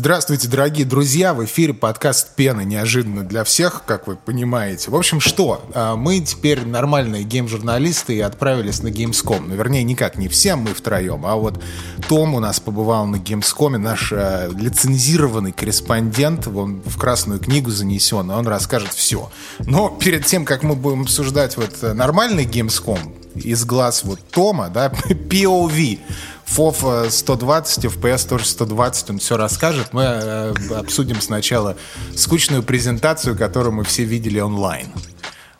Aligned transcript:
Здравствуйте, 0.00 0.48
дорогие 0.48 0.86
друзья! 0.86 1.34
В 1.34 1.44
эфире 1.44 1.74
подкаст 1.74 2.34
«Пена» 2.34 2.62
неожиданно 2.62 3.22
для 3.22 3.44
всех, 3.44 3.82
как 3.84 4.06
вы 4.06 4.16
понимаете. 4.16 4.90
В 4.90 4.96
общем, 4.96 5.20
что? 5.20 5.62
А, 5.74 5.94
мы 5.94 6.20
теперь 6.20 6.64
нормальные 6.64 7.22
гейм-журналисты 7.24 8.16
и 8.16 8.20
отправились 8.20 8.82
на 8.82 8.88
Gamescom. 8.88 9.44
Ну, 9.48 9.54
вернее, 9.54 9.84
никак 9.84 10.16
не 10.16 10.28
все 10.28 10.56
мы 10.56 10.72
втроем, 10.72 11.26
а 11.26 11.36
вот 11.36 11.62
Том 12.08 12.34
у 12.34 12.40
нас 12.40 12.60
побывал 12.60 13.04
на 13.04 13.16
Gamescom, 13.16 13.76
наш 13.76 14.10
э, 14.10 14.50
лицензированный 14.58 15.52
корреспондент, 15.52 16.46
он 16.46 16.80
в 16.82 16.96
Красную 16.96 17.38
книгу 17.38 17.70
занесен, 17.70 18.30
и 18.30 18.34
он 18.34 18.48
расскажет 18.48 18.94
все. 18.94 19.30
Но 19.58 19.90
перед 19.90 20.24
тем, 20.24 20.46
как 20.46 20.62
мы 20.62 20.76
будем 20.76 21.02
обсуждать 21.02 21.58
вот 21.58 21.76
э, 21.82 21.92
нормальный 21.92 22.46
Gamescom, 22.46 23.19
из 23.34 23.64
глаз 23.64 24.04
вот 24.04 24.20
Тома, 24.30 24.68
да, 24.68 24.92
POV, 25.08 25.98
FOV 26.46 27.10
120, 27.10 27.84
FPS 27.84 28.28
тоже 28.28 28.44
120, 28.46 29.10
он 29.10 29.18
все 29.18 29.36
расскажет. 29.36 29.92
Мы 29.92 30.02
э, 30.02 30.54
обсудим 30.74 31.20
сначала 31.20 31.76
скучную 32.16 32.62
презентацию, 32.62 33.36
которую 33.36 33.72
мы 33.72 33.84
все 33.84 34.04
видели 34.04 34.40
онлайн. 34.40 34.88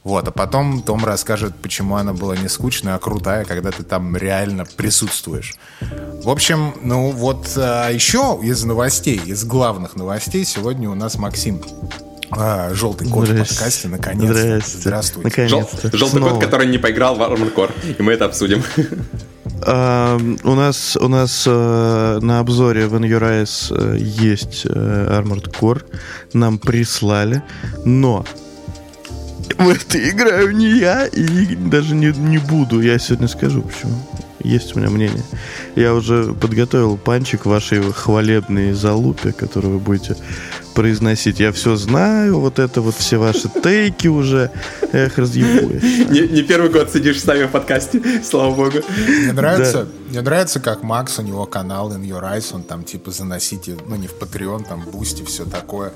Вот, 0.02 0.26
а 0.26 0.30
потом 0.30 0.82
Том 0.82 1.04
расскажет, 1.04 1.54
почему 1.56 1.96
она 1.96 2.14
была 2.14 2.34
не 2.34 2.48
скучная, 2.48 2.94
а 2.94 2.98
крутая, 2.98 3.44
когда 3.44 3.70
ты 3.70 3.82
там 3.82 4.16
реально 4.16 4.64
присутствуешь. 4.64 5.54
В 6.24 6.30
общем, 6.30 6.74
ну 6.82 7.10
вот 7.10 7.52
а 7.56 7.90
еще 7.90 8.38
из 8.42 8.64
новостей, 8.64 9.20
из 9.24 9.44
главных 9.44 9.96
новостей 9.96 10.44
сегодня 10.46 10.88
у 10.88 10.94
нас 10.94 11.16
Максим 11.18 11.62
а, 12.30 12.72
желтый 12.74 13.08
кот 13.08 13.28
в 13.28 13.36
подкасте, 13.36 13.88
наконец. 13.88 14.30
Здрасте. 14.30 14.78
Здравствуйте. 14.78 15.28
Наконец-то. 15.28 15.88
Жел, 15.90 15.98
желтый 15.98 16.18
Снова. 16.20 16.34
кот, 16.34 16.44
который 16.44 16.66
не 16.66 16.78
поиграл 16.78 17.16
в 17.16 17.22
Armored 17.22 17.54
Core, 17.54 17.72
и 17.98 18.02
мы 18.02 18.12
это 18.12 18.26
обсудим. 18.26 18.62
Uh, 19.60 20.40
у 20.44 20.54
нас, 20.54 20.96
у 20.96 21.08
нас 21.08 21.46
uh, 21.46 22.18
на 22.20 22.38
обзоре 22.38 22.86
в 22.86 22.94
Eyes 22.94 23.70
uh, 23.70 23.98
есть 23.98 24.64
Armored 24.64 25.52
Core. 25.52 25.82
Нам 26.32 26.58
прислали. 26.58 27.42
Но 27.84 28.24
в 29.58 29.68
это 29.68 30.08
играю 30.08 30.56
не 30.56 30.78
я 30.78 31.06
и 31.06 31.54
даже 31.56 31.94
не, 31.94 32.06
не 32.06 32.38
буду. 32.38 32.80
Я 32.80 32.98
сегодня 32.98 33.28
скажу, 33.28 33.62
почему. 33.62 33.92
Есть 34.42 34.74
у 34.74 34.78
меня 34.78 34.88
мнение. 34.88 35.22
Я 35.76 35.92
уже 35.94 36.32
подготовил 36.32 36.96
панчик 36.96 37.44
вашей 37.44 37.82
хвалебной 37.82 38.72
залупе, 38.72 39.32
которую 39.32 39.74
вы 39.74 39.80
будете 39.80 40.16
произносить. 40.70 41.40
Я 41.40 41.52
все 41.52 41.76
знаю, 41.76 42.38
вот 42.40 42.58
это 42.58 42.80
вот 42.80 42.94
все 42.94 43.18
ваши 43.18 43.48
тейки 43.62 44.08
уже. 44.08 44.50
Эх, 44.92 45.18
разъебу 45.18 45.72
не, 46.10 46.28
не 46.28 46.42
первый 46.42 46.70
год 46.70 46.90
сидишь 46.90 47.20
с 47.20 47.26
нами 47.26 47.44
в 47.44 47.50
подкасте, 47.50 48.00
слава 48.22 48.54
богу. 48.54 48.78
Мне 49.22 49.32
нравится, 49.32 49.84
да. 49.84 49.99
Мне 50.10 50.22
нравится, 50.22 50.58
как 50.58 50.82
Макс, 50.82 51.18
у 51.20 51.22
него 51.22 51.46
канал 51.46 51.92
In 51.92 52.02
Your 52.02 52.22
Eyes, 52.22 52.52
он 52.52 52.64
там 52.64 52.82
типа 52.82 53.12
заносите, 53.12 53.76
ну 53.86 53.94
не 53.94 54.08
в 54.08 54.14
Patreon, 54.14 54.66
там 54.68 54.82
Бусти, 54.82 55.24
все 55.24 55.44
такое. 55.44 55.92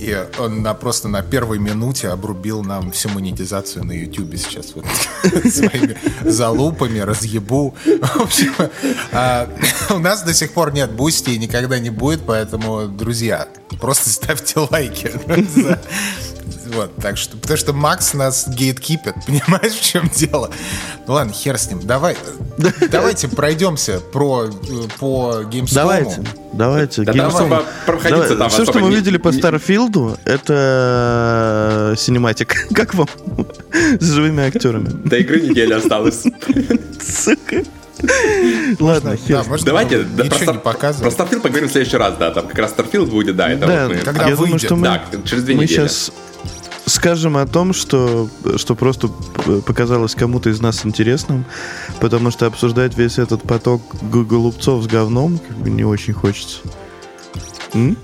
И 0.00 0.26
он 0.38 0.62
на, 0.62 0.74
просто 0.74 1.06
на 1.06 1.22
первой 1.22 1.58
минуте 1.58 2.08
обрубил 2.08 2.64
нам 2.64 2.90
всю 2.90 3.10
монетизацию 3.10 3.84
на 3.84 3.92
YouTube 3.92 4.34
сейчас 4.36 4.74
вот 4.74 4.84
своими 5.50 5.96
залупами, 6.28 6.98
разъебу. 6.98 7.74
В 7.84 8.20
общем, 8.20 8.52
а, 9.12 9.48
у 9.90 9.98
нас 10.00 10.22
до 10.22 10.34
сих 10.34 10.52
пор 10.52 10.72
нет 10.72 10.90
Бусти 10.90 11.30
и 11.30 11.38
никогда 11.38 11.78
не 11.78 11.90
будет, 11.90 12.22
поэтому, 12.26 12.88
друзья, 12.88 13.48
просто 13.80 14.10
ставьте 14.10 14.58
лайки. 14.58 15.12
Вот, 16.74 16.94
так 16.96 17.16
что, 17.16 17.36
потому 17.36 17.56
что 17.56 17.72
Макс 17.72 18.14
нас 18.14 18.48
гейткипит, 18.48 19.14
понимаешь, 19.26 19.72
в 19.72 19.82
чем 19.82 20.08
дело? 20.08 20.50
Ну 21.06 21.14
ладно, 21.14 21.32
хер 21.32 21.56
с 21.56 21.70
ним. 21.70 21.80
Давай, 21.84 22.16
давайте 22.90 23.28
пройдемся 23.28 24.00
про, 24.00 24.50
по 24.98 25.42
Gamescom. 25.42 25.74
Давайте, 25.74 26.24
давайте. 26.52 27.02
Да 27.02 27.12
Gamescom. 27.12 27.64
Давай. 28.02 28.36
там. 28.36 28.50
Все, 28.50 28.64
что 28.64 28.78
мы 28.80 28.90
не... 28.90 28.96
видели 28.96 29.18
по 29.18 29.32
Старфилду, 29.32 30.18
это 30.24 31.94
cinematic. 31.96 32.68
Как 32.74 32.94
вам? 32.94 33.08
С 34.00 34.12
живыми 34.12 34.44
актерами. 34.44 34.88
До 34.88 35.16
игры 35.16 35.40
неделя 35.40 35.76
осталось. 35.76 36.22
Сука. 37.00 37.64
Ладно, 38.80 39.16
да, 39.28 39.44
можно 39.44 39.66
Давайте 39.66 40.02
да, 40.02 40.24
про, 40.24 40.52
не 40.52 40.58
показывать. 40.58 41.16
про 41.16 41.24
Starfield 41.24 41.40
поговорим 41.40 41.68
в 41.68 41.72
следующий 41.72 41.96
раз, 41.96 42.16
да, 42.18 42.30
там 42.32 42.48
как 42.48 42.58
раз 42.58 42.74
Starfield 42.76 43.06
будет, 43.06 43.36
да, 43.36 43.48
это 43.48 43.66
да, 43.66 43.86
вот 43.86 43.96
мы... 43.96 44.02
Когда 44.02 44.28
я 44.28 44.36
выйдет. 44.36 44.38
думаю, 44.38 44.58
что 44.58 44.76
мы, 44.76 44.82
да, 44.82 45.02
через 45.24 45.44
две 45.44 45.54
мы 45.54 45.62
недели. 45.62 45.88
сейчас 45.88 46.12
скажем 46.86 47.36
о 47.36 47.46
том, 47.46 47.72
что, 47.72 48.28
что 48.56 48.74
просто 48.74 49.08
показалось 49.66 50.14
кому-то 50.14 50.50
из 50.50 50.60
нас 50.60 50.84
интересным, 50.84 51.44
потому 52.00 52.30
что 52.30 52.46
обсуждать 52.46 52.96
весь 52.96 53.18
этот 53.18 53.42
поток 53.42 53.82
голубцов 54.02 54.84
с 54.84 54.86
говном 54.86 55.38
как 55.38 55.56
бы 55.56 55.70
не 55.70 55.84
очень 55.84 56.14
хочется. 56.14 56.58
М? 57.72 57.96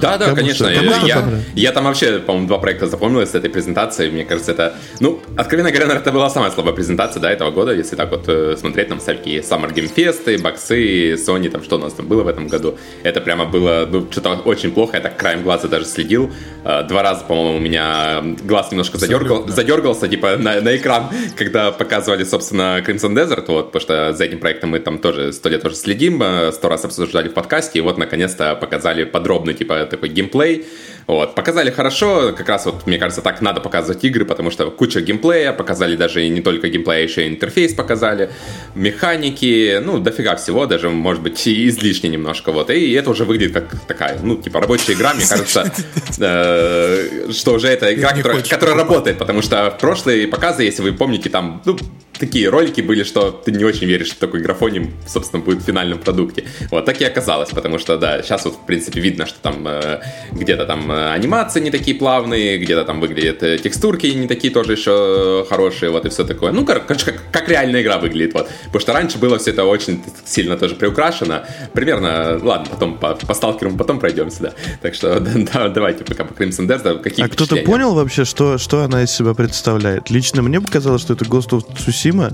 Да, 0.00 0.18
да, 0.18 0.34
конечно. 0.34 0.70
Что, 0.70 0.84
я, 1.06 1.24
я 1.54 1.72
там 1.72 1.84
вообще, 1.84 2.18
по-моему, 2.18 2.48
два 2.48 2.58
проекта 2.58 2.86
запомнил 2.86 3.20
из 3.20 3.34
этой 3.34 3.50
презентации. 3.50 4.10
Мне 4.10 4.24
кажется, 4.24 4.52
это, 4.52 4.74
ну, 5.00 5.20
откровенно 5.36 5.70
говоря, 5.70 5.86
наверное, 5.86 6.02
это 6.02 6.12
была 6.12 6.30
самая 6.30 6.50
слабая 6.50 6.74
презентация, 6.74 7.20
да, 7.20 7.30
этого 7.30 7.50
года, 7.50 7.72
если 7.72 7.96
так 7.96 8.10
вот 8.10 8.24
э, 8.28 8.56
смотреть, 8.58 8.88
там 8.88 8.98
всякие 8.98 9.40
Summer 9.40 9.72
Game 9.72 9.92
Fest, 9.94 10.42
боксы, 10.42 11.14
Sony, 11.14 11.48
там, 11.48 11.62
что 11.62 11.76
у 11.76 11.78
нас 11.78 11.94
там 11.94 12.06
было 12.06 12.22
в 12.22 12.28
этом 12.28 12.48
году. 12.48 12.78
Это 13.02 13.20
прямо 13.20 13.46
было, 13.46 13.86
ну, 13.90 14.06
что-то 14.10 14.34
очень 14.44 14.72
плохо, 14.72 14.96
я 14.96 15.02
так 15.02 15.16
краем 15.16 15.42
глаза 15.42 15.68
даже 15.68 15.86
следил. 15.86 16.32
Э, 16.64 16.82
два 16.82 17.02
раза, 17.02 17.24
по-моему, 17.24 17.58
у 17.58 17.60
меня 17.60 18.22
глаз 18.42 18.70
немножко 18.70 18.98
задергал, 18.98 19.48
задергался, 19.48 20.08
типа, 20.08 20.36
на, 20.36 20.60
на 20.60 20.76
экран, 20.76 21.10
когда 21.36 21.72
показывали, 21.72 22.24
собственно, 22.24 22.82
Crimson 22.86 23.14
Desert, 23.14 23.44
вот, 23.48 23.72
потому 23.72 23.80
что 23.80 24.12
за 24.12 24.24
этим 24.24 24.38
проектом 24.38 24.70
мы 24.70 24.80
там 24.80 24.98
тоже 24.98 25.32
сто 25.32 25.48
лет 25.48 25.64
уже 25.64 25.76
следим, 25.76 26.22
э, 26.22 26.52
сто 26.52 26.68
раз 26.68 26.84
обсуждали 26.84 27.28
в 27.28 27.34
подкасте, 27.34 27.78
и 27.78 27.82
вот, 27.82 27.98
наконец-то, 27.98 28.54
показали 28.56 29.04
подробно, 29.04 29.54
типа, 29.54 29.75
такой 29.84 30.08
геймплей. 30.08 30.66
Вот. 31.06 31.34
Показали 31.34 31.70
хорошо, 31.70 32.32
как 32.36 32.48
раз 32.48 32.66
вот, 32.66 32.86
мне 32.86 32.98
кажется, 32.98 33.22
так 33.22 33.40
надо 33.40 33.60
показывать 33.60 34.02
игры, 34.04 34.24
потому 34.24 34.50
что 34.50 34.70
куча 34.70 35.00
геймплея, 35.00 35.52
показали 35.52 35.94
даже 35.94 36.24
и 36.24 36.28
не 36.28 36.40
только 36.40 36.68
геймплей, 36.68 36.98
а 36.98 37.00
еще 37.00 37.26
и 37.26 37.28
интерфейс 37.28 37.74
показали, 37.74 38.30
механики, 38.74 39.80
ну, 39.84 39.98
дофига 39.98 40.34
всего, 40.36 40.66
даже, 40.66 40.90
может 40.90 41.22
быть, 41.22 41.46
и 41.46 41.68
излишне 41.68 42.10
немножко, 42.10 42.50
вот, 42.50 42.70
и 42.70 42.92
это 42.92 43.10
уже 43.10 43.24
выглядит 43.24 43.54
как 43.54 43.80
такая, 43.86 44.18
ну, 44.20 44.36
типа, 44.36 44.60
рабочая 44.60 44.94
игра, 44.94 45.14
мне 45.14 45.24
кажется, 45.28 45.72
э, 46.18 47.30
что 47.30 47.52
уже 47.52 47.68
это 47.68 47.94
игра, 47.94 48.12
которая 48.48 48.74
работает, 48.74 49.18
потому 49.18 49.42
что 49.42 49.70
в 49.70 49.78
прошлые 49.78 50.26
показы, 50.26 50.64
если 50.64 50.82
вы 50.82 50.92
помните, 50.92 51.30
там, 51.30 51.62
ну, 51.64 51.78
такие 52.18 52.48
ролики 52.48 52.80
были, 52.80 53.02
что 53.02 53.30
ты 53.30 53.52
не 53.52 53.64
очень 53.64 53.86
веришь, 53.86 54.08
что 54.08 54.20
такой 54.20 54.40
графоним, 54.40 54.94
собственно, 55.06 55.42
будет 55.42 55.62
в 55.62 55.66
финальном 55.66 55.98
продукте. 55.98 56.44
Вот 56.70 56.84
так 56.84 57.00
и 57.00 57.04
оказалось, 57.04 57.50
потому 57.50 57.78
что, 57.78 57.96
да, 57.96 58.22
сейчас 58.22 58.44
вот, 58.44 58.54
в 58.54 58.66
принципе, 58.66 59.00
видно, 59.00 59.26
что 59.26 59.38
там 59.40 59.66
э, 59.66 60.00
где-то 60.32 60.66
там 60.66 60.90
э, 60.90 60.95
анимации 60.96 61.60
не 61.60 61.70
такие 61.70 61.96
плавные, 61.96 62.58
где-то 62.58 62.84
там 62.84 63.00
выглядят 63.00 63.42
э, 63.42 63.58
текстурки 63.58 64.06
не 64.06 64.26
такие 64.26 64.52
тоже 64.52 64.72
еще 64.72 65.46
хорошие, 65.48 65.90
вот 65.90 66.06
и 66.06 66.08
все 66.08 66.24
такое. 66.24 66.52
Ну, 66.52 66.64
короче, 66.64 67.04
как, 67.04 67.22
как 67.30 67.48
реальная 67.48 67.82
игра 67.82 67.98
выглядит, 67.98 68.34
вот. 68.34 68.48
Потому 68.66 68.80
что 68.80 68.92
раньше 68.92 69.18
было 69.18 69.38
все 69.38 69.50
это 69.50 69.64
очень 69.64 70.02
сильно 70.24 70.56
тоже 70.56 70.74
приукрашено. 70.74 71.46
Примерно, 71.72 72.38
ладно, 72.42 72.66
потом 72.70 72.98
по, 72.98 73.14
по 73.14 73.34
сталкерам 73.34 73.76
потом 73.76 73.98
пройдемся, 73.98 74.42
да. 74.42 74.52
Так 74.82 74.94
что 74.94 75.20
да, 75.20 75.30
да, 75.52 75.68
давайте 75.68 76.04
пока 76.04 76.24
по 76.24 76.32
Crimson 76.32 76.66
Death, 76.66 76.82
да, 76.82 76.94
какие 76.94 77.24
А 77.24 77.28
кто-то 77.28 77.56
понял 77.56 77.94
вообще, 77.94 78.24
что, 78.24 78.58
что 78.58 78.82
она 78.82 79.02
из 79.02 79.10
себя 79.10 79.34
представляет? 79.34 80.10
Лично 80.10 80.42
мне 80.42 80.60
показалось, 80.60 81.02
что 81.02 81.14
это 81.14 81.24
Ghost 81.24 81.50
of 81.50 81.64
Тсусима. 81.76 82.32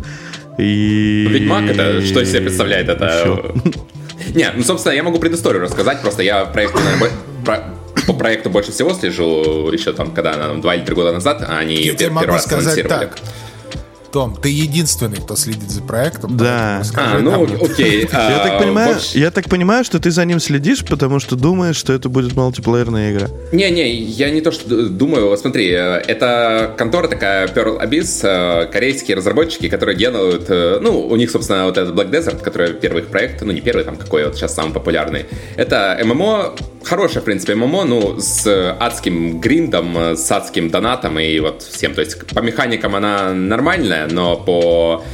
И... 0.58 1.26
Ведьмак 1.28 1.70
это 1.70 2.02
что 2.02 2.20
из 2.20 2.30
себя 2.30 2.42
представляет? 2.42 2.88
Это... 2.88 3.54
Не, 4.34 4.50
ну, 4.54 4.62
собственно, 4.62 4.94
я 4.94 5.02
могу 5.02 5.18
предысторию 5.18 5.62
рассказать, 5.62 6.00
просто 6.00 6.22
я 6.22 6.44
проект, 6.44 6.74
наверное, 6.74 7.10
по 8.06 8.12
проекту 8.12 8.50
больше 8.50 8.72
всего 8.72 8.92
слежу 8.94 9.70
еще 9.70 9.92
там, 9.92 10.12
когда 10.12 10.54
два 10.54 10.74
или 10.74 10.84
три 10.84 10.94
года 10.94 11.12
назад 11.12 11.44
они 11.48 11.76
я 11.76 11.94
первый 11.94 12.26
раз 12.26 12.44
сказать 12.44 12.86
так. 12.88 13.18
Том, 14.12 14.36
ты 14.36 14.50
единственный, 14.50 15.16
кто 15.16 15.36
следит 15.36 15.70
за 15.70 15.80
проектом. 15.80 16.36
Да. 16.36 16.82
А, 16.96 17.18
ну, 17.18 17.44
окей. 17.44 18.00
Я 18.12 18.38
так, 18.42 18.52
а, 18.52 18.58
понимаю, 18.58 18.96
я 19.14 19.30
так 19.30 19.48
понимаю, 19.48 19.84
что 19.84 19.98
ты 19.98 20.10
за 20.10 20.26
ним 20.26 20.38
следишь, 20.38 20.84
потому 20.84 21.18
что 21.18 21.34
думаешь, 21.34 21.76
что 21.76 21.94
это 21.94 22.10
будет 22.10 22.36
мультиплеерная 22.36 23.10
игра. 23.12 23.28
Не-не, 23.52 23.90
я 23.90 24.28
не 24.28 24.42
то, 24.42 24.52
что 24.52 24.90
думаю. 24.90 25.34
Смотри, 25.38 25.68
это 25.68 26.74
контора 26.76 27.08
такая 27.08 27.48
Pearl 27.48 27.82
Abyss, 27.82 28.20
э, 28.22 28.66
корейские 28.66 29.16
разработчики, 29.16 29.70
которые 29.70 29.96
делают... 29.96 30.44
Э, 30.48 30.78
ну, 30.82 31.00
у 31.00 31.16
них, 31.16 31.30
собственно, 31.30 31.64
вот 31.64 31.78
этот 31.78 31.94
Black 31.94 32.10
Desert, 32.10 32.42
который 32.42 32.74
первый 32.74 33.02
их 33.02 33.08
проект, 33.08 33.40
ну, 33.40 33.50
не 33.50 33.62
первый, 33.62 33.84
там, 33.84 33.96
какой 33.96 34.26
вот 34.26 34.36
сейчас 34.36 34.54
самый 34.54 34.74
популярный. 34.74 35.24
Это 35.56 35.98
ММО, 36.04 36.54
хорошее, 36.84 37.20
в 37.20 37.24
принципе, 37.24 37.54
ММО, 37.54 37.84
ну, 37.84 38.20
с 38.20 38.46
адским 38.78 39.40
гриндом, 39.40 40.16
с 40.16 40.30
адским 40.30 40.70
донатом 40.70 41.18
и 41.18 41.38
вот 41.40 41.62
всем. 41.62 41.94
То 41.94 42.00
есть 42.00 42.26
по 42.26 42.40
механикам 42.40 42.94
она 42.94 43.32
нормальная, 43.32 44.08
но 44.08 44.36
по 44.36 45.04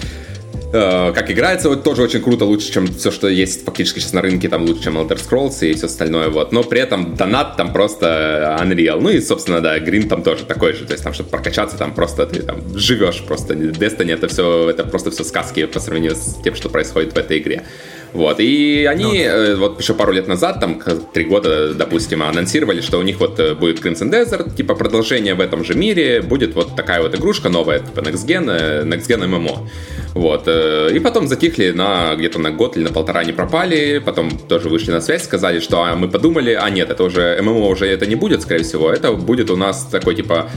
э, 0.73 1.13
как 1.15 1.31
играется, 1.31 1.69
вот 1.69 1.83
тоже 1.83 2.03
очень 2.03 2.21
круто, 2.23 2.45
лучше, 2.45 2.73
чем 2.73 2.87
все, 2.87 3.11
что 3.11 3.29
есть 3.29 3.65
фактически 3.65 3.99
сейчас 3.99 4.13
на 4.13 4.23
рынке, 4.23 4.49
там 4.49 4.65
лучше, 4.65 4.85
чем 4.85 4.99
Elder 4.99 5.19
Scrolls 5.19 5.67
и 5.67 5.75
все 5.75 5.87
остальное, 5.87 6.29
вот. 6.29 6.53
Но 6.53 6.63
при 6.63 6.81
этом 6.81 7.15
донат 7.15 7.57
там 7.57 7.73
просто 7.73 8.59
Unreal. 8.61 9.01
Ну 9.01 9.11
и, 9.11 9.21
собственно, 9.21 9.61
да, 9.61 9.79
Green 9.79 10.09
там 10.09 10.23
тоже 10.23 10.45
такой 10.45 10.73
же, 10.75 10.85
то 10.85 10.93
есть 10.93 11.05
там, 11.05 11.13
чтобы 11.13 11.31
прокачаться, 11.31 11.77
там 11.77 11.95
просто 11.95 12.27
ты 12.27 12.43
там 12.43 12.61
живешь 12.77 13.23
просто. 13.27 13.55
Destiny 13.55 14.13
это 14.13 14.29
все, 14.29 14.71
это 14.71 14.85
просто 14.85 15.11
все 15.11 15.25
сказки 15.25 15.67
по 15.67 15.81
сравнению 15.81 16.15
с 16.15 16.37
тем, 16.43 16.55
что 16.55 16.69
происходит 16.69 17.15
в 17.15 17.19
этой 17.19 17.39
игре. 17.39 17.65
Вот, 18.13 18.41
и 18.41 18.87
они 18.91 19.05
ну, 19.05 19.13
да. 19.13 19.19
Э, 19.19 19.55
вот 19.57 19.81
еще 19.81 19.95
пару 19.95 20.13
лет 20.13 20.29
назад, 20.29 20.61
там, 20.61 20.81
три 21.13 21.25
года, 21.25 21.75
допустим, 21.75 22.23
анонсировали, 22.23 22.81
что 22.81 22.99
у 22.99 23.03
них 23.03 23.21
вот 23.21 23.39
э, 23.39 23.55
будет 23.55 23.85
Crimson 23.85 24.11
Desert, 24.11 24.55
типа 24.55 24.75
продолжение 24.75 25.35
в 25.35 25.41
этом 25.41 25.65
же 25.65 25.75
мире, 25.75 26.23
будет 26.23 26.55
вот 26.55 26.75
такая 26.75 27.03
вот 27.03 27.15
игрушка 27.15 27.49
новая, 27.49 27.81
типа 27.81 28.01
Next 28.01 28.27
Gen, 28.27 28.51
э, 28.51 28.85
Next 28.85 29.09
Gen 29.09 29.25
MMO. 29.29 29.69
Вот, 30.15 30.49
и 30.49 30.99
потом 30.99 31.29
затихли 31.29 31.71
на 31.71 32.17
где-то 32.17 32.41
на 32.41 32.51
год 32.51 32.77
или 32.77 32.85
на 32.85 32.93
полтора 32.93 33.23
не 33.25 33.33
пропали, 33.33 33.99
потом 34.05 34.31
тоже 34.31 34.69
вышли 34.69 34.91
на 34.91 35.01
связь, 35.01 35.23
сказали, 35.23 35.61
что 35.61 35.83
а, 35.83 35.95
мы 35.95 36.09
подумали, 36.09 36.59
а 36.61 36.69
нет, 36.71 36.91
это 36.91 37.05
уже 37.05 37.39
ММО 37.41 37.69
уже 37.69 37.87
это 37.87 38.07
не 38.07 38.17
будет, 38.17 38.43
скорее 38.43 38.65
всего, 38.65 38.91
это 38.91 39.13
будет 39.13 39.51
у 39.51 39.57
нас 39.57 39.85
такой 39.85 40.15
типа 40.17 40.51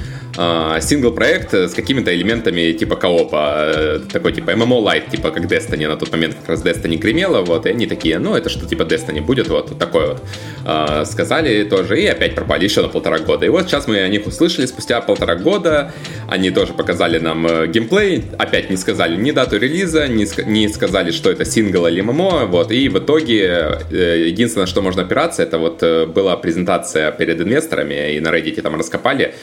сингл-проект 0.80 1.54
с 1.54 1.74
какими-то 1.74 2.16
элементами 2.16 2.72
типа 2.72 2.96
коопа, 2.96 4.02
такой 4.12 4.32
типа 4.32 4.52
MMO 4.52 4.82
Light, 4.84 5.12
типа 5.12 5.30
как 5.32 5.44
Destiny, 5.44 5.88
на 5.88 5.98
тот 5.98 6.12
момент 6.12 6.36
как 6.36 6.50
раз 6.50 6.64
Destiny 6.64 6.98
гремела, 6.98 7.41
вот, 7.44 7.66
и 7.66 7.70
они 7.70 7.88
такие, 7.88 8.20
ну, 8.20 8.36
это 8.36 8.50
что 8.50 8.66
типа 8.66 8.84
Destiny 8.84 9.22
будет, 9.22 9.48
вот, 9.48 9.78
такое 9.78 10.08
вот. 10.08 10.22
Э, 10.66 11.06
сказали 11.06 11.64
тоже, 11.64 12.02
и 12.02 12.06
опять 12.06 12.36
пропали 12.36 12.64
еще 12.64 12.82
на 12.82 12.88
полтора 12.88 13.20
года. 13.20 13.46
И 13.46 13.50
вот 13.50 13.68
сейчас 13.68 13.88
мы 13.88 14.00
о 14.00 14.08
них 14.08 14.28
услышали 14.28 14.66
спустя 14.66 15.02
полтора 15.02 15.36
года, 15.36 15.94
они 16.28 16.52
тоже 16.52 16.74
показали 16.74 17.20
нам 17.20 17.48
э, 17.48 17.68
геймплей, 17.68 18.24
опять 18.38 18.70
не 18.70 18.78
сказали 18.78 19.16
ни 19.16 19.32
дату 19.32 19.58
релиза, 19.58 20.08
не, 20.08 20.28
не 20.46 20.68
сказали, 20.70 21.12
что 21.12 21.32
это 21.32 21.46
сингл 21.46 21.88
или 21.88 22.02
ММО, 22.02 22.46
вот, 22.46 22.72
и 22.72 22.90
в 22.90 23.00
итоге 23.00 23.80
э, 23.92 24.26
единственное, 24.28 24.68
что 24.68 24.82
можно 24.82 25.04
опираться, 25.04 25.44
это 25.44 25.58
вот 25.58 25.84
э, 25.84 26.06
была 26.06 26.38
презентация 26.38 27.12
перед 27.12 27.42
инвесторами, 27.42 28.16
и 28.16 28.20
на 28.20 28.30
Reddit 28.30 28.62
там 28.62 28.76
раскопали, 28.76 29.34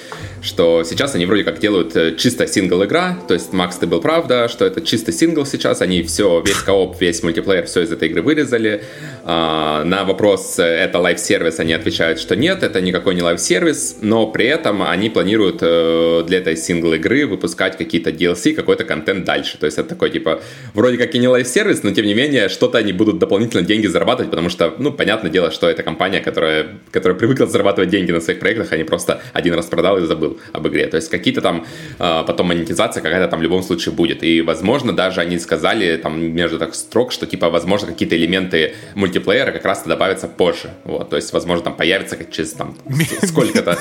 что 0.43 0.85
сейчас 0.85 1.15
они 1.15 1.27
вроде 1.27 1.45
как 1.45 1.59
делают 1.59 1.97
э, 1.97 2.17
чисто 2.17 2.47
сингл 2.47 2.85
игра, 2.85 3.19
то 3.27 3.35
есть, 3.35 3.53
Макс, 3.53 3.77
ты 3.77 3.87
был 3.87 4.01
прав, 4.01 4.27
да, 4.27 4.49
что 4.49 4.65
это 4.65 4.81
чисто 4.81 5.13
сингл 5.13 5.45
сейчас, 5.45 5.81
они 5.83 6.03
все, 6.03 6.41
весь 6.41 6.59
кооп, 6.59 7.01
весь 7.01 7.23
мультиплеер, 7.23 7.67
все 7.67 7.83
из 7.83 7.93
этой 7.93 8.09
игры 8.09 8.23
вырезали. 8.23 8.85
А, 9.31 9.85
на 9.85 10.05
вопрос, 10.05 10.59
это 10.59 10.99
лайв-сервис, 11.01 11.61
они 11.61 11.75
отвечают, 11.75 12.19
что 12.19 12.35
нет, 12.35 12.63
это 12.63 12.81
никакой 12.81 13.15
не 13.15 13.21
лайв-сервис, 13.21 13.99
но 14.01 14.27
при 14.27 14.47
этом 14.47 14.83
они 14.83 15.11
планируют 15.11 15.59
э, 15.61 16.23
для 16.27 16.39
этой 16.39 16.57
сингл-игры 16.57 17.27
выпускать 17.27 17.77
какие-то 17.77 18.09
DLC, 18.09 18.55
какой-то 18.55 18.85
контент 18.85 19.27
дальше. 19.27 19.59
То 19.59 19.67
есть 19.67 19.77
это 19.77 19.91
такой, 19.91 20.09
типа, 20.09 20.41
вроде 20.73 20.97
как 20.97 21.15
и 21.15 21.19
не 21.19 21.29
лайв-сервис, 21.29 21.83
но 21.83 21.91
тем 21.91 22.07
не 22.07 22.15
менее, 22.15 22.49
что-то 22.49 22.79
они 22.79 22.95
будут 22.95 23.19
дополнительно 23.19 23.63
деньги 23.63 23.87
зарабатывать, 23.87 24.31
потому 24.31 24.49
что, 24.49 24.75
ну, 24.79 24.93
понятное 24.93 25.31
дело, 25.31 25.51
что 25.51 25.69
это 25.69 25.83
компания, 25.83 26.21
которая, 26.21 26.79
которая 26.91 27.19
привыкла 27.19 27.47
зарабатывать 27.47 27.91
деньги 27.91 28.13
на 28.13 28.21
своих 28.21 28.41
проектах, 28.41 28.73
они 28.73 28.85
просто 28.85 29.21
один 29.35 29.53
раз 29.53 29.67
продал 29.67 29.99
и 29.99 30.07
забыл 30.07 30.39
об 30.55 30.67
игре. 30.69 30.87
То 30.87 30.97
есть 30.97 31.11
какие-то 31.11 31.43
там 31.43 31.67
э, 31.99 32.25
потом 32.27 32.47
монетизация 32.47 33.03
какая-то 33.03 33.29
там 33.29 33.41
в 33.41 33.43
любом 33.43 33.63
случае 33.63 33.95
будет. 33.95 34.25
И, 34.25 34.41
возможно, 34.41 34.97
даже 34.97 35.21
они 35.21 35.39
сказали 35.39 35.99
там 35.99 36.19
между 36.19 36.59
так 36.59 36.75
строк, 36.75 37.13
что, 37.13 37.27
типа, 37.27 37.51
возможно, 37.51 37.89
какие-то 37.89 38.17
элементы 38.17 38.73
мультиплеера 39.19 39.53
как 39.53 39.65
раз-то 39.65 39.89
добавятся 39.89 40.29
позже. 40.29 40.71
Вот, 40.85 41.11
то 41.11 41.17
есть, 41.17 41.33
возможно, 41.33 41.65
там 41.65 41.77
появится 41.77 42.17
как 42.17 42.31
через 42.31 42.53
там 42.53 42.77
сколько-то... 43.23 43.79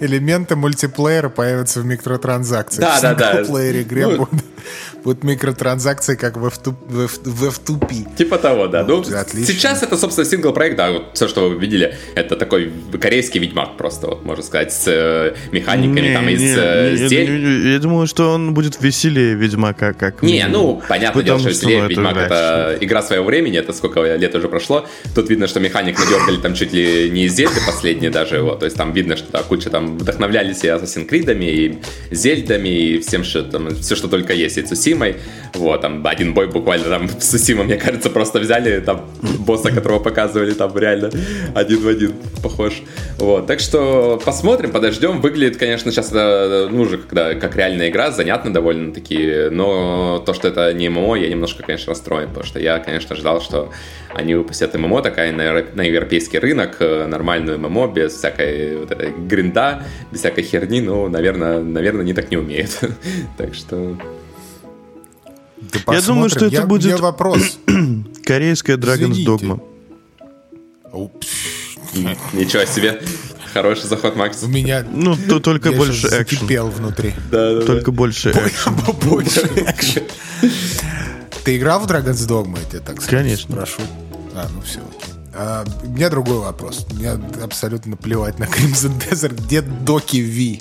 Элементы 0.00 0.56
мультиплеера 0.56 1.28
появятся 1.28 1.80
в 1.80 1.86
микротранзакциях. 1.86 2.80
Да, 2.80 3.00
да, 3.00 3.14
да. 3.14 3.32
В 3.32 3.46
синглплеере 3.46 3.82
игре 3.82 4.06
ну, 4.06 4.28
будут 5.04 5.24
микротранзакции, 5.24 6.16
как 6.16 6.36
в, 6.36 6.46
F2, 6.46 6.74
в, 7.24 7.44
F2P. 7.44 8.16
Типа 8.16 8.38
того, 8.38 8.66
да. 8.66 8.84
Ну, 8.84 9.00
Отлично. 9.00 9.46
Сейчас 9.46 9.82
это, 9.82 9.96
собственно, 9.96 10.26
сингл-проект, 10.26 10.76
да, 10.76 10.90
вот 10.92 11.10
все, 11.14 11.28
что 11.28 11.48
вы 11.48 11.58
видели, 11.58 11.96
это 12.14 12.36
такой 12.36 12.72
корейский 13.00 13.40
ведьмак 13.40 13.76
просто, 13.76 14.08
вот, 14.08 14.24
можно 14.24 14.42
сказать, 14.42 14.72
с 14.72 14.84
э, 14.86 15.34
механиками 15.52 16.08
не, 16.08 16.14
там 16.14 16.28
из 16.28 16.40
не, 16.40 17.08
зель. 17.08 17.64
Я, 17.64 17.72
я 17.74 17.78
думаю, 17.78 18.06
что 18.06 18.32
он 18.32 18.54
будет 18.54 18.80
веселее 18.80 19.34
Ведьмака, 19.34 19.92
как 19.92 20.22
Не, 20.22 20.46
ну, 20.48 20.82
понятное 20.88 21.22
дело, 21.22 21.38
что 21.38 21.48
веселее 21.48 21.82
ну, 21.82 21.88
Ведьмак 21.88 22.16
это, 22.16 22.34
это 22.74 22.84
игра 22.84 23.02
своего 23.02 23.24
времени, 23.24 23.58
это 23.58 23.72
сколько 23.72 24.00
лет 24.16 24.34
уже 24.34 24.48
прошло. 24.48 24.86
Тут 25.14 25.30
видно, 25.30 25.46
что 25.46 25.60
механик 25.60 25.98
надергали 25.98 26.36
там 26.40 26.54
чуть 26.54 26.72
ли 26.72 27.10
не 27.10 27.24
из 27.24 27.34
Зельды 27.34 27.60
последние 27.66 28.10
даже, 28.10 28.42
вот, 28.42 28.60
то 28.60 28.64
есть 28.64 28.76
там 28.76 28.92
видно, 28.92 29.16
что 29.16 29.30
да, 29.32 29.42
куча 29.42 29.70
там 29.70 29.96
вдохновлялись 29.96 30.64
и 30.64 30.68
Assassin's 30.68 31.08
Creed, 31.08 31.28
и 31.38 31.78
Зельдами, 32.10 32.68
и 32.68 32.98
всем, 33.00 33.24
что 33.24 33.42
там, 33.42 33.74
все, 33.76 33.94
что 33.94 34.08
только 34.08 34.32
есть, 34.32 34.58
и 34.58 34.62
Цусимой. 34.62 34.87
Вот, 35.54 35.80
там 35.80 36.06
один 36.06 36.34
бой 36.34 36.46
буквально 36.46 36.86
там 36.86 37.08
с 37.20 37.30
Сусима, 37.30 37.64
мне 37.64 37.76
кажется, 37.76 38.10
просто 38.10 38.38
взяли 38.38 38.80
там 38.80 39.06
босса, 39.38 39.70
которого 39.70 39.98
показывали, 39.98 40.52
там 40.52 40.76
реально 40.76 41.10
один 41.54 41.80
в 41.80 41.88
один 41.88 42.14
похож. 42.42 42.82
Вот, 43.18 43.46
так 43.46 43.60
что 43.60 44.20
посмотрим, 44.24 44.70
подождем. 44.70 45.20
Выглядит, 45.20 45.56
конечно, 45.56 45.90
сейчас 45.90 46.08
это, 46.08 46.68
ну, 46.70 46.82
уже 46.82 46.98
когда, 46.98 47.34
как 47.34 47.56
реальная 47.56 47.88
игра, 47.88 48.10
занятно 48.10 48.52
довольно-таки, 48.52 49.48
но 49.50 50.22
то, 50.24 50.34
что 50.34 50.48
это 50.48 50.72
не 50.72 50.88
ММО, 50.88 51.16
я 51.16 51.28
немножко, 51.28 51.62
конечно, 51.62 51.90
расстроен, 51.90 52.28
потому 52.28 52.46
что 52.46 52.60
я, 52.60 52.78
конечно, 52.78 53.16
ждал, 53.16 53.40
что 53.40 53.70
они 54.14 54.34
выпустят 54.34 54.74
ММО 54.74 55.02
такая 55.02 55.32
на, 55.32 55.64
на 55.74 55.82
европейский 55.82 56.38
рынок, 56.38 56.76
э, 56.80 57.06
нормальную 57.06 57.58
ММО, 57.58 57.88
без 57.88 58.14
всякой 58.14 58.78
вот 58.78 58.90
этой 58.90 59.10
гринда, 59.10 59.82
без 60.10 60.20
всякой 60.20 60.44
херни, 60.44 60.80
ну, 60.80 61.08
наверное, 61.08 61.60
наверное, 61.60 62.02
они 62.02 62.14
так 62.14 62.30
не 62.30 62.36
умеют. 62.36 62.78
так 63.36 63.54
что 63.54 63.96
да 65.60 65.94
Я 65.94 66.02
думаю, 66.02 66.28
что 66.28 66.46
это 66.46 66.54
я, 66.54 66.66
будет 66.66 67.00
вопрос. 67.00 67.58
корейская 68.24 68.76
Dragon's 68.76 69.24
Dogma. 69.24 69.60
Ничего 72.32 72.64
себе. 72.64 73.00
Хороший 73.52 73.88
заход, 73.88 74.14
Макс. 74.16 74.42
У 74.42 74.48
меня... 74.48 74.84
Ну, 74.90 75.16
то 75.16 75.40
только 75.40 75.72
больше 75.72 76.06
экшен. 76.08 76.46
пел 76.46 76.68
внутри. 76.68 77.14
Да, 77.30 77.54
да, 77.54 77.62
только 77.62 77.92
больше 77.92 78.30
экшен. 78.30 78.74
Больше 79.08 79.40
экшен. 79.56 80.04
Ты 81.44 81.56
играл 81.56 81.80
в 81.80 81.86
Dragon's 81.86 82.28
Dogma, 82.28 82.58
я 82.58 82.64
тебя 82.66 82.80
так 82.80 83.04
Конечно. 83.04 83.56
Прошу. 83.56 83.80
А, 84.34 84.46
ну 84.54 84.60
все. 84.60 84.80
А, 85.34 85.64
у 85.82 85.88
меня 85.88 86.10
другой 86.10 86.38
вопрос. 86.38 86.86
Мне 86.92 87.12
абсолютно 87.42 87.96
плевать 87.96 88.38
на 88.38 88.44
Crimson 88.44 88.92
Desert. 88.98 89.40
Где 89.46 89.62
Доки 89.62 90.18
Ви? 90.18 90.60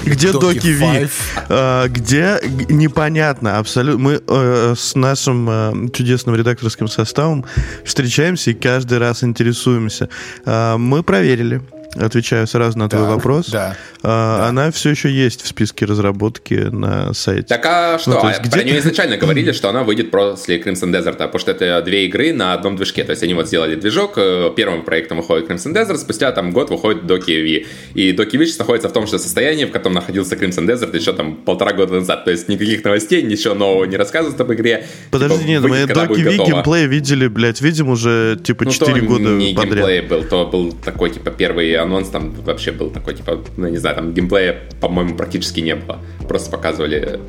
Где 0.00 0.32
Доки 0.32 0.68
Ви? 0.68 1.08
А, 1.48 1.88
где 1.88 2.40
непонятно 2.68 3.58
абсолютно. 3.58 4.02
Мы 4.02 4.22
э, 4.26 4.74
с 4.76 4.94
нашим 4.94 5.48
э, 5.48 5.90
чудесным 5.92 6.34
редакторским 6.34 6.88
составом 6.88 7.44
встречаемся 7.84 8.50
и 8.50 8.54
каждый 8.54 8.98
раз 8.98 9.22
интересуемся. 9.22 10.08
Э, 10.44 10.76
мы 10.76 11.02
проверили 11.02 11.62
отвечаю 11.94 12.46
сразу 12.46 12.78
на 12.78 12.88
твой 12.88 13.06
вопрос. 13.06 13.48
Да, 13.48 13.76
а, 14.02 14.38
да. 14.38 14.48
Она 14.48 14.70
все 14.70 14.90
еще 14.90 15.10
есть 15.10 15.42
в 15.42 15.46
списке 15.46 15.84
разработки 15.84 16.54
на 16.54 17.12
сайте. 17.14 17.46
Так 17.48 17.64
а 17.66 17.98
что? 17.98 18.10
Ну, 18.10 18.28
есть, 18.28 18.40
а, 18.40 18.42
где... 18.42 18.50
Про 18.50 18.62
нее 18.62 18.78
изначально 18.78 19.16
говорили, 19.18 19.52
что 19.52 19.68
она 19.68 19.82
выйдет 19.82 20.10
после 20.10 20.58
Crimson 20.58 20.90
Desert, 20.90 21.12
потому 21.12 21.38
что 21.38 21.50
это 21.50 21.82
две 21.82 22.06
игры 22.06 22.32
на 22.32 22.54
одном 22.54 22.76
движке. 22.76 23.04
То 23.04 23.10
есть 23.10 23.22
они 23.22 23.34
вот 23.34 23.48
сделали 23.48 23.74
движок, 23.74 24.14
э, 24.16 24.50
первым 24.56 24.82
проектом 24.82 25.18
выходит 25.18 25.50
Crimson 25.50 25.74
Desert, 25.74 25.98
спустя 25.98 26.32
там 26.32 26.50
год 26.52 26.70
выходит 26.70 27.04
Doki 27.04 27.42
V. 27.42 27.66
И 27.94 28.12
Doki 28.12 28.38
V 28.38 28.46
находится 28.58 28.88
в 28.88 28.92
том 28.92 29.06
же 29.06 29.18
состоянии, 29.18 29.64
в 29.64 29.70
котором 29.70 29.94
находился 29.94 30.34
Crimson 30.34 30.66
Desert 30.66 30.94
еще 30.96 31.12
там 31.12 31.36
полтора 31.36 31.72
года 31.72 31.94
назад. 31.94 32.24
То 32.24 32.30
есть 32.30 32.48
никаких 32.48 32.84
новостей, 32.84 33.22
ничего 33.22 33.54
нового 33.54 33.84
не 33.84 33.96
рассказывают 33.96 34.40
об 34.40 34.52
игре. 34.52 34.86
Подожди, 35.10 35.38
типа, 35.38 35.48
нет, 35.48 35.62
мы 35.62 35.76
Doki 35.82 36.22
V 36.24 36.44
геймплей 36.44 36.86
видели, 36.86 37.26
блядь, 37.26 37.60
видим 37.60 37.88
уже 37.88 38.38
типа 38.42 38.64
ну, 38.64 38.70
4 38.70 39.00
года 39.02 39.28
не 39.30 39.54
подряд. 39.54 39.74
геймплей 39.74 40.00
был, 40.02 40.24
то 40.24 40.46
был 40.46 40.72
такой 40.72 41.10
типа 41.10 41.30
первый 41.30 41.81
анонс 41.82 42.08
там 42.08 42.30
вообще 42.30 42.72
был 42.72 42.90
такой, 42.90 43.14
типа, 43.14 43.42
ну, 43.56 43.68
не 43.68 43.78
знаю, 43.78 43.96
там 43.96 44.12
геймплея, 44.14 44.60
по-моему, 44.80 45.16
практически 45.16 45.60
не 45.60 45.74
было. 45.74 45.98
Просто 46.28 46.50
показывали 46.50 47.20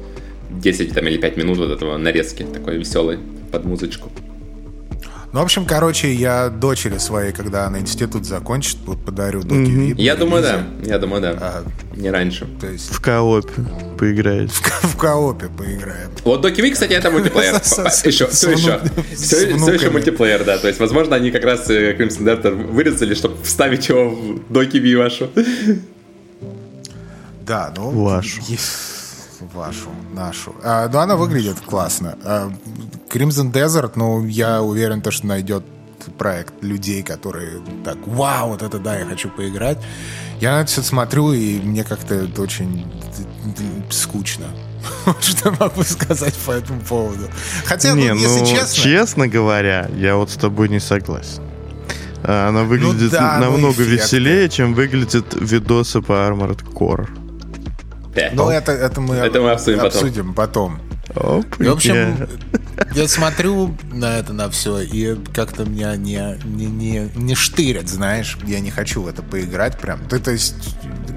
10 0.50 0.94
там, 0.94 1.08
или 1.08 1.18
5 1.18 1.38
минут 1.38 1.58
вот 1.58 1.72
этого 1.72 1.98
нарезки 1.98 2.44
такой 2.44 2.78
веселой 2.78 3.20
под 3.52 3.66
музычку. 3.66 4.10
Ну, 5.34 5.40
в 5.40 5.44
общем, 5.44 5.66
короче, 5.66 6.13
я 6.13 6.50
дочери 6.50 7.00
своей, 7.00 7.32
когда 7.34 7.66
она 7.66 7.80
институт 7.80 8.24
закончит, 8.24 8.78
подарю 9.04 9.42
Доки 9.42 9.56
mm-hmm. 9.56 9.96
Я 9.98 10.16
думаю, 10.16 10.44
да. 10.44 10.63
Я 10.86 11.00
думаю, 11.00 11.24
да. 11.24 11.36
А, 11.42 11.63
не 11.96 12.12
раньше. 12.12 12.48
То 12.62 12.68
есть... 12.68 12.94
В 12.94 13.02
коопе 13.02 13.52
поиграет. 13.98 14.52
В, 14.52 14.62
в 14.94 14.96
коопе 14.96 15.48
поиграем. 15.48 16.12
Вот 16.24 16.42
Доки 16.42 16.62
Ви, 16.62 16.70
кстати, 16.70 16.94
это 16.94 17.10
мультиплеер. 17.10 17.56
Еще, 17.56 18.28
все 18.28 18.52
еще. 18.52 18.80
Все 19.16 19.74
еще 19.74 19.90
мультиплеер, 19.90 20.44
да. 20.44 20.60
То 20.60 20.68
есть, 20.68 20.80
возможно, 20.80 21.16
они 21.16 21.32
как 21.32 21.44
раз 21.44 21.68
э, 21.68 21.98
Crimson 21.98 22.22
Delta 22.22 22.52
вырезали, 22.52 23.16
чтобы 23.16 23.44
вставить 23.44 23.90
его 23.90 24.12
в 24.12 24.54
Доки 24.54 24.78
Ви 24.78 24.96
вашу. 24.96 25.32
Да, 27.42 27.74
ну... 27.75 27.90
Вашу 27.90 28.40
вашу, 29.54 29.90
нашу. 30.14 30.56
А, 30.64 30.88
ну, 30.90 31.00
она 31.00 31.16
выглядит 31.16 31.60
классно. 31.60 32.18
А, 32.24 32.52
Crimson 33.12 33.52
Desert, 33.52 33.94
ну, 33.96 34.26
я 34.26 34.62
уверен, 34.62 35.02
то, 35.02 35.12
что 35.12 35.28
найдет 35.28 35.64
проект 36.18 36.54
людей, 36.62 37.04
которые 37.04 37.62
так, 37.84 37.98
вау, 38.06 38.50
вот 38.50 38.62
это 38.62 38.80
да, 38.80 39.00
я 39.00 39.06
хочу 39.06 39.30
поиграть. 39.30 39.78
Я 40.40 40.54
на 40.54 40.62
это 40.62 40.72
все 40.72 40.82
смотрю, 40.82 41.34
и 41.34 41.60
мне 41.60 41.84
как-то 41.84 42.16
это 42.16 42.42
очень 42.42 42.86
скучно. 43.90 44.46
Что 45.22 45.52
могу 45.52 45.84
сказать 45.84 46.36
по 46.46 46.52
этому 46.52 46.82
поводу? 46.82 47.30
Хотя, 47.66 47.94
не, 47.94 48.14
ну, 48.14 48.20
если 48.20 48.40
ну, 48.40 48.46
честно... 48.46 48.84
Честно 48.84 49.28
говоря, 49.28 49.90
я 49.96 50.16
вот 50.16 50.30
с 50.32 50.36
тобой 50.36 50.70
не 50.70 50.80
согласен. 50.80 51.42
Она 52.24 52.64
выглядит 52.64 53.12
ну, 53.12 53.18
да, 53.20 53.38
намного 53.38 53.80
ну, 53.80 53.86
веселее, 53.86 54.48
чем 54.50 54.74
выглядит 54.74 55.34
видосы 55.34 56.02
по 56.02 56.14
Armored 56.14 56.64
Core. 56.74 57.23
Ну, 58.34 58.50
это, 58.50 58.72
это 58.72 59.01
мы, 59.01 59.15
это 59.15 59.41
мы 59.41 59.51
обсудим, 59.51 59.82
обсудим 59.82 60.34
потом. 60.34 60.79
потом. 60.79 60.93
Оп, 61.15 61.46
в 61.60 61.70
общем, 61.70 62.27
я 62.96 63.08
смотрю 63.08 63.75
на 63.91 64.20
это, 64.20 64.34
на 64.34 64.50
все, 64.50 64.79
и 64.79 65.15
как-то 65.34 65.65
меня 65.65 65.96
не, 65.96 66.38
не, 66.46 66.65
не, 66.65 67.10
не 67.15 67.36
штырят, 67.36 67.89
знаешь. 67.89 68.38
Я 68.46 68.62
не 68.62 68.72
хочу 68.72 69.01
в 69.01 69.08
это 69.08 69.22
поиграть 69.22 69.77
прям. 69.77 70.00
То, 70.08 70.20
то 70.20 70.32
есть, 70.32 70.55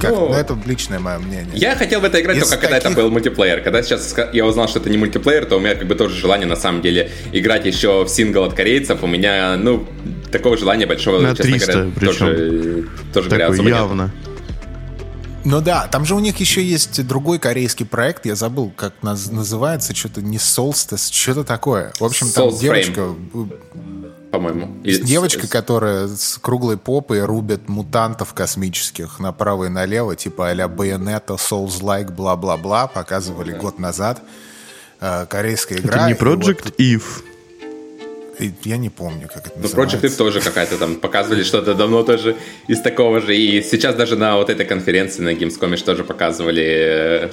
как, 0.00 0.10
ну, 0.10 0.28
ну, 0.28 0.34
это 0.34 0.58
личное 0.66 0.98
мое 0.98 1.18
мнение. 1.18 1.52
Я 1.54 1.76
хотел 1.76 2.00
в 2.00 2.04
это 2.04 2.20
играть 2.20 2.38
Из 2.38 2.42
только 2.42 2.56
таких... 2.56 2.70
когда 2.70 2.88
это 2.90 2.96
был 2.96 3.10
мультиплеер. 3.10 3.62
Когда 3.62 3.82
сейчас 3.82 4.14
я 4.32 4.44
узнал, 4.44 4.68
что 4.68 4.80
это 4.80 4.90
не 4.90 4.98
мультиплеер, 4.98 5.46
то 5.46 5.56
у 5.56 5.60
меня 5.60 5.76
как 5.76 5.86
бы 5.86 5.94
тоже 5.94 6.16
желание 6.16 6.46
на 6.46 6.56
самом 6.56 6.82
деле 6.82 7.10
играть 7.32 7.64
еще 7.64 8.04
в 8.04 8.08
сингл 8.08 8.42
от 8.42 8.54
корейцев. 8.54 9.02
У 9.02 9.06
меня, 9.06 9.56
ну, 9.56 9.86
такого 10.32 10.56
желания 10.56 10.86
большого, 10.86 11.20
на 11.20 11.36
честно 11.36 11.52
300, 11.52 11.72
говоря, 11.72 11.90
причем. 11.94 12.90
тоже, 13.12 13.28
тоже 13.30 13.42
особо 13.42 13.68
явно. 13.68 14.02
Нет. 14.02 14.25
Ну 15.46 15.60
да, 15.60 15.86
там 15.86 16.04
же 16.04 16.16
у 16.16 16.18
них 16.18 16.38
еще 16.38 16.60
есть 16.60 17.06
другой 17.06 17.38
корейский 17.38 17.86
проект, 17.86 18.26
я 18.26 18.34
забыл, 18.34 18.72
как 18.74 18.94
наз- 19.02 19.32
называется, 19.32 19.94
что-то 19.94 20.20
не 20.20 20.38
Solstice, 20.38 21.12
что-то 21.12 21.44
такое. 21.44 21.92
В 22.00 22.04
общем, 22.04 22.28
там 22.30 22.48
Soul 22.48 22.58
девочка... 22.58 23.00
Frame 23.00 23.62
по-моему. 24.32 24.82
Девочка, 24.82 25.46
которая 25.46 26.08
с 26.08 26.36
круглой 26.38 26.76
попой 26.76 27.24
рубит 27.24 27.68
мутантов 27.68 28.34
космических 28.34 29.20
направо 29.20 29.64
и 29.64 29.68
налево, 29.68 30.16
типа 30.16 30.50
а-ля 30.50 30.66
Bayonetta, 30.66 31.36
Souls-like, 31.38 32.10
бла-бла-бла, 32.12 32.88
показывали 32.88 33.52
да. 33.52 33.58
год 33.58 33.78
назад. 33.78 34.22
Э, 35.00 35.26
корейская 35.26 35.78
игра. 35.78 35.94
Это 35.94 36.06
не 36.08 36.14
Project 36.14 36.64
вот... 36.64 36.80
Eve. 36.80 37.02
Я 38.64 38.76
не 38.76 38.90
помню, 38.90 39.28
как 39.28 39.47
это 39.47 39.57
ну, 39.57 39.62
называется. 39.62 39.97
Ну, 39.97 40.02
Project 40.02 40.12
Eve 40.12 40.16
тоже 40.16 40.40
какая-то 40.40 40.78
там 40.78 40.97
показывали 40.97 41.43
что-то 41.43 41.75
давно 41.75 42.02
тоже 42.02 42.37
из 42.69 42.81
такого 42.81 43.21
же. 43.21 43.37
И 43.37 43.62
сейчас 43.62 43.95
даже 43.95 44.16
на 44.16 44.37
вот 44.37 44.50
этой 44.50 44.66
конференции 44.66 45.23
на 45.23 45.33
Gamescom 45.33 45.76
тоже 45.85 46.05
показывали 46.05 46.64
э, 46.64 47.31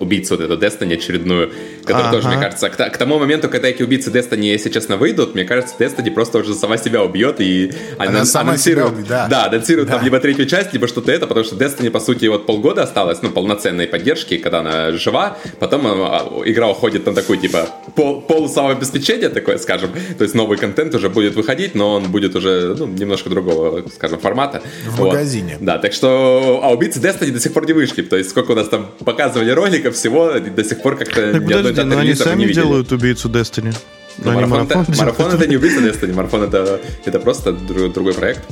убийцу 0.00 0.36
вот 0.36 0.44
эту 0.44 0.56
Destiny 0.56 0.94
очередную, 0.94 1.52
которая 1.86 2.08
ага. 2.08 2.16
тоже, 2.16 2.28
мне 2.28 2.38
кажется, 2.38 2.68
к, 2.68 2.76
к 2.76 2.96
тому 2.98 3.18
моменту, 3.18 3.48
когда 3.48 3.68
эти 3.68 3.82
убийцы 3.82 4.10
Destiny, 4.10 4.46
если 4.46 4.70
честно, 4.70 4.96
выйдут, 4.96 5.34
мне 5.34 5.44
кажется, 5.44 5.74
Destiny 5.78 6.10
просто 6.10 6.38
уже 6.38 6.54
сама 6.54 6.76
себя 6.76 7.02
убьет 7.02 7.40
и 7.40 7.72
она 7.98 8.24
сама 8.24 8.50
анонсирует, 8.50 8.96
себя, 8.96 9.06
да. 9.08 9.28
да, 9.28 9.46
анонсирует 9.46 9.88
да. 9.88 9.94
там 9.94 10.04
либо 10.04 10.18
третью 10.18 10.46
часть, 10.46 10.72
либо 10.72 10.88
что-то 10.88 11.12
это, 11.12 11.26
потому 11.26 11.44
что 11.44 11.56
Destiny, 11.56 11.90
по 11.90 12.00
сути, 12.00 12.26
вот 12.26 12.46
полгода 12.46 12.82
осталось, 12.82 13.22
ну, 13.22 13.30
полноценной 13.30 13.86
поддержки, 13.86 14.36
когда 14.36 14.60
она 14.60 14.92
жива, 14.92 15.38
потом 15.60 15.86
а, 15.86 16.42
игра 16.44 16.68
уходит 16.68 17.06
на 17.06 17.14
такой, 17.14 17.38
типа, 17.38 17.68
пол, 17.94 18.20
пол 18.20 18.48
самообеспечения 18.48 19.28
такое, 19.28 19.58
скажем, 19.58 19.90
то 20.18 20.24
есть 20.24 20.34
новый 20.34 20.58
контент 20.58 20.94
уже 20.94 21.08
будет 21.08 21.36
выходить, 21.36 21.74
но 21.74 21.94
он 21.94 22.10
будет 22.10 22.34
уже, 22.34 22.74
ну, 22.76 22.86
немножко 22.86 23.30
другого, 23.30 23.84
скажем, 23.94 24.18
формата. 24.18 24.62
В 24.86 24.96
вот. 24.96 25.12
магазине. 25.12 25.56
Да, 25.60 25.78
так 25.78 25.92
что, 25.92 26.60
а 26.62 26.72
убийцы 26.72 26.98
Destiny 26.98 27.30
до 27.30 27.40
сих 27.40 27.52
пор 27.52 27.66
не 27.66 27.72
вышли, 27.72 28.02
то 28.02 28.16
есть 28.16 28.30
сколько 28.30 28.52
у 28.52 28.54
нас 28.54 28.68
там 28.68 28.90
показывали 29.04 29.50
роликов 29.50 29.94
всего, 29.94 30.32
до 30.38 30.64
сих 30.64 30.82
пор 30.82 30.96
как-то 30.96 31.32
так, 31.32 31.42
ни 31.42 31.52
подожди, 31.82 31.94
но 31.94 32.00
они 32.00 32.14
сами 32.14 32.44
не 32.44 32.52
делают 32.52 32.92
убийцу 32.92 33.28
Destiny. 33.28 33.76
Но 34.18 34.32
марафон, 34.32 34.50
марафон, 34.50 34.82
это, 34.82 34.98
марафон 34.98 35.32
это 35.32 35.46
не 35.46 35.56
убийца 35.56 35.80
Destiny, 35.80 36.14
марафон 36.14 36.42
это, 36.44 36.80
это 37.04 37.20
просто 37.20 37.52
другой 37.52 38.14
проект. 38.14 38.42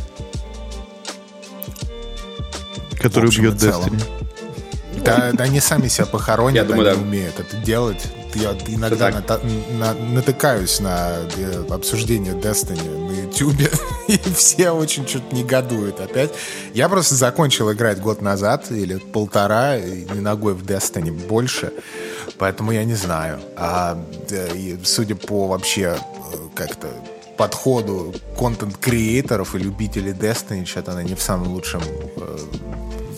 Который 3.00 3.28
убьет 3.28 3.54
Destiny. 3.54 4.00
Да, 5.04 5.33
да, 5.33 5.45
они 5.45 5.61
сами 5.61 5.88
себя 5.88 6.07
похоронят, 6.07 6.57
Я 6.57 6.64
думаю, 6.64 6.90
они 6.90 6.99
да. 6.99 7.02
умеют 7.02 7.38
это 7.38 7.57
делать. 7.59 8.07
Я 8.35 8.57
иногда 8.69 9.11
на, 9.11 9.23
на, 9.78 9.95
натыкаюсь 9.95 10.81
на 10.81 11.12
э, 11.37 11.64
обсуждение 11.71 12.33
Destiny 12.33 13.09
на 13.09 13.12
YouTube, 13.12 13.71
и 14.09 14.19
все 14.35 14.71
очень 14.71 15.07
что-то 15.07 15.35
негодуют 15.35 16.00
опять. 16.00 16.31
Я 16.73 16.88
просто 16.88 17.14
закончил 17.14 17.71
играть 17.73 18.00
год 18.00 18.23
назад, 18.23 18.71
или 18.71 18.97
полтора, 18.97 19.76
и 19.76 20.04
ногой 20.14 20.54
в 20.54 20.64
Destiny 20.64 21.11
больше, 21.11 21.73
поэтому 22.45 22.73
я 22.73 22.85
не 22.85 22.93
знаю. 22.93 23.39
А 23.57 23.97
и, 24.55 24.79
судя 24.85 25.17
по 25.17 25.47
вообще 25.47 25.97
э, 25.97 26.37
как-то 26.55 26.89
подходу 27.39 28.15
контент-креаторов 28.39 29.55
и 29.55 29.59
любителей 29.61 30.13
Destiny, 30.13 30.67
что-то 30.67 30.93
она 30.93 31.03
не 31.03 31.15
в 31.15 31.23
самом 31.23 31.55
лучшем 31.55 31.81
э, 31.81 32.39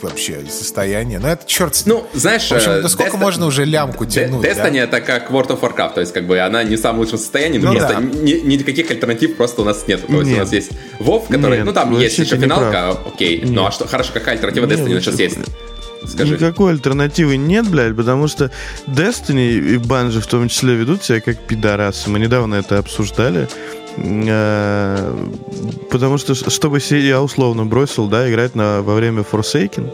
вообще 0.01 0.45
состояние. 0.49 1.19
Но 1.19 1.27
это 1.27 1.45
черт 1.45 1.83
Ну, 1.87 2.07
знаешь... 2.13 2.49
В 2.49 2.53
общем, 2.53 2.83
да 2.83 2.89
сколько 2.89 3.17
Destiny, 3.17 3.21
можно 3.21 3.47
уже 3.47 3.65
лямку 3.65 4.07
тянуть? 4.07 4.47
Destiny 4.47 4.75
да? 4.75 4.85
это 4.85 5.01
как 5.01 5.33
World 5.33 5.49
of 5.49 5.61
Warcraft, 5.61 5.95
то 5.95 6.01
есть 6.03 6.13
как 6.13 6.29
бы 6.29 6.39
она 6.39 6.63
не 6.63 6.77
в 6.77 6.79
самом 6.79 7.01
лучшем 7.01 7.19
состоянии, 7.19 7.59
но 7.59 7.73
ну, 7.73 7.79
просто 7.81 7.95
да. 7.95 8.01
ни, 8.01 8.33
никаких 8.47 8.89
альтернатив 8.93 9.37
просто 9.37 9.63
у 9.63 9.65
нас 9.65 9.89
нет. 9.89 10.07
То 10.07 10.13
есть 10.13 10.27
нет. 10.27 10.37
у 10.37 10.41
нас 10.43 10.53
есть 10.53 10.71
WoW, 11.01 11.27
который... 11.29 11.57
Нет, 11.57 11.67
ну, 11.67 11.73
там 11.73 11.99
есть 11.99 12.17
еще 12.17 12.37
финалка, 12.37 12.91
окей. 12.91 13.41
Нет. 13.41 13.51
Ну, 13.51 13.67
а 13.67 13.73
что, 13.73 13.89
хорошо, 13.89 14.13
какая 14.15 14.37
альтернатива 14.37 14.67
нет, 14.67 14.79
Destiny 14.79 15.01
сейчас 15.01 15.19
есть? 15.19 15.39
Скажи. 16.05 16.35
Никакой 16.35 16.73
альтернативы 16.73 17.37
нет, 17.37 17.69
блядь, 17.69 17.97
потому 17.97 18.29
что 18.29 18.51
Destiny 18.87 19.59
и 19.59 19.77
Bungie 19.77 20.21
в 20.21 20.27
том 20.27 20.49
числе 20.49 20.75
ведут 20.75 21.03
себя 21.03 21.21
как 21.21 21.39
пидорасы. 21.47 22.11
Мы 22.11 22.19
недавно 22.19 22.57
это 22.57 22.79
обсуждали. 22.79 23.49
Э, 23.97 25.27
потому 25.91 26.19
что, 26.19 26.35
чтобы 26.35 26.81
я 26.91 27.23
условно 27.23 27.65
бросил, 27.65 28.09
да, 28.09 28.31
играть 28.31 28.55
на, 28.55 28.83
во 28.83 28.95
время 28.95 29.23
Forsaken, 29.23 29.93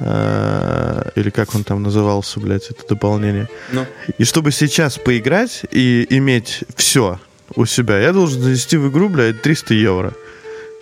э, 0.00 1.10
или 1.14 1.30
как 1.30 1.54
он 1.54 1.64
там 1.64 1.82
назывался, 1.82 2.40
блядь, 2.40 2.70
это 2.70 2.86
дополнение. 2.88 3.48
Ну. 3.72 3.84
И 4.18 4.24
чтобы 4.24 4.52
сейчас 4.52 4.98
поиграть 4.98 5.62
и 5.70 6.06
иметь 6.10 6.64
все 6.76 7.20
у 7.54 7.66
себя, 7.66 7.98
я 7.98 8.12
должен 8.12 8.42
занести 8.42 8.76
в 8.76 8.88
игру, 8.90 9.08
блядь, 9.08 9.42
300 9.42 9.74
евро. 9.74 10.12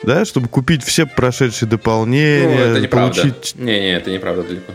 Да, 0.04 0.24
чтобы 0.24 0.48
купить 0.48 0.84
все 0.84 1.06
прошедшие 1.06 1.68
дополнения. 1.68 2.48
Ну, 2.48 2.54
это 2.54 2.80
неправда. 2.80 3.20
Получить... 3.22 3.54
Не-не, 3.56 3.96
это 3.96 4.10
неправда 4.10 4.42
далеко. 4.42 4.72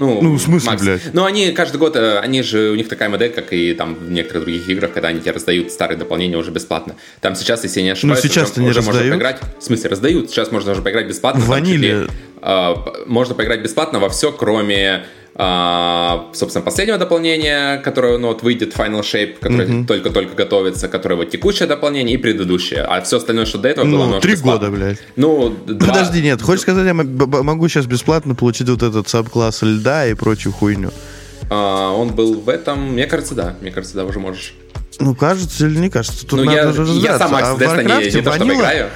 Ну, 0.00 0.22
ну 0.22 0.32
в 0.32 0.40
смысле, 0.40 0.70
Макс. 0.70 0.82
блядь? 0.82 1.12
Ну, 1.12 1.26
они 1.26 1.52
каждый 1.52 1.76
год, 1.76 1.94
э, 1.94 2.18
они 2.20 2.42
же, 2.42 2.70
у 2.70 2.74
них 2.74 2.88
такая 2.88 3.10
модель, 3.10 3.32
как 3.32 3.52
и 3.52 3.74
там 3.74 3.94
в 3.94 4.10
некоторых 4.10 4.44
других 4.44 4.66
играх, 4.66 4.92
когда 4.92 5.08
они 5.08 5.20
тебе 5.20 5.32
раздают 5.32 5.70
старые 5.70 5.98
дополнения 5.98 6.38
уже 6.38 6.50
бесплатно. 6.50 6.96
Там 7.20 7.34
сейчас, 7.34 7.64
если 7.64 7.80
я 7.80 7.84
не 7.84 7.90
ошибаюсь, 7.90 8.22
ну, 8.22 8.28
сейчас 8.28 8.52
уже, 8.52 8.62
не 8.62 8.70
уже 8.70 8.80
можно 8.80 9.02
поиграть. 9.02 9.40
В 9.58 9.62
смысле, 9.62 9.90
раздают. 9.90 10.30
Сейчас 10.30 10.50
можно 10.52 10.72
уже 10.72 10.80
поиграть 10.80 11.06
бесплатно. 11.06 11.42
В 11.42 11.48
ваниле. 11.48 12.06
Э, 12.40 12.74
можно 13.06 13.34
поиграть 13.34 13.60
бесплатно 13.60 13.98
во 13.98 14.08
все, 14.08 14.32
кроме 14.32 15.04
а, 15.34 16.30
собственно, 16.32 16.64
последнего 16.64 16.98
дополнения, 16.98 17.78
которое, 17.78 18.18
ну, 18.18 18.28
вот 18.28 18.42
выйдет 18.42 18.74
Final 18.74 19.00
Shape, 19.00 19.36
которое 19.40 19.68
mm-hmm. 19.68 19.86
только-только 19.86 20.34
готовится, 20.34 20.88
которое 20.88 21.14
вот 21.14 21.30
текущее 21.30 21.68
дополнение 21.68 22.14
и 22.14 22.18
предыдущее. 22.18 22.82
А 22.82 23.00
все 23.00 23.18
остальное, 23.18 23.46
что 23.46 23.58
до 23.58 23.68
этого 23.68 23.86
ну, 23.86 23.96
было, 23.96 24.04
оно 24.06 24.20
три 24.20 24.36
года, 24.36 24.70
блядь. 24.70 24.98
Ну, 25.16 25.50
два... 25.66 25.88
Подожди, 25.88 26.20
нет, 26.20 26.42
хочешь 26.42 26.62
сказать, 26.62 26.86
я 26.86 26.94
могу 26.94 27.68
сейчас 27.68 27.86
бесплатно 27.86 28.34
получить 28.34 28.68
вот 28.68 28.82
этот 28.82 29.08
сабкласс 29.08 29.62
льда 29.62 30.06
и 30.06 30.14
прочую 30.14 30.52
хуйню? 30.52 30.90
А, 31.48 31.92
он 31.92 32.10
был 32.10 32.34
в 32.40 32.48
этом, 32.48 32.92
мне 32.92 33.06
кажется, 33.06 33.34
да, 33.34 33.56
мне 33.60 33.70
кажется, 33.70 33.96
да, 33.96 34.04
уже 34.04 34.18
можешь. 34.18 34.54
Ну, 34.98 35.14
кажется 35.14 35.66
или 35.66 35.78
не 35.78 35.90
кажется, 35.90 36.26
тут 36.26 36.40
ну, 36.40 36.44
надо 36.44 36.58
я, 36.58 36.68
уже 36.68 36.92
Я 36.94 37.18
сам 37.18 37.34
а 37.34 37.54
Destiny 37.54 38.04
не, 38.04 38.14
не 38.16 38.22
то, 38.22 38.32
чтобы 38.32 38.54
играю. 38.54 38.90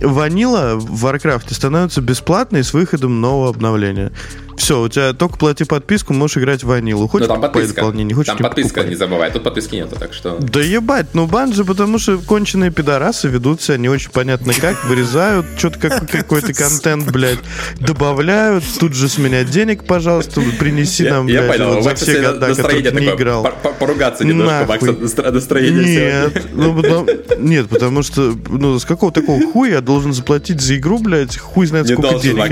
Ванила 0.00 0.74
в 0.74 1.04
Warcraft 1.04 1.54
становится 1.54 2.00
бесплатной 2.00 2.64
с 2.64 2.74
выходом 2.74 3.20
нового 3.20 3.50
обновления. 3.50 4.12
Все, 4.56 4.82
у 4.82 4.88
тебя 4.88 5.12
только 5.12 5.36
плати 5.36 5.64
подписку, 5.64 6.12
можешь 6.12 6.38
играть 6.38 6.62
в 6.62 6.66
ванилу. 6.66 7.08
Хочешь 7.08 7.28
ну, 7.28 7.34
там 7.34 7.42
подписка. 7.42 7.74
дополнение, 7.76 8.14
хочешь 8.14 8.28
Там 8.32 8.38
подписка, 8.38 8.74
покупай. 8.74 8.90
не 8.90 8.96
забывай. 8.96 9.30
Тут 9.30 9.42
подписки 9.42 9.76
нету, 9.76 9.96
так 9.98 10.12
что... 10.12 10.38
Да 10.40 10.60
ебать, 10.60 11.08
ну 11.14 11.26
банжи, 11.26 11.64
потому 11.64 11.98
что 11.98 12.18
конченые 12.18 12.70
пидорасы 12.70 13.28
ведут 13.28 13.62
себя 13.62 13.76
не 13.76 13.88
очень 13.88 14.10
понятно 14.10 14.52
как, 14.54 14.84
вырезают 14.84 15.46
что-то 15.56 15.78
как, 15.78 16.10
какой-то 16.10 16.52
контент, 16.52 17.10
блядь, 17.10 17.38
добавляют, 17.80 18.64
тут 18.78 18.94
же 18.94 19.08
с 19.08 19.18
меня 19.18 19.44
денег, 19.44 19.84
пожалуйста, 19.84 20.40
принеси 20.58 21.04
нам, 21.04 21.26
блядь, 21.26 21.44
я 21.44 21.52
понял, 21.52 21.74
вот 21.74 21.84
за 21.84 21.94
все 21.94 22.32
года, 22.32 22.54
которые 22.54 22.82
не 22.92 23.06
играл. 23.06 23.48
Поругаться 23.78 24.24
немножко, 24.24 24.66
Макс, 24.66 25.16
настроение 25.16 25.84
Нет, 25.84 26.46
ну, 26.52 26.74
потому, 26.74 27.06
нет, 27.38 27.68
потому 27.68 28.02
что, 28.02 28.34
ну, 28.48 28.78
с 28.78 28.84
какого 28.84 29.12
такого 29.12 29.40
хуя 29.52 29.74
я 29.74 29.80
должен 29.80 30.12
заплатить 30.12 30.60
за 30.60 30.76
игру, 30.76 30.98
блядь, 30.98 31.36
хуй 31.36 31.66
знает 31.66 31.88
сколько 31.88 32.18
денег. 32.18 32.50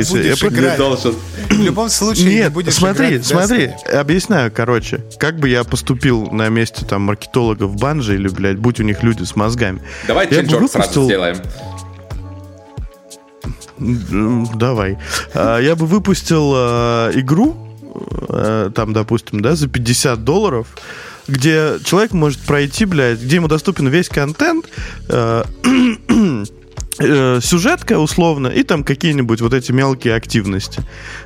Я 0.62 0.76
должен. 0.76 1.14
В 1.49 1.61
любом 1.61 1.88
случае 1.92 2.34
Нет, 2.34 2.44
не 2.44 2.50
будешь 2.50 2.75
смотри, 2.75 3.20
смотри, 3.22 3.70
объясняю, 3.92 4.52
короче, 4.52 5.04
как 5.18 5.38
бы 5.38 5.49
я 5.49 5.64
поступил 5.64 6.30
на 6.30 6.49
месте 6.49 6.84
там 6.84 7.02
маркетологов 7.02 7.76
банжи 7.76 8.14
или, 8.14 8.28
блядь, 8.28 8.58
будь 8.58 8.80
у 8.80 8.82
них 8.82 9.02
люди 9.02 9.25
с 9.25 9.37
мозгами. 9.37 9.82
Давай 10.06 10.28
я 10.30 10.42
бы 10.42 10.49
выпустил... 10.49 10.68
сразу 10.68 11.04
сделаем. 11.04 11.37
Давай. 14.54 14.99
А, 15.34 15.58
я 15.58 15.75
бы 15.76 15.87
выпустил 15.87 16.52
а, 16.54 17.11
игру, 17.12 17.56
а, 18.28 18.70
там, 18.70 18.92
допустим, 18.92 19.40
да, 19.40 19.54
за 19.56 19.68
50 19.68 20.22
долларов, 20.25 20.68
где 21.26 21.78
человек 21.84 22.12
может 22.12 22.40
пройти, 22.40 22.84
блядь, 22.84 23.20
где 23.20 23.37
ему 23.37 23.49
доступен 23.49 23.88
весь 23.88 24.08
контент, 24.08 24.66
э, 27.02 27.40
сюжетка 27.42 27.99
условно 27.99 28.49
и 28.49 28.62
там 28.62 28.85
какие-нибудь 28.85 29.40
вот 29.40 29.54
эти 29.54 29.73
мелкие 29.73 30.14
активности. 30.14 30.82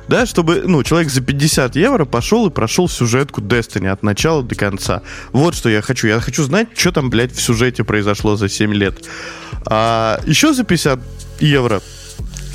Да, 0.07 0.25
чтобы, 0.25 0.63
ну, 0.65 0.83
человек 0.83 1.11
за 1.11 1.21
50 1.21 1.75
евро 1.75 2.05
пошел 2.05 2.47
и 2.47 2.49
прошел 2.49 2.89
сюжетку 2.89 3.41
Destiny 3.41 3.87
от 3.87 4.03
начала 4.03 4.43
до 4.43 4.55
конца. 4.55 5.01
Вот 5.31 5.55
что 5.55 5.69
я 5.69 5.81
хочу. 5.81 6.07
Я 6.07 6.19
хочу 6.19 6.43
знать, 6.43 6.69
что 6.75 6.91
там, 6.91 7.09
блядь, 7.09 7.33
в 7.33 7.41
сюжете 7.41 7.83
произошло 7.83 8.35
за 8.35 8.49
7 8.49 8.73
лет. 8.73 9.05
А 9.65 10.19
еще 10.25 10.53
за 10.53 10.63
50 10.63 10.99
евро 11.39 11.81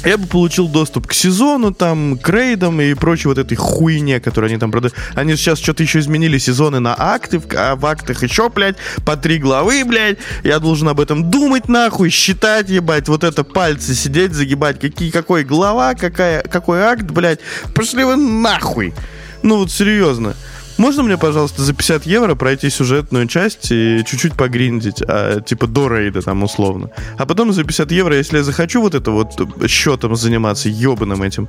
я 0.05 0.19
бы 0.19 0.27
получил 0.27 0.69
доступ 0.69 1.07
к 1.07 1.13
сезону, 1.13 1.73
там, 1.73 2.19
к 2.19 2.29
рейдам 2.29 2.81
и 2.81 2.95
прочей 2.95 3.29
вот 3.29 3.39
этой 3.39 3.55
хуйне, 3.57 4.21
которую 4.21 4.51
они 4.51 4.59
там 4.59 4.71
продают. 4.71 4.95
Они 5.15 5.37
сейчас 5.37 5.59
что-то 5.59 5.83
еще 5.83 6.01
изменили 6.01 6.39
сезоны 6.39 6.81
на 6.81 6.95
акты, 6.99 7.41
а 7.57 7.77
в 7.77 7.87
актах 7.87 8.23
еще, 8.23 8.49
блядь, 8.49 8.77
по 9.05 9.17
три 9.17 9.39
главы, 9.39 9.85
блядь. 9.85 10.19
Я 10.43 10.59
должен 10.59 10.89
об 10.89 11.01
этом 11.01 11.31
думать, 11.31 11.69
нахуй, 11.69 12.11
считать, 12.11 12.69
ебать, 12.69 13.09
вот 13.09 13.25
это 13.25 13.45
пальцы 13.45 13.95
сидеть, 13.95 14.33
загибать, 14.33 14.81
какие, 14.81 15.11
какой 15.11 15.45
глава, 15.45 15.95
какая, 15.95 16.43
какой 16.43 16.81
акт, 16.81 17.05
блядь. 17.05 17.41
Пошли 17.75 18.05
вы 18.05 18.17
нахуй. 18.17 18.95
Ну 19.43 19.59
вот 19.59 19.71
серьезно. 19.71 20.35
Можно 20.79 21.03
мне, 21.03 21.19
пожалуйста, 21.19 21.63
за 21.63 21.73
50 21.75 22.07
евро 22.07 22.35
пройти 22.35 22.71
сюжетную 22.71 23.27
часть 23.27 23.71
и 23.71 24.03
чуть-чуть 24.07 24.35
погриндить, 24.35 25.03
а, 25.07 25.41
типа 25.41 25.67
до 25.67 25.89
рейда 25.89 26.23
там 26.23 26.43
условно. 26.43 26.91
А 27.19 27.27
потом 27.27 27.53
за 27.53 27.65
50 27.65 27.91
евро, 27.93 28.17
если 28.17 28.39
я 28.39 28.43
захочу 28.43 28.81
вот 28.81 28.95
это 28.95 29.11
вот 29.11 29.41
счетом 29.69 30.17
заниматься, 30.17 30.69
ебаным 30.69 31.23
этим, 31.23 31.49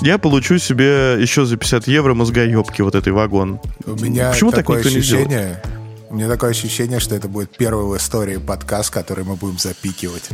я 0.00 0.18
получу 0.18 0.58
себе 0.58 1.16
еще 1.20 1.44
за 1.44 1.56
50 1.56 1.86
евро 1.88 2.14
мозгоебки 2.14 2.82
вот 2.82 2.94
этой 2.94 3.12
вагон. 3.12 3.60
У 3.84 3.92
меня 3.92 4.30
Почему 4.30 4.50
такое 4.50 4.82
так 4.82 4.86
ощущение, 4.86 5.62
у 6.10 6.14
меня 6.14 6.28
такое 6.28 6.50
ощущение, 6.50 7.00
что 7.00 7.14
это 7.14 7.28
будет 7.28 7.56
первый 7.56 7.86
в 7.86 7.96
истории 7.96 8.36
подкаст, 8.36 8.90
который 8.90 9.24
мы 9.24 9.36
будем 9.36 9.58
запикивать. 9.58 10.28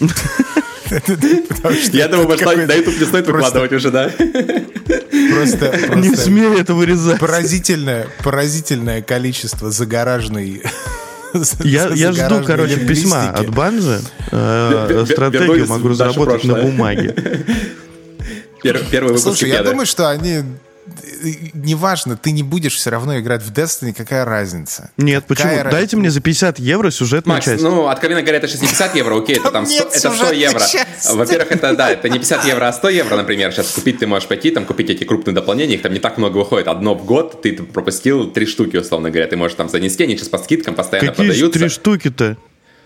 Я 1.92 2.08
думаю, 2.08 2.28
может, 2.28 2.44
на 2.44 2.74
YouTube 2.74 2.98
не 2.98 3.06
стоит 3.06 3.26
выкладывать 3.26 3.72
уже, 3.72 3.90
да? 3.90 4.10
Просто, 5.32 5.96
не 5.96 6.14
смей 6.16 6.60
это 6.60 6.74
вырезать. 6.74 7.18
Поразительное, 7.18 8.08
поразительное 8.22 9.02
количество 9.02 9.70
загораженной 9.70 10.62
я, 11.64 11.88
я 11.88 12.12
жду, 12.12 12.44
короче, 12.44 12.76
письма 12.86 13.30
от 13.30 13.50
Банжи. 13.50 14.00
Э, 14.30 15.04
стратегию 15.10 15.66
могу 15.66 15.88
разработать 15.88 16.44
на 16.44 16.54
бумаге. 16.54 17.14
Первый 18.62 19.08
выпуск 19.08 19.24
Слушай, 19.24 19.50
я 19.50 19.62
думаю, 19.62 19.86
что 19.86 20.08
они 20.08 20.42
неважно, 21.54 22.16
ты 22.16 22.30
не 22.30 22.42
будешь 22.42 22.74
все 22.74 22.90
равно 22.90 23.18
играть 23.18 23.42
в 23.42 23.52
Destiny, 23.52 23.92
какая 23.92 24.24
разница? 24.24 24.90
Нет, 24.96 25.24
какая 25.26 25.48
почему? 25.48 25.64
Раз... 25.64 25.72
Дайте 25.72 25.96
мне 25.96 26.10
за 26.10 26.20
50 26.20 26.58
евро 26.58 26.90
сюжетную 26.90 27.36
Макс, 27.36 27.44
часть. 27.44 27.62
ну, 27.62 27.88
откровенно 27.88 28.22
говоря, 28.22 28.38
это 28.38 28.48
60 28.48 28.94
евро, 28.96 29.18
окей, 29.18 29.36
это 29.36 29.50
там 29.50 29.66
100, 29.66 29.82
это 29.82 30.10
100 30.12 30.32
евро. 30.32 30.62
Во-первых, 31.12 31.52
это, 31.52 31.74
да, 31.74 31.90
это 31.90 32.08
не 32.08 32.18
50 32.18 32.44
евро, 32.44 32.68
а 32.68 32.72
100 32.72 32.88
евро, 32.90 33.16
например, 33.16 33.52
сейчас 33.52 33.70
купить 33.70 33.98
ты 33.98 34.06
можешь 34.06 34.28
пойти, 34.28 34.50
там, 34.50 34.64
купить 34.64 34.90
эти 34.90 35.04
крупные 35.04 35.34
дополнения, 35.34 35.74
их 35.74 35.82
там 35.82 35.92
не 35.92 36.00
так 36.00 36.18
много 36.18 36.38
выходит, 36.38 36.68
одно 36.68 36.94
в 36.94 37.04
год, 37.04 37.42
ты 37.42 37.54
пропустил 37.54 38.30
три 38.30 38.46
штуки, 38.46 38.76
условно 38.76 39.10
говоря, 39.10 39.26
ты 39.26 39.36
можешь 39.36 39.56
там 39.56 39.68
занести, 39.68 40.04
они 40.04 40.16
сейчас 40.16 40.28
по 40.28 40.38
скидкам 40.38 40.74
постоянно 40.74 41.10
Какие 41.10 41.28
продаются. 41.28 41.58
три 41.58 41.68
штуки-то? 41.68 42.36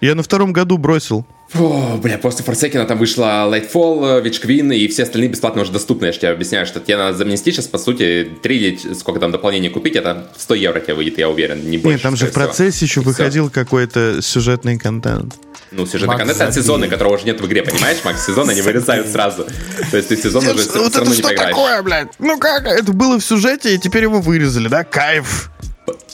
Я 0.00 0.14
на 0.14 0.23
втором 0.23 0.52
году 0.52 0.78
бросил. 0.78 1.26
О, 1.55 1.97
бля, 1.97 2.19
после 2.19 2.45
Форсекина 2.45 2.85
там 2.85 2.99
вышла 2.99 3.49
Lightfall, 3.50 4.23
Witch 4.23 4.45
Queen 4.45 4.75
и 4.75 4.87
все 4.88 5.05
остальные 5.05 5.31
бесплатно 5.31 5.62
уже 5.62 5.73
доступны. 5.73 6.07
Я 6.07 6.12
же 6.12 6.19
тебе 6.19 6.31
объясняю, 6.31 6.67
что 6.67 6.78
тебе 6.78 6.99
надо 6.99 7.17
занести 7.17 7.52
сейчас, 7.52 7.67
по 7.67 7.78
сути, 7.78 8.31
3 8.43 8.57
или 8.57 8.95
сколько 8.95 9.19
там 9.19 9.33
дополнений 9.33 9.71
купить, 9.71 9.97
это 9.97 10.28
100 10.37 10.55
евро 10.57 10.81
тебе 10.81 10.95
выйдет, 10.95 11.17
я 11.19 11.28
уверен, 11.31 11.71
не 11.71 11.78
больше. 11.78 11.95
Нет, 11.95 12.02
там 12.02 12.17
же 12.17 12.26
в 12.26 12.33
процессе 12.33 12.85
еще 12.85 13.00
выходил 13.00 13.49
какой-то 13.49 14.21
сюжетный 14.21 14.78
контент. 14.78 15.37
Ну, 15.71 15.87
сюжетный 15.87 16.09
Макс, 16.09 16.19
контент 16.21 16.49
от 16.50 16.55
сезона, 16.55 16.88
которого 16.88 17.14
уже 17.14 17.25
нет 17.25 17.40
в 17.40 17.47
игре, 17.47 17.62
понимаешь, 17.62 17.99
Макс? 18.05 18.26
Сезон 18.26 18.49
они 18.50 18.61
вырезают 18.61 19.07
сразу. 19.09 19.47
То 19.90 19.97
есть 19.97 20.09
ты 20.09 20.17
сезон 20.17 20.47
уже 20.47 20.59
все 20.59 20.90
равно 20.99 21.14
не 21.14 21.23
поиграешь. 21.23 21.55
такое, 21.55 21.83
блядь? 21.83 22.09
Ну 22.19 22.38
как? 22.38 22.67
Это 22.67 22.93
было 22.93 23.19
в 23.19 23.25
сюжете, 23.25 23.75
и 23.75 23.78
теперь 23.78 24.02
его 24.02 24.21
вырезали, 24.21 24.69
да? 24.69 24.85
Кайф. 24.85 25.50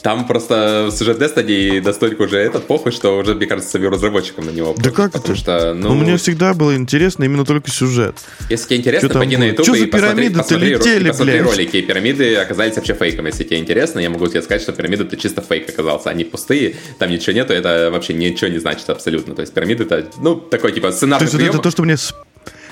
Там 0.01 0.27
просто 0.27 0.89
сюжет 0.91 1.21
Destiny 1.21 1.81
настолько 1.81 2.23
уже 2.23 2.37
этот 2.37 2.67
похуй, 2.67 2.91
что 2.91 3.17
уже, 3.17 3.35
мне 3.35 3.45
кажется, 3.45 3.71
самим 3.71 3.91
разработчикам 3.91 4.45
на 4.45 4.51
него. 4.51 4.75
Да 4.77 4.91
как 4.91 5.13
потому 5.13 5.33
это? 5.33 5.35
Что, 5.35 5.73
ну... 5.73 5.89
ну, 5.89 5.95
мне 5.95 6.17
всегда 6.17 6.53
было 6.53 6.75
интересно 6.75 7.23
именно 7.23 7.45
только 7.45 7.69
сюжет. 7.71 8.15
Если 8.49 8.67
тебе 8.67 8.77
интересно, 8.77 9.09
что 9.09 9.19
пойди 9.19 9.37
на 9.37 9.45
YouTube 9.45 9.75
и 9.75 9.85
посмотри, 9.85 10.29
посмотри, 10.29 10.69
летели, 10.69 11.09
посмотри 11.09 11.41
ролики. 11.41 11.81
Пирамиды 11.81 12.35
оказались 12.35 12.75
вообще 12.75 12.93
фейком. 12.93 13.25
Если 13.27 13.43
тебе 13.43 13.59
интересно, 13.59 13.99
я 13.99 14.09
могу 14.09 14.27
тебе 14.27 14.41
сказать, 14.41 14.61
что 14.61 14.71
пирамиды 14.73 15.03
это 15.03 15.17
чисто 15.17 15.41
фейк 15.41 15.69
оказался. 15.69 16.09
Они 16.09 16.23
пустые, 16.23 16.75
там 16.99 17.09
ничего 17.11 17.33
нету, 17.33 17.53
это 17.53 17.89
вообще 17.91 18.13
ничего 18.13 18.49
не 18.49 18.59
значит 18.59 18.89
абсолютно. 18.89 19.35
То 19.35 19.41
есть 19.41 19.53
пирамиды 19.53 19.83
это, 19.83 20.07
ну, 20.21 20.35
такой 20.35 20.71
типа 20.71 20.91
сценарий. 20.91 21.25
То 21.25 21.37
есть 21.37 21.49
это 21.49 21.61
то, 21.61 21.71
что 21.71 21.83
мне 21.83 21.97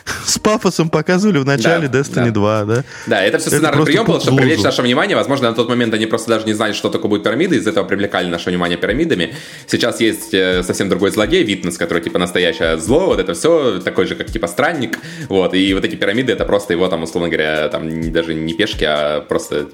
с 0.26 0.40
пафосом 0.40 0.90
показывали 0.90 1.38
в 1.40 1.46
начале 1.46 1.88
да, 1.88 2.00
Destiny 2.00 2.26
да. 2.26 2.32
2, 2.32 2.66
да? 2.66 2.84
Да, 3.08 3.24
это 3.24 3.38
все 3.38 3.50
сценарный 3.50 3.82
это 3.82 3.86
прием 3.86 4.06
был, 4.06 4.20
чтобы 4.20 4.38
привлечь 4.38 4.62
наше 4.62 4.82
внимание. 4.82 5.16
Возможно, 5.16 5.50
на 5.50 5.56
тот 5.56 5.70
момент 5.70 5.94
они 5.94 6.06
просто 6.06 6.30
даже 6.30 6.46
не 6.46 6.54
знали, 6.54 6.74
что 6.74 6.90
такое 6.90 7.10
будет 7.10 7.24
пирамида, 7.24 7.56
из 7.56 7.68
этого 7.68 7.86
привлекали 7.86 8.28
наше 8.28 8.50
внимание 8.50 8.78
пирамидами. 8.78 9.36
Сейчас 9.68 10.02
есть 10.02 10.34
э, 10.34 10.64
совсем 10.64 10.90
другой 10.90 11.12
злодей, 11.12 11.44
Витнес, 11.44 11.78
который 11.78 12.02
типа 12.02 12.20
настоящее 12.20 12.78
зло, 12.78 13.08
вот 13.08 13.20
это 13.20 13.34
все, 13.34 13.80
такой 13.80 14.06
же, 14.06 14.16
как 14.16 14.32
типа 14.32 14.48
странник, 14.48 15.00
вот, 15.30 15.54
и 15.54 15.74
вот 15.74 15.86
эти 15.86 15.96
пирамиды, 15.96 16.34
это 16.34 16.46
просто 16.46 16.74
его 16.74 16.88
там, 16.88 17.04
условно 17.04 17.30
говоря, 17.30 17.70
там 17.70 18.12
даже 18.12 18.34
не 18.34 18.54
пешки, 18.54 18.84
а 18.84 19.22
просто, 19.22 19.68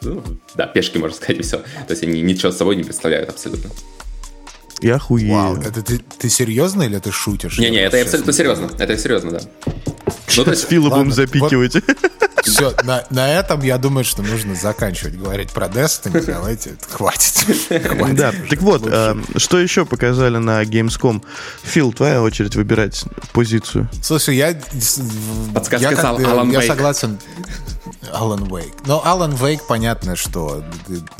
ну, 0.00 0.22
да, 0.54 0.66
пешки, 0.66 0.98
можно 0.98 1.16
сказать, 1.22 1.38
и 1.38 1.42
все. 1.42 1.58
То 1.58 1.90
есть 1.90 2.02
они 2.02 2.20
ничего 2.22 2.52
с 2.52 2.56
собой 2.56 2.76
не 2.76 2.84
представляют 2.84 3.28
абсолютно. 3.28 3.70
Я 4.80 4.98
хуею. 4.98 5.32
Вау, 5.32 5.56
это 5.56 5.82
ты, 5.82 5.98
ты 5.98 6.28
серьезно 6.28 6.84
или 6.84 6.98
ты 6.98 7.10
шутишь? 7.10 7.58
Не-не, 7.58 7.78
это 7.78 8.00
абсолютно 8.00 8.32
серьезно. 8.32 8.70
Это 8.78 8.96
серьезно, 8.96 9.32
да. 9.32 9.40
Ну, 10.36 10.44
то 10.44 10.50
есть 10.50 10.68
Фила 10.68 10.90
будем 10.90 11.12
запикивать. 11.12 11.76
Вот, 12.38 12.54
все, 12.54 12.72
на, 12.84 13.04
на 13.10 13.28
этом 13.28 13.62
я 13.62 13.78
думаю, 13.78 14.04
что 14.04 14.22
нужно 14.22 14.54
заканчивать 14.54 15.16
говорить 15.18 15.50
про 15.50 15.66
Destiny. 15.66 16.24
Давайте, 16.24 16.76
хватит. 16.88 17.44
хватит 17.68 18.16
да, 18.16 18.32
так 18.48 18.62
вот, 18.62 18.86
э, 18.86 19.16
что 19.36 19.58
еще 19.58 19.84
показали 19.84 20.38
на 20.38 20.62
Gamescom? 20.62 21.22
Фил, 21.64 21.92
твоя 21.92 22.22
очередь 22.22 22.56
выбирать 22.56 23.04
позицию. 23.32 23.90
Слушай, 24.02 24.36
я... 24.36 24.58
Подсказка 25.52 25.90
я, 25.90 25.96
как, 25.96 26.04
Алан 26.20 26.50
Я 26.50 26.62
согласен. 26.62 27.18
Алан 28.12 28.44
Вейк. 28.44 28.72
Но 28.86 29.02
Алан 29.04 29.34
Вейк, 29.34 29.66
понятно, 29.66 30.16
что 30.16 30.62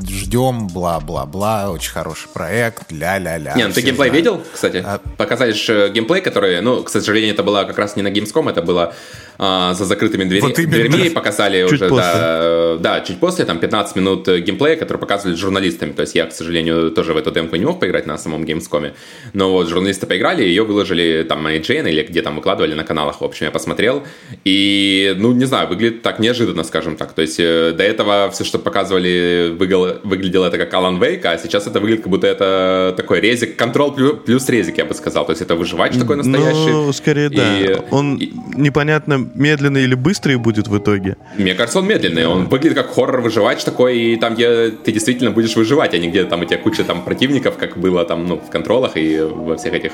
ждем, 0.07 0.69
бла-бла-бла, 0.69 1.71
очень 1.71 1.91
хороший 1.91 2.29
проект, 2.33 2.91
ля-ля-ля. 2.91 3.55
Не, 3.55 3.67
ну 3.67 3.73
ты 3.73 3.81
геймплей 3.81 4.09
знают. 4.11 4.15
видел, 4.15 4.43
кстати? 4.53 4.83
А... 4.85 5.01
Показали 5.17 5.53
же 5.53 5.91
геймплей, 5.91 6.21
который, 6.21 6.61
ну, 6.61 6.83
к 6.83 6.91
сожалению, 6.91 7.35
это 7.35 7.43
было 7.43 7.65
как 7.65 7.79
раз 7.79 7.97
не 7.97 8.03
на 8.03 8.09
Gamescom, 8.09 8.51
это 8.51 8.63
было 8.63 8.95
а, 9.39 9.75
за 9.75 9.85
закрытыми 9.85 10.25
двери, 10.25 10.41
вот 10.41 10.55
дверьми 10.55 11.11
показали 11.11 11.63
чуть 11.65 11.75
уже, 11.75 11.89
после. 11.89 12.13
Да, 12.13 12.77
да, 12.79 13.01
чуть 13.01 13.21
после, 13.21 13.45
там 13.45 13.59
15 13.59 13.97
минут 13.97 14.29
геймплея, 14.29 14.77
который 14.77 14.99
показывали 14.99 15.37
с 15.37 15.39
журналистами. 15.39 15.93
То 15.93 16.03
есть 16.03 16.15
я, 16.15 16.27
к 16.27 16.33
сожалению, 16.33 16.91
тоже 16.91 17.13
в 17.13 17.17
эту 17.17 17.31
демку 17.31 17.57
не 17.57 17.65
мог 17.65 17.79
поиграть 17.81 18.07
на 18.07 18.19
самом 18.19 18.45
Gamescom. 18.45 18.93
Но 19.33 19.53
вот 19.53 19.69
журналисты 19.69 20.07
поиграли, 20.07 20.43
ее 20.43 20.65
выложили 20.65 21.25
там 21.29 21.43
на 21.43 21.57
IGN 21.57 21.89
или 21.89 22.03
где 22.03 22.23
там 22.23 22.37
выкладывали 22.37 22.75
на 22.75 22.85
каналах. 22.85 23.21
В 23.21 23.25
общем, 23.25 23.47
я 23.47 23.53
посмотрел. 23.53 24.03
И, 24.45 25.15
ну, 25.19 25.33
не 25.33 25.45
знаю, 25.45 25.69
выглядит 25.69 26.03
так 26.03 26.19
неожиданно, 26.19 26.58
скажем 26.65 26.97
так. 26.97 27.13
То 27.13 27.23
есть 27.23 27.39
э, 27.41 27.73
до 27.77 27.83
этого 27.83 28.31
все, 28.31 28.45
что 28.45 28.59
показывали, 28.59 29.55
выглядело, 29.59 30.47
это 30.47 30.59
как 30.59 30.73
Alan 30.73 30.99
Wake, 30.99 31.25
а 31.25 31.39
сейчас 31.39 31.67
это 31.67 31.81
выглядит 31.81 32.03
как 32.03 32.11
будто 32.11 32.27
это 32.27 32.95
такой 32.97 33.21
резик, 33.21 33.57
контрол 33.57 33.93
плюс 33.93 34.49
резик, 34.49 34.79
я 34.79 34.85
бы 34.85 34.95
сказал. 34.95 35.27
То 35.27 35.33
есть 35.33 35.43
это 35.43 35.55
выживач 35.55 35.97
такой 35.97 36.17
настоящий. 36.17 36.71
Ну, 36.71 36.93
скорее, 36.93 37.31
да. 37.31 37.61
И, 37.61 37.79
он 37.91 38.17
и... 38.17 38.33
непонятно 38.55 39.29
медленный 39.35 39.85
или 39.85 39.95
быстрый 39.95 40.37
будет 40.37 40.69
в 40.69 40.79
итоге? 40.79 41.17
Мне 41.37 41.55
кажется, 41.55 41.79
он 41.79 41.87
медленный. 41.87 42.27
Он 42.27 42.47
выглядит 42.47 42.77
как 42.77 42.91
хоррор-выживач 42.95 43.65
такой, 43.65 43.99
и 43.99 44.17
там, 44.17 44.35
где 44.35 44.71
ты 44.71 44.93
действительно 44.93 45.31
будешь 45.31 45.57
выживать, 45.57 45.95
а 45.95 45.99
не 45.99 46.09
где 46.09 46.25
там 46.25 46.43
у 46.43 46.45
тебя 46.45 46.59
куча 46.59 46.85
там 46.85 47.05
противников, 47.05 47.57
как 47.57 47.77
было 47.79 48.05
там, 48.05 48.27
ну, 48.27 48.37
в 48.37 48.51
контролах 48.51 48.97
и 48.97 49.21
во 49.21 49.57
всех 49.57 49.75
этих 49.75 49.93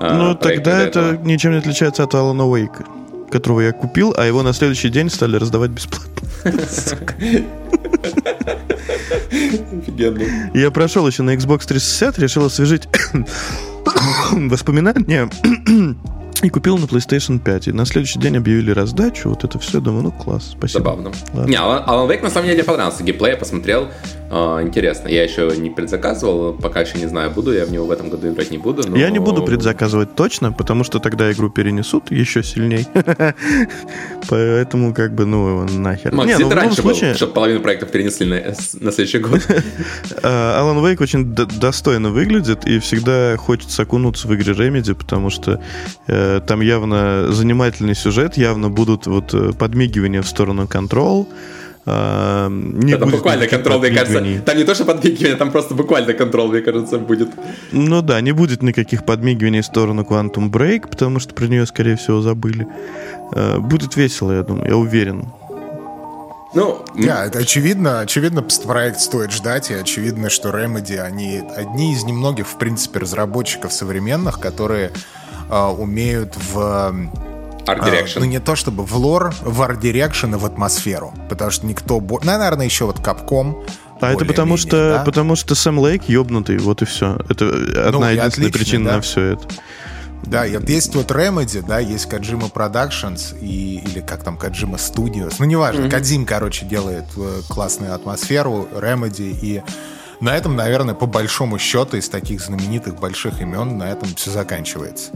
а, 0.00 0.14
Ну, 0.14 0.34
тогда 0.34 0.82
это 0.82 1.18
ничем 1.22 1.52
не 1.52 1.58
отличается 1.58 2.02
от 2.02 2.14
Алана 2.14 2.46
Уэйка, 2.46 2.84
которого 3.34 3.62
я 3.62 3.72
купил, 3.72 4.14
а 4.16 4.24
его 4.24 4.44
на 4.44 4.52
следующий 4.52 4.90
день 4.90 5.10
стали 5.10 5.34
раздавать 5.36 5.72
бесплатно. 5.72 6.28
Я 10.54 10.70
прошел 10.70 11.04
еще 11.08 11.24
на 11.24 11.34
Xbox 11.34 11.66
360, 11.66 12.18
решил 12.20 12.44
освежить 12.44 12.86
воспоминания 14.50 15.28
и 16.42 16.50
купил 16.50 16.78
на 16.78 16.84
PlayStation 16.84 17.38
5. 17.38 17.68
И 17.68 17.72
на 17.72 17.86
следующий 17.86 18.18
день 18.18 18.36
объявили 18.36 18.70
раздачу. 18.70 19.30
Вот 19.30 19.44
это 19.44 19.58
все. 19.58 19.80
Думаю, 19.80 20.04
ну 20.04 20.12
класс, 20.12 20.54
спасибо. 20.56 20.80
Забавно. 20.80 21.12
Ладно. 21.32 21.50
Не, 21.50 21.56
Alan 21.56 22.08
Wake 22.08 22.22
на 22.22 22.30
самом 22.30 22.48
деле 22.48 22.64
понравился. 22.64 23.02
Геймплей 23.02 23.32
я 23.32 23.36
посмотрел. 23.36 23.88
Э, 24.30 24.60
интересно. 24.62 25.08
Я 25.08 25.22
еще 25.22 25.52
не 25.56 25.70
предзаказывал. 25.70 26.52
Пока 26.54 26.80
еще 26.82 26.98
не 26.98 27.06
знаю, 27.06 27.30
буду 27.30 27.52
я 27.52 27.64
в 27.64 27.70
него 27.70 27.86
в 27.86 27.90
этом 27.90 28.10
году 28.10 28.28
играть, 28.28 28.50
не 28.50 28.58
буду. 28.58 28.88
Но... 28.88 28.96
Я 28.96 29.10
не 29.10 29.18
буду 29.18 29.42
предзаказывать 29.42 30.14
точно, 30.14 30.52
потому 30.52 30.84
что 30.84 30.98
тогда 30.98 31.30
игру 31.32 31.50
перенесут 31.50 32.10
еще 32.10 32.42
сильней. 32.42 32.86
Поэтому 34.28 34.94
как 34.94 35.14
бы, 35.14 35.24
ну, 35.24 35.64
нахер. 35.64 36.14
Макс, 36.14 36.28
не, 36.28 36.38
ну, 36.38 36.50
раньше 36.50 36.82
случае... 36.82 37.10
был, 37.10 37.16
чтобы 37.16 37.32
половину 37.32 37.60
проектов 37.60 37.90
перенесли 37.90 38.26
на, 38.26 38.54
на 38.84 38.92
следующий 38.92 39.18
год. 39.18 39.40
Alan 40.22 40.82
Wake 40.82 41.02
очень 41.02 41.34
достойно 41.34 42.10
выглядит, 42.10 42.66
и 42.66 42.78
всегда 42.78 43.36
хочется 43.36 43.73
окунуться 43.82 44.28
в 44.28 44.34
игре 44.34 44.52
Remedy, 44.52 44.94
потому 44.94 45.30
что 45.30 45.60
э, 46.06 46.40
там 46.46 46.60
явно 46.60 47.32
занимательный 47.32 47.94
сюжет, 47.94 48.36
явно 48.36 48.70
будут 48.70 49.06
вот 49.06 49.34
э, 49.34 49.52
подмигивания 49.52 50.22
в 50.22 50.28
сторону 50.28 50.64
Control. 50.64 51.26
Uh, 51.86 52.48
не 52.48 52.92
это 52.94 53.04
буквально 53.04 53.46
контрол, 53.46 53.78
мне 53.78 53.90
кажется. 53.90 54.42
Там 54.46 54.56
не 54.56 54.64
то, 54.64 54.74
что 54.74 54.86
подмигивание, 54.86 55.36
там 55.36 55.50
просто 55.50 55.74
буквально 55.74 56.14
контрол, 56.14 56.48
мне 56.48 56.62
кажется, 56.62 56.98
будет. 56.98 57.28
Ну 57.72 58.00
да, 58.00 58.22
не 58.22 58.32
будет 58.32 58.62
никаких 58.62 59.04
подмигиваний 59.04 59.60
в 59.60 59.66
сторону 59.66 60.02
Quantum 60.02 60.50
Break, 60.50 60.88
потому 60.88 61.20
что 61.20 61.34
про 61.34 61.46
нее, 61.46 61.66
скорее 61.66 61.96
всего, 61.96 62.22
забыли. 62.22 62.66
Э, 63.34 63.58
будет 63.58 63.96
весело, 63.96 64.32
я 64.32 64.42
думаю, 64.42 64.66
я 64.66 64.76
уверен. 64.76 65.26
Ну, 66.54 66.84
да, 66.96 67.24
это 67.26 67.40
очевидно, 67.40 68.00
очевидно, 68.00 68.42
проект 68.42 69.00
стоит 69.00 69.32
ждать, 69.32 69.70
и 69.70 69.74
очевидно, 69.74 70.30
что 70.30 70.50
Remedy, 70.50 70.98
они 70.98 71.42
одни 71.56 71.92
из 71.92 72.04
немногих, 72.04 72.46
в 72.46 72.58
принципе, 72.58 73.00
разработчиков 73.00 73.72
современных, 73.72 74.38
которые 74.38 74.92
э, 75.50 75.64
умеют 75.64 76.36
в 76.36 76.58
Art 77.66 77.80
Direction. 77.80 78.16
А, 78.16 78.20
ну, 78.20 78.24
не 78.26 78.38
то 78.38 78.56
чтобы 78.56 78.84
в 78.84 78.96
лор, 78.96 79.34
в 79.42 79.60
Art 79.62 79.80
Direction 79.80 80.34
и 80.34 80.38
в 80.38 80.44
атмосферу. 80.44 81.12
Потому 81.28 81.50
что 81.50 81.66
никто... 81.66 82.00
Ну, 82.00 82.20
наверное, 82.22 82.66
еще 82.66 82.84
вот 82.84 82.98
Capcom. 82.98 83.66
А 84.00 84.12
это 84.12 84.24
потому 84.24 84.56
что, 84.56 84.98
да? 84.98 85.04
потому 85.04 85.34
что 85.34 85.54
Сэм 85.54 85.78
Лейк 85.78 86.08
ёбнутый, 86.08 86.58
вот 86.58 86.82
и 86.82 86.84
все. 86.84 87.18
Это 87.28 87.46
одна 87.86 87.90
ну, 87.90 88.10
единственная 88.10 88.48
отлично, 88.48 88.50
причина 88.50 88.84
да? 88.90 88.96
на 88.96 89.00
все 89.00 89.20
это. 89.32 89.48
Да, 90.26 90.46
и 90.46 90.56
вот 90.56 90.68
есть 90.68 90.94
вот 90.94 91.10
Remedy, 91.10 91.64
да, 91.66 91.78
есть 91.78 92.06
Kojima 92.06 92.50
Productions 92.52 93.38
и, 93.40 93.78
или 93.78 94.00
как 94.00 94.22
там, 94.22 94.36
Kojima 94.36 94.76
Studios. 94.76 95.36
Ну, 95.38 95.44
неважно, 95.44 95.82
mm-hmm. 95.82 95.90
Кадзим, 95.90 96.26
короче, 96.26 96.66
делает 96.66 97.04
э, 97.16 97.40
классную 97.48 97.94
атмосферу, 97.94 98.68
Remedy 98.72 99.36
и 99.40 99.62
на 100.20 100.36
этом, 100.36 100.56
наверное, 100.56 100.94
по 100.94 101.06
большому 101.06 101.58
счету, 101.58 101.96
из 101.96 102.08
таких 102.08 102.40
знаменитых 102.40 102.98
больших 102.98 103.42
имен, 103.42 103.76
на 103.76 103.90
этом 103.90 104.14
все 104.14 104.30
заканчивается. 104.30 105.10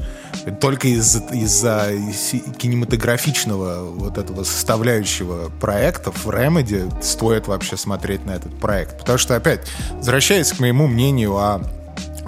Только 0.60 0.88
из-за 0.88 1.90
из 1.92 2.34
кинематографичного 2.58 3.90
вот 3.90 4.18
этого 4.18 4.44
составляющего 4.44 5.50
проектов 5.60 6.26
Remedy 6.26 6.92
стоит 7.02 7.46
вообще 7.46 7.76
смотреть 7.76 8.26
на 8.26 8.32
этот 8.32 8.58
проект. 8.58 8.98
Потому 8.98 9.18
что, 9.18 9.36
опять, 9.36 9.66
возвращаясь 9.92 10.52
к 10.52 10.60
моему 10.60 10.86
мнению 10.86 11.36
о 11.36 11.62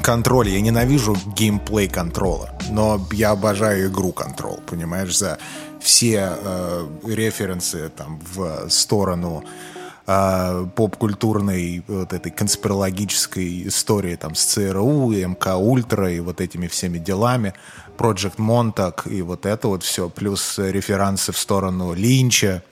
контроле, 0.00 0.52
я 0.52 0.60
ненавижу 0.60 1.16
геймплей 1.36 1.88
контрола, 1.88 2.50
но 2.70 3.00
я 3.12 3.30
обожаю 3.30 3.88
игру 3.88 4.12
контрол, 4.12 4.60
понимаешь, 4.66 5.16
за 5.16 5.38
все 5.80 6.36
э, 6.36 6.88
референсы 7.06 7.90
там 7.90 8.20
в 8.34 8.68
сторону 8.68 9.44
э, 10.06 10.66
поп-культурной 10.74 11.82
вот 11.88 12.12
этой 12.12 12.30
конспирологической 12.30 13.68
истории 13.68 14.16
там 14.16 14.34
с 14.34 14.44
ЦРУ, 14.44 15.10
МК 15.12 15.56
Ультра 15.56 16.12
и 16.12 16.20
вот 16.20 16.40
этими 16.40 16.66
всеми 16.66 16.98
делами, 16.98 17.54
Project 17.98 18.36
Montauk 18.36 19.08
и 19.10 19.22
вот 19.22 19.46
это 19.46 19.68
вот 19.68 19.82
все, 19.82 20.08
плюс 20.08 20.58
референсы 20.58 21.32
в 21.32 21.38
сторону 21.38 21.94
Линча, 21.94 22.62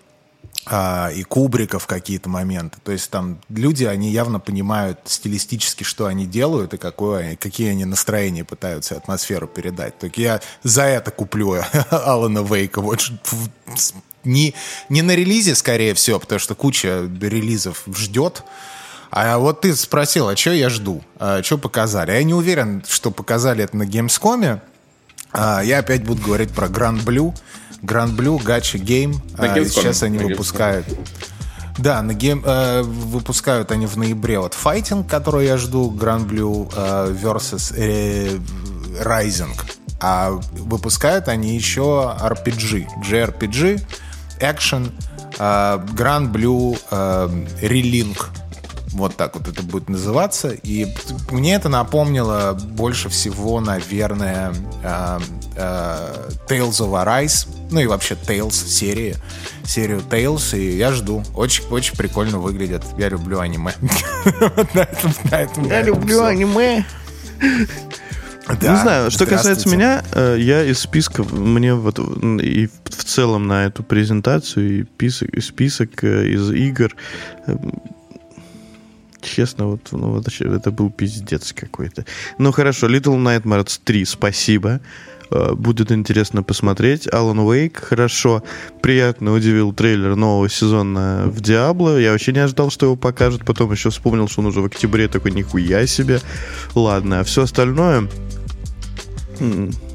а, 0.70 1.10
и 1.14 1.22
Кубрика 1.22 1.78
в 1.78 1.86
какие-то 1.86 2.28
моменты. 2.28 2.78
То 2.84 2.92
есть 2.92 3.10
там 3.10 3.40
люди, 3.48 3.84
они 3.84 4.10
явно 4.10 4.38
понимают 4.38 5.00
стилистически, 5.06 5.82
что 5.82 6.06
они 6.06 6.26
делают 6.26 6.74
и 6.74 6.76
какое, 6.76 7.36
какие 7.36 7.70
они 7.70 7.86
настроения 7.86 8.44
пытаются 8.44 8.96
атмосферу 8.96 9.46
передать. 9.46 9.98
Так 9.98 10.18
я 10.18 10.40
за 10.62 10.82
это 10.82 11.10
куплю 11.10 11.56
Алана 11.90 12.40
Вейка. 12.42 12.82
Вот 12.82 13.10
не, 14.24 14.54
не 14.90 15.02
на 15.02 15.14
релизе, 15.14 15.54
скорее 15.54 15.94
всего, 15.94 16.18
потому 16.18 16.38
что 16.38 16.54
куча 16.54 17.08
релизов 17.20 17.84
ждет. 17.94 18.44
А 19.10 19.38
вот 19.38 19.62
ты 19.62 19.74
спросил, 19.74 20.28
а 20.28 20.36
что 20.36 20.52
я 20.52 20.68
жду? 20.68 21.02
А 21.18 21.42
что 21.42 21.56
показали? 21.56 22.12
Я 22.12 22.22
не 22.24 22.34
уверен, 22.34 22.84
что 22.86 23.10
показали 23.10 23.64
это 23.64 23.74
на 23.74 23.84
Gamescom. 23.84 24.60
А, 25.32 25.62
я 25.62 25.78
опять 25.78 26.04
буду 26.04 26.22
говорить 26.22 26.50
про 26.50 26.66
Grand 26.66 27.02
Blue. 27.02 27.34
Grand 27.82 28.16
Blue, 28.16 28.38
Gacha 28.38 28.78
Game. 28.78 29.16
А, 29.36 29.54
сейчас 29.64 30.02
они 30.02 30.18
выпускают. 30.18 30.86
Да, 31.78 32.02
на 32.02 32.12
гейм, 32.12 32.42
э, 32.44 32.82
выпускают 32.82 33.70
они 33.70 33.86
в 33.86 33.96
ноябре 33.96 34.40
вот 34.40 34.54
файтинг, 34.54 35.08
который 35.08 35.46
я 35.46 35.56
жду, 35.56 35.94
Grand 35.96 36.26
Blue 36.26 36.68
э, 36.74 37.12
versus 37.12 37.72
э, 37.76 38.36
Rising. 39.04 39.56
А 40.00 40.30
выпускают 40.52 41.28
они 41.28 41.54
еще 41.54 42.16
RPG, 42.20 42.88
JRPG, 43.08 43.80
Action, 44.40 44.92
э, 45.38 45.78
Grand 45.94 46.32
Blue 46.32 46.76
э, 46.90 47.28
Relink. 47.62 48.26
Вот 48.92 49.16
так 49.16 49.36
вот 49.36 49.48
это 49.48 49.62
будет 49.62 49.88
называться. 49.88 50.50
И 50.50 50.86
мне 51.30 51.54
это 51.54 51.68
напомнило 51.68 52.54
больше 52.54 53.08
всего, 53.08 53.60
наверное, 53.60 54.52
э, 54.82 55.18
э, 55.56 56.30
Tales 56.48 56.80
of 56.80 57.04
Arise. 57.04 57.46
Ну 57.70 57.80
и 57.80 57.86
вообще 57.86 58.14
Tales 58.14 58.52
серии. 58.52 59.16
Серию 59.64 60.00
Tales. 60.08 60.58
И 60.58 60.76
я 60.76 60.92
жду. 60.92 61.22
Очень, 61.34 61.64
очень 61.68 61.96
прикольно 61.96 62.38
выглядит. 62.38 62.82
Я 62.96 63.08
люблю 63.08 63.40
аниме. 63.40 63.72
Я 65.68 65.82
люблю 65.82 66.24
аниме. 66.24 66.84
Да, 68.60 68.72
не 68.72 68.80
знаю, 68.80 69.10
что 69.10 69.26
касается 69.26 69.68
меня, 69.68 70.02
э, 70.12 70.36
я 70.40 70.64
из 70.64 70.78
списка, 70.78 71.22
мне 71.22 71.74
вот 71.74 71.98
и 71.98 72.66
в 72.66 73.04
целом 73.04 73.46
на 73.46 73.66
эту 73.66 73.82
презентацию, 73.82 74.80
и 74.80 74.84
список, 74.84 75.28
список 75.42 76.04
э, 76.04 76.28
из 76.28 76.50
игр 76.50 76.96
Честно, 79.28 79.66
вот, 79.66 79.80
ну, 79.92 80.12
вот 80.12 80.26
это 80.40 80.70
был 80.70 80.90
пиздец 80.90 81.52
какой-то. 81.52 82.04
Ну 82.38 82.52
хорошо, 82.52 82.88
Little 82.88 83.16
Nightmares 83.16 83.80
3, 83.84 84.04
спасибо. 84.04 84.80
Э, 85.30 85.52
будет 85.54 85.92
интересно 85.92 86.42
посмотреть. 86.42 87.06
Alan 87.06 87.36
Wake, 87.46 87.76
хорошо. 87.80 88.42
Приятно 88.80 89.32
удивил 89.32 89.72
трейлер 89.72 90.16
нового 90.16 90.48
сезона 90.48 91.24
в 91.26 91.40
Диабло. 91.40 91.98
Я 91.98 92.12
вообще 92.12 92.32
не 92.32 92.40
ожидал, 92.40 92.70
что 92.70 92.86
его 92.86 92.96
покажут. 92.96 93.44
Потом 93.44 93.70
еще 93.72 93.90
вспомнил, 93.90 94.28
что 94.28 94.40
он 94.40 94.46
уже 94.46 94.60
в 94.60 94.66
октябре 94.66 95.08
такой, 95.08 95.32
нихуя 95.32 95.86
себе. 95.86 96.20
Ладно, 96.74 97.20
а 97.20 97.24
все 97.24 97.42
остальное... 97.42 98.08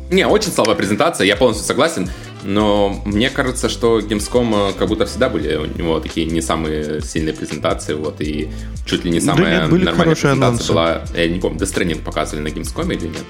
Не, 0.10 0.28
очень 0.28 0.52
слабая 0.52 0.76
презентация, 0.76 1.26
я 1.26 1.36
полностью 1.36 1.66
согласен. 1.66 2.08
Но 2.44 3.02
мне 3.06 3.30
кажется, 3.30 3.70
что 3.70 4.00
Gamescom 4.00 4.72
э, 4.72 4.74
как 4.78 4.88
будто 4.88 5.06
всегда 5.06 5.30
были 5.30 5.56
у 5.56 5.66
него 5.66 6.00
такие 6.00 6.28
не 6.28 6.42
самые 6.42 7.02
сильные 7.02 7.34
презентации, 7.34 7.94
вот, 7.94 8.20
и 8.22 8.50
чуть 8.86 9.06
ли 9.06 9.12
не 9.12 9.20
самая 9.20 9.68
да 9.68 9.76
нет, 9.76 9.86
нормальная 9.86 10.16
презентация 10.16 10.32
анонсы. 10.32 10.70
была, 10.70 11.02
я 11.16 11.28
не 11.28 11.40
помню, 11.40 11.60
Death 11.60 11.74
Stranding 11.74 12.04
показывали 12.04 12.50
на 12.50 12.54
Gamescom 12.54 12.94
или 12.94 13.08
нет? 13.08 13.24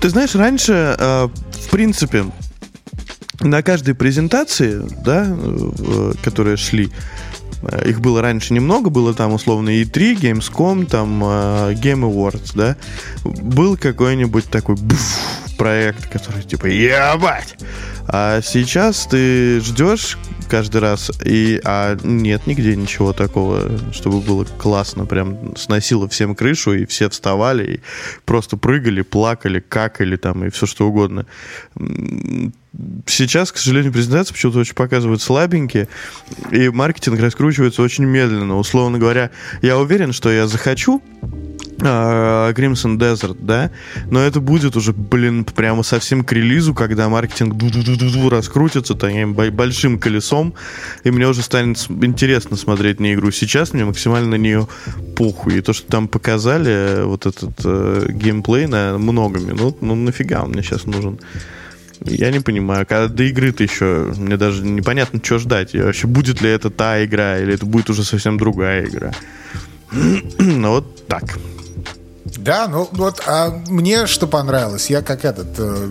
Ты 0.00 0.08
знаешь, 0.08 0.34
раньше, 0.34 0.96
э, 0.98 1.28
в 1.66 1.70
принципе, 1.70 2.26
на 3.40 3.62
каждой 3.62 3.94
презентации, 3.94 4.80
да, 5.04 5.26
э, 5.28 6.12
которые 6.22 6.56
шли, 6.56 6.90
их 7.86 8.00
было 8.00 8.20
раньше 8.20 8.52
немного, 8.52 8.90
было 8.90 9.14
там 9.14 9.32
условно 9.32 9.70
E3, 9.70 10.20
Gamescom, 10.20 10.86
там 10.86 11.24
Game 11.24 12.02
Awards, 12.02 12.52
да, 12.54 12.76
был 13.24 13.76
какой-нибудь 13.76 14.44
такой 14.50 14.76
буф, 14.76 15.18
проект, 15.56 16.06
который 16.08 16.42
типа, 16.42 16.66
ебать, 16.66 17.56
а 18.06 18.40
сейчас 18.42 19.06
ты 19.06 19.60
ждешь 19.60 20.18
каждый 20.48 20.80
раз, 20.80 21.10
и 21.24 21.60
а 21.64 21.96
нет 22.02 22.46
нигде 22.46 22.76
ничего 22.76 23.12
такого, 23.12 23.70
чтобы 23.92 24.20
было 24.20 24.44
классно, 24.44 25.06
прям 25.06 25.56
сносило 25.56 26.08
всем 26.08 26.34
крышу, 26.34 26.74
и 26.74 26.86
все 26.86 27.08
вставали, 27.08 27.74
и 27.74 27.80
просто 28.24 28.56
прыгали, 28.56 29.02
плакали, 29.02 29.60
какали 29.60 30.16
там, 30.16 30.44
и 30.44 30.50
все 30.50 30.66
что 30.66 30.86
угодно. 30.86 31.26
Сейчас, 33.06 33.52
к 33.52 33.58
сожалению, 33.58 33.92
презентации 33.92 34.32
почему-то 34.32 34.58
очень 34.58 34.74
показывают 34.74 35.22
слабенькие, 35.22 35.88
и 36.50 36.68
маркетинг 36.70 37.20
раскручивается 37.20 37.82
очень 37.82 38.04
медленно. 38.04 38.58
Условно 38.58 38.98
говоря, 38.98 39.30
я 39.62 39.78
уверен, 39.78 40.12
что 40.12 40.32
я 40.32 40.48
захочу 40.48 41.00
а, 41.80 42.52
Crimson 42.52 42.98
Desert, 42.98 43.36
да, 43.40 43.70
но 44.10 44.20
это 44.20 44.40
будет 44.40 44.74
уже, 44.74 44.92
блин, 44.92 45.44
прямо 45.44 45.82
совсем 45.82 46.24
к 46.24 46.32
релизу, 46.32 46.74
когда 46.74 47.08
маркетинг 47.08 47.54
раскрутится 48.30 48.94
таким 48.94 49.34
большим 49.34 49.98
колесом, 49.98 50.54
и 51.04 51.10
мне 51.10 51.28
уже 51.28 51.42
станет 51.42 51.86
интересно 51.88 52.56
смотреть 52.56 52.98
на 52.98 53.14
игру. 53.14 53.30
Сейчас 53.30 53.72
мне 53.72 53.84
максимально 53.84 54.30
на 54.30 54.34
нее 54.36 54.66
похуй. 55.14 55.58
И 55.58 55.60
то, 55.60 55.72
что 55.72 55.86
там 55.90 56.08
показали, 56.08 57.04
вот 57.04 57.26
этот 57.26 57.54
э, 57.64 58.06
геймплей 58.10 58.66
на 58.66 58.98
много 58.98 59.38
минут, 59.38 59.82
ну 59.82 59.94
нафига 59.94 60.42
он 60.42 60.50
мне 60.50 60.62
сейчас 60.62 60.86
нужен? 60.86 61.20
Я 62.00 62.30
не 62.30 62.40
понимаю, 62.40 62.86
когда 62.86 63.08
до 63.08 63.22
игры-то 63.24 63.62
еще 63.62 64.12
мне 64.16 64.36
даже 64.36 64.64
непонятно, 64.64 65.20
что 65.22 65.38
ждать. 65.38 65.74
И 65.74 65.80
вообще, 65.80 66.06
будет 66.06 66.42
ли 66.42 66.50
это 66.50 66.70
та 66.70 67.04
игра, 67.04 67.38
или 67.38 67.54
это 67.54 67.66
будет 67.66 67.90
уже 67.90 68.04
совсем 68.04 68.38
другая 68.38 68.84
игра. 68.84 69.12
ну 70.38 70.70
вот 70.70 71.06
так. 71.06 71.38
Да, 72.44 72.68
ну 72.68 72.86
вот, 72.92 73.22
а 73.26 73.62
мне 73.68 74.06
что 74.06 74.26
понравилось, 74.26 74.90
я 74.90 75.00
как 75.00 75.24
этот 75.24 75.58
э, 75.58 75.90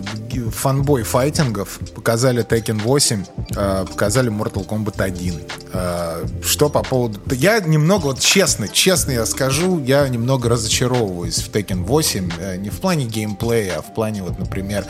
фанбой 0.52 1.02
файтингов, 1.02 1.80
показали 1.96 2.44
Tekken 2.44 2.80
8, 2.80 3.24
э, 3.56 3.84
показали 3.88 4.30
Mortal 4.30 4.64
Kombat 4.64 5.02
1. 5.02 5.40
Э, 5.72 6.24
что 6.44 6.70
по 6.70 6.84
поводу... 6.84 7.18
Я 7.32 7.58
немного, 7.58 8.04
вот 8.04 8.20
честно, 8.20 8.68
честно 8.68 9.10
я 9.10 9.26
скажу, 9.26 9.80
я 9.80 10.08
немного 10.08 10.48
разочаровываюсь 10.48 11.38
в 11.38 11.50
Tekken 11.50 11.82
8, 11.82 12.30
э, 12.38 12.56
не 12.58 12.70
в 12.70 12.78
плане 12.78 13.06
геймплея, 13.06 13.78
а 13.78 13.82
в 13.82 13.92
плане, 13.92 14.22
вот, 14.22 14.38
например, 14.38 14.86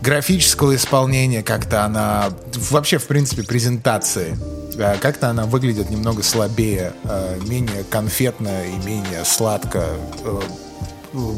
графического 0.00 0.74
исполнения, 0.74 1.44
как-то 1.44 1.84
она... 1.84 2.30
Вообще, 2.70 2.98
в 2.98 3.06
принципе, 3.06 3.44
презентации 3.44 4.36
э, 4.76 4.96
как-то 5.00 5.28
она 5.28 5.44
выглядит 5.44 5.90
немного 5.90 6.24
слабее, 6.24 6.92
э, 7.04 7.38
менее 7.46 7.84
конфетно 7.88 8.66
и 8.66 8.84
менее 8.84 9.24
сладко 9.24 9.84
э, 10.24 10.40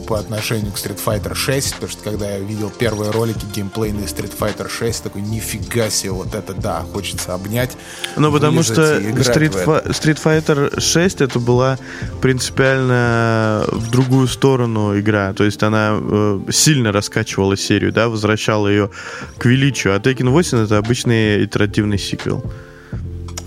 по 0.07 0.19
отношению 0.19 0.73
к 0.73 0.77
Street 0.77 1.01
Fighter 1.05 1.35
6, 1.35 1.75
потому 1.75 1.91
что 1.91 2.03
когда 2.03 2.31
я 2.31 2.39
видел 2.39 2.71
первые 2.71 3.11
ролики 3.11 3.45
геймплейные 3.55 4.07
Street 4.07 4.33
Fighter 4.39 4.69
6, 4.69 5.05
такой, 5.05 5.23
нифига 5.23 5.91
себе, 5.91 6.13
вот 6.13 6.35
это 6.35 6.55
да, 6.55 6.85
хочется 6.93 7.35
обнять. 7.35 7.77
Ну, 8.17 8.33
потому 8.33 8.63
что 8.63 8.99
Street, 8.99 9.87
Street 9.87 10.19
Fighter 10.23 10.81
6 10.81 11.21
это 11.21 11.39
была 11.39 11.79
принципиально 12.21 13.65
в 13.71 13.91
другую 13.91 14.29
сторону 14.29 14.99
игра, 14.99 15.33
то 15.33 15.45
есть 15.45 15.63
она 15.63 15.99
э, 16.01 16.41
сильно 16.51 16.93
раскачивала 16.93 17.57
серию, 17.57 17.93
да, 17.93 18.09
возвращала 18.09 18.69
ее 18.69 18.91
к 19.39 19.45
величию, 19.47 19.95
а 19.95 19.99
Tekken 19.99 20.31
8 20.31 20.65
это 20.65 20.79
обычный 20.79 21.45
итеративный 21.45 21.99
сиквел. 21.99 22.45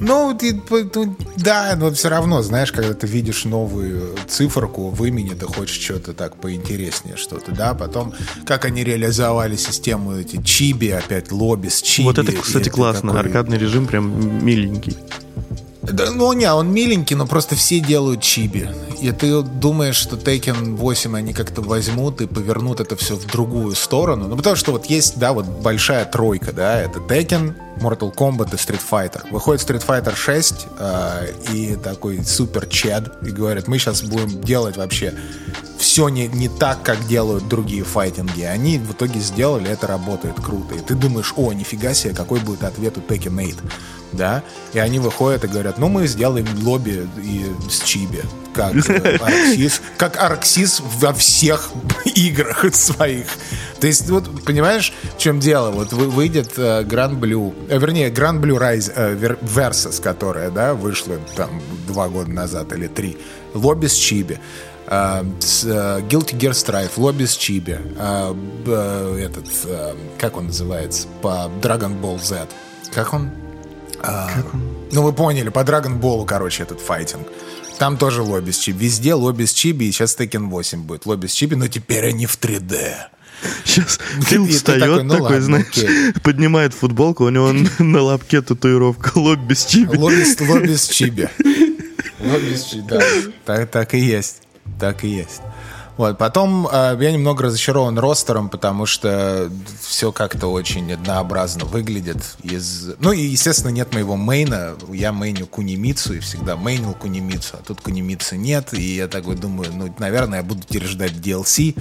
Ну, 0.06 0.38
ты, 0.38 0.62
да, 1.38 1.76
но 1.78 1.92
все 1.92 2.10
равно, 2.10 2.42
знаешь, 2.42 2.72
когда 2.74 2.94
ты 2.94 3.08
видишь 3.08 3.46
новую 3.46 4.16
циферку 4.28 4.89
в 4.89 5.06
имени, 5.06 5.30
ты 5.30 5.46
хочешь 5.46 5.80
что-то 5.82 6.13
так 6.13 6.36
поинтереснее 6.36 7.16
что-то, 7.16 7.52
да, 7.52 7.74
потом, 7.74 8.13
как 8.46 8.66
они 8.66 8.84
реализовали 8.84 9.56
систему 9.56 10.18
эти 10.18 10.42
чиби, 10.44 10.89
опять 10.89 11.32
лобби 11.32 11.70
с 11.70 11.82
чиби. 11.82 12.08
Вот 12.08 12.18
это, 12.18 12.34
кстати, 12.34 12.68
классно, 12.68 13.13
такой... 13.13 13.28
аркадный 13.28 13.58
режим 13.58 13.88
прям 13.88 14.46
миленький. 14.46 14.98
Да, 15.84 16.12
ну, 16.12 16.32
не, 16.32 16.52
он 16.52 16.72
миленький, 16.72 17.15
но 17.15 17.28
просто 17.28 17.56
все 17.56 17.80
делают 17.80 18.22
чиби. 18.22 18.69
И 19.02 19.12
ты 19.12 19.41
думаешь, 19.41 19.98
что 19.98 20.15
Tekken 20.15 20.78
8 20.78 21.17
они 21.17 21.34
как-то 21.34 21.62
возьмут 21.62 22.22
и 22.22 22.26
повернут 22.26 22.80
это 22.80 22.96
все 22.96 23.15
в 23.15 23.26
другую 23.26 23.76
сторону. 23.76 24.30
Ну, 24.30 24.38
потому 24.38 24.56
что 24.56 24.72
вот 24.72 24.86
есть, 24.86 25.19
да, 25.19 25.34
вот 25.34 25.46
большая 25.46 26.06
тройка, 26.06 26.54
да, 26.54 26.80
это 26.80 27.00
Tekken, 27.00 27.54
Mortal 27.82 28.15
Kombat 28.15 28.54
и 28.54 28.56
Street 28.56 28.80
Fighter. 28.89 29.30
Выходит 29.30 29.62
Street 29.62 29.86
Fighter 29.86 30.15
6 30.15 30.67
э, 30.80 31.34
и 31.52 31.76
такой 31.76 32.24
супер 32.24 32.65
чед, 32.67 33.12
и 33.22 33.32
говорят, 33.32 33.67
мы 33.67 33.78
сейчас 33.78 34.04
будем 34.04 34.41
делать 34.41 34.78
вообще 34.78 35.13
все 35.78 36.08
не, 36.08 36.28
не 36.28 36.48
так, 36.48 36.82
как 36.82 37.06
делают 37.08 37.50
другие 37.50 37.84
файтинги. 37.84 38.43
Они 38.43 38.78
в 38.78 38.93
итоге 38.93 39.19
сделали, 39.19 39.69
это 39.69 39.88
работает 39.88 40.36
круто. 40.36 40.76
И 40.76 40.80
ты 40.80 40.96
думаешь, 40.96 41.34
о, 41.36 41.52
нифига 41.52 41.93
себе, 41.93 42.13
какой 42.13 42.39
будет 42.39 42.63
ответ 42.63 42.98
у 42.98 43.02
Tekken 43.02 43.36
8 43.36 43.58
да, 44.13 44.43
и 44.73 44.80
они 44.80 44.99
выходят 44.99 45.43
и 45.43 45.47
говорят, 45.47 45.78
ну, 45.78 45.89
мы 45.89 46.08
сделаем 46.08 46.47
лобби 46.63 47.08
и 47.17 47.45
с 47.69 47.82
Чиби, 47.84 48.23
как 48.54 48.76
э, 48.89 49.17
Арксис, 49.17 49.82
как 49.97 50.17
Арксис 50.17 50.82
во 50.99 51.13
всех 51.13 51.71
играх 52.06 52.73
своих. 52.73 53.26
То 53.80 53.88
есть, 53.88 54.10
вот, 54.10 54.43
понимаешь, 54.43 54.93
в 55.15 55.17
чем 55.17 55.39
дело? 55.39 55.71
Вот 55.71 55.91
выйдет 55.91 56.58
Grand 56.58 57.19
Blue, 57.19 57.54
э, 57.69 57.78
вернее, 57.78 58.10
Blue 58.10 58.58
Rise 58.58 58.91
э, 58.95 59.36
Versus, 59.41 60.02
которая, 60.02 60.49
да, 60.52 60.73
вышла 60.73 61.17
там 61.36 61.62
два 61.88 62.08
года 62.08 62.32
назад 62.32 62.71
или 62.73 62.88
три, 62.88 63.17
лобби 63.54 63.88
с 63.88 63.95
Чиби. 63.95 64.39
Uh, 64.86 65.23
uh, 65.39 66.08
Guilty 66.10 66.38
Gear 66.38 66.52
Strive, 66.52 66.91
лобби 66.97 67.23
с 67.23 67.38
Чиби, 67.38 67.71
uh, 67.71 68.38
uh, 68.65 69.17
этот, 69.17 69.47
как 70.19 70.36
он 70.36 70.47
называется, 70.47 71.08
по 71.21 71.49
Dragon 71.62 71.99
Ball 72.02 72.21
Z. 72.21 72.47
Как 72.93 73.13
он? 73.13 73.32
А, 74.04 74.30
ну, 74.92 75.02
вы 75.02 75.13
поняли, 75.13 75.50
по 75.50 75.60
Dragon 75.60 76.00
Ball, 76.00 76.26
короче, 76.26 76.63
этот 76.63 76.82
файтинг. 76.82 77.28
Там 77.80 77.98
тоже 77.98 78.22
лобби 78.22 78.52
с 78.52 78.58
чиби. 78.58 78.86
Везде 78.86 79.13
лобби 79.13 79.46
с 79.46 79.54
чиби, 79.54 79.86
и 79.86 79.92
сейчас 79.92 80.18
Tekken 80.18 80.50
8 80.50 80.84
будет 80.84 81.06
лобби 81.06 81.28
с 81.28 81.32
чиби, 81.32 81.56
но 81.56 81.68
теперь 81.68 82.08
они 82.08 82.26
в 82.26 82.38
3D. 82.38 82.96
Сейчас 83.66 84.00
Фил 84.22 84.48
встает 84.48 84.82
такой, 84.82 85.04
ну, 85.04 85.13
такой 85.13 85.24
ладно, 85.24 85.42
знаешь, 85.42 85.68
окей. 85.68 86.13
поднимает 86.22 86.74
футболку, 86.74 87.26
у 87.26 87.30
него 87.30 87.54
на 87.80 88.02
лобке 88.04 88.42
татуировка 88.42 89.12
лобби 89.18 89.54
с 89.54 89.66
чиби. 89.66 89.98
Лобби, 89.98 90.24
лобби 90.48 90.76
с 90.76 90.88
чиби. 90.88 91.30
Лобби 92.20 92.56
с 92.56 92.63
чиби, 92.66 92.88
да. 92.88 93.02
Так, 93.46 93.70
так 93.72 93.94
и 93.94 94.00
есть. 94.00 94.44
Так 94.80 95.04
и 95.04 95.10
есть. 95.10 95.42
Вот. 95.98 96.18
Потом 96.18 96.68
э, 96.72 96.98
я 97.00 97.12
немного 97.12 97.44
разочарован 97.44 98.00
ростером, 98.00 98.50
потому 98.50 98.86
что 98.86 99.52
все 99.82 100.12
как-то 100.12 100.48
очень 100.48 100.92
однообразно 100.92 101.66
выглядит. 101.66 102.18
Из... 102.42 102.96
Ну 103.00 103.12
и, 103.12 103.22
естественно, 103.22 103.72
нет 103.72 103.94
моего 103.94 104.16
мейна. 104.16 104.74
Я 104.92 105.12
мейню 105.12 105.46
Кунимицу 105.46 106.16
и 106.16 106.20
всегда 106.20 106.56
мейнил 106.56 106.94
Кунимицу, 106.94 107.58
а 107.60 107.64
тут 107.64 107.82
Кунимицы 107.82 108.38
нет. 108.38 108.74
И 108.74 108.96
я 108.96 109.08
такой 109.08 109.36
думаю, 109.36 109.72
ну, 109.74 109.94
наверное, 110.00 110.40
я 110.40 110.44
буду 110.44 110.62
теперь 110.62 110.86
ждать 110.86 111.12
DLC, 111.12 111.80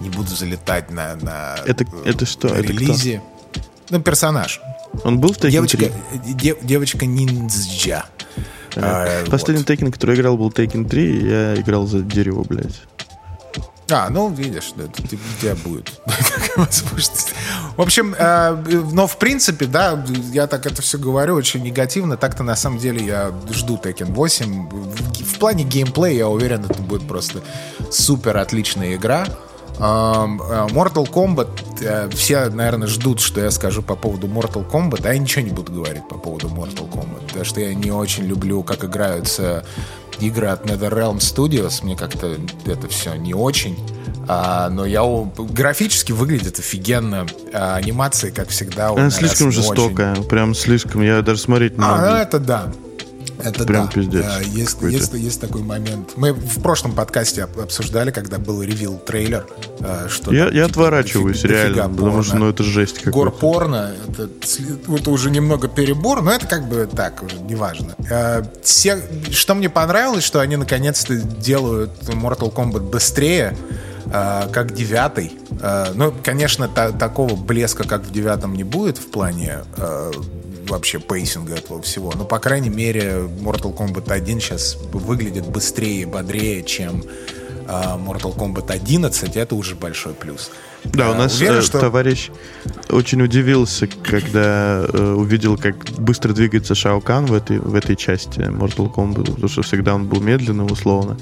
не 0.00 0.10
буду 0.10 0.34
залетать 0.36 0.90
на, 0.90 1.16
на, 1.16 1.56
это, 1.66 1.84
это 2.04 2.26
что? 2.26 2.48
на 2.48 2.58
релизе. 2.58 3.22
кто? 3.50 3.62
Ну, 3.90 4.00
персонаж. 4.00 4.60
Он 5.04 5.18
был 5.18 5.32
в 5.32 5.38
Tekken 5.38 5.50
девочка, 5.50 5.78
3? 5.78 5.92
Дев, 6.34 6.58
девочка 6.62 7.06
ниндзя. 7.06 8.04
А, 8.76 9.24
Последний 9.30 9.64
вот. 9.64 9.70
Tekken, 9.70 9.90
который 9.90 10.14
играл, 10.16 10.36
был 10.36 10.50
Tekken 10.50 10.88
3, 10.88 11.28
я 11.28 11.60
играл 11.60 11.86
за 11.86 12.00
дерево, 12.00 12.44
блядь. 12.44 12.82
А, 13.90 14.10
ну, 14.10 14.28
видишь, 14.30 14.72
да, 14.76 14.84
у 14.84 15.40
тебя 15.40 15.54
будет 15.64 15.90
В 17.76 17.80
общем, 17.80 18.14
э, 18.18 18.82
но 18.92 19.06
в 19.06 19.18
принципе, 19.18 19.66
да, 19.66 20.04
я 20.32 20.46
так 20.46 20.66
это 20.66 20.82
все 20.82 20.98
говорю 20.98 21.34
очень 21.34 21.62
негативно. 21.62 22.16
Так-то 22.16 22.42
на 22.42 22.56
самом 22.56 22.78
деле 22.78 23.04
я 23.04 23.32
жду 23.50 23.80
Tekken 23.82 24.12
8. 24.12 24.68
В 25.24 25.38
плане 25.38 25.64
геймплея 25.64 26.18
я 26.18 26.28
уверен, 26.28 26.64
это 26.64 26.82
будет 26.82 27.08
просто 27.08 27.40
супер 27.90 28.36
отличная 28.36 28.96
игра. 28.96 29.26
Э, 29.78 29.82
Mortal 30.70 31.08
Kombat, 31.08 31.48
э, 31.80 32.08
все, 32.10 32.48
наверное, 32.48 32.88
ждут, 32.88 33.20
что 33.20 33.40
я 33.40 33.50
скажу 33.50 33.82
по 33.82 33.94
поводу 33.94 34.26
Mortal 34.26 34.68
Kombat, 34.68 35.06
а 35.06 35.12
я 35.12 35.18
ничего 35.18 35.42
не 35.42 35.52
буду 35.52 35.72
говорить 35.72 36.06
по 36.08 36.18
поводу 36.18 36.48
Mortal 36.48 36.90
Kombat, 36.90 37.26
потому 37.28 37.44
что 37.44 37.60
я 37.60 37.74
не 37.74 37.90
очень 37.90 38.24
люблю, 38.24 38.62
как 38.62 38.84
играются 38.84 39.64
игры 40.20 40.48
от 40.48 40.66
NetherRealm 40.66 41.18
Studios. 41.18 41.84
Мне 41.84 41.96
как-то 41.96 42.36
это 42.66 42.88
все 42.88 43.14
не 43.14 43.34
очень. 43.34 43.78
А, 44.26 44.68
но 44.68 44.84
я 44.84 45.02
графически 45.36 46.12
выглядит 46.12 46.58
офигенно. 46.58 47.26
А, 47.52 47.76
анимация, 47.76 48.30
как 48.30 48.48
всегда, 48.48 48.90
Она 48.90 49.10
слишком 49.10 49.50
жестокая. 49.50 50.12
Очень... 50.12 50.24
Прям 50.24 50.54
слишком. 50.54 51.02
Я 51.02 51.22
даже 51.22 51.40
смотреть 51.40 51.78
не 51.78 51.84
а, 51.84 51.88
могу. 51.88 52.04
А, 52.04 52.18
это 52.18 52.38
да. 52.38 52.72
Это 53.42 53.64
Прям 53.64 53.86
да. 53.86 53.92
пиздец. 53.92 54.24
Есть, 54.46 54.82
есть, 54.82 55.14
есть 55.14 55.40
такой 55.40 55.62
момент. 55.62 56.12
Мы 56.16 56.32
в 56.32 56.60
прошлом 56.60 56.92
подкасте 56.92 57.44
обсуждали, 57.44 58.10
когда 58.10 58.38
был 58.38 58.62
ревил 58.62 58.98
трейлер, 58.98 59.46
э, 59.80 60.08
что 60.08 60.32
я, 60.32 60.46
там, 60.46 60.54
я 60.54 60.62
типа, 60.62 60.66
отворачиваюсь 60.66 61.42
дофига, 61.42 61.54
реально, 61.54 61.74
дофига 61.74 61.96
потому 61.96 62.22
что 62.22 62.36
ну 62.36 62.48
это 62.48 62.62
жесть 62.64 62.98
какая-то. 62.98 63.10
Гор 63.12 63.30
порно, 63.30 63.92
это, 64.08 64.28
это 64.92 65.10
уже 65.10 65.30
немного 65.30 65.68
перебор, 65.68 66.22
но 66.22 66.32
это 66.32 66.46
как 66.46 66.68
бы 66.68 66.88
так 66.94 67.22
уже 67.22 67.36
неважно. 67.38 67.94
Э, 68.10 68.42
все, 68.62 69.00
что 69.30 69.54
мне 69.54 69.70
понравилось, 69.70 70.24
что 70.24 70.40
они 70.40 70.56
наконец-то 70.56 71.14
делают 71.14 71.90
Mortal 72.08 72.52
Kombat 72.52 72.90
быстрее, 72.90 73.56
э, 74.06 74.48
как 74.52 74.74
девятый. 74.74 75.32
Ну, 75.94 76.14
конечно, 76.22 76.68
та, 76.68 76.92
такого 76.92 77.34
блеска, 77.34 77.82
как 77.82 78.02
в 78.02 78.12
девятом, 78.12 78.54
не 78.54 78.62
будет 78.62 78.96
в 78.96 79.10
плане 79.10 79.64
вообще 80.68 80.98
пейсинга 80.98 81.54
этого 81.54 81.82
всего. 81.82 82.12
Но, 82.14 82.24
по 82.24 82.38
крайней 82.38 82.70
мере, 82.70 83.28
Mortal 83.40 83.76
Kombat 83.76 84.12
1 84.12 84.40
сейчас 84.40 84.76
выглядит 84.92 85.46
быстрее 85.46 86.02
и 86.02 86.04
бодрее, 86.04 86.62
чем 86.62 87.02
uh, 87.66 87.98
Mortal 88.04 88.36
Kombat 88.36 88.70
11. 88.70 89.36
Это 89.36 89.54
уже 89.54 89.74
большой 89.74 90.14
плюс. 90.14 90.50
Да, 90.84 91.10
у 91.10 91.14
нас 91.14 91.36
Уверен, 91.36 91.58
э, 91.58 91.62
что... 91.62 91.80
товарищ 91.80 92.30
очень 92.88 93.20
удивился, 93.20 93.88
когда 94.02 94.86
э, 94.88 95.12
увидел, 95.12 95.56
как 95.56 95.76
быстро 95.98 96.32
двигается 96.32 96.74
Шаукан 96.74 97.26
в 97.26 97.34
этой, 97.34 97.58
в 97.58 97.74
этой 97.74 97.96
части 97.96 98.38
Mortal 98.38 98.92
Kombat, 98.92 99.32
потому 99.32 99.48
что 99.48 99.62
всегда 99.62 99.94
он 99.94 100.06
был 100.06 100.20
медленным, 100.20 100.70
условно, 100.70 101.18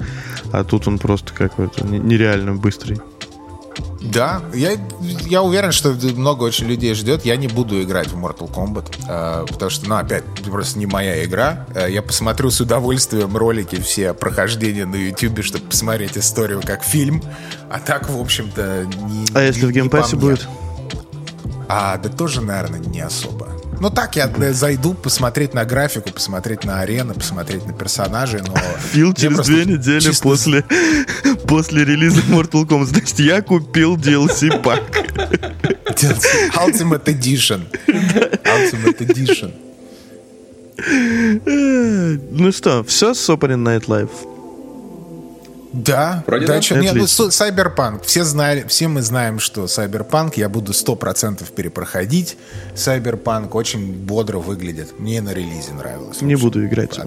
а 0.51 0.63
тут 0.63 0.87
он 0.87 0.99
просто 0.99 1.33
какой-то 1.33 1.85
нереально 1.85 2.53
быстрый. 2.55 2.99
Да, 4.01 4.41
я, 4.53 4.77
я 5.25 5.41
уверен, 5.41 5.71
что 5.71 5.89
много 6.15 6.43
очень 6.43 6.67
людей 6.67 6.93
ждет. 6.93 7.25
Я 7.25 7.35
не 7.35 7.47
буду 7.47 7.81
играть 7.81 8.07
в 8.07 8.17
Mortal 8.17 8.51
Kombat, 8.51 8.93
э, 9.07 9.45
потому 9.47 9.69
что, 9.69 9.89
ну, 9.89 9.95
опять, 9.95 10.23
просто 10.45 10.79
не 10.79 10.85
моя 10.85 11.23
игра. 11.25 11.65
Э, 11.75 11.87
я 11.89 12.01
посмотрю 12.01 12.49
с 12.49 12.61
удовольствием 12.61 13.35
ролики 13.35 13.79
все 13.81 14.13
прохождения 14.13 14.85
на 14.85 14.95
YouTube, 14.95 15.43
чтобы 15.43 15.65
посмотреть 15.65 16.17
историю 16.17 16.61
как 16.63 16.83
фильм. 16.83 17.21
А 17.69 17.79
так, 17.79 18.09
в 18.09 18.19
общем-то, 18.19 18.85
не 18.85 19.25
А 19.33 19.41
если 19.41 19.61
не, 19.61 19.67
в 19.67 19.71
Game 19.71 19.89
Pass'е 19.89 20.15
будет? 20.15 20.47
А, 21.67 21.97
да 21.97 22.09
тоже, 22.09 22.41
наверное, 22.41 22.79
не 22.79 23.01
особо. 23.01 23.49
Ну 23.79 23.89
так, 23.89 24.15
я 24.15 24.29
зайду 24.53 24.93
посмотреть 24.93 25.53
на 25.53 25.63
графику, 25.65 26.11
посмотреть 26.11 26.63
на 26.63 26.81
арену, 26.81 27.13
посмотреть 27.13 27.65
на 27.65 27.73
персонажей, 27.73 28.41
но... 28.45 28.55
Фил 28.91 29.13
через 29.13 29.45
две 29.45 29.65
недели 29.65 29.99
чисто... 29.99 30.23
после, 30.23 30.63
после 31.47 31.85
релиза 31.85 32.21
Mortal 32.21 32.65
Kombat. 32.65 32.85
Значит, 32.85 33.19
я 33.19 33.41
купил 33.41 33.97
DLC 33.97 34.61
пак. 34.61 34.81
Ultimate 36.55 37.05
Edition. 37.05 37.61
Ultimate 37.87 38.97
Edition. 38.99 39.53
Ну 42.31 42.51
что, 42.51 42.83
все 42.83 43.13
с 43.13 43.29
Opening 43.29 43.63
Night 43.63 43.85
Live? 43.85 44.36
Да, 45.77 46.23
Вроде 46.25 46.47
да? 46.47 46.59
Что, 46.59 46.77
нет, 46.77 46.95
ну, 46.95 47.03
Cyberpunk. 47.03 48.03
Все, 48.03 48.23
знали, 48.23 48.65
все 48.67 48.87
мы 48.87 49.03
знаем, 49.03 49.39
что 49.39 49.65
Cyberpunk, 49.65 50.33
я 50.35 50.49
буду 50.49 50.71
100% 50.71 51.53
перепроходить. 51.53 52.35
Cyberpunk 52.73 53.49
очень 53.51 53.93
бодро 53.93 54.39
выглядит. 54.39 54.99
Мне 54.99 55.21
на 55.21 55.33
релизе 55.33 55.73
нравилось. 55.73 56.21
Не 56.21 56.35
буду 56.35 56.65
играть. 56.65 56.99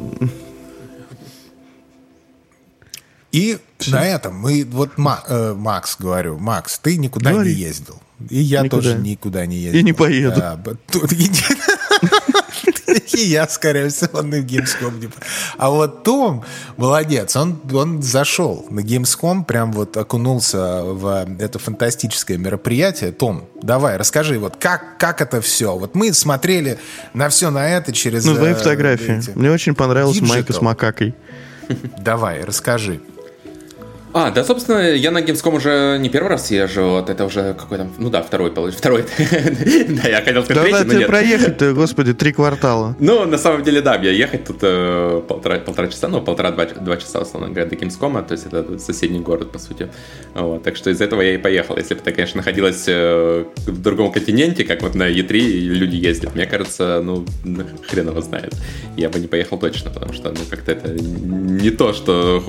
И 3.32 3.58
Все. 3.78 3.90
на 3.92 4.04
этом 4.06 4.36
мы, 4.36 4.64
вот 4.70 4.90
э, 4.96 5.54
Макс, 5.54 5.96
говорю, 5.98 6.38
Макс, 6.38 6.78
ты 6.78 6.96
никуда 6.96 7.32
Говори. 7.32 7.54
не 7.54 7.60
ездил. 7.60 8.00
И 8.28 8.40
я 8.40 8.62
никуда. 8.62 8.82
тоже 8.82 8.98
никуда 8.98 9.46
не 9.46 9.56
ездил. 9.56 9.80
И 9.80 9.82
не 9.82 9.92
поеду. 9.92 10.36
Да, 10.36 10.60
И 13.12 13.20
я, 13.20 13.48
скорее 13.48 13.88
всего, 13.88 14.22
на 14.22 14.36
Gamescom 14.36 15.00
не... 15.00 15.08
А 15.56 15.70
вот 15.70 16.02
Том, 16.04 16.44
молодец, 16.76 17.36
он, 17.36 17.60
он 17.72 18.02
зашел 18.02 18.66
на 18.70 18.80
Gamescom, 18.80 19.44
прям 19.44 19.72
вот 19.72 19.96
окунулся 19.96 20.82
в 20.82 21.26
это 21.38 21.58
фантастическое 21.58 22.36
мероприятие. 22.36 23.12
Том, 23.12 23.48
давай, 23.62 23.96
расскажи, 23.96 24.38
вот 24.38 24.56
как, 24.56 24.98
как 24.98 25.20
это 25.20 25.40
все? 25.40 25.76
Вот 25.76 25.94
мы 25.94 26.12
смотрели 26.12 26.78
на 27.14 27.28
все 27.28 27.50
на 27.50 27.68
это 27.68 27.92
через... 27.92 28.24
Ну, 28.24 28.34
твои 28.34 28.52
э, 28.52 28.54
фотографии. 28.54 29.18
Эти... 29.18 29.30
Мне 29.30 29.50
очень 29.50 29.74
понравилась 29.74 30.20
майка 30.20 30.52
с 30.52 30.60
макакой. 30.60 31.14
Давай, 31.98 32.42
расскажи. 32.42 33.00
А, 34.12 34.30
да, 34.32 34.42
собственно, 34.42 34.90
я 34.90 35.12
на 35.12 35.18
Gamescom 35.18 35.56
уже 35.56 35.98
не 36.00 36.08
первый 36.08 36.30
раз 36.30 36.50
езжу, 36.50 36.82
вот 36.82 37.08
это 37.08 37.24
уже 37.24 37.54
какой 37.54 37.78
там, 37.78 37.92
ну 37.98 38.10
да, 38.10 38.22
второй, 38.22 38.50
второй. 38.50 39.04
да, 39.18 40.08
я 40.08 40.22
хотел 40.22 40.42
сказать 40.42 40.62
третий, 40.64 40.84
но 40.84 40.94
нет. 40.94 41.06
проехать-то, 41.06 41.72
господи, 41.74 42.12
три 42.12 42.32
квартала. 42.32 42.96
Ну, 42.98 43.24
на 43.24 43.38
самом 43.38 43.62
деле, 43.62 43.80
да, 43.82 43.98
мне 43.98 44.12
ехать 44.12 44.44
тут 44.44 44.58
э, 44.62 45.22
полтора, 45.28 45.60
часа, 45.88 46.08
ну, 46.08 46.20
полтора-два 46.20 46.66
два 46.66 46.96
часа, 46.96 47.20
условно 47.20 47.50
говоря, 47.50 47.66
до 47.66 47.76
Gamescom, 47.76 48.26
то 48.26 48.32
есть 48.32 48.46
это 48.46 48.78
соседний 48.80 49.20
город, 49.20 49.52
по 49.52 49.60
сути. 49.60 49.88
Вот, 50.34 50.64
так 50.64 50.74
что 50.76 50.90
из 50.90 51.00
этого 51.00 51.22
я 51.22 51.34
и 51.34 51.38
поехал. 51.38 51.76
Если 51.76 51.94
бы 51.94 52.00
это, 52.00 52.10
конечно, 52.10 52.38
находилось 52.38 52.84
э, 52.88 53.44
в 53.66 53.80
другом 53.80 54.10
континенте, 54.10 54.64
как 54.64 54.82
вот 54.82 54.96
на 54.96 55.08
E3 55.08 55.38
люди 55.38 55.94
ездят, 55.94 56.34
мне 56.34 56.46
кажется, 56.46 57.00
ну, 57.00 57.24
хрен 57.88 58.08
его 58.08 58.20
знает. 58.20 58.54
Я 58.96 59.08
бы 59.08 59.20
не 59.20 59.28
поехал 59.28 59.56
точно, 59.56 59.90
потому 59.90 60.12
что, 60.14 60.30
ну, 60.30 60.40
как-то 60.50 60.72
это 60.72 60.88
не 60.90 61.70
то, 61.70 61.92
что 61.92 62.42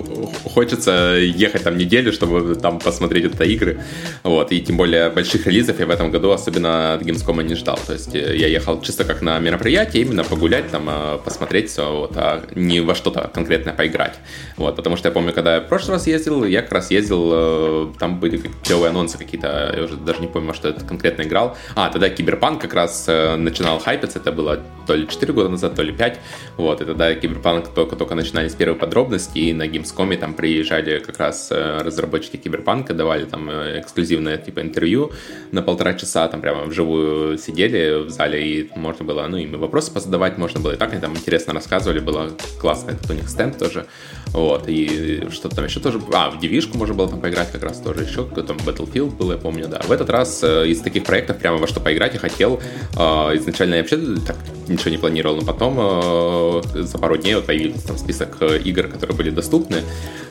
хочется 0.43 1.17
ехать 1.19 1.50
ехать 1.51 1.63
там 1.63 1.77
неделю, 1.77 2.11
чтобы 2.13 2.55
там 2.55 2.79
посмотреть 2.79 3.25
это 3.25 3.43
игры. 3.43 3.79
Вот, 4.23 4.51
и 4.51 4.61
тем 4.61 4.77
более 4.77 5.09
больших 5.09 5.47
релизов 5.47 5.79
я 5.79 5.85
в 5.85 5.89
этом 5.89 6.11
году 6.11 6.31
особенно 6.31 6.93
от 6.93 7.01
Gamescom 7.01 7.43
не 7.43 7.55
ждал. 7.55 7.79
То 7.85 7.93
есть 7.93 8.15
э, 8.15 8.37
я 8.37 8.47
ехал 8.47 8.81
чисто 8.81 9.03
как 9.03 9.21
на 9.21 9.39
мероприятие, 9.39 10.03
именно 10.03 10.23
погулять, 10.23 10.69
там, 10.71 10.89
э, 10.89 11.19
посмотреть 11.23 11.69
все, 11.69 11.91
вот, 11.91 12.13
а 12.15 12.43
не 12.55 12.79
во 12.79 12.95
что-то 12.95 13.29
конкретное 13.33 13.73
поиграть. 13.73 14.15
Вот, 14.57 14.75
потому 14.75 14.97
что 14.97 15.09
я 15.09 15.13
помню, 15.13 15.33
когда 15.33 15.55
я 15.55 15.61
в 15.61 15.67
прошлый 15.67 15.97
раз 15.97 16.07
ездил, 16.07 16.45
я 16.45 16.61
как 16.61 16.71
раз 16.71 16.91
ездил, 16.91 17.29
э, 17.33 17.87
там 17.99 18.19
были 18.19 18.41
клевые 18.63 18.89
анонсы 18.89 19.17
какие-то, 19.17 19.73
я 19.75 19.83
уже 19.83 19.97
даже 19.97 20.21
не 20.21 20.27
помню, 20.27 20.53
что 20.53 20.69
это 20.69 20.85
конкретно 20.85 21.23
играл. 21.23 21.57
А, 21.75 21.89
тогда 21.89 22.09
Киберпанк 22.09 22.61
как 22.61 22.73
раз 22.73 23.07
начинал 23.07 23.79
хайпиться, 23.79 24.19
это 24.19 24.31
было 24.31 24.59
то 24.87 24.95
ли 24.95 25.07
4 25.07 25.33
года 25.33 25.49
назад, 25.49 25.75
то 25.75 25.83
ли 25.83 25.91
5. 25.91 26.19
Вот, 26.57 26.81
и 26.81 26.85
тогда 26.85 27.13
Киберпанк 27.13 27.69
только-только 27.73 28.15
начинались 28.15 28.53
первые 28.53 28.77
подробности, 28.77 29.37
и 29.37 29.53
на 29.53 29.67
Gamescom 29.67 30.15
там 30.17 30.33
приезжали 30.33 30.99
как 30.99 31.17
раз 31.19 31.40
Э, 31.49 31.81
разработчики 31.83 32.37
Киберпанка 32.37 32.93
давали 32.93 33.25
там 33.25 33.49
э, 33.49 33.79
эксклюзивное 33.79 34.37
типа 34.37 34.61
интервью. 34.61 35.11
На 35.51 35.61
полтора 35.61 35.93
часа, 35.93 36.27
там 36.27 36.41
прямо 36.41 36.63
вживую 36.65 37.37
сидели 37.37 38.03
в 38.05 38.09
зале, 38.09 38.45
и 38.45 38.69
можно 38.75 39.05
было, 39.05 39.25
ну, 39.27 39.37
им 39.37 39.57
вопросы 39.57 39.91
позадавать, 39.91 40.37
можно 40.37 40.59
было 40.59 40.73
и 40.73 40.75
так, 40.75 40.91
они 40.91 41.01
там 41.01 41.15
интересно 41.15 41.53
рассказывали, 41.53 41.99
было 41.99 42.31
классно, 42.59 42.91
этот 42.91 43.09
у 43.09 43.13
них 43.13 43.29
стенд 43.29 43.57
тоже, 43.57 43.85
вот, 44.27 44.65
и 44.67 45.27
что-то 45.31 45.55
там 45.55 45.65
еще 45.65 45.79
тоже, 45.79 46.01
а, 46.13 46.29
в 46.29 46.39
Девишку 46.39 46.77
можно 46.77 46.95
было 46.95 47.09
там 47.09 47.21
поиграть 47.21 47.51
как 47.51 47.63
раз 47.63 47.79
тоже, 47.79 48.03
еще 48.03 48.25
там 48.25 48.57
Battlefield 48.57 49.15
был, 49.15 49.31
я 49.31 49.37
помню, 49.37 49.67
да. 49.67 49.81
В 49.83 49.91
этот 49.91 50.09
раз 50.09 50.43
э, 50.43 50.67
из 50.67 50.81
таких 50.81 51.03
проектов 51.03 51.37
прямо 51.37 51.57
во 51.57 51.67
что 51.67 51.79
поиграть 51.79 52.13
я 52.13 52.19
хотел, 52.19 52.61
изначально 52.93 53.75
я 53.75 53.81
вообще 53.81 53.97
так 54.25 54.35
ничего 54.67 54.89
не 54.89 54.97
планировал, 54.97 55.37
но 55.37 55.41
потом 55.41 56.63
за 56.73 56.97
пару 56.97 57.17
дней 57.17 57.35
вот 57.35 57.45
появился 57.45 57.87
там 57.87 57.97
список 57.97 58.41
игр, 58.41 58.87
которые 58.87 59.17
были 59.17 59.29
доступны, 59.29 59.81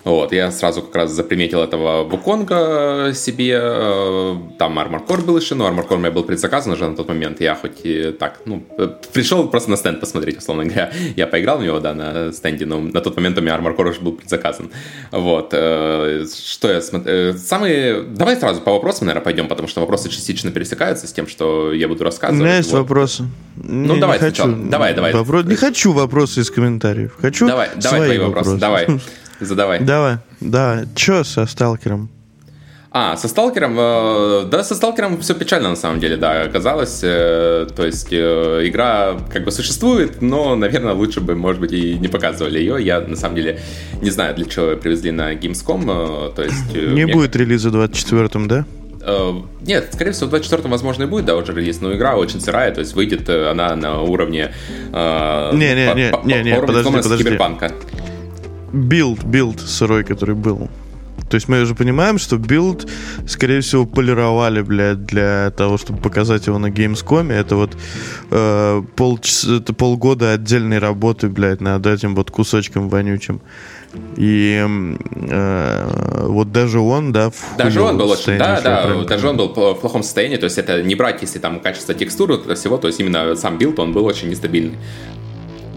вот, 0.04 0.32
я 0.32 0.50
сразу 0.50 0.82
как 0.82 0.94
раз 0.94 1.10
заприметил 1.10 1.62
этого 1.62 2.04
Вуконга 2.04 3.12
себе, 3.14 3.58
э, 3.60 4.36
там 4.58 4.78
Armor 4.78 5.06
Core 5.06 5.24
был 5.24 5.38
еще, 5.38 5.54
но 5.54 5.68
Armor 5.68 5.86
Core 5.86 5.96
у 5.96 5.98
меня 5.98 6.10
был 6.10 6.24
предзаказан 6.24 6.72
уже 6.72 6.88
на 6.88 6.96
тот 6.96 7.08
момент, 7.08 7.40
я 7.40 7.54
хоть 7.54 7.80
и 7.84 8.12
так, 8.12 8.40
ну, 8.46 8.62
э, 8.78 8.88
пришел 9.12 9.46
просто 9.48 9.70
на 9.70 9.76
стенд 9.76 10.00
посмотреть, 10.00 10.38
условно 10.38 10.64
говоря, 10.64 10.90
я 11.16 11.26
поиграл 11.26 11.58
в 11.58 11.62
него, 11.62 11.80
да, 11.80 11.94
на 11.94 12.32
стенде, 12.32 12.66
но 12.66 12.80
на 12.80 13.00
тот 13.00 13.16
момент 13.16 13.38
у 13.38 13.40
меня 13.42 13.56
Armor 13.56 13.76
Core 13.76 13.90
уже 13.90 14.00
был 14.00 14.12
предзаказан, 14.12 14.70
вот, 15.10 15.50
э, 15.52 16.24
что 16.44 16.70
я 16.70 16.80
смотрю, 16.80 17.34
самые, 17.34 18.02
давай 18.02 18.36
сразу 18.36 18.60
по 18.60 18.72
вопросам, 18.72 19.06
наверное, 19.06 19.24
пойдем, 19.24 19.48
потому 19.48 19.68
что 19.68 19.80
вопросы 19.80 20.08
частично 20.08 20.50
пересекаются 20.50 21.06
с 21.06 21.12
тем, 21.12 21.26
что 21.26 21.72
я 21.72 21.88
буду 21.88 22.04
рассказывать. 22.04 22.40
У 22.40 22.44
меня 22.44 22.56
есть 22.56 22.72
вот. 22.72 22.78
вопросы. 22.78 23.24
Ну, 23.56 23.94
не, 23.94 24.00
давай 24.00 24.18
не 24.18 24.24
хочу. 24.24 24.44
Давай, 24.46 24.94
давай. 24.94 25.12
Вопро... 25.12 25.42
Не 25.42 25.56
хочу 25.56 25.92
вопросы 25.92 26.40
из 26.40 26.50
комментариев. 26.50 27.16
Хочу 27.20 27.46
давай, 27.46 27.68
давай 27.76 28.04
твои 28.04 28.18
вопросы. 28.18 28.50
вопросы. 28.50 28.60
Давай. 28.60 29.00
Задавай. 29.40 29.80
Давай, 29.80 30.18
да. 30.40 30.84
Че 30.94 31.24
со 31.24 31.46
сталкером? 31.46 32.10
А, 32.92 33.16
со 33.16 33.28
сталкером, 33.28 33.76
э, 33.78 34.44
да, 34.50 34.64
со 34.64 34.74
сталкером 34.74 35.20
все 35.20 35.34
печально 35.34 35.70
на 35.70 35.76
самом 35.76 36.00
деле, 36.00 36.16
да, 36.16 36.42
оказалось. 36.42 37.00
Э, 37.04 37.68
то 37.74 37.86
есть 37.86 38.08
э, 38.10 38.62
игра 38.64 39.16
как 39.32 39.44
бы 39.44 39.52
существует, 39.52 40.20
но, 40.20 40.56
наверное, 40.56 40.92
лучше 40.92 41.20
бы, 41.20 41.36
может 41.36 41.60
быть, 41.60 41.72
и 41.72 41.94
не 41.94 42.08
показывали 42.08 42.58
ее. 42.58 42.78
Я 42.80 43.00
на 43.00 43.14
самом 43.14 43.36
деле 43.36 43.60
не 44.02 44.10
знаю, 44.10 44.34
для 44.34 44.44
чего 44.44 44.74
привезли 44.76 45.12
на 45.12 45.34
Gamescom. 45.34 46.34
То 46.34 46.42
есть, 46.42 46.74
не 46.74 47.04
мне... 47.04 47.06
будет 47.06 47.36
релиза 47.36 47.70
в 47.70 47.76
24-м, 47.76 48.48
да? 48.48 48.64
Нет, 49.62 49.90
скорее 49.92 50.10
всего, 50.10 50.28
в 50.28 50.34
24-м, 50.34 50.70
возможно, 50.70 51.04
и 51.04 51.06
будет, 51.06 51.24
да, 51.24 51.36
уже 51.36 51.54
релиз, 51.54 51.80
но 51.80 51.94
игра 51.94 52.16
очень 52.16 52.40
сырая, 52.40 52.70
то 52.70 52.80
есть 52.80 52.94
выйдет 52.94 53.30
она 53.30 53.74
на 53.74 54.02
уровне... 54.02 54.52
Не-не-не, 54.92 56.12
не, 56.24 56.42
не, 56.42 56.60
подожди, 56.60 56.92
подожди. 56.92 57.24
Киберпанка 57.24 57.72
билд, 58.72 59.24
билд 59.24 59.60
сырой, 59.60 60.04
который 60.04 60.34
был. 60.34 60.68
То 61.30 61.36
есть 61.36 61.48
мы 61.48 61.60
уже 61.62 61.76
понимаем, 61.76 62.18
что 62.18 62.38
билд, 62.38 62.88
скорее 63.28 63.60
всего, 63.60 63.86
полировали, 63.86 64.62
блядь, 64.62 65.04
для 65.04 65.52
того, 65.56 65.78
чтобы 65.78 66.00
показать 66.00 66.48
его 66.48 66.58
на 66.58 66.70
Gamescom. 66.70 67.32
Это 67.32 67.54
вот 67.54 67.76
э, 68.32 68.82
полчаса, 68.96 69.58
это 69.58 69.72
полгода 69.72 70.32
отдельной 70.32 70.78
работы, 70.78 71.28
блядь, 71.28 71.60
над 71.60 71.86
этим 71.86 72.16
вот 72.16 72.32
кусочком 72.32 72.88
вонючим. 72.88 73.40
И 74.16 74.60
э, 74.60 76.26
вот 76.26 76.50
даже 76.50 76.80
он, 76.80 77.12
да, 77.12 77.30
в 77.30 77.56
Даже 77.56 77.80
он 77.80 77.96
был 77.96 78.10
очень, 78.10 78.36
да, 78.36 78.60
да, 78.60 79.04
даже 79.04 79.28
он 79.28 79.36
был 79.36 79.48
в 79.48 79.74
плохом 79.74 80.02
состоянии, 80.02 80.36
то 80.36 80.44
есть 80.44 80.58
это 80.58 80.82
не 80.82 80.94
брать, 80.94 81.22
если 81.22 81.38
там 81.38 81.60
качество 81.60 81.94
текстуры, 81.94 82.38
всего, 82.54 82.76
то 82.76 82.86
есть 82.88 83.00
именно 83.00 83.34
сам 83.36 83.58
билд, 83.58 83.78
он 83.78 83.92
был 83.92 84.04
очень 84.04 84.30
нестабильный. 84.30 84.78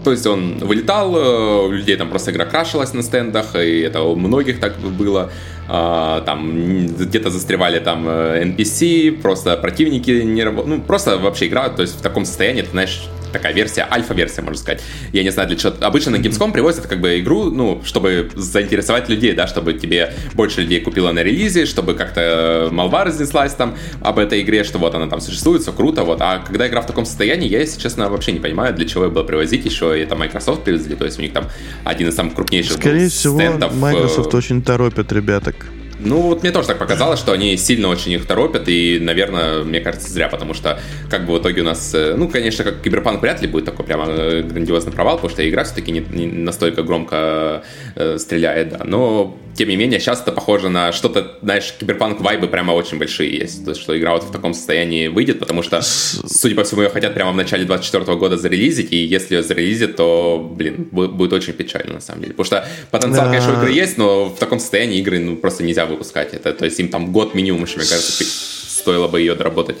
То 0.04 0.10
есть 0.10 0.26
он 0.26 0.58
вылетал, 0.58 1.16
э, 1.16 1.66
у 1.66 1.70
людей 1.70 1.96
там 1.96 2.10
просто 2.10 2.30
игра 2.30 2.44
крашилась 2.44 2.92
на 2.92 3.02
стендах, 3.02 3.56
и 3.56 3.80
это 3.80 4.02
у 4.02 4.14
многих 4.14 4.60
так 4.60 4.78
было. 4.78 5.30
А, 5.66 6.20
там 6.20 6.86
где-то 6.88 7.30
застревали 7.30 7.78
там 7.78 8.06
NPC, 8.06 9.08
э, 9.08 9.12
просто 9.12 9.56
противники 9.56 10.10
не 10.10 10.44
работали. 10.44 10.74
Ну, 10.74 10.82
просто 10.82 11.16
вообще 11.16 11.46
игра, 11.46 11.70
то 11.70 11.82
есть 11.82 11.98
в 11.98 12.02
таком 12.02 12.26
состоянии, 12.26 12.62
ты 12.62 12.70
знаешь, 12.70 13.08
такая 13.34 13.52
версия, 13.52 13.86
альфа-версия, 13.90 14.40
можно 14.40 14.58
сказать. 14.58 14.82
Я 15.12 15.22
не 15.22 15.30
знаю, 15.30 15.48
для 15.48 15.58
чего. 15.58 15.74
Обычно 15.80 16.12
на 16.12 16.16
Gamescom 16.16 16.52
привозят 16.52 16.86
как 16.86 17.00
бы 17.00 17.18
игру, 17.20 17.50
ну, 17.50 17.82
чтобы 17.84 18.30
заинтересовать 18.34 19.08
людей, 19.08 19.32
да, 19.32 19.46
чтобы 19.46 19.74
тебе 19.74 20.14
больше 20.32 20.62
людей 20.62 20.80
купило 20.80 21.12
на 21.12 21.22
релизе, 21.22 21.66
чтобы 21.66 21.94
как-то 21.94 22.68
молва 22.70 23.04
разнеслась 23.04 23.52
там 23.52 23.76
об 24.00 24.18
этой 24.18 24.40
игре, 24.40 24.64
что 24.64 24.78
вот 24.78 24.94
она 24.94 25.08
там 25.08 25.20
существует, 25.20 25.62
все 25.62 25.72
круто, 25.72 26.04
вот. 26.04 26.20
А 26.20 26.38
когда 26.38 26.66
игра 26.68 26.80
в 26.80 26.86
таком 26.86 27.04
состоянии, 27.04 27.48
я, 27.48 27.60
если 27.60 27.80
честно, 27.80 28.08
вообще 28.08 28.32
не 28.32 28.40
понимаю, 28.40 28.74
для 28.74 28.86
чего 28.86 29.04
ее 29.04 29.10
было 29.10 29.24
привозить, 29.24 29.64
еще 29.64 30.00
это 30.00 30.14
Microsoft 30.14 30.64
привезли, 30.64 30.94
то 30.94 31.04
есть 31.04 31.18
у 31.18 31.22
них 31.22 31.32
там 31.32 31.46
один 31.84 32.08
из 32.08 32.14
самых 32.14 32.34
крупнейших 32.34 32.78
Скорее 32.78 33.08
всего, 33.08 33.36
стендов. 33.36 33.74
Microsoft 33.74 34.32
э, 34.32 34.36
очень 34.36 34.62
торопит 34.62 35.12
ребяток. 35.12 35.73
Ну, 36.00 36.20
вот 36.20 36.42
мне 36.42 36.50
тоже 36.50 36.68
так 36.68 36.78
показалось, 36.78 37.20
что 37.20 37.32
они 37.32 37.56
сильно 37.56 37.88
очень 37.88 38.12
их 38.12 38.26
торопят, 38.26 38.68
и, 38.68 38.98
наверное, 39.00 39.62
мне 39.62 39.80
кажется, 39.80 40.10
зря, 40.10 40.28
потому 40.28 40.54
что, 40.54 40.80
как 41.08 41.24
бы 41.26 41.34
в 41.34 41.38
итоге 41.40 41.62
у 41.62 41.64
нас, 41.64 41.94
э, 41.94 42.14
ну, 42.16 42.28
конечно, 42.28 42.64
как 42.64 42.82
Киберпанк 42.82 43.22
вряд 43.22 43.40
ли 43.42 43.48
будет 43.48 43.64
такой 43.64 43.84
прямо 43.84 44.06
э, 44.08 44.42
грандиозный 44.42 44.92
провал, 44.92 45.16
потому 45.16 45.30
что 45.30 45.48
игра 45.48 45.64
все-таки 45.64 45.92
не, 45.92 46.00
не 46.00 46.26
настолько 46.26 46.82
громко 46.82 47.64
э, 47.94 48.18
стреляет, 48.18 48.70
да, 48.70 48.80
но, 48.84 49.38
тем 49.54 49.68
не 49.68 49.76
менее, 49.76 50.00
сейчас 50.00 50.20
это 50.22 50.32
похоже 50.32 50.68
на 50.68 50.90
что-то, 50.92 51.38
знаешь, 51.42 51.72
Киберпанк 51.78 52.20
vibes'ы 52.20 52.48
прямо 52.48 52.72
очень 52.72 52.98
большие 52.98 53.32
есть, 53.36 53.64
то 53.64 53.70
есть, 53.70 53.80
что 53.80 53.96
игра 53.96 54.12
вот 54.12 54.24
в 54.24 54.32
таком 54.32 54.52
состоянии 54.52 55.06
выйдет, 55.06 55.38
потому 55.38 55.62
что, 55.62 55.80
судя 55.82 56.56
по 56.56 56.64
всему, 56.64 56.82
ее 56.82 56.88
хотят 56.88 57.14
прямо 57.14 57.32
в 57.32 57.36
начале 57.36 57.64
24 57.64 58.16
года 58.16 58.36
зарелизить, 58.36 58.92
и 58.92 58.96
если 58.96 59.36
ее 59.36 59.42
зарелизят, 59.42 59.96
то, 59.96 60.52
блин, 60.56 60.88
будет 60.90 61.32
очень 61.32 61.52
печально, 61.52 61.94
на 61.94 62.00
самом 62.00 62.22
деле, 62.22 62.34
потому 62.34 62.46
что 62.46 62.68
потенциал, 62.90 63.28
конечно, 63.28 63.52
у 63.52 63.62
игры 63.62 63.70
есть, 63.70 63.96
но 63.96 64.26
в 64.26 64.38
таком 64.38 64.58
состоянии 64.58 64.98
игры, 64.98 65.20
ну, 65.20 65.36
просто 65.36 65.62
нельзя 65.62 65.83
выпускать 65.86 66.34
это. 66.34 66.52
То 66.52 66.64
есть 66.64 66.78
им 66.80 66.88
там 66.88 67.12
год 67.12 67.34
минимум 67.34 67.62
еще, 67.62 67.76
мне 67.76 67.86
кажется, 67.86 68.24
стоило 68.24 69.08
бы 69.08 69.20
ее 69.20 69.34
доработать. 69.34 69.76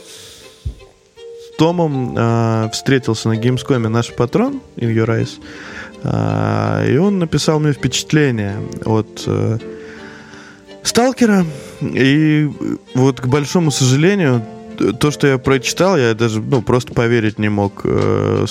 Томом 1.58 2.16
э, 2.16 2.70
встретился 2.72 3.28
на 3.28 3.34
Gamescom 3.38 3.88
наш 3.88 4.12
патрон 4.12 4.60
Your 4.76 5.06
Eyes, 5.06 5.40
э, 6.02 6.92
и 6.92 6.96
он 6.96 7.18
написал 7.18 7.60
мне 7.60 7.72
впечатление 7.72 8.56
от 8.84 9.22
э, 9.26 9.58
Сталкера. 10.82 11.46
И 11.80 12.50
вот, 12.94 13.20
к 13.20 13.26
большому 13.26 13.70
сожалению, 13.70 14.44
то, 15.00 15.10
что 15.10 15.26
я 15.26 15.38
прочитал, 15.38 15.96
я 15.96 16.14
даже 16.14 16.40
ну, 16.40 16.62
просто 16.62 16.92
поверить 16.92 17.38
не 17.38 17.48
мог. 17.48 17.82
Э, 17.84 18.46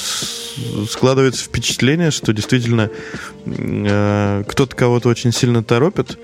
складывается 0.90 1.44
впечатление, 1.44 2.12
что 2.12 2.34
действительно 2.34 2.90
э, 3.46 4.44
кто-то 4.48 4.76
кого-то 4.76 5.10
очень 5.10 5.32
сильно 5.32 5.64
торопит. 5.64 6.18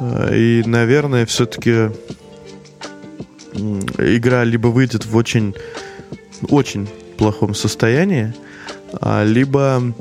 Э, 0.00 0.36
и, 0.36 0.62
наверное, 0.66 1.26
все-таки 1.26 1.90
игра 3.54 4.44
либо 4.44 4.68
выйдет 4.68 5.06
в 5.06 5.16
очень, 5.16 5.54
очень 6.48 6.88
плохом 7.18 7.54
состоянии, 7.54 8.34
а, 9.00 9.24
либо 9.24 9.92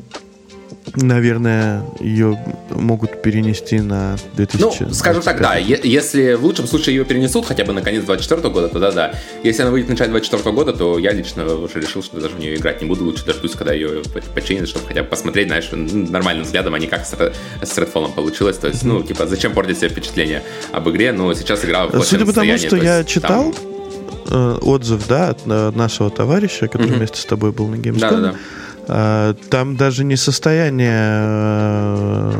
наверное, 0.95 1.83
ее 1.99 2.37
могут 2.69 3.21
перенести 3.21 3.79
на 3.79 4.17
2000. 4.35 4.83
Ну, 4.83 4.93
скажем 4.93 5.21
так, 5.21 5.39
да. 5.39 5.55
Если 5.55 6.33
в 6.33 6.43
лучшем 6.43 6.67
случае 6.67 6.95
ее 6.97 7.05
перенесут 7.05 7.45
хотя 7.45 7.63
бы 7.65 7.73
на 7.73 7.81
конец 7.81 8.03
24 8.03 8.49
года, 8.49 8.67
то 8.67 8.79
да, 8.79 8.91
да. 8.91 9.13
Если 9.43 9.61
она 9.61 9.71
выйдет 9.71 9.87
в 9.87 9.91
начале 9.91 10.11
24 10.11 10.55
года, 10.55 10.73
то 10.73 10.97
я 10.97 11.11
лично 11.11 11.45
уже 11.45 11.79
решил, 11.79 12.03
что 12.03 12.19
даже 12.19 12.35
в 12.35 12.39
нее 12.39 12.55
играть 12.55 12.81
не 12.81 12.87
буду. 12.87 13.05
Лучше 13.05 13.25
дождусь, 13.25 13.53
когда 13.53 13.73
ее 13.73 14.01
починят, 14.35 14.67
чтобы 14.67 14.87
хотя 14.87 15.03
бы 15.03 15.09
посмотреть, 15.09 15.47
знаешь, 15.47 15.69
нормальным 15.71 16.45
взглядом, 16.45 16.73
а 16.73 16.79
не 16.79 16.87
как 16.87 17.05
с, 17.05 17.13
с 17.13 17.77
Redfall 17.77 18.13
получилось. 18.13 18.57
То 18.57 18.67
есть, 18.67 18.83
ну, 18.83 19.01
типа, 19.03 19.27
зачем 19.27 19.53
портить 19.53 19.77
себе 19.77 19.89
впечатление 19.89 20.43
об 20.71 20.89
игре? 20.89 21.11
Ну, 21.11 21.33
сейчас 21.33 21.63
игра 21.65 21.87
в 21.87 22.03
Судя 22.03 22.25
по 22.25 22.33
тому, 22.33 22.57
что 22.57 22.75
я 22.75 23.03
читал, 23.03 23.53
там... 23.53 23.71
Э, 24.29 24.57
отзыв, 24.61 25.07
да, 25.07 25.29
от 25.29 25.39
э, 25.45 25.71
нашего 25.75 26.09
товарища, 26.09 26.67
который 26.67 26.87
mm-hmm. 26.87 26.97
вместе 26.97 27.21
с 27.21 27.25
тобой 27.25 27.51
был 27.51 27.67
на 27.67 27.75
Gamescom. 27.75 27.99
Да, 27.99 28.11
да, 28.11 28.17
да 28.19 28.35
там 28.87 29.75
даже 29.77 30.03
не 30.03 30.15
состояние 30.15 30.91
э, 31.91 32.31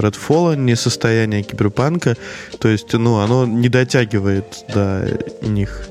Redfall, 0.00 0.56
не 0.56 0.76
состояние 0.76 1.42
Киберпанка. 1.42 2.16
То 2.58 2.68
есть, 2.68 2.92
ну, 2.92 3.18
оно 3.18 3.46
не 3.46 3.68
дотягивает 3.68 4.64
до 4.72 5.06
них. 5.42 5.88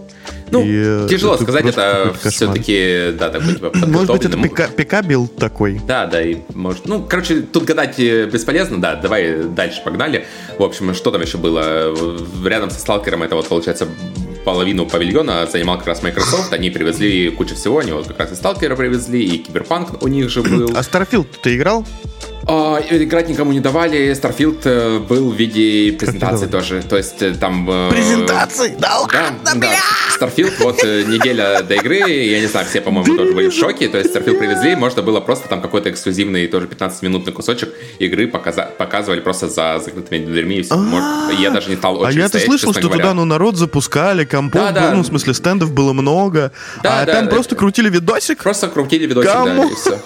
Ну, 0.52 0.64
и, 0.64 1.06
э, 1.06 1.08
тяжело 1.10 1.36
сказать, 1.38 1.66
это 1.66 2.14
все-таки, 2.24 3.12
да, 3.18 3.30
такой 3.30 3.56
типа 3.56 3.72
Может 3.88 4.12
быть, 4.12 4.26
это 4.26 4.38
пика, 4.38 4.68
пика 4.68 5.04
такой. 5.40 5.82
Да, 5.88 6.06
да, 6.06 6.22
и 6.22 6.38
может. 6.54 6.88
Ну, 6.88 7.04
короче, 7.04 7.42
тут 7.42 7.66
гадать 7.66 8.00
э, 8.00 8.26
бесполезно, 8.28 8.80
да, 8.80 8.96
давай 8.96 9.44
дальше 9.44 9.82
погнали. 9.84 10.26
В 10.60 10.64
общем, 10.64 10.94
что 10.94 11.12
там 11.12 11.22
еще 11.22 11.38
было? 11.38 11.96
Рядом 12.46 12.70
со 12.70 12.80
Сталкером 12.80 13.24
это 13.24 13.36
вот, 13.36 13.48
получается, 13.48 13.88
половину 14.44 14.86
павильона 14.86 15.46
занимал 15.46 15.78
как 15.78 15.88
раз 15.88 16.04
Microsoft. 16.04 16.54
Они 16.54 16.70
привезли 16.70 17.30
кучу 17.30 17.56
всего. 17.56 17.80
Они 17.80 17.92
вот 17.92 18.08
как 18.08 18.20
раз 18.20 18.32
и 18.32 18.36
Сталкера 18.36 18.76
привезли, 18.76 19.24
и 19.24 19.38
Киберпанк 19.38 20.04
у 20.04 20.08
них 20.08 20.30
же 20.30 20.42
был. 20.42 20.72
А 20.76 20.82
Starfield 20.82 21.28
ты 21.42 21.56
играл? 21.56 21.86
А, 22.46 22.82
играть 22.90 23.30
никому 23.30 23.54
не 23.54 23.60
давали. 23.60 24.12
Starfield 24.12 24.62
э, 24.66 25.00
был 25.00 25.32
в 25.32 25.36
виде 25.36 25.94
презентации 25.94 26.48
тоже. 26.48 26.84
То 26.84 26.98
есть 26.98 27.22
э, 27.22 27.34
там... 27.34 27.70
Э, 27.70 27.90
презентации? 27.90 28.76
Да, 28.78 29.00
да, 29.12 29.54
да. 29.56 29.70
Starfield, 30.20 30.54
вот 30.60 30.84
неделя 30.84 31.62
до 31.62 31.76
игры, 31.76 32.00
я 32.00 32.40
не 32.42 32.48
знаю, 32.48 32.66
все, 32.66 32.82
по-моему, 32.82 33.16
тоже 33.16 33.34
были 33.34 33.48
в 33.48 33.54
шоке. 33.54 33.88
То 33.88 33.98
есть 33.98 34.14
Starfield 34.14 34.40
привезли, 34.40 34.76
можно 34.76 35.02
было 35.02 35.22
просто 35.22 35.48
там 35.48 35.62
какой-то 35.62 35.90
эксклюзивный, 35.90 36.48
тоже 36.48 36.68
15-минутный 36.68 37.32
кусочек 37.32 37.70
игры 38.00 38.28
показа- 38.28 38.70
показывали 38.78 39.22
просто 39.22 39.48
за 39.48 39.80
закрытыми 39.84 40.26
дверьми. 40.26 40.58
И 40.58 40.68
а. 40.70 41.32
Я 41.40 41.52
даже 41.52 41.70
не 41.70 41.78
стал 41.78 42.00
очень 42.00 42.20
А 42.20 42.24
я-то 42.24 42.40
слышал, 42.40 42.74
что 42.74 42.90
туда 42.90 43.14
ну 43.14 43.26
народ 43.26 43.56
запускали, 43.56 44.26
компов, 44.26 44.72
ну 44.94 45.02
в 45.02 45.06
смысле 45.06 45.34
стендов 45.34 45.72
было 45.72 45.94
много, 45.94 46.52
а 46.84 47.06
там 47.06 47.30
просто 47.30 47.56
крутили 47.56 47.90
видосик? 47.90 48.44
Просто 48.44 48.68
крутили 48.68 49.06
видосик, 49.06 49.32
да, 49.32 49.64
и 49.64 49.76
все. 49.76 50.00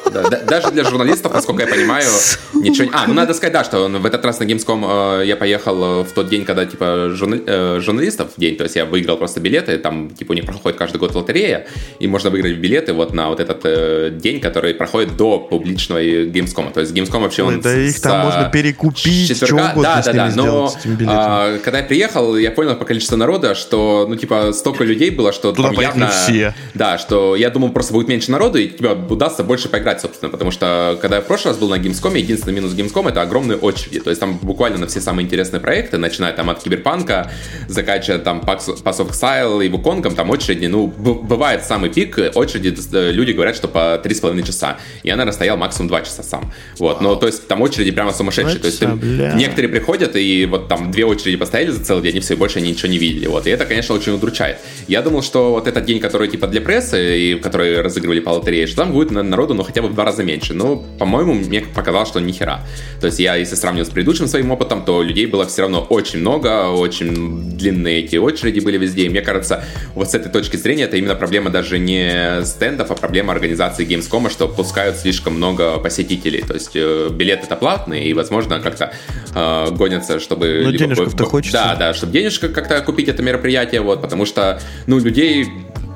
Даже 0.45 0.71
для 0.71 0.83
журналистов, 0.83 1.33
насколько 1.33 1.63
я 1.63 1.67
понимаю, 1.67 2.05
Ничего 2.53 2.89
А, 2.93 3.05
ну 3.07 3.13
надо 3.13 3.33
сказать, 3.33 3.53
да, 3.53 3.63
что 3.63 3.87
в 3.87 4.05
этот 4.05 4.25
раз 4.25 4.39
на 4.39 4.43
Gamescom 4.43 5.21
э, 5.21 5.25
я 5.27 5.35
поехал 5.35 6.01
э, 6.01 6.03
в 6.03 6.11
тот 6.11 6.29
день, 6.29 6.45
когда, 6.45 6.65
типа, 6.65 7.09
журна... 7.13 7.37
э, 7.45 7.79
журналистов 7.81 8.29
день, 8.37 8.55
то 8.55 8.63
есть 8.63 8.75
я 8.75 8.85
выиграл 8.85 9.17
просто 9.17 9.39
билеты, 9.39 9.77
там, 9.77 10.09
типа, 10.09 10.31
у 10.31 10.35
них 10.35 10.45
проходит 10.45 10.77
каждый 10.77 10.97
год 10.97 11.15
лотерея, 11.15 11.67
и 11.99 12.07
можно 12.07 12.29
выиграть 12.29 12.57
билеты 12.57 12.93
вот 12.93 13.13
на 13.13 13.29
вот 13.29 13.39
этот 13.39 14.17
день, 14.17 14.39
который 14.39 14.73
проходит 14.73 15.15
до 15.17 15.39
публичного 15.39 15.99
Gamescom. 16.01 16.71
То 16.73 16.81
есть 16.81 16.93
Gamescom 16.93 17.21
вообще 17.21 17.43
он... 17.43 17.61
Да 17.61 17.75
их 17.75 17.99
там 18.01 18.25
можно 18.25 18.49
перекупить, 18.49 19.27
четверга... 19.27 19.71
что 19.71 19.81
да, 19.81 20.01
да, 20.03 20.13
да, 20.13 20.31
но 20.35 20.73
а, 21.07 21.57
когда 21.59 21.79
я 21.79 21.83
приехал, 21.83 22.37
я 22.37 22.51
понял 22.51 22.75
по 22.75 22.85
количеству 22.85 23.17
народа, 23.17 23.55
что, 23.55 24.05
ну, 24.07 24.15
типа, 24.15 24.51
столько 24.53 24.83
людей 24.83 25.11
было, 25.11 25.31
что 25.33 25.51
Туда 25.51 25.69
там 25.69 25.79
явно... 25.79 26.09
все. 26.09 26.53
Да, 26.73 26.97
что 26.97 27.35
я 27.35 27.49
думал, 27.49 27.69
просто 27.69 27.93
будет 27.93 28.07
меньше 28.07 28.31
народу, 28.31 28.57
и 28.57 28.67
типа 28.67 28.97
удастся 29.09 29.43
больше 29.43 29.69
поиграть, 29.69 30.01
собственно, 30.01 30.31
потому 30.31 30.51
что 30.51 30.97
когда 31.01 31.17
я 31.17 31.21
в 31.21 31.25
прошлый 31.25 31.53
раз 31.53 31.59
был 31.59 31.69
на 31.69 31.75
Gamescom, 31.75 32.16
единственный 32.19 32.53
минус 32.53 32.73
Gamescom— 32.73 33.09
это 33.09 33.21
огромные 33.21 33.57
очереди. 33.57 33.99
То 33.99 34.09
есть 34.09 34.19
там 34.19 34.37
буквально 34.37 34.77
на 34.77 34.87
все 34.87 35.01
самые 35.01 35.25
интересные 35.25 35.59
проекты, 35.59 35.97
начиная 35.97 36.33
там 36.33 36.49
от 36.49 36.61
Киберпанка, 36.61 37.31
заканчивая 37.67 38.19
там 38.19 38.39
Pass 38.39 38.81
of 38.83 39.09
Exile 39.11 39.65
и 39.65 39.69
Вуконгом, 39.69 40.15
там 40.15 40.29
очереди, 40.29 40.65
ну, 40.67 40.87
бывает 40.87 41.65
самый 41.65 41.89
пик, 41.89 42.17
очереди, 42.35 42.75
э, 42.93 43.11
люди 43.11 43.31
говорят, 43.31 43.55
что 43.55 43.67
по 43.67 43.99
3,5 44.03 44.43
часа. 44.43 44.77
Я, 45.03 45.15
наверное, 45.15 45.33
стоял 45.33 45.57
максимум 45.57 45.87
2 45.89 46.01
часа 46.01 46.23
сам. 46.23 46.51
Вот, 46.79 47.01
но 47.01 47.15
то 47.15 47.27
есть 47.27 47.47
там 47.47 47.61
очереди 47.61 47.91
прямо 47.91 48.11
сумасшедшие. 48.13 48.59
То 48.59 48.67
есть 48.67 48.79
ты, 48.79 48.87
некоторые 49.35 49.69
приходят 49.69 50.15
и 50.15 50.45
вот 50.45 50.67
там 50.67 50.91
две 50.91 51.05
очереди 51.05 51.37
постояли 51.37 51.71
за 51.71 51.83
целый 51.83 52.03
день, 52.03 52.17
и 52.17 52.19
все, 52.19 52.35
больше 52.35 52.59
они 52.59 52.71
ничего 52.71 52.89
не 52.89 52.97
видели. 52.97 53.27
Вот, 53.27 53.47
и 53.47 53.49
это, 53.49 53.65
конечно, 53.65 53.95
очень 53.95 54.13
удручает. 54.13 54.57
Я 54.87 55.01
думал, 55.01 55.21
что 55.21 55.51
вот 55.51 55.67
этот 55.67 55.85
день, 55.85 55.99
который 55.99 56.27
типа 56.27 56.47
для 56.47 56.61
прессы, 56.61 57.19
и 57.19 57.35
который 57.35 57.81
разыгрывали 57.81 58.19
по 58.19 58.29
лотерее, 58.31 58.67
что 58.67 58.77
там 58.77 58.91
будет 58.91 59.11
народу, 59.11 59.53
ну, 59.53 59.63
хотя 59.63 59.81
бы 59.81 59.87
в 59.87 59.93
два 59.93 60.05
раза 60.05 60.23
меньше. 60.23 60.53
Но, 60.53 60.77
по-моему, 60.77 61.33
мне 61.33 61.61
показалось, 61.61 62.06
что 62.07 62.19
ни 62.19 62.31
хера. 62.31 62.61
То 62.99 63.07
есть 63.07 63.19
я, 63.19 63.35
если 63.35 63.55
сравнивать 63.55 63.89
с 63.89 63.91
предыдущим 63.91 64.27
своим 64.27 64.51
опытом, 64.51 64.83
то 64.83 65.03
людей 65.03 65.25
было 65.25 65.45
все 65.45 65.63
равно 65.63 65.81
очень 65.81 66.19
много, 66.19 66.69
очень 66.69 67.51
длинные 67.51 67.99
эти 67.99 68.15
очереди 68.15 68.59
были 68.59 68.77
везде. 68.77 69.03
И 69.03 69.09
мне 69.09 69.21
кажется, 69.21 69.63
вот 69.93 70.09
с 70.09 70.15
этой 70.15 70.31
точки 70.31 70.57
зрения 70.57 70.83
это 70.83 70.97
именно 70.97 71.15
проблема 71.15 71.49
даже 71.49 71.79
не 71.79 72.43
стендов, 72.43 72.91
а 72.91 72.95
проблема 72.95 73.33
организации 73.33 73.85
Gamescom, 73.85 74.31
что 74.31 74.47
пускают 74.47 74.97
слишком 74.97 75.33
много 75.33 75.77
посетителей. 75.77 76.41
То 76.41 76.53
есть 76.53 76.71
э, 76.75 77.09
билеты 77.11 77.45
это 77.45 77.55
платные, 77.55 78.05
и, 78.05 78.13
возможно, 78.13 78.59
как-то 78.59 78.93
э, 79.35 79.71
гонятся, 79.71 80.19
чтобы... 80.19 80.61
Ну, 80.65 80.71
денежку-то 80.71 81.25
хочется. 81.25 81.57
Да, 81.57 81.75
да, 81.75 81.93
чтобы 81.93 82.13
денежка 82.13 82.49
как-то 82.49 82.81
купить 82.81 83.09
это 83.09 83.21
мероприятие, 83.21 83.81
вот, 83.81 84.01
потому 84.01 84.25
что, 84.25 84.59
ну, 84.85 84.99
людей 84.99 85.47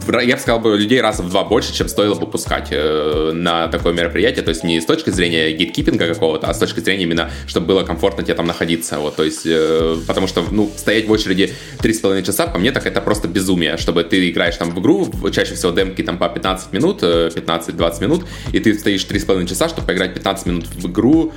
я 0.08 0.36
бы 0.36 0.41
сказал, 0.41 0.60
бы, 0.60 0.78
людей 0.78 1.02
раза 1.02 1.24
в 1.24 1.30
два 1.30 1.43
больше, 1.43 1.74
чем 1.74 1.88
стоило 1.88 2.16
бы 2.16 2.28
пускать 2.28 2.70
э, 2.72 3.32
на 3.34 3.68
такое 3.68 3.93
мероприятие. 3.93 4.43
То 4.43 4.49
есть 4.49 4.64
не 4.64 4.80
с 4.80 4.86
точки 4.86 5.10
зрения 5.10 5.52
гейткипинга 5.52 6.08
какого-то, 6.08 6.47
а 6.47 6.54
с 6.54 6.60
точки 6.60 6.80
зрения 6.80 7.04
именно, 7.04 7.30
чтобы 7.47 7.68
было 7.68 7.84
комфортно 7.84 8.24
тебе 8.24 8.36
там 8.36 8.47
находиться. 8.47 8.99
Вот, 8.99 9.16
то 9.16 9.24
есть, 9.24 9.45
э, 9.45 9.97
потому 10.08 10.28
что, 10.28 10.43
ну, 10.52 10.72
стоять 10.76 11.08
в 11.08 11.12
очереди 11.12 11.54
3,5 11.80 12.24
часа, 12.24 12.47
по 12.47 12.60
мне, 12.60 12.72
так 12.72 12.86
это 12.86 13.02
просто 13.02 13.28
безумие, 13.28 13.78
чтобы 13.78 14.04
ты 14.04 14.30
играешь 14.30 14.58
там 14.58 14.72
в 14.72 14.80
игру, 14.80 15.08
чаще 15.32 15.56
всего 15.56 15.72
демки 15.72 16.02
там 16.02 16.18
по 16.18 16.30
15 16.30 16.74
минут, 16.74 17.04
15-20 17.04 17.97
э, 17.99 18.02
минут, 18.02 18.26
и 18.52 18.60
ты 18.60 18.74
стоишь 18.78 19.06
3,5 19.06 19.47
часа, 19.47 19.70
чтобы 19.70 19.88
поиграть 19.88 20.14
15 20.14 20.45
минут 20.45 20.66
в 20.68 20.88
игру, 20.88 21.34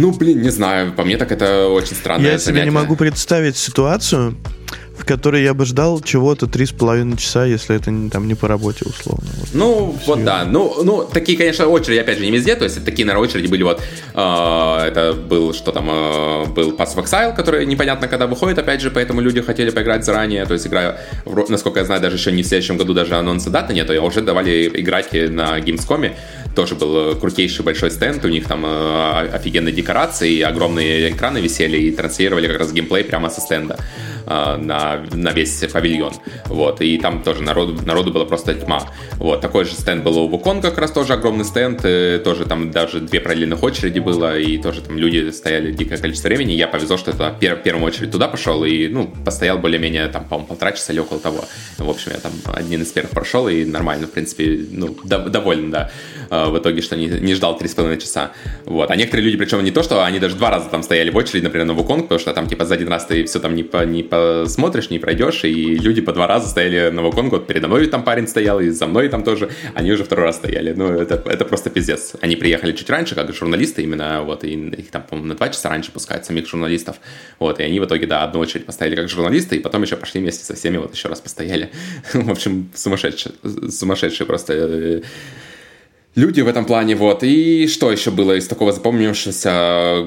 ну, 0.00 0.12
блин, 0.12 0.42
не 0.42 0.50
знаю, 0.50 0.92
по 0.92 1.04
мне 1.04 1.16
так 1.16 1.30
это 1.32 1.68
очень 1.68 1.94
странно. 1.94 2.26
Я 2.26 2.38
себе 2.38 2.64
не 2.64 2.70
могу 2.70 2.96
представить 2.96 3.56
ситуацию, 3.56 4.34
в 5.00 5.04
которой 5.04 5.42
я 5.42 5.54
бы 5.54 5.64
ждал 5.64 6.00
чего-то 6.00 6.46
три 6.46 6.66
с 6.66 6.72
половиной 6.72 7.16
часа, 7.16 7.46
если 7.46 7.74
это 7.74 7.90
не, 7.90 8.10
там 8.10 8.28
не 8.28 8.34
по 8.34 8.48
работе 8.48 8.84
условно. 8.84 9.28
Вот. 9.38 9.48
Ну, 9.54 9.96
Все. 10.02 10.14
вот 10.14 10.24
да. 10.24 10.44
Ну, 10.44 10.82
ну, 10.84 11.04
такие, 11.04 11.38
конечно, 11.38 11.66
очереди, 11.66 11.98
опять 11.98 12.18
же, 12.18 12.24
не 12.24 12.30
везде. 12.30 12.54
То 12.54 12.64
есть 12.64 12.84
такие, 12.84 13.06
наверное, 13.06 13.28
очереди 13.28 13.46
были 13.46 13.62
вот... 13.62 13.82
Э, 14.14 14.84
это 14.86 15.14
был, 15.14 15.54
что 15.54 15.72
там, 15.72 15.88
э, 15.88 16.44
был 16.46 16.72
Pass 16.72 16.96
of 16.96 17.04
Exile, 17.04 17.34
который 17.34 17.64
непонятно 17.64 18.08
когда 18.08 18.26
выходит, 18.26 18.58
опять 18.58 18.82
же, 18.82 18.90
поэтому 18.90 19.22
люди 19.22 19.40
хотели 19.40 19.70
поиграть 19.70 20.04
заранее. 20.04 20.44
То 20.44 20.52
есть 20.52 20.66
игра, 20.66 20.98
насколько 21.48 21.80
я 21.80 21.86
знаю, 21.86 22.02
даже 22.02 22.16
еще 22.16 22.30
не 22.32 22.42
в 22.42 22.46
следующем 22.46 22.76
году 22.76 22.92
даже 22.92 23.16
анонса 23.16 23.48
даты 23.48 23.72
нет, 23.72 23.90
а 23.90 24.00
уже 24.02 24.20
давали 24.20 24.68
играть 24.68 25.12
на 25.12 25.58
Gamescom. 25.60 26.12
Тоже 26.54 26.74
был 26.74 27.14
крутейший 27.16 27.64
большой 27.64 27.90
стенд, 27.90 28.24
у 28.24 28.28
них 28.28 28.46
там 28.46 28.64
э, 28.66 29.28
офигенные 29.32 29.72
декорации, 29.72 30.40
огромные 30.40 31.10
экраны 31.10 31.38
висели 31.38 31.76
и 31.76 31.90
транслировали 31.92 32.48
как 32.48 32.58
раз 32.58 32.72
геймплей 32.72 33.04
прямо 33.04 33.30
со 33.30 33.40
стенда. 33.40 33.78
Э, 34.26 34.56
на, 34.56 35.02
на 35.12 35.32
весь 35.32 35.64
павильон. 35.72 36.12
Вот, 36.46 36.80
и 36.80 36.98
там 36.98 37.22
тоже 37.22 37.42
народу, 37.42 37.84
народу 37.84 38.12
было 38.12 38.24
просто 38.24 38.54
тьма. 38.54 38.82
Вот, 39.16 39.40
такой 39.40 39.64
же 39.64 39.72
стенд 39.72 40.04
был 40.04 40.18
у 40.18 40.28
Вукон, 40.28 40.60
как 40.60 40.78
раз 40.78 40.92
тоже 40.92 41.14
огромный 41.14 41.44
стенд, 41.44 41.80
э, 41.84 42.20
тоже 42.22 42.44
там 42.44 42.70
даже 42.70 43.00
две 43.00 43.20
параллельных 43.20 43.62
очереди 43.62 43.98
было, 43.98 44.38
и 44.38 44.58
тоже 44.58 44.82
там 44.82 44.96
люди 44.96 45.30
стояли 45.30 45.72
дикое 45.72 45.98
количество 45.98 46.28
времени. 46.28 46.52
Я 46.52 46.68
повезло, 46.68 46.96
что 46.96 47.10
это 47.10 47.34
пер, 47.40 47.56
первую 47.56 47.84
очередь 47.84 48.12
туда 48.12 48.28
пошел, 48.28 48.64
и, 48.64 48.86
ну, 48.86 49.12
постоял 49.24 49.58
более-менее, 49.58 50.06
там, 50.08 50.24
по-моему, 50.24 50.46
полтора 50.46 50.72
часа 50.72 50.92
или 50.92 51.00
около 51.00 51.18
того. 51.18 51.44
В 51.78 51.90
общем, 51.90 52.12
я 52.14 52.18
там 52.18 52.32
один 52.54 52.82
из 52.82 52.92
первых 52.92 53.10
прошел, 53.10 53.48
и 53.48 53.64
нормально, 53.64 54.06
в 54.06 54.10
принципе, 54.10 54.64
ну, 54.70 54.96
доволен, 55.04 55.70
да, 55.70 55.90
в 56.30 56.58
итоге, 56.58 56.80
что 56.80 56.96
не, 56.96 57.06
не 57.06 57.34
ждал 57.34 57.58
3,5 57.58 57.98
часа. 57.98 58.32
Вот, 58.64 58.90
а 58.90 58.96
некоторые 58.96 59.24
люди, 59.24 59.36
причем 59.36 59.62
не 59.64 59.72
то, 59.72 59.82
что 59.82 60.04
они 60.04 60.18
даже 60.18 60.36
два 60.36 60.50
раза 60.50 60.68
там 60.68 60.82
стояли 60.82 61.10
в 61.10 61.16
очереди, 61.16 61.44
например, 61.44 61.66
на 61.66 61.74
Вуконг, 61.74 62.04
потому 62.04 62.20
что 62.20 62.32
там, 62.32 62.46
типа, 62.46 62.64
за 62.64 62.74
один 62.74 62.88
раз 62.88 63.06
ты 63.06 63.24
все 63.24 63.40
там 63.40 63.54
не, 63.54 63.62
по, 63.62 63.84
не 63.84 64.02
посмотришь, 64.02 64.90
не 64.90 64.98
пройдешь, 64.98 65.44
и 65.44 65.74
люди 65.74 66.00
по 66.00 66.12
два 66.12 66.26
раза 66.26 66.48
стояли 66.48 66.90
на 66.90 67.02
Воконг, 67.02 67.32
вот 67.32 67.46
передо 67.46 67.68
мной 67.68 67.86
там 67.86 68.04
парень 68.04 68.28
стоял, 68.28 68.60
и 68.60 68.70
за 68.70 68.86
мной 68.86 69.08
там 69.08 69.24
тоже, 69.24 69.50
они 69.74 69.90
уже 69.92 70.04
второй 70.04 70.26
раз 70.26 70.36
стояли. 70.36 70.72
Ну, 70.72 70.86
это, 70.86 71.22
это 71.26 71.44
просто 71.44 71.70
пиздец. 71.70 72.12
Они 72.20 72.36
приехали 72.36 72.72
чуть 72.72 72.88
раньше, 72.90 73.14
как 73.14 73.34
журналисты 73.34 73.82
именно, 73.82 74.22
вот, 74.22 74.44
и 74.44 74.52
их 74.52 74.90
там, 74.90 75.02
по-моему, 75.02 75.28
на 75.28 75.34
два 75.34 75.48
часа 75.48 75.68
раньше 75.68 75.90
пускают, 75.90 76.24
самих 76.24 76.48
журналистов. 76.48 76.96
Вот, 77.38 77.60
и 77.60 77.62
они 77.62 77.80
в 77.80 77.84
итоге, 77.84 78.06
да, 78.06 78.22
одну 78.22 78.40
очередь 78.40 78.66
поставили 78.66 78.96
как 78.96 79.08
журналисты, 79.08 79.56
и 79.56 79.58
потом 79.60 79.82
еще 79.82 79.96
пошли 79.96 80.20
вместе 80.20 80.44
со 80.44 80.54
всеми, 80.54 80.76
вот, 80.76 80.94
еще 80.94 81.08
раз 81.08 81.20
постояли. 81.20 81.70
В 82.12 82.30
общем, 82.30 82.70
сумасшедшие, 82.74 83.34
сумасшедшие 83.70 84.26
просто 84.26 84.52
э, 84.54 85.02
люди 86.14 86.40
в 86.40 86.48
этом 86.48 86.64
плане, 86.64 86.96
вот. 86.96 87.22
И 87.22 87.68
что 87.68 87.90
еще 87.92 88.10
было 88.10 88.36
из 88.36 88.46
такого 88.48 88.72
запомнившегося? 88.72 89.48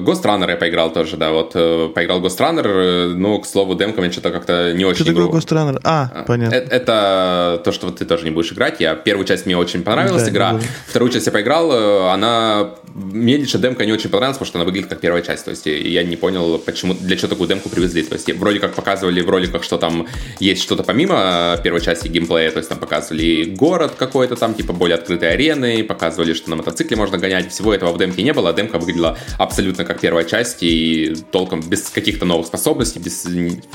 Ghost 0.00 0.22
Runner 0.22 0.48
я 0.50 0.56
поиграл 0.56 0.92
тоже, 0.92 1.16
да, 1.16 1.30
вот. 1.30 1.52
Э, 1.54 1.88
поиграл 1.94 2.20
Ghost 2.20 2.38
Runner, 2.38 3.14
но, 3.14 3.38
к 3.38 3.46
слову, 3.46 3.74
демка 3.74 4.00
мне 4.00 4.10
что-то 4.10 4.30
как-то 4.30 4.72
не 4.74 4.84
очень... 4.84 5.04
Что 5.04 5.14
такое 5.14 5.26
Ghost 5.26 5.48
Runner? 5.48 5.80
А, 5.82 6.10
а 6.14 6.22
понятно. 6.24 6.54
Это, 6.54 6.74
это 6.74 7.62
то, 7.64 7.72
что 7.72 7.86
вот 7.86 7.98
ты 7.98 8.04
тоже 8.04 8.24
не 8.24 8.30
будешь 8.30 8.52
играть. 8.52 8.80
Я 8.80 8.94
первую 8.94 9.26
часть 9.26 9.46
мне 9.46 9.56
очень 9.56 9.82
понравилась 9.82 10.24
да, 10.24 10.30
игра, 10.30 10.60
вторую 10.86 11.10
часть 11.10 11.26
я 11.26 11.32
поиграл, 11.32 11.72
э, 11.72 12.10
она... 12.10 12.70
Мне 12.94 13.36
лично 13.38 13.58
демка 13.58 13.84
не 13.86 13.92
очень 13.92 14.08
понравилась, 14.08 14.36
потому 14.36 14.46
что 14.46 14.58
она 14.58 14.64
выглядит 14.64 14.88
как 14.88 15.00
первая 15.00 15.22
часть. 15.22 15.44
То 15.44 15.50
есть 15.50 15.66
я 15.66 16.04
не 16.04 16.14
понял, 16.14 16.58
почему, 16.58 16.94
для 16.94 17.16
чего 17.16 17.28
такую 17.28 17.48
демку 17.48 17.68
привезли. 17.68 18.04
То 18.04 18.14
есть 18.14 18.32
вроде 18.34 18.60
как 18.60 18.74
показывали 18.74 19.20
в 19.20 19.28
роликах, 19.28 19.64
что 19.64 19.78
там 19.78 20.06
есть 20.38 20.62
что-то 20.62 20.84
помимо 20.84 21.58
первой 21.64 21.80
части 21.80 22.06
геймплея, 22.06 22.52
то 22.52 22.58
есть 22.58 22.68
там 22.68 22.78
показывали 22.78 23.46
город 23.46 23.94
какой-то 23.98 24.36
там, 24.36 24.54
типа 24.54 24.72
более 24.72 24.94
открытые 24.94 25.32
арены, 25.32 25.82
показывали, 25.94 26.34
что 26.34 26.50
на 26.50 26.56
мотоцикле 26.56 26.96
можно 26.96 27.16
гонять. 27.16 27.50
Всего 27.50 27.72
этого 27.72 27.92
в 27.92 27.98
демке 27.98 28.22
не 28.22 28.32
было. 28.32 28.52
Демка 28.52 28.78
выглядела 28.78 29.16
абсолютно 29.38 29.84
как 29.84 30.00
первая 30.00 30.24
часть 30.24 30.62
и 30.62 31.16
толком 31.30 31.60
без 31.60 31.88
каких-то 31.88 32.26
новых 32.26 32.46
способностей, 32.46 32.98
без 32.98 33.26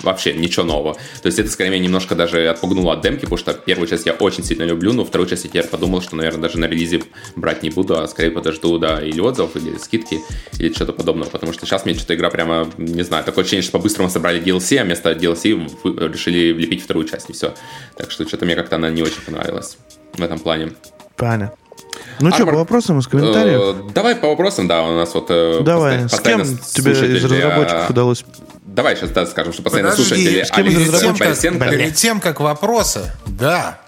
вообще 0.04 0.34
ничего 0.34 0.66
нового. 0.66 0.94
То 1.22 1.26
есть 1.26 1.40
это, 1.40 1.50
скорее, 1.50 1.72
меня 1.72 1.84
немножко 1.84 2.16
даже 2.16 2.48
отпугнуло 2.48 2.94
от 2.94 3.02
демки, 3.02 3.22
потому 3.22 3.38
что 3.38 3.54
первую 3.54 3.88
часть 3.88 4.06
я 4.06 4.14
очень 4.14 4.44
сильно 4.44 4.64
люблю, 4.64 4.94
но 4.94 5.06
вторую 5.06 5.28
часть 5.28 5.46
я 5.46 5.50
теперь 5.50 5.68
подумал, 5.68 6.02
что, 6.02 6.16
наверное, 6.16 6.42
даже 6.44 6.60
на 6.60 6.66
релизе 6.66 7.02
брать 7.36 7.64
не 7.64 7.70
буду, 7.70 8.00
а 8.00 8.08
скорее 8.08 8.32
подожду, 8.32 8.78
да, 8.78 9.02
или 9.02 9.20
отзывов, 9.20 9.56
или 9.56 9.78
скидки, 9.78 10.22
или 10.58 10.74
что-то 10.74 10.94
подобного, 10.94 11.30
потому 11.30 11.54
что 11.54 11.66
сейчас 11.66 11.86
мне 11.86 11.94
что-то 11.96 12.16
игра 12.16 12.30
прямо, 12.30 12.70
не 12.78 13.04
знаю, 13.04 13.24
такое 13.24 13.44
ощущение, 13.44 13.64
что 13.64 13.74
по-быстрому 13.74 14.10
собрали 14.10 14.42
DLC, 14.42 14.78
а 14.78 14.84
вместо 14.84 15.12
DLC 15.12 16.12
решили 16.12 16.52
влепить 16.52 16.84
вторую 16.84 17.08
часть, 17.08 17.30
и 17.30 17.34
все. 17.34 17.54
Так 17.98 18.12
что 18.12 18.28
что-то 18.28 18.46
мне 18.46 18.56
как-то 18.56 18.76
она 18.76 18.90
не 18.90 19.02
очень 19.02 19.22
понравилась 19.26 19.78
в 20.14 20.22
этом 20.22 20.40
плане. 20.40 20.72
Понятно. 21.16 21.69
Ну 22.20 22.32
что, 22.32 22.46
по 22.46 22.54
вопросам 22.54 23.00
из 23.00 23.08
комментариев? 23.08 23.62
Э, 23.62 23.92
давай 23.94 24.16
по 24.16 24.28
вопросам, 24.28 24.68
да, 24.68 24.84
у 24.84 24.96
нас 24.96 25.14
вот... 25.14 25.28
Э, 25.30 25.62
давай, 25.62 26.10
с 26.10 26.20
кем 26.20 26.44
тебе 26.44 26.92
из 26.92 27.24
разработчиков 27.24 27.90
удалось? 27.90 28.26
Давай 28.66 28.96
сейчас 28.96 29.10
да, 29.10 29.26
скажем, 29.26 29.52
что 29.52 29.64
постоянно 29.64 29.92
Подожди, 29.92 30.10
слушатели 30.10 30.46
Алексей 30.52 31.52
Перед 31.52 31.96
тем, 31.96 32.20
как 32.20 32.40
вопросы, 32.40 33.12
да, 33.26 33.80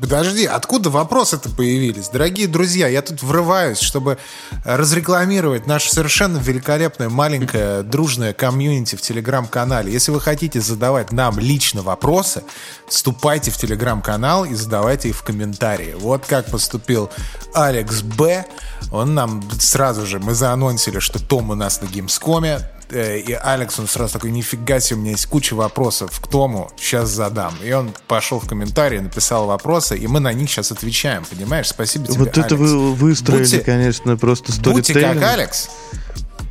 Подожди, 0.00 0.44
откуда 0.44 0.90
вопросы-то 0.90 1.48
появились? 1.50 2.08
Дорогие 2.08 2.48
друзья, 2.48 2.88
я 2.88 3.02
тут 3.02 3.22
врываюсь, 3.22 3.78
чтобы 3.78 4.18
разрекламировать 4.64 5.66
наше 5.66 5.90
совершенно 5.92 6.38
великолепное, 6.38 7.08
маленькое, 7.08 7.82
дружное 7.82 8.32
комьюнити 8.32 8.96
в 8.96 9.00
Телеграм-канале. 9.00 9.92
Если 9.92 10.10
вы 10.10 10.20
хотите 10.20 10.60
задавать 10.60 11.12
нам 11.12 11.38
лично 11.38 11.82
вопросы, 11.82 12.42
вступайте 12.88 13.50
в 13.50 13.56
Телеграм-канал 13.56 14.44
и 14.44 14.54
задавайте 14.54 15.10
их 15.10 15.16
в 15.16 15.22
комментарии. 15.22 15.94
Вот 15.96 16.26
как 16.26 16.46
поступил 16.46 17.10
Алекс 17.54 18.02
Б. 18.02 18.44
Он 18.90 19.14
нам 19.14 19.42
сразу 19.58 20.06
же, 20.06 20.18
мы 20.18 20.34
заанонсили, 20.34 20.98
что 20.98 21.18
Том 21.18 21.50
у 21.50 21.54
нас 21.54 21.80
на 21.80 21.86
Геймскоме. 21.86 22.60
Э, 22.90 23.18
и 23.18 23.32
Алекс, 23.32 23.78
он 23.78 23.86
сразу 23.86 24.14
такой, 24.14 24.30
нифига 24.30 24.80
себе, 24.80 24.98
у 24.98 25.00
меня 25.00 25.12
есть 25.12 25.26
куча 25.26 25.54
вопросов 25.54 26.20
к 26.20 26.26
Тому, 26.28 26.70
сейчас 26.76 27.10
задам. 27.10 27.54
И 27.64 27.72
он 27.72 27.92
пошел 28.06 28.40
в 28.40 28.48
комментарии, 28.48 28.98
написал 28.98 29.46
вопросы, 29.46 29.96
и 29.96 30.06
мы 30.06 30.20
на 30.20 30.32
них 30.32 30.50
сейчас 30.50 30.72
отвечаем, 30.72 31.24
понимаешь? 31.24 31.68
Спасибо 31.68 32.06
тебе, 32.06 32.18
Вот 32.18 32.38
это 32.38 32.56
вы 32.56 32.94
выстроили, 32.94 33.42
будьте, 33.42 33.60
конечно, 33.60 34.16
просто 34.16 34.52
Будьте 34.70 34.94
как 34.94 35.22
Алекс. 35.22 35.70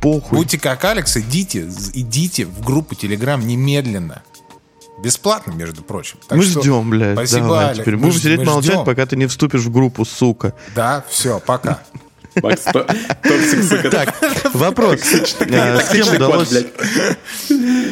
Похуй. 0.00 0.38
Будьте 0.38 0.58
как 0.58 0.84
Алекс, 0.84 1.16
идите, 1.16 1.68
идите 1.94 2.46
в 2.46 2.60
группу 2.64 2.94
Телеграм 2.94 3.44
немедленно. 3.46 4.22
Бесплатно, 5.02 5.52
между 5.52 5.82
прочим. 5.82 6.18
Так 6.28 6.38
мы 6.38 6.44
ждем, 6.44 6.90
блядь. 6.90 7.16
Спасибо, 7.16 7.42
давай, 7.42 7.64
Алекс. 7.66 7.80
Теперь. 7.80 7.96
Мы 7.96 8.06
Будем 8.06 8.20
сидеть 8.20 8.38
мы 8.40 8.44
молчать, 8.44 8.72
ждем. 8.72 8.84
пока 8.84 9.06
ты 9.06 9.16
не 9.16 9.26
вступишь 9.26 9.62
в 9.62 9.70
группу, 9.70 10.04
сука. 10.04 10.54
Да, 10.74 11.04
все, 11.08 11.40
пока. 11.40 11.82
Макс, 12.40 12.62
Так, 13.90 14.14
вопрос. 14.54 15.00
А, 15.50 15.80
с 15.80 15.88
кем 15.90 16.14
удалось... 16.14 16.54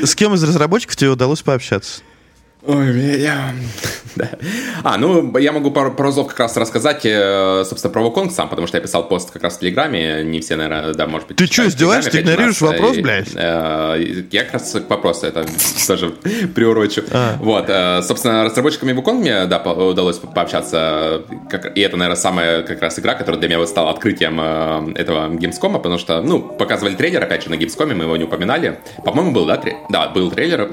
С 0.03 0.15
кем 0.15 0.35
из 0.35 0.43
разработчиков 0.43 0.97
тебе 0.97 1.11
удалось 1.11 1.43
пообщаться? 1.43 2.03
Ой, 2.63 3.21
я... 3.21 3.55
Да. 4.17 4.29
А, 4.83 4.99
ну, 4.99 5.37
я 5.39 5.53
могу 5.53 5.71
пару, 5.71 5.93
пару 5.93 6.13
слов 6.13 6.29
как 6.29 6.41
раз 6.41 6.57
рассказать, 6.57 7.03
э, 7.05 7.65
собственно, 7.67 7.93
про 7.93 8.03
Воконг 8.03 8.33
сам, 8.33 8.49
потому 8.49 8.67
что 8.67 8.77
я 8.77 8.83
писал 8.83 9.09
пост 9.09 9.31
как 9.31 9.43
раз 9.43 9.57
в 9.57 9.61
Телеграме, 9.61 10.25
не 10.25 10.41
все, 10.41 10.57
наверное, 10.57 10.95
да, 10.95 11.07
может 11.07 11.29
быть... 11.29 11.37
Ты 11.37 11.47
что, 11.47 11.67
издеваешься, 11.67 12.11
ты 12.11 12.21
игнорируешь 12.21 12.61
вопрос, 12.61 12.97
и, 12.97 13.03
блядь? 13.03 13.29
Э, 13.35 14.03
я 14.31 14.45
как 14.45 14.55
раз 14.55 14.73
к 14.73 14.91
вопросу 14.91 15.27
это 15.27 15.47
тоже 15.87 16.11
приурочу. 16.55 17.03
А. 17.13 17.37
Вот, 17.39 17.67
э, 17.69 18.03
собственно, 18.03 18.45
разработчиками 18.45 18.93
Воконг 18.93 19.21
мне, 19.21 19.47
да, 19.47 19.59
удалось 19.59 20.19
пообщаться, 20.19 21.23
как, 21.49 21.77
и 21.77 21.81
это, 21.81 21.97
наверное, 21.97 22.21
самая 22.21 22.63
как 22.63 22.83
раз 22.83 22.99
игра, 22.99 23.15
которая 23.15 23.39
для 23.39 23.49
меня 23.49 23.59
вот 23.59 23.69
стала 23.69 23.91
открытием 23.91 24.41
этого 24.97 25.29
Gamescom, 25.29 25.75
потому 25.75 25.99
что, 25.99 26.21
ну, 26.21 26.41
показывали 26.41 26.95
трейлер, 26.95 27.23
опять 27.23 27.45
же, 27.45 27.51
на 27.51 27.55
Gamescom, 27.55 27.95
мы 27.95 28.05
его 28.05 28.17
не 28.17 28.25
упоминали. 28.25 28.81
По-моему, 29.05 29.33
был, 29.33 29.47
да, 29.47 29.57
тре... 29.57 29.77
да, 29.89 30.09
был 30.09 30.31
трейлер, 30.31 30.69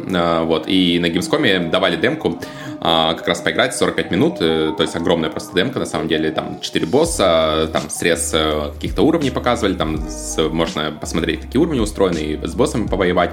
вот, 0.46 0.68
и 0.68 1.00
на 1.00 1.08
Gamescom 1.08 1.70
давали 1.70 1.96
демку, 1.96 2.40
а, 2.80 3.14
как 3.14 3.27
раз 3.28 3.42
поиграть 3.42 3.76
45 3.76 4.12
минут, 4.12 4.38
э, 4.40 4.74
то 4.76 4.84
есть 4.84 4.96
огромная 4.96 5.30
просто 5.30 5.56
демка, 5.56 5.80
на 5.80 5.86
самом 5.86 6.08
деле, 6.08 6.32
там 6.32 6.60
4 6.62 6.86
босса, 6.86 7.70
там 7.72 7.90
срез 7.90 8.32
э, 8.34 8.72
каких-то 8.74 9.02
уровней 9.04 9.32
показывали, 9.32 9.74
там 9.76 10.00
можно 10.52 10.92
посмотреть, 10.92 11.42
какие 11.42 11.62
уровни 11.62 11.80
устроены, 11.80 12.18
и 12.18 12.48
с 12.48 12.56
боссами 12.56 12.88
повоевать, 12.88 13.32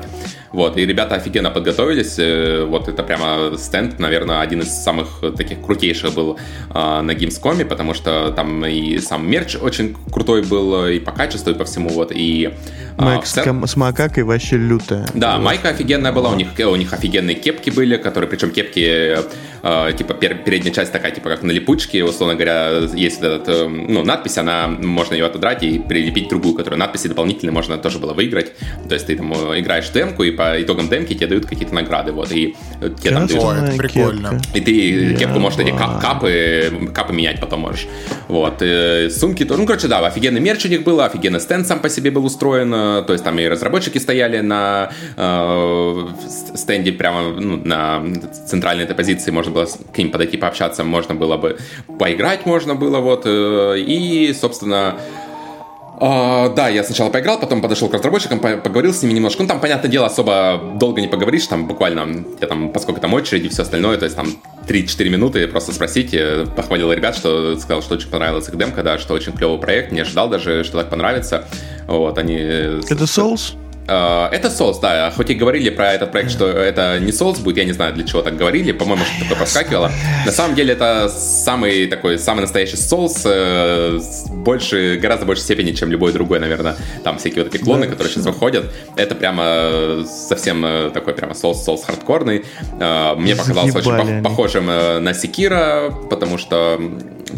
вот, 0.54 0.76
и 0.76 0.86
ребята 0.86 1.16
офигенно 1.16 1.50
подготовились, 1.50 2.14
э, 2.18 2.64
вот 2.64 2.86
это 2.86 3.02
прямо 3.02 3.58
стенд, 3.58 3.98
наверное, 3.98 4.40
один 4.40 4.60
из 4.60 4.68
самых 4.68 5.20
таких 5.36 5.60
крутейших 5.60 6.14
был 6.14 6.38
а, 6.70 7.02
на 7.02 7.10
Gamescom, 7.10 7.64
потому 7.64 7.92
что 7.92 8.30
там 8.30 8.64
и 8.64 8.98
сам 8.98 9.28
мерч 9.28 9.56
очень 9.60 9.96
крутой 10.12 10.42
был, 10.42 10.86
и 10.86 11.00
по 11.00 11.10
качеству, 11.10 11.50
и 11.50 11.54
по 11.54 11.64
всему, 11.64 11.88
вот, 11.88 12.12
и... 12.14 12.54
А, 12.96 13.04
Майк 13.04 13.24
а, 13.24 13.66
с 13.66 13.76
макакой 13.76 14.22
вообще 14.22 14.56
лютая. 14.56 15.08
Да, 15.14 15.38
майка 15.38 15.70
офигенная 15.70 16.12
была, 16.12 16.30
у 16.30 16.36
них, 16.36 16.48
у 16.56 16.76
них 16.76 16.92
офигенные 16.92 17.34
кепки 17.34 17.70
были, 17.70 17.96
которые, 17.96 18.30
причем 18.30 18.52
кепки 18.52 19.16
э, 19.64 19.92
типа 19.96 20.14
передняя 20.14 20.72
часть 20.72 20.92
такая, 20.92 21.10
типа 21.10 21.30
как 21.30 21.42
на 21.42 21.50
липучке, 21.50 22.04
условно 22.04 22.34
говоря, 22.34 22.86
есть 22.94 23.18
этот, 23.18 23.48
э, 23.48 23.66
ну, 23.66 24.04
надпись, 24.04 24.38
она, 24.38 24.68
можно 24.68 25.14
ее 25.14 25.26
отодрать 25.26 25.62
и 25.62 25.78
прилепить 25.78 26.28
другую, 26.28 26.54
которую 26.54 26.78
надписи 26.78 27.08
дополнительно 27.08 27.50
можно 27.50 27.78
тоже 27.78 27.98
было 27.98 28.12
выиграть. 28.12 28.52
То 28.88 28.94
есть 28.94 29.06
ты 29.06 29.16
там 29.16 29.32
э, 29.32 29.60
играешь 29.60 29.88
демку, 29.88 30.22
и 30.22 30.30
по 30.30 30.43
итогам 30.58 30.88
демки 30.88 31.14
тебе 31.14 31.26
дают 31.26 31.46
какие-то 31.46 31.74
награды, 31.74 32.12
вот, 32.12 32.32
и 32.32 32.56
тебе 32.80 33.10
там 33.10 33.26
дают... 33.26 33.42
это 33.42 33.76
прикольно. 33.76 34.40
И 34.54 34.60
ты 34.60 35.16
кепку 35.16 35.38
можешь 35.38 35.58
эти 35.58 35.70
капы, 35.70 36.90
капы 36.94 37.12
менять 37.12 37.40
потом 37.40 37.60
можешь. 37.60 37.86
Вот, 38.28 38.62
и 38.62 39.08
сумки, 39.10 39.44
ну, 39.44 39.66
короче, 39.66 39.88
да, 39.88 40.04
офигенный 40.06 40.40
мерч 40.40 40.64
у 40.66 40.68
них 40.68 40.82
был, 40.84 41.00
офигенный 41.00 41.40
стенд 41.40 41.66
сам 41.66 41.80
по 41.80 41.88
себе 41.88 42.10
был 42.10 42.24
устроен, 42.24 42.70
то 42.70 43.12
есть 43.12 43.24
там 43.24 43.38
и 43.38 43.46
разработчики 43.46 43.98
стояли 43.98 44.40
на 44.40 44.90
э, 45.16 46.06
стенде 46.54 46.92
прямо 46.92 47.22
ну, 47.40 47.56
на 47.56 48.02
центральной 48.46 48.84
этой 48.84 48.94
позиции, 48.94 49.30
можно 49.30 49.52
было 49.52 49.66
к 49.66 49.98
ним 49.98 50.10
подойти 50.10 50.36
пообщаться, 50.36 50.84
можно 50.84 51.14
было 51.14 51.36
бы 51.36 51.58
поиграть, 51.98 52.46
можно 52.46 52.74
было 52.74 52.98
вот, 52.98 53.22
э, 53.26 53.78
и, 53.78 54.32
собственно, 54.38 54.96
Uh, 55.96 56.52
да, 56.54 56.68
я 56.68 56.82
сначала 56.82 57.08
поиграл, 57.08 57.38
потом 57.38 57.62
подошел 57.62 57.88
к 57.88 57.94
разработчикам, 57.94 58.40
поговорил 58.40 58.92
с 58.92 59.02
ними 59.02 59.12
немножко. 59.12 59.42
Ну, 59.42 59.48
там, 59.48 59.60
понятное 59.60 59.90
дело, 59.90 60.06
особо 60.06 60.60
долго 60.74 61.00
не 61.00 61.06
поговоришь, 61.06 61.46
там 61.46 61.68
буквально, 61.68 62.24
я 62.40 62.48
там, 62.48 62.70
поскольку 62.70 63.00
там 63.00 63.14
очередь 63.14 63.44
и 63.44 63.48
все 63.48 63.62
остальное, 63.62 63.96
то 63.96 64.04
есть 64.04 64.16
там 64.16 64.26
3-4 64.66 65.08
минуты 65.08 65.46
просто 65.46 65.72
спросить, 65.72 66.16
похвалил 66.56 66.92
ребят, 66.92 67.14
что 67.14 67.56
сказал, 67.58 67.80
что 67.80 67.94
очень 67.94 68.08
понравилась 68.08 68.48
их 68.48 68.56
демка, 68.56 68.82
да, 68.82 68.98
что 68.98 69.14
очень 69.14 69.32
клевый 69.32 69.58
проект, 69.58 69.92
не 69.92 70.00
ожидал 70.00 70.28
даже, 70.28 70.64
что 70.64 70.78
так 70.78 70.90
понравится. 70.90 71.44
Вот, 71.86 72.18
они... 72.18 72.34
Это 72.34 73.04
Souls? 73.04 73.54
Э, 73.86 74.28
это 74.32 74.48
Souls, 74.48 74.80
да. 74.80 75.10
Хоть 75.10 75.30
и 75.30 75.34
говорили 75.34 75.70
про 75.70 75.92
этот 75.92 76.12
проект, 76.12 76.30
что 76.30 76.48
это 76.48 76.98
не 76.98 77.12
Souls 77.12 77.42
будет, 77.42 77.58
я 77.58 77.64
не 77.64 77.72
знаю, 77.72 77.94
для 77.94 78.04
чего 78.04 78.22
так 78.22 78.36
говорили. 78.36 78.72
По-моему, 78.72 79.04
что 79.04 79.22
такое 79.22 79.38
проскакивало. 79.38 79.90
На 80.24 80.32
самом 80.32 80.54
деле, 80.54 80.72
это 80.72 81.08
самый 81.08 81.86
такой, 81.86 82.18
самый 82.18 82.40
настоящий 82.40 82.76
Souls, 82.76 83.22
э, 83.24 84.00
больше, 84.30 84.98
гораздо 85.00 85.26
больше 85.26 85.42
степени, 85.42 85.72
чем 85.72 85.90
любой 85.90 86.12
другой, 86.12 86.40
наверное. 86.40 86.76
Там 87.02 87.18
всякие 87.18 87.44
вот 87.44 87.54
эти 87.54 87.62
клоны, 87.62 87.86
которые 87.86 88.12
сейчас 88.12 88.24
выходят. 88.24 88.72
Это 88.96 89.14
прямо 89.14 90.04
совсем 90.06 90.64
э, 90.64 90.90
такой 90.90 91.14
прямо 91.14 91.32
Souls, 91.32 91.56
Souls 91.66 91.84
хардкорный. 91.84 92.44
Мне 93.16 93.36
показался 93.36 93.78
очень 93.78 94.22
похожим 94.22 94.66
на 94.66 95.14
Секира, 95.14 95.92
потому 96.10 96.38
что 96.38 96.80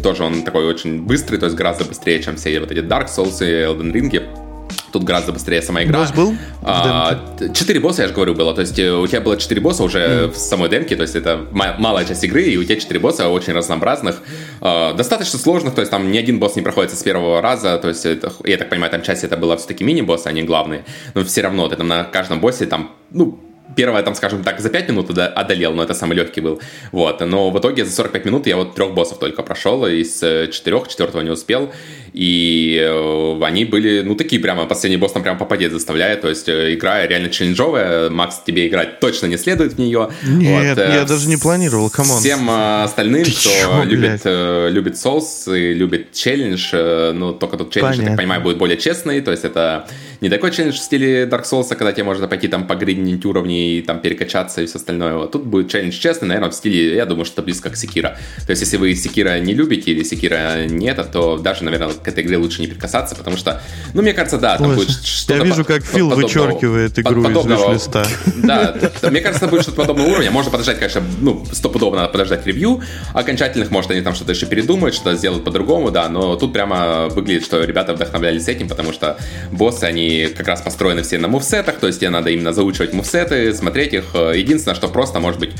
тоже 0.03 0.23
он 0.23 0.43
такой 0.43 0.65
очень 0.65 1.01
быстрый, 1.01 1.37
то 1.37 1.45
есть 1.45 1.57
гораздо 1.57 1.85
быстрее, 1.85 2.21
чем 2.21 2.35
все 2.35 2.59
вот 2.59 2.71
эти 2.71 2.79
Dark 2.79 3.07
Souls 3.07 3.45
и 3.45 3.63
Elden 3.63 3.91
Ring. 3.91 4.46
Тут 4.91 5.03
гораздо 5.03 5.33
быстрее 5.33 5.61
сама 5.61 5.83
игра. 5.83 5.99
Босс 5.99 6.11
был? 6.11 6.35
А, 6.63 7.19
четыре 7.53 7.79
босса, 7.79 8.03
я 8.03 8.07
же 8.07 8.13
говорю, 8.13 8.33
было. 8.33 8.53
То 8.53 8.61
есть 8.61 8.79
э, 8.79 8.91
у 8.91 9.05
тебя 9.05 9.21
было 9.21 9.37
четыре 9.37 9.61
босса 9.61 9.83
уже 9.83 9.99
mm. 9.99 10.31
в 10.31 10.37
самой 10.37 10.69
демке, 10.69 10.95
то 10.95 11.03
есть 11.03 11.15
это 11.15 11.45
малая 11.51 12.05
часть 12.05 12.23
игры, 12.23 12.43
и 12.43 12.57
у 12.57 12.63
тебя 12.63 12.79
четыре 12.79 12.99
босса 12.99 13.29
очень 13.29 13.53
разнообразных, 13.53 14.21
а, 14.61 14.93
достаточно 14.93 15.37
сложных, 15.39 15.75
то 15.75 15.81
есть 15.81 15.91
там 15.91 16.11
ни 16.11 16.17
один 16.17 16.39
босс 16.39 16.55
не 16.55 16.61
проходится 16.61 16.97
с 16.97 17.03
первого 17.03 17.41
раза, 17.41 17.77
то 17.77 17.89
есть 17.89 18.05
это, 18.05 18.31
я 18.45 18.57
так 18.57 18.69
понимаю, 18.69 18.91
там 18.91 19.01
часть 19.01 19.23
это 19.23 19.37
было 19.37 19.57
все-таки 19.57 19.83
мини-боссы, 19.83 20.27
а 20.27 20.31
не 20.31 20.43
главные, 20.43 20.85
но 21.13 21.23
все 21.23 21.41
равно 21.41 21.67
ты 21.67 21.75
там 21.75 21.87
на 21.87 22.03
каждом 22.03 22.39
боссе 22.39 22.65
там, 22.65 22.91
ну, 23.11 23.39
первое, 23.75 24.01
там, 24.03 24.15
скажем 24.15 24.43
так, 24.43 24.59
за 24.59 24.69
5 24.69 24.89
минут 24.89 25.17
одолел, 25.17 25.73
но 25.73 25.83
это 25.83 25.93
самый 25.93 26.15
легкий 26.15 26.41
был. 26.41 26.59
Вот. 26.91 27.21
Но 27.21 27.51
в 27.51 27.59
итоге 27.59 27.85
за 27.85 27.91
45 27.91 28.25
минут 28.25 28.47
я 28.47 28.57
вот 28.57 28.75
трех 28.75 28.93
боссов 28.93 29.19
только 29.19 29.43
прошел, 29.43 29.85
из 29.85 30.21
э, 30.23 30.47
четырех, 30.51 30.87
четвертого 30.87 31.21
не 31.21 31.29
успел. 31.29 31.71
И 32.13 32.79
э, 32.81 33.39
они 33.43 33.65
были, 33.65 34.01
ну, 34.01 34.15
такие 34.15 34.41
прямо, 34.41 34.65
последний 34.65 34.97
босс 34.97 35.11
там 35.11 35.23
прямо 35.23 35.37
попадет 35.37 35.71
заставляет, 35.71 36.21
то 36.21 36.29
есть 36.29 36.47
э, 36.49 36.73
игра 36.73 37.05
реально 37.05 37.29
челленджовая, 37.29 38.09
Макс, 38.09 38.41
тебе 38.45 38.67
играть 38.67 38.99
точно 38.99 39.27
не 39.27 39.37
следует 39.37 39.73
в 39.73 39.79
нее. 39.79 40.09
Нет, 40.23 40.77
вот, 40.77 40.83
я 40.87 41.05
даже 41.05 41.27
не 41.27 41.37
планировал, 41.37 41.89
come 41.89 42.06
on. 42.06 42.19
Всем 42.19 42.49
остальным, 42.49 43.23
Ты 43.23 43.31
кто 43.31 43.49
чё, 43.49 43.83
любит, 43.83 44.21
любит 44.25 44.93
Souls 44.95 45.57
и 45.57 45.73
любит 45.73 46.11
челлендж, 46.13 46.73
ну, 46.73 47.33
только 47.33 47.57
тут 47.57 47.71
челлендж, 47.71 47.91
Понятно. 47.91 48.03
я 48.03 48.09
так 48.09 48.17
понимаю, 48.17 48.41
будет 48.41 48.57
более 48.57 48.77
честный, 48.77 49.21
то 49.21 49.31
есть 49.31 49.45
это 49.45 49.87
не 50.21 50.29
такой 50.29 50.51
челлендж 50.51 50.75
в 50.75 50.79
стиле 50.79 51.25
Dark 51.25 51.43
Souls, 51.43 51.69
когда 51.69 51.91
тебе 51.91 52.03
можно 52.03 52.27
пойти 52.27 52.47
там 52.47 52.65
погриндить 52.67 53.25
уровни 53.25 53.77
и 53.77 53.81
там 53.81 53.99
перекачаться 53.99 54.61
и 54.61 54.65
все 54.65 54.77
остальное. 54.77 55.15
Вот 55.15 55.31
тут 55.31 55.45
будет 55.45 55.69
челлендж 55.69 55.93
честный, 55.93 56.27
наверное, 56.27 56.49
в 56.49 56.55
стиле, 56.55 56.95
я 56.95 57.05
думаю, 57.05 57.25
что 57.25 57.41
близко 57.41 57.69
к 57.69 57.75
Sekiro. 57.75 58.17
То 58.45 58.51
есть, 58.51 58.61
если 58.61 58.77
вы 58.77 58.95
Sekiro 58.95 59.39
не 59.39 59.53
любите 59.53 59.91
или 59.91 60.03
Sekiro 60.03 60.65
нет, 60.65 60.99
то 61.11 61.37
даже, 61.37 61.63
наверное, 61.63 61.93
к 62.03 62.07
этой 62.07 62.23
игре 62.23 62.37
лучше 62.37 62.61
не 62.61 62.67
прикасаться, 62.67 63.15
потому 63.15 63.37
что, 63.37 63.61
ну, 63.93 64.01
мне 64.01 64.13
кажется, 64.13 64.37
да, 64.37 64.57
там 64.57 64.69
Ой, 64.69 64.75
будет 64.75 64.89
что-то... 64.89 65.37
Я 65.37 65.43
вижу, 65.43 65.65
как 65.65 65.83
Фил 65.83 66.09
вычеркивает 66.09 66.97
игру 66.99 67.23
подобного, 67.23 67.73
из 67.73 67.75
листа. 67.75 68.05
Да, 68.35 68.75
мне 69.03 69.21
кажется, 69.21 69.47
будет 69.47 69.63
что-то 69.63 69.77
подобного 69.77 70.07
уровня. 70.07 70.31
Можно 70.31 70.51
подождать, 70.51 70.77
конечно, 70.77 71.01
ну, 71.19 71.45
стопудово 71.51 71.95
надо 71.95 72.09
подождать 72.09 72.45
ревью 72.45 72.81
окончательных, 73.13 73.71
может, 73.71 73.91
они 73.91 74.01
там 74.01 74.15
что-то 74.15 74.31
еще 74.31 74.45
передумают, 74.45 74.95
что-то 74.95 75.15
сделают 75.15 75.43
по-другому, 75.43 75.91
да, 75.91 76.09
но 76.09 76.35
тут 76.35 76.53
прямо 76.53 77.07
выглядит, 77.09 77.43
что 77.43 77.63
ребята 77.63 77.93
вдохновлялись 77.93 78.47
этим, 78.47 78.67
потому 78.67 78.93
что 78.93 79.17
боссы, 79.51 79.83
они 79.83 80.27
как 80.35 80.47
раз 80.47 80.61
построены 80.61 81.03
все 81.03 81.17
на 81.17 81.27
мувсетах, 81.27 81.77
то 81.77 81.87
есть 81.87 81.99
тебе 81.99 82.09
надо 82.09 82.29
именно 82.29 82.53
заучивать 82.53 82.93
мувсеты, 82.93 83.53
смотреть 83.53 83.93
их. 83.93 84.15
Единственное, 84.15 84.75
что 84.75 84.87
просто, 84.87 85.19
может 85.19 85.39
быть, 85.39 85.51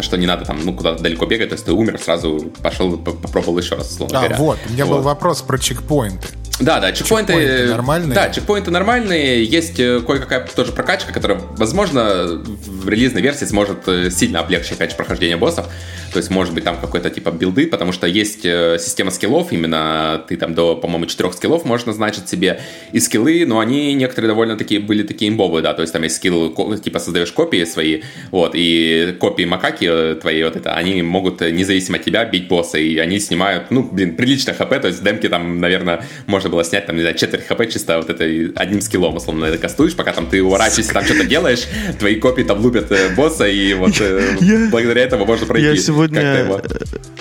что 0.00 0.16
не 0.16 0.26
надо 0.26 0.44
там, 0.44 0.60
ну, 0.64 0.74
куда-то 0.74 1.02
далеко 1.02 1.26
бегать, 1.26 1.48
то 1.48 1.54
есть 1.54 1.64
ты 1.64 1.72
умер, 1.72 1.98
сразу 2.02 2.52
пошел, 2.62 2.96
попробовал 2.96 3.58
еще 3.58 3.74
раз, 3.76 3.90
условно 3.90 4.18
а, 4.18 4.22
говоря. 4.22 4.36
вот, 4.36 4.58
у 4.68 4.72
меня 4.72 4.86
вот. 4.86 4.96
был 4.96 5.02
вопрос 5.02 5.15
про 5.16 5.58
чекпоинты. 5.58 6.28
Да, 6.60 6.80
да, 6.80 6.92
чекпоинты, 6.92 7.32
чекпоинты 7.34 7.66
нормальные. 7.66 8.14
Да, 8.14 8.30
чекпоинты 8.30 8.70
нормальные. 8.70 9.44
Есть 9.44 9.78
э, 9.78 10.00
кое-какая 10.00 10.46
тоже 10.46 10.72
прокачка, 10.72 11.12
которая, 11.12 11.40
возможно, 11.56 12.42
в 12.66 12.88
релизной 12.88 13.20
версии 13.20 13.44
сможет 13.44 13.86
э, 13.86 14.10
сильно 14.10 14.40
облегчить, 14.40 14.72
опять 14.72 14.90
же, 14.90 14.96
прохождение 14.96 15.36
боссов. 15.36 15.66
То 16.12 16.18
есть, 16.18 16.30
может 16.30 16.54
быть, 16.54 16.64
там 16.64 16.78
какой-то 16.80 17.10
типа 17.10 17.30
билды, 17.30 17.66
потому 17.66 17.92
что 17.92 18.06
есть 18.06 18.46
э, 18.46 18.78
система 18.80 19.10
скиллов, 19.10 19.52
именно 19.52 20.24
ты 20.26 20.38
там 20.38 20.54
до, 20.54 20.74
по-моему, 20.74 21.04
четырех 21.04 21.34
скиллов 21.34 21.66
можешь 21.66 21.84
назначить 21.84 22.26
себе 22.26 22.60
и 22.92 23.00
скиллы, 23.00 23.44
но 23.46 23.58
они 23.58 23.92
некоторые 23.92 24.28
довольно 24.28 24.56
такие 24.56 24.80
были 24.80 25.02
такие 25.02 25.30
имбовые, 25.30 25.62
да, 25.62 25.74
то 25.74 25.82
есть 25.82 25.92
там 25.92 26.02
есть 26.04 26.16
скилл, 26.16 26.54
типа 26.78 27.00
создаешь 27.00 27.32
копии 27.32 27.64
свои, 27.64 28.02
вот, 28.30 28.52
и 28.54 29.14
копии 29.20 29.44
макаки 29.44 30.14
твои, 30.22 30.42
вот 30.42 30.56
это, 30.56 30.74
они 30.74 31.02
могут 31.02 31.42
независимо 31.42 31.98
от 31.98 32.04
тебя 32.04 32.24
бить 32.24 32.48
босса, 32.48 32.78
и 32.78 32.96
они 32.96 33.18
снимают, 33.18 33.70
ну, 33.70 33.82
блин, 33.82 34.16
прилично 34.16 34.54
хп, 34.54 34.70
то 34.80 34.88
есть 34.88 35.04
демки 35.04 35.28
там, 35.28 35.60
наверное, 35.60 36.02
можно 36.26 36.45
было 36.48 36.64
снять, 36.64 36.86
там, 36.86 36.96
не 36.96 37.02
знаю, 37.02 37.16
четверть 37.16 37.46
хп 37.46 37.68
чисто 37.70 37.98
вот 37.98 38.10
это 38.10 38.24
одним 38.56 38.80
скиллом, 38.80 39.16
условно, 39.16 39.46
это 39.46 39.58
кастуешь, 39.58 39.94
пока 39.94 40.12
там 40.12 40.28
ты 40.28 40.42
уворачиваешься, 40.42 40.92
там 40.92 41.04
что-то 41.04 41.24
делаешь, 41.24 41.66
твои 41.98 42.16
копии 42.16 42.42
там 42.42 42.60
лупят 42.60 42.90
э, 42.92 43.14
босса, 43.14 43.46
и 43.46 43.74
вот 43.74 43.94
благодаря 44.70 45.02
этому 45.02 45.26
можно 45.26 45.46
пройти 45.46 45.80
сегодня, 45.80 46.46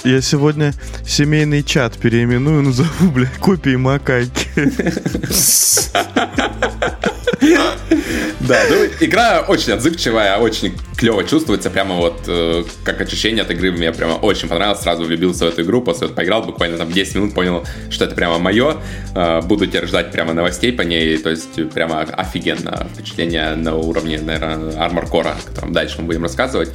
я 0.03 0.21
сегодня 0.21 0.73
семейный 1.05 1.63
чат 1.63 1.97
переименую, 1.97 2.63
назову, 2.63 3.11
бля, 3.11 3.30
копии 3.39 3.76
макайки. 3.76 4.47
Да, 8.47 8.59
ну 8.69 8.85
игра 8.99 9.41
очень 9.47 9.73
отзывчивая, 9.73 10.37
очень 10.37 10.77
клево 10.97 11.23
чувствуется, 11.23 11.69
прямо 11.69 11.95
вот 11.95 12.23
э, 12.27 12.63
как 12.83 13.01
ощущение 13.01 13.43
от 13.43 13.51
игры 13.51 13.71
мне 13.71 13.91
прямо 13.91 14.13
очень 14.13 14.47
понравилось, 14.47 14.81
сразу 14.81 15.03
влюбился 15.03 15.45
в 15.45 15.49
эту 15.49 15.63
игру, 15.63 15.81
после 15.81 16.07
вот 16.07 16.15
поиграл 16.15 16.43
буквально 16.43 16.77
там 16.77 16.91
10 16.91 17.15
минут, 17.15 17.33
понял, 17.33 17.65
что 17.89 18.05
это 18.05 18.15
прямо 18.15 18.37
мое, 18.37 18.77
э, 19.13 19.41
буду 19.41 19.67
теперь 19.67 19.87
ждать 19.87 20.11
прямо 20.11 20.33
новостей 20.33 20.71
по 20.71 20.83
ней, 20.83 21.17
то 21.17 21.29
есть 21.29 21.69
прямо 21.71 22.01
офигенно 22.01 22.87
впечатление 22.93 23.55
на 23.55 23.75
уровне, 23.75 24.19
наверное, 24.19 24.73
Armor 24.73 25.09
Core, 25.09 25.31
о 25.31 25.37
котором 25.45 25.73
дальше 25.73 25.97
мы 25.99 26.05
будем 26.05 26.23
рассказывать. 26.23 26.69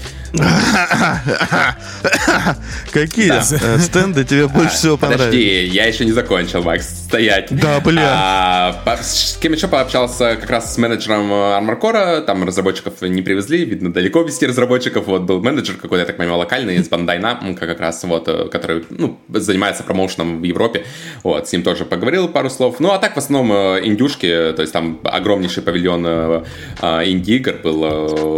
Какие 2.93 3.33
э, 3.33 3.79
стенды 3.79 4.25
тебе 4.25 4.49
больше 4.49 4.75
всего 4.75 4.97
понравились? 4.97 5.27
Подожди, 5.27 5.67
я 5.67 5.87
еще 5.87 6.05
не 6.05 6.13
закончил, 6.13 6.63
Макс, 6.63 6.89
стоять. 6.89 7.49
Да, 7.51 7.81
бля. 7.81 8.03
А, 8.13 8.99
с 9.03 9.39
кем 9.41 9.53
еще 9.53 9.69
пообщался 9.69 10.37
как 10.37 10.51
раз 10.51 10.75
с 10.75 10.79
менеджером 10.79 11.31
Armor 11.61 12.23
там 12.23 12.45
разработчиков 12.45 13.03
не 13.03 13.23
привезли, 13.23 13.65
видно, 13.65 13.93
далеко 13.93 14.23
вести 14.23 14.47
разработчиков, 14.47 15.07
вот 15.07 15.23
был 15.23 15.43
менеджер 15.43 15.77
какой-то, 15.77 16.01
я 16.01 16.07
так 16.07 16.17
понимаю, 16.17 16.39
локальный 16.39 16.77
из 16.77 16.89
Namco, 16.89 17.55
как 17.55 17.81
раз 17.81 18.03
вот, 18.05 18.29
э, 18.29 18.49
который, 18.49 18.85
ну, 18.91 19.19
занимается 19.29 19.83
промоушеном 19.83 20.41
в 20.41 20.45
Европе, 20.45 20.85
вот, 21.23 21.49
с 21.49 21.53
ним 21.53 21.63
тоже 21.63 21.85
поговорил 21.85 22.29
пару 22.29 22.51
слов, 22.51 22.81
ну, 22.81 22.91
а 22.91 22.99
так 22.99 23.15
в 23.15 23.19
основном 23.19 23.53
э, 23.53 23.81
индюшки, 23.85 24.53
то 24.55 24.63
есть 24.63 24.73
там 24.73 25.01
огромнейший 25.05 25.63
павильон 25.63 26.05
э, 26.07 26.43
инди-игр 26.83 27.55
был 27.63 27.83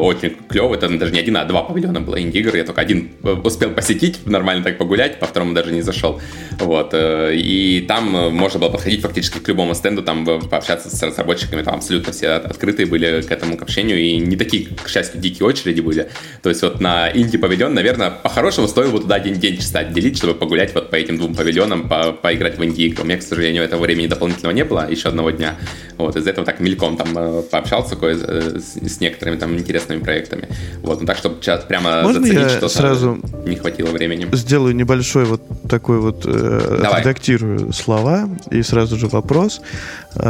очень 0.04 0.36
клевый, 0.48 0.78
это 0.78 0.88
даже 0.98 1.12
не 1.12 1.20
один, 1.20 1.36
а 1.36 1.44
два 1.44 1.62
павильона 1.62 2.00
было 2.00 2.20
инди-игр, 2.20 2.56
я 2.56 2.64
только 2.64 2.80
один 2.80 3.10
успел 3.44 3.70
посетить, 3.70 4.26
нормально 4.26 4.64
так 4.64 4.78
погулять, 4.78 5.18
по 5.18 5.26
второму 5.26 5.54
даже 5.54 5.72
не 5.72 5.82
зашел, 5.82 6.20
вот, 6.58 6.94
и 6.94 7.84
там 7.86 8.34
можно 8.34 8.60
было 8.60 8.70
подходить 8.70 9.02
фактически 9.02 9.38
к 9.38 9.48
любому 9.48 9.74
стенду, 9.74 10.02
там 10.02 10.24
пообщаться 10.24 10.94
с 10.94 11.02
разработчиками, 11.02 11.62
там 11.62 11.76
абсолютно 11.76 12.12
все 12.12 12.28
открытые 12.32 12.86
были 12.86 13.11
к 13.20 13.30
этому 13.30 13.56
к 13.56 13.62
общению, 13.62 13.98
и 13.98 14.16
не 14.16 14.36
такие, 14.36 14.68
к 14.82 14.88
счастью, 14.88 15.20
дикие 15.20 15.46
очереди 15.46 15.80
были. 15.80 16.08
То 16.42 16.48
есть 16.48 16.62
вот 16.62 16.80
на 16.80 17.10
инди-павильон, 17.10 17.74
наверное, 17.74 18.10
по-хорошему 18.10 18.68
стоило 18.68 18.92
бы 18.92 19.00
туда 19.00 19.16
один 19.16 19.34
день 19.34 19.56
чисто 19.56 19.80
отделить, 19.80 20.16
чтобы 20.16 20.34
погулять 20.34 20.74
вот 20.74 20.90
по 20.90 20.96
этим 20.96 21.18
двум 21.18 21.34
павильонам, 21.34 21.88
по 21.88 22.12
поиграть 22.12 22.58
в 22.58 22.64
инди-игры. 22.64 23.02
У 23.02 23.06
меня, 23.06 23.18
к 23.18 23.22
сожалению, 23.22 23.62
этого 23.62 23.82
времени 23.82 24.06
дополнительного 24.06 24.54
не 24.54 24.64
было, 24.64 24.88
еще 24.90 25.08
одного 25.08 25.30
дня. 25.30 25.56
Вот, 25.98 26.16
из-за 26.16 26.30
этого 26.30 26.46
так 26.46 26.60
мельком 26.60 26.96
там 26.96 27.08
э, 27.16 27.42
пообщался 27.42 27.96
кое 27.96 28.16
э, 28.16 28.58
с, 28.58 28.76
с 28.76 29.00
некоторыми 29.00 29.36
там 29.36 29.54
интересными 29.56 30.00
проектами. 30.00 30.48
Вот, 30.82 31.00
ну 31.00 31.06
так, 31.06 31.18
чтобы 31.18 31.42
сейчас 31.42 31.64
прямо 31.64 32.02
Можно 32.02 32.24
заценить, 32.24 32.50
что 32.50 32.68
сразу 32.68 33.20
не 33.44 33.56
хватило 33.56 33.90
времени. 33.90 34.26
Сделаю 34.32 34.74
небольшой 34.74 35.24
вот 35.24 35.42
такой 35.68 35.98
вот, 35.98 36.22
э, 36.24 36.82
редактирую 36.98 37.72
слова 37.72 38.28
и 38.50 38.62
сразу 38.62 38.96
же 38.96 39.08
вопрос, 39.08 39.60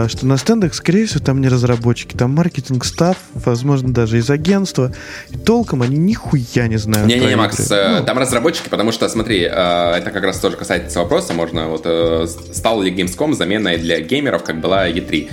что 0.09 0.27
на 0.27 0.37
стендах, 0.37 0.75
скорее 0.75 1.07
всего, 1.07 1.25
там 1.25 1.41
не 1.41 1.49
разработчики, 1.49 2.17
там 2.17 2.35
маркетинг, 2.35 2.85
став, 2.85 3.17
возможно, 3.35 3.93
даже 3.93 4.19
из 4.19 4.31
агентства. 4.31 4.93
И 5.31 5.37
толком 5.37 5.83
они 5.83 5.97
нихуя 5.97 6.69
не 6.69 6.77
знают. 6.77 7.09
Не-не-не, 7.09 7.37
Макс, 7.37 7.71
э, 7.71 7.99
ну. 8.01 8.05
там 8.05 8.19
разработчики, 8.19 8.69
потому 8.69 8.93
что, 8.93 9.09
смотри, 9.09 9.43
э, 9.43 9.47
это 9.49 10.11
как 10.13 10.23
раз 10.25 10.39
тоже 10.39 10.57
касается 10.57 11.01
вопроса, 11.01 11.33
можно, 11.33 11.69
вот, 11.69 11.83
э, 11.85 12.27
стал 12.53 12.83
ли 12.83 12.93
Gamescom 12.93 13.35
заменой 13.35 13.79
для 13.79 14.01
геймеров, 14.01 14.45
как 14.45 14.61
была 14.61 14.89
E3? 14.89 15.31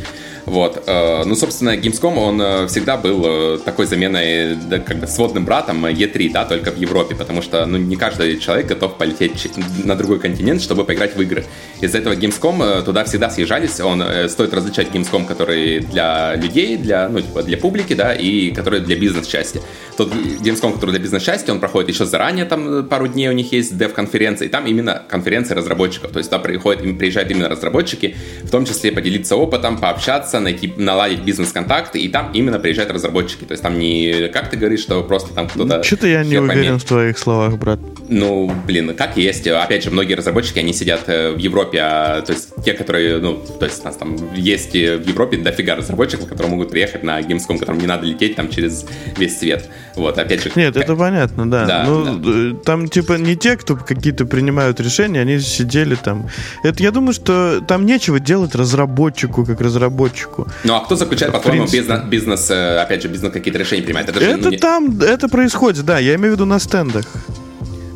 Вот. 0.50 0.84
Э, 0.88 1.24
ну, 1.26 1.36
собственно, 1.36 1.76
Gamescom, 1.76 2.18
он 2.18 2.41
э, 2.41 2.68
всегда 2.68 2.97
был 2.97 3.24
э, 3.24 3.60
такой 3.64 3.86
заменой, 3.86 4.56
да, 4.56 4.80
как 4.80 4.97
бы 4.97 5.06
сводным 5.06 5.45
братом 5.45 5.86
E3, 5.86 6.32
да, 6.32 6.43
только 6.45 6.72
в 6.72 6.78
Европе, 6.78 7.16
потому 7.16 7.43
что, 7.43 7.66
ну, 7.68 7.78
не 7.78 7.95
каждый 7.95 8.39
человек 8.39 8.66
готов 8.66 8.97
полететь 8.97 9.47
на 9.84 9.95
другой 9.95 10.20
континент, 10.20 10.62
чтобы 10.62 10.86
поиграть 10.86 11.16
в 11.16 11.22
игры. 11.22 11.45
Из-за 11.82 12.00
этого 12.00 12.16
Gamescom 12.16 12.82
туда 12.84 13.04
всегда 13.04 13.30
съезжались, 13.30 13.80
он 13.80 14.04
стоит 14.28 14.54
различать 14.54 14.88
Gamescom, 14.88 15.28
который 15.28 15.82
для 15.82 16.36
людей, 16.36 16.78
для, 16.78 17.08
ну, 17.10 17.22
типа, 17.22 17.43
для 17.43 17.58
публики, 17.58 17.93
да, 17.93 18.16
и 18.16 18.52
который 18.52 18.80
для 18.80 18.95
бизнес-части. 18.95 19.62
Тот 19.97 20.12
Gamescom, 20.12 20.74
который 20.74 20.91
для 20.91 21.00
бизнес-части, 21.00 21.52
он 21.52 21.60
проходит 21.60 21.89
еще 21.89 22.06
заранее, 22.06 22.45
там 22.45 22.88
пару 22.88 23.08
дней 23.08 23.30
у 23.30 23.34
них 23.34 23.52
есть 23.52 23.78
дев-конференция, 23.78 24.47
и 24.47 24.50
там 24.50 24.66
именно 24.66 25.04
конференция 25.08 25.56
разработчиков, 25.56 26.12
то 26.12 26.18
есть 26.18 26.32
туда 26.32 26.41
приходят, 26.41 26.82
приезжают 26.97 27.30
именно 27.30 27.50
разработчики, 27.50 28.16
в 28.43 28.50
том 28.50 28.66
числе 28.66 28.91
поделиться 28.91 29.36
опытом, 29.36 29.78
пообщаться, 29.78 30.39
найти, 30.40 30.74
наладить 30.78 31.22
бизнес-контакты, 31.22 32.00
и 32.00 32.10
там 32.10 32.32
именно 32.34 32.60
приезжают 32.60 32.92
разработчики. 32.92 33.44
То 33.46 33.54
есть 33.54 33.64
там 33.64 33.78
не, 33.78 34.30
как 34.30 34.50
ты 34.50 34.58
говоришь, 34.58 34.82
что 34.82 35.04
просто 35.04 35.34
там 35.34 35.48
кто-то... 35.48 35.78
Ну, 35.78 35.84
Что-то 35.84 36.08
я 36.08 36.24
не 36.24 36.38
уверен 36.38 36.80
в 36.80 36.84
твоих 36.84 37.18
словах, 37.18 37.58
брат. 37.58 37.80
Ну, 38.08 38.52
блин, 38.66 38.96
как 38.96 39.18
есть. 39.18 39.48
Опять 39.48 39.84
же, 39.84 39.92
многие 39.92 40.14
разработчики, 40.14 40.60
они 40.60 40.74
сидят 40.74 41.04
э, 41.08 41.32
в 41.32 41.38
Европе, 41.38 41.80
а, 41.82 42.22
то 42.22 42.34
есть 42.34 42.50
те, 42.64 42.74
которые, 42.74 43.20
ну, 43.20 43.36
то 43.60 43.66
есть 43.66 43.82
у 43.82 43.86
нас 43.86 43.96
там 43.96 44.18
есть 44.36 44.74
в 44.74 45.08
Европе 45.08 45.38
дофига 45.38 45.76
разработчиков, 45.76 46.28
которые 46.28 46.52
могут 46.52 46.70
приехать 46.70 47.04
на 47.04 47.20
Gamescom, 47.20 47.58
которым 47.60 47.80
не 47.80 47.88
надо 47.88 48.06
лететь 48.06 48.36
там 48.36 48.50
через 48.50 48.86
весь 49.18 49.40
свет. 49.40 49.70
Вот, 49.96 50.18
опять 50.18 50.44
же... 50.44 50.52
Нет, 50.56 50.78
это 50.78 50.96
понятно, 50.96 51.50
да. 51.50 51.66
да 51.66 51.84
ну, 51.86 52.18
да. 52.18 52.32
Э, 52.32 52.54
там, 52.64 52.88
типа, 52.88 53.14
не 53.14 53.36
те, 53.36 53.58
кто 53.58 53.76
какие-то 53.76 54.26
принимают 54.26 54.80
решения, 54.80 55.22
они 55.22 55.40
сидели 55.40 55.96
там. 55.96 56.30
Это, 56.64 56.82
я 56.84 56.92
думаю, 56.92 57.14
что 57.14 57.62
там 57.68 57.86
нечего 57.86 58.20
делать 58.20 58.56
разработчику, 58.56 59.46
как 59.46 59.62
разработчику. 59.62 60.18
Ну, 60.63 60.76
а 60.76 60.80
кто 60.82 60.95
заключает, 60.95 61.34
по-твоему, 61.34 61.67
бизнес, 61.67 62.03
бизнес, 62.03 62.49
э, 62.49 62.78
опять 62.80 63.01
же, 63.01 63.07
бизнес 63.07 63.32
какие-то 63.32 63.59
решения 63.59 63.84
принимает? 63.84 64.09
Это, 64.09 64.20
же, 64.20 64.26
это 64.26 64.51
ну, 64.51 64.57
там, 64.57 64.99
это 65.01 65.28
происходит, 65.30 65.86
да, 65.86 65.99
я 65.99 66.15
имею 66.15 66.34
в 66.34 66.36
виду 66.36 66.45
на 66.45 66.59
стендах. 66.59 67.05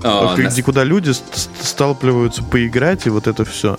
А, 0.04 0.34
где, 0.34 0.44
нас... 0.44 0.62
Куда 0.64 0.84
люди 0.84 1.12
сталкиваются 1.62 2.44
поиграть 2.44 3.06
и 3.08 3.10
вот 3.10 3.28
это 3.28 3.46
все. 3.46 3.78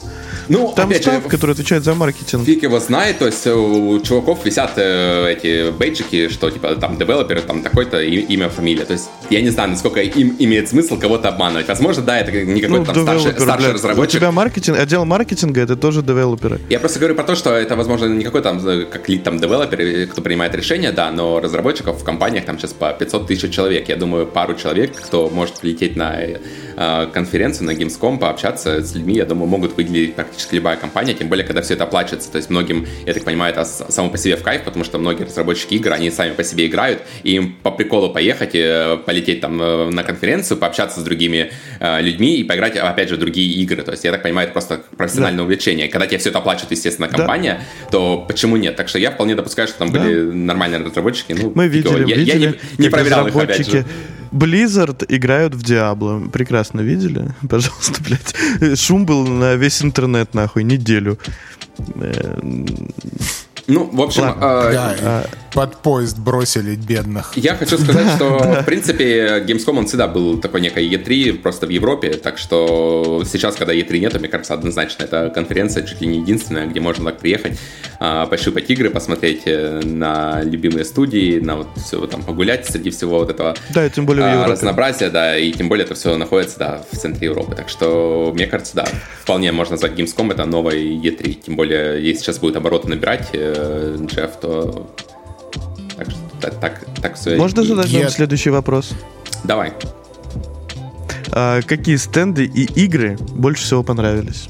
Ну, 0.49 0.73
Там 0.75 0.93
став, 0.95 1.23
же, 1.23 1.29
который 1.29 1.53
отвечает 1.53 1.85
за 1.85 1.95
маркетинг. 1.95 2.45
Фиг 2.45 2.63
его 2.63 2.81
знает, 2.81 3.19
то 3.19 3.27
есть 3.27 3.47
у 3.47 4.01
чуваков 4.01 4.45
висят 4.45 4.73
э, 4.77 5.33
эти 5.33 5.71
бейджики, 5.71 6.29
что 6.29 6.51
типа 6.51 6.77
там 6.77 6.99
девелопер, 6.99 7.41
там 7.43 7.63
такой-то 7.63 8.03
имя, 8.03 8.49
фамилия. 8.49 8.85
То 8.85 8.93
есть 8.93 9.09
я 9.31 9.41
не 9.41 9.51
знаю, 9.51 9.71
насколько 9.71 10.01
им 10.01 10.37
имеет 10.39 10.69
смысл 10.69 10.99
кого-то 10.99 11.29
обманывать. 11.29 11.69
Возможно, 11.69 12.03
да, 12.03 12.19
это 12.19 12.33
не 12.33 12.61
какой-то 12.61 12.93
ну, 12.93 13.07
там 13.07 13.21
старший, 13.21 13.41
старший 13.41 13.73
разработчик. 13.73 14.15
У 14.15 14.19
тебя 14.19 14.33
маркетинг, 14.33 14.79
отдел 14.79 15.05
маркетинга 15.05 15.61
это 15.61 15.77
тоже 15.77 16.03
девелоперы. 16.03 16.61
Я 16.69 16.79
просто 16.79 16.99
говорю 16.99 17.15
про 17.15 17.25
то, 17.25 17.35
что 17.35 17.51
это, 17.51 17.77
возможно, 17.77 18.07
не 18.07 18.25
какой 18.25 18.43
там, 18.43 18.67
э, 18.67 18.85
как 18.85 19.09
лид 19.09 19.23
там 19.23 19.39
девелопер, 19.39 19.81
э, 19.81 20.07
кто 20.07 20.23
принимает 20.23 20.55
решения, 20.55 20.93
да, 20.93 21.11
но 21.11 21.41
разработчиков 21.41 22.01
в 22.01 22.05
компаниях 22.05 22.45
там 22.45 22.59
сейчас 22.59 22.73
по 22.73 22.93
500 22.93 23.27
тысяч 23.27 23.55
человек. 23.55 23.89
Я 23.89 23.97
думаю, 23.97 24.27
пару 24.27 24.55
человек, 24.55 24.97
кто 24.97 25.29
может 25.31 25.63
лететь 25.63 25.97
на 25.97 26.21
э, 26.21 26.39
конференцию, 26.77 27.67
на 27.67 27.73
Gamescom, 27.73 28.19
пообщаться 28.19 28.85
с 28.85 28.95
людьми, 28.95 29.15
я 29.15 29.25
думаю, 29.25 29.49
могут 29.49 29.77
выделить 29.77 30.15
практически 30.15 30.57
любая 30.57 30.77
компания, 30.77 31.15
тем 31.15 31.29
более, 31.29 31.47
когда 31.47 31.63
все 31.63 31.75
это 31.75 31.85
оплачивается. 31.85 32.31
То 32.31 32.39
есть 32.39 32.51
многим, 32.51 32.87
я 33.07 33.15
так 33.15 33.25
понимаю, 33.25 33.53
это 33.53 33.65
само 33.65 34.11
по 34.11 34.19
себе 34.19 34.37
в 34.37 34.43
кайф, 34.43 34.65
потому 34.65 34.85
что 34.85 34.99
многие 34.99 35.25
разработчики 35.25 35.75
игр, 35.75 35.93
они 35.93 36.11
сами 36.11 36.33
по 36.33 36.45
себе 36.45 36.67
играют, 36.67 37.03
и 37.23 37.33
им 37.35 37.57
по 37.63 37.71
приколу 37.71 38.11
поехать, 38.11 38.55
э, 38.55 38.99
полететь 39.05 39.41
там 39.41 39.61
э, 39.61 39.91
на 39.91 40.03
конференцию, 40.03 40.59
пообщаться 40.59 41.01
с 41.01 41.05
другими 41.05 41.53
э, 41.81 42.01
людьми 42.01 42.37
и 42.37 42.45
поиграть, 42.45 42.77
опять 42.77 43.09
же, 43.09 43.17
в 43.17 43.19
другие 43.19 43.53
игры. 43.63 43.83
То 43.83 43.93
есть 43.93 44.05
я 44.05 44.13
так 44.13 44.23
понимаю, 44.23 44.47
это 44.47 44.53
просто 44.53 44.83
профессиональное 44.97 45.39
да. 45.39 45.45
увлечение. 45.45 45.89
Когда 45.89 46.07
тебе 46.07 46.19
все 46.19 46.31
это 46.31 46.39
оплачивает, 46.39 46.73
естественно, 46.73 47.09
компания, 47.09 47.61
да. 47.85 47.91
то 47.91 48.25
почему 48.27 48.57
нет? 48.57 48.77
Так 48.77 48.89
что 48.89 48.99
я 48.99 49.11
вполне 49.11 49.35
допускаю, 49.35 49.69
что 49.69 49.79
там 49.79 49.93
да. 49.93 50.01
были 50.01 50.21
нормальные 50.21 50.83
разработчики. 50.83 51.33
Ну, 51.33 51.53
Мы 51.55 51.69
видели, 51.69 52.09
я, 52.09 52.17
видели, 52.17 52.39
я 52.45 52.51
не, 52.51 52.59
не 52.79 52.89
проверял 52.89 53.27
их, 53.27 53.37
опять 53.37 53.69
же. 53.69 53.85
Blizzard 54.35 55.05
играют 55.09 55.55
в 55.55 55.63
Diablo. 55.63 56.29
Прекрасно 56.29 56.81
видели? 56.81 57.29
Пожалуйста, 57.49 58.03
блядь. 58.03 58.79
Шум 58.79 59.07
был 59.07 59.27
на 59.27 59.55
весь 59.55 59.83
интернет, 59.83 60.35
нахуй, 60.35 60.65
неделю. 60.65 61.19
Э, 61.97 62.41
ну, 63.67 63.89
в 63.91 64.03
общем... 64.03 64.23
Ладно, 64.23 64.41
да, 64.41 65.25
под 65.55 65.77
поезд 65.77 66.19
бросили 66.19 66.75
бедных. 66.75 67.33
Я 67.37 67.55
хочу 67.55 67.79
сказать, 67.79 68.17
что, 68.17 68.39
в 68.61 68.65
принципе, 68.65 69.45
Gamescom, 69.47 69.79
он 69.79 69.87
всегда 69.87 70.09
был 70.09 70.39
такой 70.41 70.61
некой 70.61 70.89
E3 70.89 71.39
просто 71.39 71.67
в 71.67 71.71
Европе, 71.71 72.15
так 72.15 72.39
что 72.39 73.23
сейчас, 73.25 73.55
когда 73.55 73.73
E3 73.73 73.99
нет, 74.01 74.19
мне 74.19 74.29
кажется, 74.29 74.53
однозначно 74.55 75.05
это 75.05 75.31
конференция 75.33 75.85
чуть 75.85 76.01
ли 76.01 76.09
не 76.09 76.19
единственная, 76.19 76.67
где 76.67 76.81
можно 76.81 77.05
так 77.05 77.21
приехать, 77.21 77.57
э, 78.01 78.27
пощупать 78.29 78.69
игры, 78.69 78.91
посмотреть 78.91 79.43
э, 79.47 79.81
на 79.85 80.43
любимые 80.43 80.85
студии, 80.85 81.39
на 81.39 81.57
вот 81.57 81.69
все 81.77 82.05
там 82.09 82.25
погулять 82.25 82.67
среди 82.67 82.91
всего 82.91 83.21
вот 83.21 83.31
этого 83.31 83.55
да, 83.73 83.89
тем 83.89 84.07
более 84.07 84.25
э, 84.25 84.47
разнообразия, 84.47 85.09
да, 85.09 85.39
и 85.39 85.53
тем 85.53 85.69
более 85.69 85.85
это 85.85 85.95
все 85.95 86.17
находится, 86.17 86.59
да, 86.59 86.85
в 86.91 86.97
центре 86.97 87.29
Европы, 87.29 87.55
так 87.55 87.69
что, 87.69 88.33
мне 88.35 88.49
кажется, 88.49 88.75
да, 88.75 88.89
вполне 89.23 89.53
можно 89.53 89.75
назвать 89.75 89.93
Gamescom 89.93 90.33
это 90.33 90.47
новой 90.47 90.97
E3, 90.97 91.35
тем 91.35 91.55
более, 91.55 92.05
если 92.05 92.25
сейчас 92.25 92.39
будет 92.41 92.57
обороты 92.57 92.89
набирать, 92.89 93.29
э, 93.33 93.97
Джефф, 94.01 94.41
то 94.41 94.91
так 96.45 96.61
так, 96.61 96.85
так, 97.03 97.15
все. 97.17 97.37
Можно 97.37 97.63
и, 97.63 97.67
задать 97.67 97.93
вам 97.93 98.09
следующий 98.11 98.51
вопрос? 98.51 98.91
Давай. 99.45 99.73
А, 101.33 101.61
какие 101.63 101.97
стенды 101.97 102.45
и 102.45 102.65
игры 102.85 103.17
больше 103.31 103.65
всего 103.65 103.83
понравились? 103.83 104.49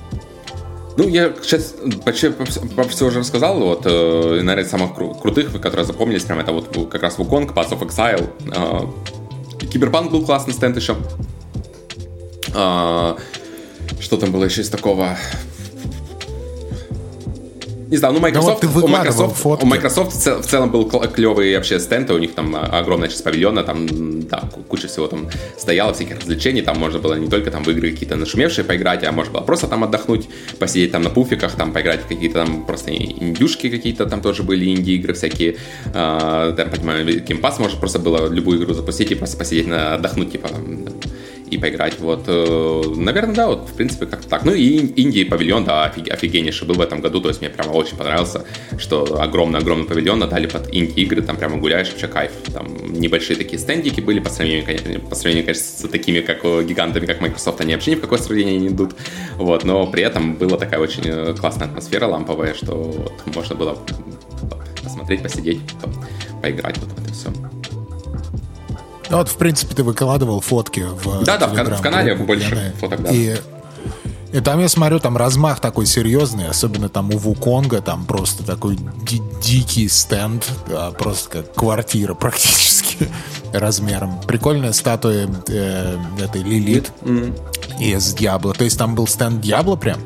Ну, 0.97 1.09
я 1.09 1.33
сейчас 1.43 1.75
почти, 2.05 2.31
почти 2.77 3.05
уже 3.05 3.19
рассказал, 3.19 3.59
вот, 3.59 3.83
э, 3.85 4.41
наверное, 4.43 4.65
самых 4.65 4.93
кру- 4.93 5.21
крутых, 5.21 5.51
которые 5.61 5.85
запомнились, 5.85 6.23
прям 6.23 6.39
это 6.39 6.53
вот 6.53 6.89
как 6.89 7.03
раз 7.03 7.19
Wukong, 7.19 7.53
Path 7.53 7.71
of 7.71 7.81
Exile, 7.81 8.31
э, 9.61 9.67
Киберпанк 9.67 10.13
был 10.13 10.25
классный 10.25 10.55
стенд 10.55 10.77
еще. 10.77 10.97
Э, 12.55 13.17
что 13.99 14.17
там 14.17 14.31
было 14.31 14.45
еще 14.45 14.61
из 14.61 14.69
такого? 14.69 15.17
Не 17.95 17.99
знаю, 17.99 18.15
ну 18.15 18.19
Microsoft, 18.19 18.65
ну, 18.65 18.69
вот 18.71 18.85
у, 18.85 18.89
Microsoft 18.89 19.37
фотки. 19.37 19.63
у 19.63 19.67
Microsoft 19.69 20.27
в 20.27 20.47
целом 20.47 20.73
был 20.73 20.85
клевый 20.89 21.55
вообще 21.55 21.79
стенд, 21.79 22.11
у 22.11 22.19
них 22.19 22.35
там 22.35 22.57
огромная 22.57 23.09
часть 23.09 23.23
павильона, 23.23 23.63
там, 23.63 23.87
да, 24.23 24.43
куча 24.69 24.89
всего 24.89 25.07
там 25.07 25.29
стояло, 25.57 25.95
всяких 25.95 26.19
развлечений, 26.19 26.61
там 26.63 26.77
можно 26.77 26.99
было 26.99 27.15
не 27.15 27.29
только 27.29 27.53
там 27.53 27.63
в 27.63 27.69
игры 27.69 27.93
какие-то 27.93 28.17
нашумевшие 28.17 28.65
поиграть, 28.65 29.05
а 29.05 29.13
можно 29.13 29.35
было 29.35 29.43
просто 29.43 29.69
там 29.69 29.85
отдохнуть, 29.85 30.29
посидеть 30.59 30.91
там 30.91 31.03
на 31.03 31.11
пуфиках, 31.11 31.55
там 31.55 31.73
поиграть 31.73 32.01
в 32.01 32.09
какие-то 32.09 32.45
там 32.45 32.67
просто 32.67 32.91
индюшки 32.93 33.71
какие-то 33.71 34.07
там 34.07 34.21
тоже 34.21 34.43
были, 34.43 34.75
инди-игры 34.75 35.15
всякие, 35.15 35.53
э, 35.95 36.55
я 36.59 36.65
понимаю, 36.65 37.07
Game 37.07 37.41
Pass 37.41 37.61
можно 37.61 37.79
просто 37.79 38.01
было 38.01 38.29
любую 38.29 38.59
игру 38.59 38.75
запустить 38.75 39.13
и 39.13 39.15
просто 39.15 39.37
посидеть 39.37 39.69
на 39.69 39.95
отдохнуть, 39.95 40.33
типа, 40.33 40.49
и 41.51 41.59
поиграть. 41.59 41.99
Вот, 41.99 42.25
э, 42.27 42.83
наверное, 42.97 43.35
да, 43.35 43.49
вот, 43.49 43.69
в 43.69 43.75
принципе, 43.75 44.07
как-то 44.07 44.29
так. 44.29 44.45
Ну 44.45 44.53
и 44.53 44.79
Индии 44.79 45.25
павильон, 45.25 45.65
да, 45.65 45.85
офиг, 45.85 46.13
офигеннейший 46.13 46.67
был 46.67 46.75
в 46.75 46.81
этом 46.81 47.01
году, 47.01 47.21
то 47.21 47.29
есть 47.29 47.41
мне 47.41 47.51
прямо 47.51 47.73
очень 47.73 47.97
понравился, 47.97 48.45
что 48.79 49.21
огромный-огромный 49.21 49.87
павильон 49.87 50.23
отдали 50.23 50.47
под 50.47 50.75
инди-игры, 50.75 51.23
там 51.23 51.37
прямо 51.37 51.59
гуляешь, 51.59 51.91
вообще 51.91 52.09
кайф. 52.09 52.33
Там 52.53 52.67
небольшие 52.93 53.37
такие 53.37 53.59
стендики 53.59 54.01
были 54.01 54.21
по 54.21 54.31
сравнению, 54.31 54.65
конечно, 54.65 55.01
по 55.01 55.15
сравнению, 55.15 55.47
конечно, 55.47 55.65
с 55.65 55.89
такими, 55.89 56.21
как 56.21 56.43
гигантами, 56.43 57.07
как 57.07 57.21
Microsoft, 57.21 57.61
они 57.61 57.75
вообще 57.75 57.93
ни 57.93 57.97
в 57.97 58.01
какое 58.01 58.19
сравнение 58.19 58.59
не 58.59 58.69
идут. 58.69 58.95
Вот, 59.37 59.65
но 59.65 59.87
при 59.87 60.03
этом 60.03 60.35
была 60.35 60.57
такая 60.57 60.81
очень 60.81 61.03
э, 61.05 61.35
классная 61.39 61.69
атмосфера 61.69 62.07
ламповая, 62.07 62.55
что 62.55 62.75
вот, 62.75 63.35
можно 63.35 63.55
было 63.55 63.79
посмотреть, 64.83 65.23
посидеть, 65.23 65.61
поиграть, 66.43 66.79
вот 66.79 66.99
это 66.99 67.13
все. 67.13 67.31
Ну, 69.15 69.19
вот, 69.19 69.29
в 69.29 69.37
принципе, 69.37 69.77
ты 69.77 69.85
выкладывал 69.85 70.41
фотки 70.41 70.81
в 70.81 71.23
Да-да, 71.23 71.47
в, 71.47 71.53
в 71.53 71.81
канале 71.81 72.17
больше 72.17 72.53
я, 72.57 72.73
фоток, 72.81 73.01
да. 73.01 73.11
И, 73.11 73.37
и 74.33 74.41
там 74.41 74.59
я 74.59 74.69
смотрю, 74.69 74.99
там 74.99 75.17
размах 75.17 75.61
такой 75.61 75.87
серьезный, 75.87 76.49
особенно 76.49 76.89
там 76.89 77.15
у 77.15 77.19
Вуконга, 77.19 77.81
там 77.81 78.07
просто 78.07 78.43
такой 78.43 78.77
ди- 79.03 79.23
дикий 79.41 79.89
стенд, 79.89 80.51
да, 80.69 80.91
просто 80.91 81.31
как 81.31 81.55
квартира 81.55 82.15
практически 82.15 83.09
размером. 83.53 84.21
Прикольная 84.27 84.73
статуя 84.73 85.29
э, 85.47 85.97
этой 86.21 86.43
Лилит 86.43 86.91
mm-hmm. 87.03 87.79
из 87.79 88.15
Диабло. 88.15 88.53
То 88.53 88.65
есть 88.65 88.77
там 88.77 88.97
был 88.97 89.07
стенд 89.07 89.41
Диабло 89.41 89.77
прям? 89.77 90.01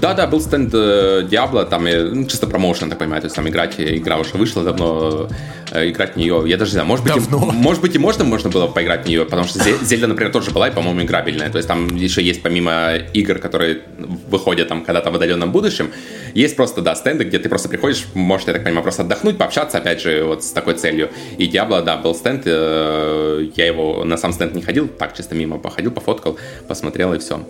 Да, 0.00 0.14
да, 0.14 0.26
был 0.26 0.40
стенд 0.40 0.70
э, 0.72 1.26
Diablo, 1.30 1.68
там 1.68 1.84
ну, 1.84 2.24
чисто 2.24 2.46
промоушен, 2.46 2.88
так 2.88 2.98
понимаю, 2.98 3.20
то 3.20 3.26
есть 3.26 3.36
там 3.36 3.46
играть, 3.46 3.74
игра 3.78 4.16
уже 4.16 4.30
вышла 4.34 4.64
давно, 4.64 5.28
э, 5.72 5.90
играть 5.90 6.14
в 6.14 6.16
нее, 6.16 6.42
я 6.46 6.56
даже 6.56 6.70
не 6.70 6.74
знаю, 6.74 6.88
может 6.88 7.04
быть, 7.04 7.16
и, 7.16 7.20
может 7.30 7.82
быть 7.82 7.94
и 7.94 7.98
можно, 7.98 8.24
можно 8.24 8.48
было 8.48 8.66
поиграть 8.66 9.04
в 9.04 9.08
нее, 9.08 9.26
потому 9.26 9.46
что 9.46 9.60
Зельда, 9.84 10.06
например, 10.06 10.32
тоже 10.32 10.52
была 10.52 10.68
и, 10.68 10.70
по-моему, 10.72 11.02
играбельная, 11.02 11.50
то 11.50 11.58
есть 11.58 11.68
там 11.68 11.94
еще 11.94 12.22
есть 12.22 12.42
помимо 12.42 12.94
игр, 13.12 13.38
которые 13.38 13.82
выходят 14.30 14.68
там 14.68 14.84
когда-то 14.84 15.10
в 15.10 15.16
отдаленном 15.16 15.52
будущем, 15.52 15.90
есть 16.32 16.56
просто, 16.56 16.80
да, 16.80 16.94
стенды, 16.94 17.24
где 17.24 17.38
ты 17.38 17.50
просто 17.50 17.68
приходишь, 17.68 18.06
можешь, 18.14 18.46
я 18.46 18.54
так 18.54 18.64
понимаю, 18.64 18.82
просто 18.82 19.02
отдохнуть, 19.02 19.36
пообщаться, 19.36 19.78
опять 19.78 20.00
же, 20.00 20.24
вот 20.24 20.42
с 20.44 20.50
такой 20.52 20.74
целью. 20.74 21.10
И 21.36 21.46
Diablo, 21.46 21.82
да, 21.82 21.98
был 21.98 22.14
стенд, 22.14 22.42
э, 22.46 23.48
я 23.54 23.66
его 23.66 24.04
на 24.04 24.16
сам 24.16 24.32
стенд 24.32 24.54
не 24.54 24.62
ходил, 24.62 24.88
так 24.88 25.14
чисто 25.14 25.34
мимо 25.34 25.58
походил, 25.58 25.90
пофоткал, 25.90 26.38
посмотрел 26.68 27.12
и 27.12 27.18
все 27.18 27.44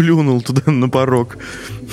плюнул 0.00 0.40
туда 0.40 0.62
на 0.64 0.88
порог. 0.88 1.36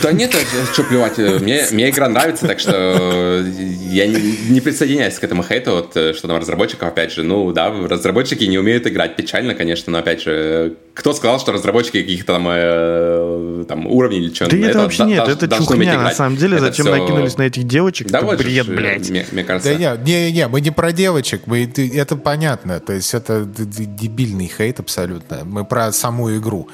Да 0.01 0.13
нет, 0.13 0.33
что 0.71 0.83
плевать, 0.83 1.17
мне, 1.17 1.65
мне 1.71 1.89
игра 1.89 2.07
нравится, 2.07 2.47
так 2.47 2.57
что 2.57 3.43
я 3.89 4.07
не, 4.07 4.37
не 4.49 4.61
присоединяюсь 4.61 5.15
к 5.19 5.23
этому 5.25 5.43
хейту, 5.43 5.71
вот, 5.71 5.89
что 5.91 6.27
там 6.27 6.37
разработчиков, 6.37 6.87
опять 6.87 7.11
же, 7.11 7.23
ну 7.23 7.51
да, 7.51 7.69
разработчики 7.69 8.45
не 8.45 8.57
умеют 8.57 8.87
играть, 8.87 9.17
печально, 9.17 9.55
конечно, 9.55 9.91
но 9.91 9.97
опять 9.97 10.21
же, 10.21 10.75
кто 10.93 11.11
сказал, 11.11 11.41
что 11.41 11.51
разработчики 11.51 11.99
каких-то 12.01 12.33
там, 12.33 12.47
э, 12.49 13.65
там 13.67 13.87
уровней 13.87 14.19
или 14.19 14.33
что-то? 14.33 14.51
Да 14.51 14.57
это, 14.57 14.69
это 14.69 14.79
вообще 14.79 15.03
нет, 15.03 15.23
да, 15.25 15.31
это 15.33 15.47
чухня, 15.49 15.99
на 15.99 16.11
самом 16.11 16.37
деле, 16.37 16.57
это 16.57 16.67
зачем 16.67 16.85
все... 16.85 16.95
накинулись 16.95 17.37
на 17.37 17.43
этих 17.43 17.65
девочек? 17.65 18.07
Да 18.07 18.21
вот 18.21 18.37
бред, 18.37 18.67
блядь. 18.67 19.09
Мне, 19.09 19.25
мне 19.33 19.43
кажется. 19.43 19.75
Да 19.77 19.97
не, 19.97 20.05
не, 20.05 20.31
не, 20.31 20.47
мы 20.47 20.61
не 20.61 20.71
про 20.71 20.93
девочек, 20.93 21.41
мы, 21.45 21.69
это 21.75 22.15
понятно, 22.15 22.79
то 22.79 22.93
есть 22.93 23.13
это 23.13 23.43
дебильный 23.45 24.49
хейт 24.55 24.79
абсолютно, 24.79 25.41
мы 25.43 25.65
про 25.65 25.91
саму 25.91 26.33
игру. 26.37 26.69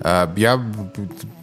А, 0.00 0.32
я, 0.36 0.60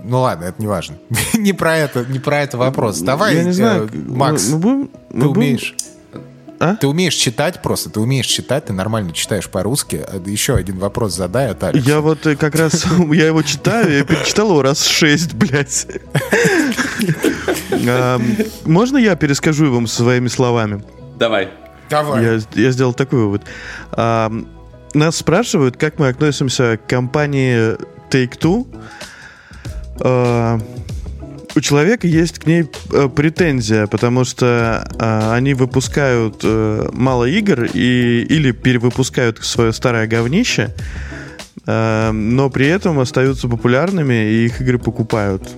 ну 0.03 0.21
ладно, 0.21 0.45
это 0.45 0.61
не 0.61 0.67
важно. 0.67 0.97
не 1.33 1.53
про 1.53 1.77
это, 1.77 2.05
не 2.05 2.19
про 2.19 2.41
это 2.41 2.57
вопрос. 2.57 2.99
Давай, 2.99 3.35
я 3.35 3.43
не 3.43 3.51
знаю, 3.51 3.89
э, 3.91 3.97
Макс, 4.07 4.49
мы, 4.49 4.57
мы 4.57 4.59
будем, 4.59 4.87
ты 4.87 5.17
мы 5.17 5.27
умеешь. 5.29 5.75
А? 6.57 6.75
Ты 6.75 6.87
умеешь 6.87 7.15
читать 7.15 7.61
просто, 7.61 7.89
ты 7.89 7.99
умеешь 7.99 8.27
читать, 8.27 8.65
ты 8.65 8.73
нормально 8.73 9.11
читаешь 9.11 9.49
по-русски. 9.49 10.05
А, 10.07 10.21
еще 10.25 10.55
один 10.55 10.79
вопрос 10.79 11.15
задай 11.15 11.49
от 11.49 11.63
Алекса. 11.63 11.89
Я 11.89 11.99
вот 11.99 12.25
э, 12.25 12.35
как 12.35 12.55
раз, 12.55 12.85
я 13.11 13.27
его 13.27 13.41
читаю, 13.43 13.97
я 13.97 14.03
перечитал 14.03 14.49
его 14.49 14.61
раз 14.61 14.85
шесть, 14.85 15.33
блядь. 15.33 15.87
Можно 18.65 18.97
я 18.97 19.15
перескажу 19.15 19.71
вам 19.71 19.87
своими 19.87 20.29
словами? 20.29 20.83
Давай. 21.17 21.49
Давай. 21.89 22.23
Я, 22.23 22.39
я 22.53 22.71
сделал 22.71 22.93
такой 22.93 23.19
вывод. 23.19 23.43
Нас 23.91 25.17
спрашивают, 25.17 25.75
как 25.77 25.99
мы 25.99 26.07
относимся 26.07 26.77
к 26.77 26.87
компании 26.87 27.75
Take-Two. 28.09 28.65
У 31.55 31.61
человека 31.61 32.05
есть 32.05 32.39
к 32.39 32.47
ней 32.47 32.65
э, 32.91 33.07
претензия, 33.07 33.87
потому 33.87 34.25
что 34.25 34.85
э, 34.99 35.31
они 35.31 35.53
выпускают 35.53 36.41
э, 36.43 36.89
мало 36.91 37.23
игр 37.23 37.63
и, 37.73 38.25
или 38.29 38.51
перевыпускают 38.51 39.41
свое 39.45 39.71
старое 39.71 40.05
говнище, 40.05 40.73
э, 41.65 42.11
но 42.11 42.49
при 42.49 42.67
этом 42.67 42.99
остаются 42.99 43.47
популярными 43.47 44.13
и 44.13 44.45
их 44.47 44.59
игры 44.59 44.79
покупают. 44.79 45.49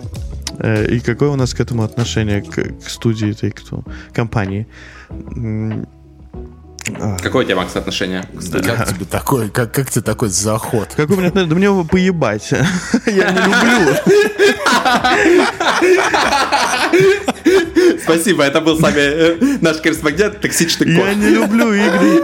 Э, 0.59 0.85
и 0.85 0.99
какое 0.99 1.29
у 1.29 1.35
нас 1.35 1.55
к 1.55 1.59
этому 1.59 1.81
отношение, 1.81 2.43
к, 2.43 2.83
к 2.85 2.89
студии 2.89 3.29
Take-Two, 3.29 3.83
компании? 4.13 4.67
Какое 7.21 7.43
у 7.43 7.47
тебя, 7.47 7.55
Макс, 7.55 7.75
отношение 7.75 8.23
к 8.23 8.63
Как 8.63 8.87
тебе 8.89 9.05
такой, 9.05 9.49
как, 9.49 9.73
как 9.73 9.89
тебе 9.89 10.01
такой 10.01 10.29
заход? 10.29 10.89
Как 10.95 11.09
у 11.09 11.15
меня 11.15 11.27
отношение? 11.27 11.49
Да 11.49 11.55
мне 11.55 11.65
его 11.65 11.83
поебать. 11.83 12.49
Я 13.05 13.31
не 13.31 13.39
люблю. 13.39 13.95
Спасибо, 18.03 18.43
это 18.43 18.61
был 18.61 18.77
с 18.77 18.81
вами 18.81 18.99
э, 18.99 19.57
наш 19.61 19.77
корреспондент, 19.77 20.39
токсичный 20.39 20.95
кот. 20.95 21.05
Я 21.05 21.13
не 21.13 21.29
люблю 21.29 21.73
игры 21.73 22.23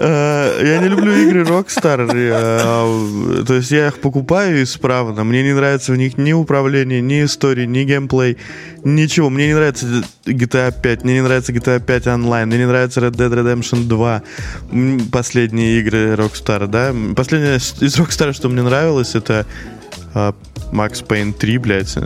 я 0.00 0.78
не 0.80 0.88
люблю 0.88 1.12
игры 1.12 1.42
Rockstar. 1.42 2.08
Э, 2.12 3.44
то 3.44 3.54
есть 3.54 3.70
я 3.70 3.88
их 3.88 3.98
покупаю 3.98 4.62
исправно. 4.62 5.24
Мне 5.24 5.42
не 5.42 5.54
нравится 5.54 5.92
в 5.92 5.96
них 5.96 6.18
ни 6.18 6.32
управление, 6.32 7.00
ни 7.00 7.24
история, 7.24 7.66
ни 7.66 7.84
геймплей, 7.84 8.38
ничего. 8.84 9.30
Мне 9.30 9.48
не 9.48 9.54
нравится 9.54 9.86
GTA 10.24 10.74
5, 10.80 11.04
мне 11.04 11.14
не 11.14 11.22
нравится 11.22 11.52
GTA 11.52 11.80
5 11.80 12.06
Online, 12.06 12.46
мне 12.46 12.58
не 12.58 12.66
нравится 12.66 13.00
Red 13.00 13.12
Dead 13.12 13.32
Redemption 13.32 13.84
2. 13.84 14.22
Последние 15.10 15.80
игры 15.80 16.14
Rockstar, 16.14 16.66
да. 16.66 16.94
Последнее 17.14 17.56
из 17.56 17.98
Rockstar, 17.98 18.32
что 18.32 18.48
мне 18.48 18.62
нравилось, 18.62 19.14
это 19.14 19.46
а, 20.14 20.34
Макс 20.72 21.00
Пейн 21.02 21.32
3, 21.32 21.58
блядь. 21.58 21.96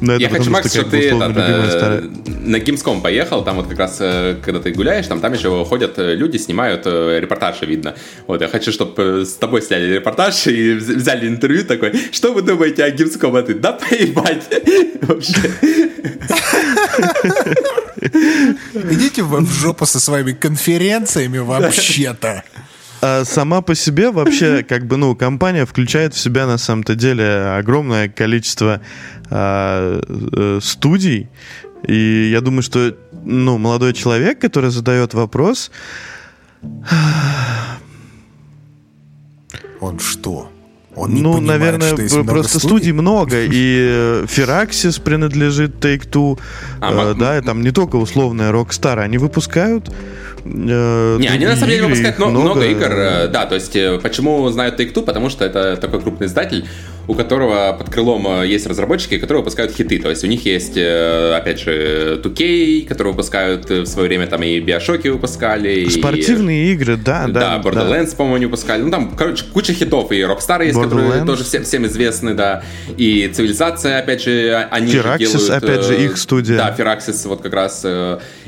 Но 0.00 0.14
Я 0.16 0.28
хочу, 0.28 0.50
Макс, 0.50 0.72
чтобы 0.72 0.90
ты 0.90 1.08
э, 1.10 1.14
на 1.14 2.56
Gamescom 2.56 3.00
поехал, 3.00 3.44
там 3.44 3.56
вот 3.56 3.68
как 3.68 3.78
раз, 3.78 3.98
э, 4.00 4.36
когда 4.42 4.60
ты 4.60 4.72
гуляешь, 4.72 5.06
там, 5.06 5.20
там 5.20 5.32
еще 5.32 5.64
ходят 5.64 5.98
э, 5.98 6.14
люди, 6.14 6.36
снимают 6.36 6.86
репортажи, 6.86 7.66
видно. 7.66 7.94
Вот, 8.26 8.40
я 8.40 8.48
хочу, 8.48 8.72
чтобы 8.72 9.24
с 9.24 9.34
тобой 9.34 9.62
сняли 9.62 9.94
репортаж 9.94 10.46
и 10.46 10.74
взяли 10.74 11.28
интервью 11.28 11.64
такой, 11.64 11.92
что 12.12 12.32
вы 12.32 12.42
думаете 12.42 12.84
о 12.84 12.90
Gamescom? 12.90 13.38
А 13.38 13.42
ты, 13.42 13.54
да 13.54 13.72
поебать! 13.72 14.44
Вообще. 15.02 15.50
Идите 18.90 19.22
в 19.22 19.46
жопу 19.46 19.86
со 19.86 20.00
своими 20.00 20.32
конференциями 20.32 21.38
вообще-то. 21.38 22.42
А 23.06 23.22
сама 23.26 23.60
по 23.60 23.74
себе 23.74 24.10
вообще, 24.10 24.62
как 24.62 24.86
бы, 24.86 24.96
ну, 24.96 25.14
компания 25.14 25.66
включает 25.66 26.14
в 26.14 26.18
себя 26.18 26.46
на 26.46 26.56
самом-то 26.56 26.94
деле 26.94 27.54
огромное 27.58 28.08
количество 28.08 28.80
а, 29.30 30.00
э, 30.08 30.58
студий. 30.62 31.28
И 31.86 32.30
я 32.32 32.40
думаю, 32.40 32.62
что, 32.62 32.96
ну, 33.12 33.58
молодой 33.58 33.92
человек, 33.92 34.40
который 34.40 34.70
задает 34.70 35.12
вопрос... 35.12 35.70
Он 39.80 39.98
что? 39.98 40.50
Он 40.96 41.12
не 41.12 41.22
ну, 41.22 41.34
понимает, 41.34 41.60
наверное, 41.60 41.88
что 41.92 42.02
есть 42.02 42.26
просто 42.26 42.58
студий? 42.58 42.76
студий. 42.76 42.92
много, 42.92 43.36
и 43.42 44.24
Firaxis 44.26 45.02
принадлежит 45.02 45.84
Take-Two, 45.84 46.38
а, 46.80 47.12
э, 47.12 47.14
да, 47.14 47.38
и 47.38 47.40
там 47.40 47.62
не 47.62 47.72
только 47.72 47.96
условная 47.96 48.52
Rockstar, 48.52 49.00
они 49.00 49.18
выпускают 49.18 49.90
Э, 50.44 51.16
не, 51.18 51.28
они 51.28 51.46
на 51.46 51.56
самом 51.56 51.70
деле 51.70 51.84
выпускают 51.84 52.18
много, 52.18 52.40
много 52.40 52.66
игр, 52.66 52.90
э, 52.90 53.28
да, 53.28 53.46
то 53.46 53.54
есть 53.54 53.74
э, 53.76 53.98
почему 54.02 54.46
знают 54.50 54.78
Take-Two, 54.78 55.02
потому 55.02 55.30
что 55.30 55.44
это 55.44 55.76
такой 55.76 56.00
крупный 56.00 56.26
издатель, 56.26 56.66
у 57.06 57.14
которого 57.14 57.74
под 57.78 57.90
крылом 57.90 58.42
есть 58.42 58.66
разработчики, 58.66 59.18
которые 59.18 59.42
выпускают 59.42 59.72
хиты, 59.72 59.98
то 59.98 60.10
есть 60.10 60.24
у 60.24 60.26
них 60.26 60.44
есть, 60.44 60.76
опять 60.76 61.60
же, 61.60 62.20
2K, 62.22 62.86
которые 62.86 63.12
выпускают 63.12 63.68
в 63.68 63.86
свое 63.86 64.08
время 64.08 64.26
там 64.26 64.42
и 64.42 64.60
Bioshock 64.60 65.10
выпускали. 65.10 65.86
Spортивные 65.88 66.66
и, 66.66 66.72
игры, 66.72 66.96
да, 66.96 67.26
да. 67.28 67.58
Да, 67.58 67.70
Borderlands, 67.70 68.10
да. 68.10 68.16
по-моему, 68.16 68.46
выпускали. 68.46 68.82
Ну 68.82 68.90
там, 68.90 69.14
короче, 69.16 69.44
куча 69.52 69.72
хитов, 69.72 70.12
и 70.12 70.20
Rockstar 70.20 70.64
есть, 70.64 70.80
которые 70.80 71.24
тоже 71.24 71.44
всем, 71.44 71.64
всем 71.64 71.86
известны, 71.86 72.34
да, 72.34 72.62
и 72.96 73.30
Цивилизация, 73.32 73.98
опять 73.98 74.22
же, 74.22 74.66
они 74.70 74.92
Firaxis, 74.92 75.18
делают... 75.18 75.50
опять 75.50 75.84
же, 75.84 76.04
их 76.04 76.16
студия. 76.16 76.56
Да, 76.56 76.74
Firaxis 76.76 77.28
вот 77.28 77.42
как 77.42 77.52
раз, 77.52 77.84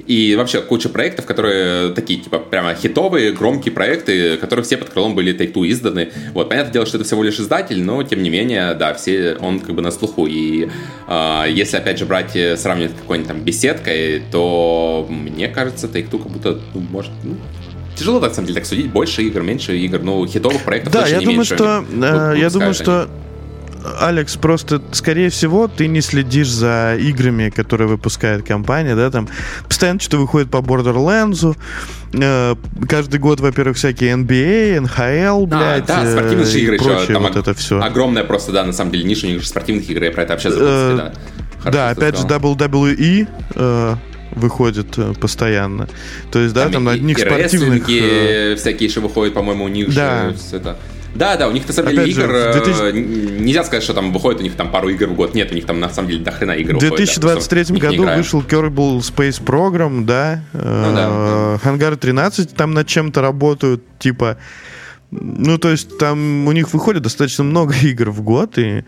и 0.07 0.34
вообще 0.36 0.62
куча 0.62 0.88
проектов, 0.88 1.26
которые 1.26 1.90
такие, 1.92 2.20
типа, 2.20 2.38
прямо 2.38 2.74
хитовые, 2.74 3.32
громкие 3.32 3.72
проекты, 3.72 4.36
которые 4.36 4.64
все 4.64 4.76
под 4.76 4.90
крылом 4.90 5.14
были 5.14 5.36
Take-Two 5.36 5.68
изданы. 5.70 6.11
Вот, 6.32 6.48
понятное 6.48 6.72
дело, 6.72 6.86
что 6.86 6.96
это 6.96 7.04
всего 7.04 7.22
лишь 7.22 7.38
издатель, 7.38 7.82
но, 7.82 8.02
тем 8.02 8.22
не 8.22 8.30
менее, 8.30 8.45
да, 8.55 8.94
все, 8.94 9.36
он 9.40 9.61
как 9.61 9.74
бы 9.74 9.82
на 9.82 9.90
слуху. 9.90 10.26
И 10.26 10.68
э, 11.09 11.44
если, 11.51 11.76
опять 11.76 11.99
же, 11.99 12.07
брать, 12.07 12.36
э, 12.36 12.57
сравнивать 12.57 12.97
какой-нибудь 12.97 13.28
там 13.28 13.40
беседкой, 13.40 14.22
то, 14.30 15.07
мне 15.09 15.49
кажется, 15.49 15.86
Take-Two 15.86 16.22
как 16.22 16.32
будто, 16.32 16.59
ну, 16.74 16.80
может, 16.90 17.12
ну, 17.24 17.36
Тяжело, 17.97 18.20
на 18.20 18.28
самом 18.28 18.47
деле, 18.47 18.61
так 18.61 18.66
судить. 18.66 18.90
Больше 18.90 19.22
игр, 19.22 19.42
меньше 19.42 19.76
игр. 19.78 20.01
Ну, 20.03 20.26
хитовых 20.26 20.62
проектов 20.64 20.92
да, 20.92 21.01
точно 21.01 21.14
я 21.14 21.18
не 21.20 21.24
думаю, 21.24 21.38
меньше. 21.38 21.55
Что, 21.55 21.84
э, 21.90 22.34
я 22.38 22.51
думаю, 22.51 22.74
что 22.74 23.09
Алекс, 24.01 24.37
просто, 24.37 24.82
скорее 24.93 25.30
всего, 25.30 25.68
ты 25.68 25.87
не 25.87 26.01
следишь 26.01 26.49
за 26.49 26.97
играми, 26.99 27.51
которые 27.51 27.89
выпускает 27.89 28.47
компания, 28.47 28.95
да, 28.95 29.11
там 29.11 29.28
постоянно 29.68 30.01
что-то 30.01 30.18
выходит 30.18 30.51
по 30.51 30.59
Borderlands, 30.59 31.57
э, 32.12 32.55
каждый 32.89 33.20
год, 33.20 33.41
во-первых, 33.41 33.76
всякие 33.76 34.14
NBA, 34.14 34.78
NHL, 34.84 35.45
а, 35.45 35.47
блядь, 35.47 35.87
да, 35.87 36.11
спортивные 36.11 36.47
э, 36.47 36.59
игры 36.59 36.74
еще, 36.76 37.12
там 37.12 37.22
вот 37.22 37.37
это 37.37 37.55
все. 37.55 37.80
Огромная 37.80 38.24
просто, 38.24 38.53
да, 38.53 38.64
на 38.64 38.72
самом 38.72 38.93
деле, 38.93 39.05
ниша 39.05 39.26
у 39.26 39.30
них 39.30 39.43
же 39.43 39.49
спортивных 39.49 39.89
игр, 39.89 40.05
я 40.05 40.11
про 40.11 40.22
это 40.22 40.32
вообще 40.34 40.51
забыл, 40.51 40.66
э, 40.66 40.97
да. 40.97 41.12
Хорошо, 41.61 41.78
да, 41.78 41.91
опять 41.91 42.18
же, 42.18 42.26
WWE, 42.26 43.28
э, 43.55 43.95
выходит 44.32 44.99
э, 44.99 45.14
постоянно. 45.18 45.89
То 46.30 46.41
есть, 46.41 46.55
да, 46.55 46.64
там, 46.64 46.72
там 46.72 46.84
на 46.84 46.93
одних 46.93 47.18
и 47.18 47.22
спортивных... 47.22 47.89
Э... 47.89 48.55
всякие 48.57 48.89
еще 48.89 49.01
выходят, 49.01 49.34
по-моему, 49.34 49.64
у 49.64 49.68
них 49.68 49.95
да. 49.95 50.30
же 50.30 50.37
это... 50.53 50.76
Да, 51.16 51.36
да, 51.36 51.48
у 51.48 51.52
них 51.52 51.66
на 51.66 51.72
самом 51.72 51.90
деле 51.90 52.02
Опять 52.02 52.16
игр. 52.16 52.30
Же, 52.30 52.52
2000... 52.52 52.80
Э, 52.80 52.92
нельзя 52.92 53.64
сказать, 53.64 53.82
что 53.82 53.94
там 53.94 54.12
выходит 54.12 54.40
у 54.40 54.44
них 54.44 54.54
там 54.54 54.70
пару 54.70 54.88
игр 54.88 55.06
в 55.06 55.14
год. 55.14 55.34
Нет, 55.34 55.50
у 55.52 55.54
них 55.54 55.66
там 55.66 55.80
на 55.80 55.88
самом 55.88 56.08
деле 56.08 56.24
до 56.24 56.30
хрена 56.30 56.52
игр. 56.52 56.76
В 56.76 56.78
2023 56.78 57.60
выходит, 57.62 57.80
да, 57.80 57.88
году 57.90 58.18
вышел 58.18 58.42
Kerbal 58.42 58.98
Space 58.98 59.42
Program, 59.42 60.04
да. 60.04 60.42
Ну, 60.52 60.94
да. 60.94 61.58
Хангар 61.62 61.96
13 61.96 62.54
там 62.54 62.74
над 62.74 62.86
чем-то 62.86 63.20
работают, 63.20 63.82
типа. 63.98 64.38
Ну, 65.10 65.58
то 65.58 65.70
есть 65.70 65.98
там 65.98 66.46
у 66.46 66.52
них 66.52 66.72
выходит 66.72 67.02
достаточно 67.02 67.44
много 67.44 67.74
игр 67.82 68.10
в 68.10 68.22
год, 68.22 68.58
и 68.58 68.84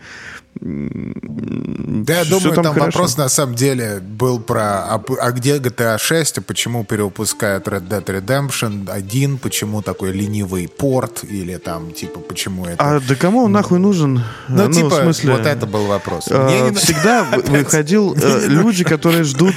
да, 0.61 2.19
я 2.19 2.25
думаю, 2.25 2.53
там, 2.53 2.63
там 2.65 2.73
вопрос 2.75 3.15
на 3.15 3.29
самом 3.29 3.55
деле 3.55 3.99
был 4.01 4.41
про 4.41 4.93
а, 4.93 5.01
а 5.21 5.31
где 5.31 5.57
GTA 5.57 5.97
6, 5.97 6.39
а 6.39 6.41
почему 6.41 6.83
перевыпускают 6.83 7.65
Red 7.67 7.87
Dead 7.87 8.03
Redemption 8.03 8.91
1, 8.91 9.37
почему 9.37 9.81
такой 9.81 10.11
ленивый 10.11 10.67
порт, 10.67 11.23
или 11.23 11.55
там, 11.55 11.93
типа, 11.93 12.19
почему 12.19 12.65
это... 12.65 12.75
А 12.83 12.99
да 12.99 13.15
кому 13.15 13.45
он 13.45 13.53
нахуй 13.53 13.79
нужен? 13.79 14.21
Ну, 14.49 14.67
ну 14.67 14.71
типа, 14.71 14.89
в 14.89 15.03
смысле, 15.03 15.31
вот 15.31 15.45
это 15.45 15.65
был 15.65 15.85
вопрос. 15.85 16.27
А, 16.29 16.73
всегда 16.73 17.23
выходил 17.47 18.13
э, 18.21 18.47
люди, 18.47 18.83
которые 18.83 19.23
ждут 19.23 19.55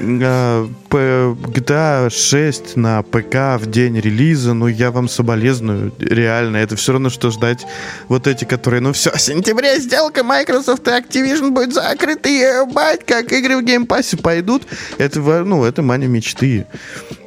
а, 0.00 0.68
GTA 0.90 2.10
6 2.10 2.76
на 2.76 3.02
ПК 3.02 3.60
в 3.60 3.66
день 3.70 4.00
релиза, 4.00 4.54
ну, 4.54 4.66
я 4.66 4.90
вам 4.90 5.08
соболезную, 5.08 5.92
реально, 6.00 6.56
это 6.56 6.74
все 6.74 6.92
равно, 6.92 7.10
что 7.10 7.30
ждать 7.30 7.64
вот 8.08 8.26
эти, 8.26 8.44
которые, 8.44 8.80
ну, 8.80 8.92
все, 8.92 9.12
в 9.12 9.20
сентябре 9.20 9.78
сделка 9.78 10.24
Microsoft 10.32 10.88
и 10.88 10.90
Activision 10.90 11.50
будет 11.50 11.74
закрыты, 11.74 12.30
ебать, 12.30 13.04
как 13.04 13.32
игры 13.32 13.58
в 13.58 13.62
Game 13.62 13.84
Pass'е 13.84 14.16
пойдут. 14.16 14.62
Это, 14.96 15.20
ну, 15.20 15.64
это 15.64 15.82
манямечты. 15.82 16.66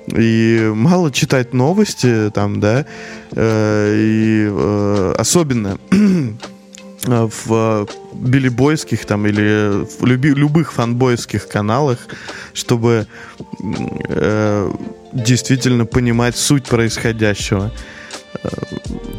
И 0.07 0.71
мало 0.73 1.11
читать 1.11 1.53
новости 1.53 2.31
там, 2.33 2.59
да, 2.59 2.85
э, 3.31 3.95
и 3.95 4.47
э, 4.49 5.15
особенно 5.17 5.77
в 7.03 7.87
биллибойских 8.13 9.05
там 9.05 9.27
или 9.27 9.85
в 9.85 10.05
люби, 10.05 10.29
любых 10.29 10.73
фанбойских 10.73 11.47
каналах, 11.47 11.99
чтобы 12.53 13.07
э, 14.09 14.71
действительно 15.13 15.85
понимать 15.85 16.35
суть 16.35 16.65
происходящего. 16.65 17.71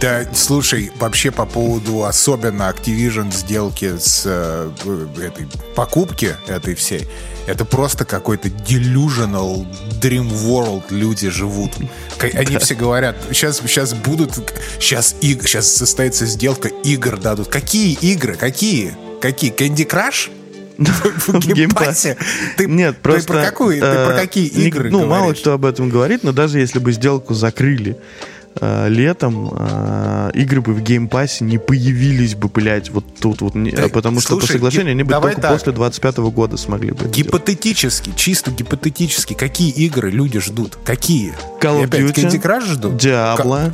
Да, 0.00 0.26
слушай, 0.34 0.90
вообще 0.98 1.30
по 1.30 1.46
поводу 1.46 2.04
особенно 2.04 2.64
Activision 2.70 3.32
сделки 3.32 3.96
с 3.98 4.22
э, 4.26 4.70
этой 5.16 5.46
покупки 5.74 6.36
этой 6.46 6.74
всей, 6.74 7.08
это 7.46 7.64
просто 7.64 8.04
какой-то 8.04 8.48
delusional 8.48 9.66
dream 10.00 10.28
world 10.28 10.84
люди 10.90 11.30
живут. 11.30 11.72
Они 12.20 12.58
все 12.58 12.74
говорят, 12.74 13.16
сейчас, 13.30 13.58
сейчас 13.60 13.94
будут, 13.94 14.34
сейчас, 14.78 15.14
иг, 15.22 15.46
сейчас 15.46 15.72
состоится 15.74 16.26
сделка, 16.26 16.68
игр 16.68 17.16
дадут. 17.16 17.48
Какие 17.48 17.94
игры? 17.94 18.34
Какие? 18.34 18.94
Какие? 19.22 19.52
Candy 19.52 19.88
Crush? 19.88 20.30
Game 20.78 21.29
Pass'е. 21.29 22.16
Ты, 22.56 22.66
Нет, 22.66 22.98
просто... 22.98 23.28
Ты 23.28 23.32
про, 23.32 23.42
какую, 23.44 23.74
ты 23.80 23.80
про 23.80 24.12
какие 24.14 24.46
игры 24.46 24.90
Ну, 24.90 25.06
говоришь? 25.06 25.10
мало 25.10 25.32
кто 25.32 25.52
об 25.52 25.64
этом 25.64 25.88
говорит, 25.88 26.22
но 26.22 26.32
даже 26.32 26.58
если 26.58 26.78
бы 26.78 26.92
сделку 26.92 27.32
закрыли, 27.32 27.92
э, 27.92 28.35
летом 28.88 29.50
э, 29.52 30.30
игры 30.34 30.60
бы 30.62 30.72
в 30.72 30.80
Game 30.82 31.10
Pass 31.10 31.38
е 31.38 31.44
не 31.44 31.58
появились 31.58 32.34
бы, 32.34 32.48
блядь, 32.48 32.90
вот 32.90 33.04
тут 33.20 33.42
вот, 33.42 33.54
Так, 33.74 33.92
потому 33.92 34.20
что 34.20 34.38
по 34.38 34.46
соглашению 34.46 34.92
они 34.92 35.02
бы 35.02 35.12
только 35.12 35.40
так. 35.40 35.52
после 35.52 35.72
25 35.72 36.16
года 36.18 36.56
смогли 36.56 36.90
бы. 36.90 36.96
это 36.96 37.08
сделать. 37.08 37.16
Гипотетически, 37.26 38.12
чисто 38.16 38.50
гипотетически, 38.50 39.34
какие 39.34 39.70
игры 39.70 40.10
люди 40.10 40.40
ждут? 40.40 40.78
Какие? 40.84 41.34
Call 41.60 41.84
of 41.84 41.90
Duty, 41.90 42.14
Candy 42.14 42.42
Crush 42.42 42.66
ждут? 42.72 42.96
Diablo. 42.96 43.72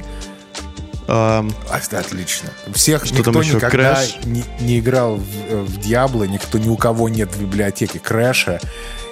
эм, 1.08 1.52
А, 1.70 1.80
Отлично. 1.92 2.50
Всех 2.74 3.04
Что 3.04 3.16
никто 3.18 3.32
там 3.32 3.42
еще? 3.42 3.54
никогда 3.56 3.94
Crash? 4.02 4.26
не, 4.28 4.44
не 4.60 4.78
играл 4.80 5.16
в, 5.16 5.24
э, 5.48 5.60
в 5.62 5.78
Diablo, 5.80 6.24
никто 6.24 6.58
ни 6.58 6.68
у 6.68 6.76
кого 6.76 7.08
нет 7.08 7.32
в 7.34 7.40
библиотеке 7.40 7.98
Crash 7.98 8.42
а. 8.42 8.60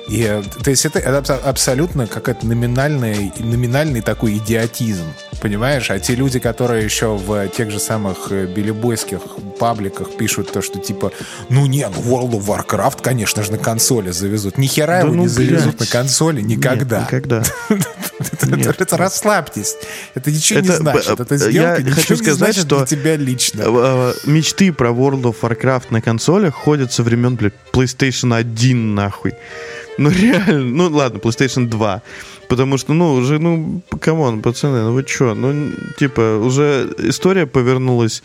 И, 0.09 0.23
э, 0.25 0.43
то 0.63 0.71
есть 0.71 0.85
это, 0.87 0.99
это 0.99 1.19
абсо- 1.21 1.41
абсолютно 1.43 2.07
какой-то 2.07 2.45
номинальный, 2.47 3.33
номинальный 3.39 4.01
такой 4.01 4.39
идиотизм, 4.39 5.05
понимаешь? 5.41 5.91
А 5.91 5.99
те 6.01 6.15
люди, 6.15 6.39
которые 6.41 6.85
еще 6.85 7.17
в 7.17 7.49
тех 7.49 7.71
же 7.71 7.79
самых 7.79 8.29
э, 8.31 8.47
билибойских 8.47 9.21
пабликах 9.59 10.17
пишут 10.17 10.51
то, 10.53 10.63
что 10.63 10.79
типа, 10.79 11.13
ну 11.49 11.67
не, 11.67 11.87
ну 11.89 12.01
World 12.03 12.33
of 12.33 12.47
Warcraft, 12.47 13.03
конечно 13.03 13.43
же, 13.45 13.53
на 13.53 13.59
консоли 13.59 14.11
завезут. 14.11 14.59
Ни 14.59 14.67
хера 14.67 15.01
Да 15.01 15.07
его 15.07 15.15
ну, 15.15 15.23
не 15.23 15.29
завезут 15.29 15.77
блядь. 15.77 15.81
на 15.81 15.87
консоли 15.87 16.41
никогда. 16.41 17.01
Нет, 17.01 17.07
никогда. 17.13 17.43
Это, 18.19 18.57
Нет. 18.57 18.93
расслабьтесь. 18.93 19.77
Это 20.15 20.31
ничего 20.31 20.61
не 20.61 20.69
значит. 20.69 21.17
б- 21.17 21.23
Это 21.23 21.37
сделка 21.37 21.83
ничего 21.83 21.95
хочу 21.97 22.15
не 22.15 22.19
сказать, 22.19 22.39
значит 22.39 22.65
что- 22.67 22.79
для 22.79 22.87
тебя 22.87 23.17
лично. 23.17 23.63
Э, 23.63 24.13
э, 24.25 24.29
Мечты 24.31 24.73
про 24.73 24.91
World 24.91 25.23
of 25.23 25.37
Warcraft 25.43 25.85
на 25.91 26.01
консолях 26.03 26.55
ходят 26.55 26.93
со 26.93 27.03
времен, 27.03 27.37
блядь, 27.37 27.55
PlayStation 27.73 28.35
1, 28.35 28.95
нахуй. 28.95 29.35
Ну, 30.01 30.09
реально, 30.09 30.65
ну, 30.65 30.97
ладно, 30.97 31.19
PlayStation 31.19 31.67
2. 31.67 32.03
Потому 32.49 32.79
что, 32.79 32.95
ну, 32.95 33.13
уже, 33.13 33.39
ну, 33.39 33.83
come 34.01 34.24
on, 34.24 34.41
пацаны, 34.41 34.81
ну 34.81 34.95
вы 34.95 35.05
чё? 35.05 35.35
Ну, 35.35 35.73
типа, 35.99 36.39
уже 36.43 36.91
история 36.97 37.47
повернулась 37.47 38.23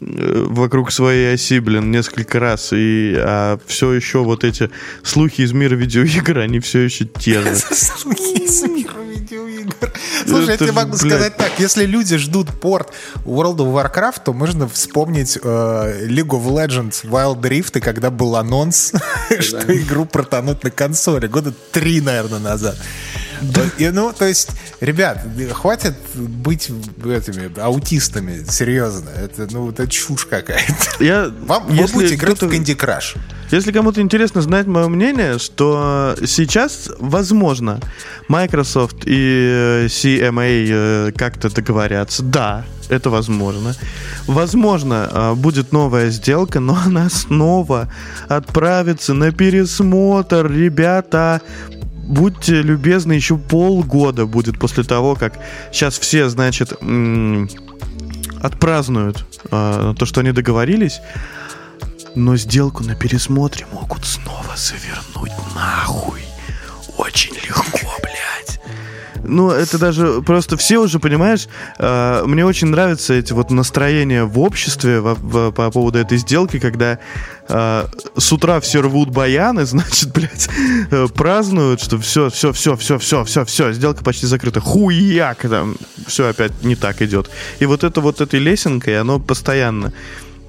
э, 0.00 0.46
вокруг 0.48 0.90
своей 0.90 1.34
оси, 1.34 1.60
блин, 1.60 1.90
несколько 1.90 2.40
раз, 2.40 2.72
и 2.72 3.14
а 3.18 3.58
все 3.66 3.92
еще 3.92 4.24
вот 4.24 4.44
эти 4.44 4.70
слухи 5.02 5.42
из 5.42 5.52
мира 5.52 5.74
видеоигр, 5.76 6.38
они 6.38 6.58
все 6.58 6.78
еще 6.78 7.04
те 7.04 7.42
же. 7.42 7.54
Слухи 7.74 8.42
из 8.42 8.62
мира 8.62 9.09
видеоигр. 9.60 9.92
Слушай, 10.26 10.50
я 10.50 10.56
тебе 10.56 10.72
могу 10.72 10.96
блядь. 10.96 11.00
сказать 11.00 11.36
так. 11.36 11.58
Если 11.58 11.84
люди 11.86 12.16
ждут 12.16 12.48
порт 12.60 12.92
World 13.24 13.56
of 13.56 13.72
Warcraft, 13.72 14.22
то 14.24 14.32
можно 14.32 14.68
вспомнить 14.68 15.38
э, 15.42 16.06
League 16.08 16.28
of 16.28 16.44
Legends 16.46 17.04
Wild 17.04 17.40
Rift, 17.40 17.78
и 17.78 17.80
когда 17.80 18.10
был 18.10 18.36
анонс, 18.36 18.92
что 19.40 19.76
игру 19.76 20.04
портанут 20.04 20.64
на 20.64 20.70
консоли. 20.70 21.26
Года 21.26 21.52
три, 21.72 22.00
наверное, 22.00 22.40
назад. 22.40 22.76
И, 23.78 23.88
ну, 23.88 24.12
то 24.12 24.26
есть, 24.26 24.50
ребят, 24.80 25.24
хватит 25.52 25.96
быть 26.14 26.68
этими 27.04 27.58
аутистами, 27.58 28.44
серьезно. 28.46 29.08
Это, 29.08 29.48
ну, 29.50 29.70
это 29.70 29.88
чушь 29.88 30.26
какая-то. 30.26 31.02
Я, 31.02 31.32
Вам, 31.40 31.66
вы 31.66 31.74
если 31.74 31.94
будете 31.94 32.14
играть 32.16 32.40
в 32.40 32.44
Candy 32.44 32.76
Crush. 32.76 33.16
Если 33.50 33.72
кому-то 33.72 34.00
интересно 34.00 34.42
знать 34.42 34.68
мое 34.68 34.86
мнение, 34.88 35.38
что 35.40 36.14
сейчас, 36.24 36.88
возможно, 37.00 37.80
Microsoft 38.28 38.98
и 39.06 39.50
э, 39.52 39.86
CMA 39.86 40.68
э, 40.70 41.12
как-то 41.16 41.52
договорятся. 41.52 42.22
Да, 42.22 42.64
это 42.88 43.10
возможно. 43.10 43.74
Возможно, 44.28 45.08
э, 45.10 45.34
будет 45.34 45.72
новая 45.72 46.10
сделка, 46.10 46.60
но 46.60 46.78
она 46.86 47.10
снова 47.10 47.92
отправится 48.28 49.14
на 49.14 49.32
пересмотр. 49.32 50.48
Ребята, 50.48 51.40
будьте 52.06 52.62
любезны, 52.62 53.14
еще 53.14 53.36
полгода 53.36 54.26
будет 54.26 54.60
после 54.60 54.84
того, 54.84 55.16
как 55.16 55.40
сейчас 55.72 55.98
все, 55.98 56.28
значит, 56.28 56.72
отпразднуют 58.40 59.26
то, 59.50 60.04
что 60.04 60.20
они 60.20 60.30
договорились. 60.30 61.00
Но 62.14 62.36
сделку 62.36 62.82
на 62.84 62.94
пересмотре 62.94 63.66
могут 63.72 64.04
снова 64.04 64.54
завернуть 64.56 65.32
нахуй. 65.54 66.22
Очень 66.96 67.34
легко, 67.34 67.88
блядь. 68.02 68.60
Ну, 69.22 69.50
это 69.50 69.78
даже 69.78 70.22
просто 70.22 70.56
все 70.56 70.78
уже, 70.78 70.98
понимаешь, 70.98 71.46
э, 71.78 72.24
мне 72.26 72.44
очень 72.44 72.66
нравятся 72.68 73.14
эти 73.14 73.32
вот 73.32 73.50
настроения 73.50 74.24
в 74.24 74.38
обществе 74.40 75.00
во- 75.00 75.14
в- 75.14 75.52
по 75.52 75.70
поводу 75.70 75.98
этой 75.98 76.18
сделки, 76.18 76.58
когда 76.58 76.98
э, 77.48 77.86
с 78.16 78.32
утра 78.32 78.60
все 78.60 78.80
рвут 78.80 79.10
баяны, 79.10 79.64
значит, 79.66 80.12
блядь, 80.12 80.48
э, 80.90 81.06
празднуют, 81.14 81.80
что 81.80 81.98
все, 81.98 82.28
все, 82.30 82.52
все, 82.52 82.76
все, 82.76 82.98
все, 82.98 83.24
все, 83.24 83.44
все, 83.44 83.72
сделка 83.72 84.02
почти 84.02 84.26
закрыта. 84.26 84.60
Хуяк, 84.60 85.38
там, 85.42 85.76
все 86.06 86.28
опять 86.28 86.64
не 86.64 86.74
так 86.74 87.00
идет. 87.02 87.30
И 87.60 87.66
вот 87.66 87.84
это 87.84 88.00
вот 88.00 88.20
этой 88.20 88.40
лесенкой, 88.40 88.98
оно 89.00 89.20
постоянно. 89.20 89.92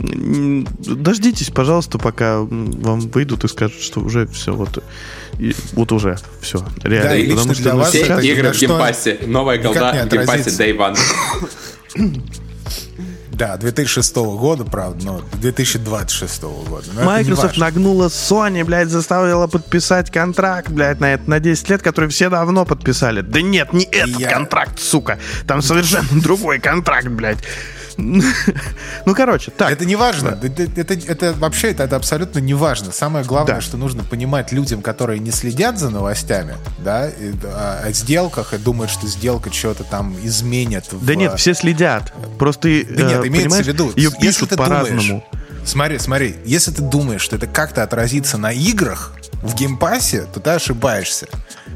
Дождитесь, 0.01 1.49
пожалуйста, 1.49 1.97
пока 1.97 2.39
вам 2.39 2.99
выйдут 2.99 3.43
и 3.43 3.47
скажут, 3.47 3.81
что 3.81 3.99
уже 4.01 4.27
все 4.27 4.53
вот, 4.53 4.83
и- 5.39 5.55
вот 5.73 5.91
уже 5.91 6.17
все 6.41 6.65
реально. 6.83 7.09
Да, 7.09 7.15
и 7.15 7.21
лично 7.23 7.35
Потому 7.37 7.53
что 7.53 7.63
для 7.63 7.75
вас 7.75 7.89
Все 7.89 8.03
сейчас- 8.03 8.19
это 8.19 8.27
игры 8.27 8.51
в 8.53 8.59
Game 8.59 8.83
Pass 8.83 9.07
е. 9.07 9.19
Новая 9.27 9.57
Колда 9.61 9.91
в 10.05 10.09
Game 10.09 10.25
Pass 10.25 10.41
е. 10.41 10.49
Day 10.49 10.77
One. 10.77 10.97
Да, 13.31 13.57
2006 13.57 14.15
года, 14.37 14.65
правда, 14.65 15.03
но 15.03 15.21
2026 15.41 16.43
года. 16.43 16.85
Но 16.93 17.03
Microsoft 17.05 17.57
нагнула 17.57 18.07
Sony, 18.07 18.63
блядь, 18.63 18.89
заставила 18.89 19.47
подписать 19.47 20.11
контракт, 20.11 20.69
блядь, 20.69 20.99
на 20.99 21.13
это 21.15 21.27
на 21.27 21.39
10 21.39 21.67
лет, 21.69 21.81
который 21.81 22.07
все 22.11 22.29
давно 22.29 22.65
подписали. 22.65 23.21
Да 23.21 23.41
нет, 23.41 23.73
не 23.73 23.85
этот 23.85 24.19
Я- 24.19 24.29
контракт, 24.29 24.79
сука. 24.79 25.17
Там 25.47 25.63
совершенно 25.63 26.07
другой 26.21 26.59
контракт, 26.59 27.07
блядь. 27.07 27.39
Ну, 29.05 29.15
короче, 29.15 29.51
так. 29.51 29.71
Это 29.71 29.85
не 29.85 29.95
важно. 29.95 30.37
Это, 30.41 31.33
вообще 31.33 31.71
это, 31.71 31.83
это 31.83 31.95
абсолютно 31.95 32.39
не 32.39 32.53
важно. 32.53 32.91
Самое 32.91 33.25
главное, 33.25 33.55
Да. 33.55 33.61
что 33.61 33.77
нужно 33.77 34.03
понимать 34.03 34.51
людям, 34.51 34.81
которые 34.81 35.19
не 35.19 35.31
следят 35.31 35.79
за 35.79 35.89
новостями, 35.89 36.55
да, 36.79 37.07
и, 37.09 37.33
а, 37.43 37.81
о 37.85 37.91
сделках 37.91 38.53
и 38.53 38.57
думают, 38.57 38.91
что 38.91 39.07
сделка 39.07 39.51
что-то 39.51 39.83
там 39.83 40.15
изменит. 40.23 40.85
Да 40.91 41.13
в- 41.13 41.15
нет, 41.15 41.33
все 41.39 41.53
следят. 41.53 42.13
Просто, 42.37 42.67
Да 42.89 43.03
нет, 43.03 43.23
э, 43.23 43.27
имеется 43.27 43.63
в 43.63 43.67
виду, 43.67 43.91
ее 43.95 44.11
пишут 44.11 44.49
по-разному. 44.55 45.23
смотри, 45.65 45.97
смотри, 45.99 46.35
если 46.45 46.71
ты 46.71 46.81
думаешь, 46.81 47.21
что 47.21 47.35
это 47.35 47.47
как-то 47.47 47.83
отразится 47.83 48.37
на 48.37 48.51
играх 48.51 49.13
в 49.41 49.55
геймпассе, 49.55 50.27
то 50.33 50.39
ты 50.39 50.51
ошибаешься. 50.51 51.27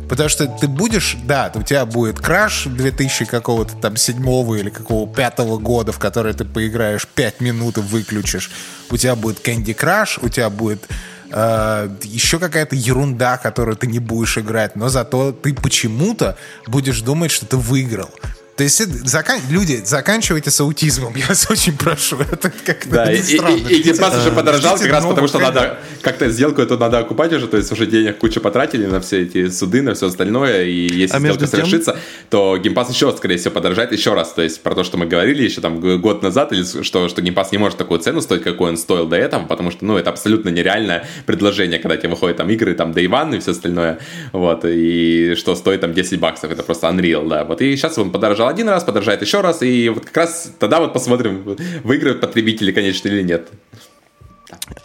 Потому 0.10 0.30
что 0.30 0.48
ты 0.48 0.68
будешь, 0.68 1.18
да, 1.24 1.52
у 1.56 1.64
тебя 1.64 1.86
будет 1.86 2.20
краш 2.20 2.66
2000 2.66 3.26
какого-то 3.26 3.76
там 3.76 3.98
седьмого 3.98 4.56
или 4.56 4.70
какого 4.70 5.12
пятого 5.12 5.58
года, 5.58 5.92
в 5.92 6.00
который 6.00 6.34
ты 6.34 6.46
поиграешь 6.46 7.08
5 7.08 7.42
минут 7.42 7.78
и 7.78 7.82
выключишь. 7.82 8.52
У 8.92 8.98
тебя 8.98 9.16
будет 9.16 9.46
Candy 9.46 9.76
Crush, 9.76 10.20
у 10.22 10.30
тебя 10.30 10.50
будет 10.50 10.88
э, 11.32 11.90
еще 12.04 12.40
какая-то 12.40 12.76
ерунда, 12.76 13.38
которую 13.38 13.78
ты 13.78 13.88
не 13.88 14.00
будешь 14.00 14.38
играть, 14.38 14.76
но 14.76 14.90
зато 14.90 15.32
ты 15.32 15.54
почему-то 15.54 16.38
будешь 16.68 17.02
думать, 17.02 17.32
что 17.32 17.46
ты 17.48 17.58
выиграл. 17.58 18.10
То 18.58 18.64
есть 18.64 18.80
это 18.80 18.94
закан- 19.04 19.42
люди, 19.50 19.82
заканчивайте 19.84 20.50
с 20.50 20.62
аутизмом, 20.62 21.14
я 21.18 21.26
вас 21.28 21.46
очень 21.52 21.76
прошу. 21.78 22.18
Это 22.32 22.50
как-то 22.50 22.90
Да, 22.90 23.12
и, 23.12 23.18
и, 23.18 23.22
странно. 23.22 23.56
и 23.58 23.82
Game 23.84 24.01
Pass 24.01 24.18
уже 24.18 24.32
подорожал 24.32 24.78
как 24.78 24.88
раз 24.92 25.06
потому, 25.06 25.28
что 25.28 25.40
надо 25.40 25.78
как-то 26.02 26.30
сделку 26.30 26.62
эту 26.62 26.78
надо 26.78 27.00
окупать 27.00 27.34
уже, 27.34 27.48
то 27.50 27.58
есть 27.58 27.70
уже 27.74 27.86
денег 27.86 28.18
кучу 28.18 28.40
потратили 28.40 28.86
на 28.86 29.02
все 29.02 29.24
эти 29.24 29.50
суды, 29.50 29.82
на 29.82 29.94
все 29.94 30.08
остальное, 30.08 30.64
и 30.64 30.88
если 30.88 31.18
А 31.18 31.20
сделка 31.20 31.40
тем- 31.40 31.48
совершится, 31.50 32.00
то 32.30 32.58
Game 32.58 32.74
Pass 32.74 32.90
еще, 32.92 33.12
скорее 33.18 33.36
всего, 33.36 33.54
подорожает 33.56 33.92
еще 33.92 34.14
раз. 34.14 34.32
То 34.32 34.42
есть 34.42 34.62
про 34.64 34.74
то, 34.74 34.86
что 34.86 34.98
мы 34.98 35.06
говорили 35.06 35.44
еще 35.44 35.60
там 35.60 35.82
год 36.00 36.24
назад, 36.24 36.54
или 36.54 36.64
что, 36.84 37.10
что 37.10 37.22
Game 37.22 37.37
Pass 37.37 37.52
не 37.52 37.58
может 37.58 37.78
такую 37.78 38.00
цену 38.00 38.22
стоить, 38.22 38.44
какой 38.44 38.70
он 38.70 38.78
стоил 38.78 39.06
до 39.06 39.18
этого, 39.18 39.44
потому 39.46 39.70
что, 39.70 39.84
ну, 39.84 39.98
это 39.98 40.12
абсолютно 40.12 40.48
нереальное 40.48 41.06
предложение, 41.26 41.78
когда 41.80 41.98
тебе 41.98 42.08
выходят 42.10 42.38
там 42.38 42.50
игры, 42.50 42.74
там 42.74 42.92
Day 42.92 43.08
One 43.10 43.36
и 43.36 43.40
все 43.42 43.52
остальное, 43.52 44.00
вот, 44.32 44.64
и 44.64 45.36
что 45.36 45.56
стоит 45.56 45.82
там 45.82 45.94
10 45.94 46.22
баксов, 46.22 46.52
это 46.52 46.64
просто 46.64 46.88
unreal, 46.88 47.28
да, 47.28 47.44
вот, 47.44 47.62
и 47.62 47.76
сейчас 47.76 47.98
он 47.98 48.12
подорожал 48.12 48.45
один 48.48 48.70
раз, 48.70 48.84
подорожает 48.84 49.22
еще 49.22 49.42
раз, 49.42 49.62
и 49.62 49.90
вот 49.90 50.06
как 50.06 50.18
раз 50.18 50.50
тогда 50.60 50.80
вот 50.80 50.94
посмотрим, 50.94 51.44
выиграют 51.84 52.22
потребители, 52.22 52.72
конечно, 52.72 53.08
или 53.08 53.22
нет. 53.22 53.50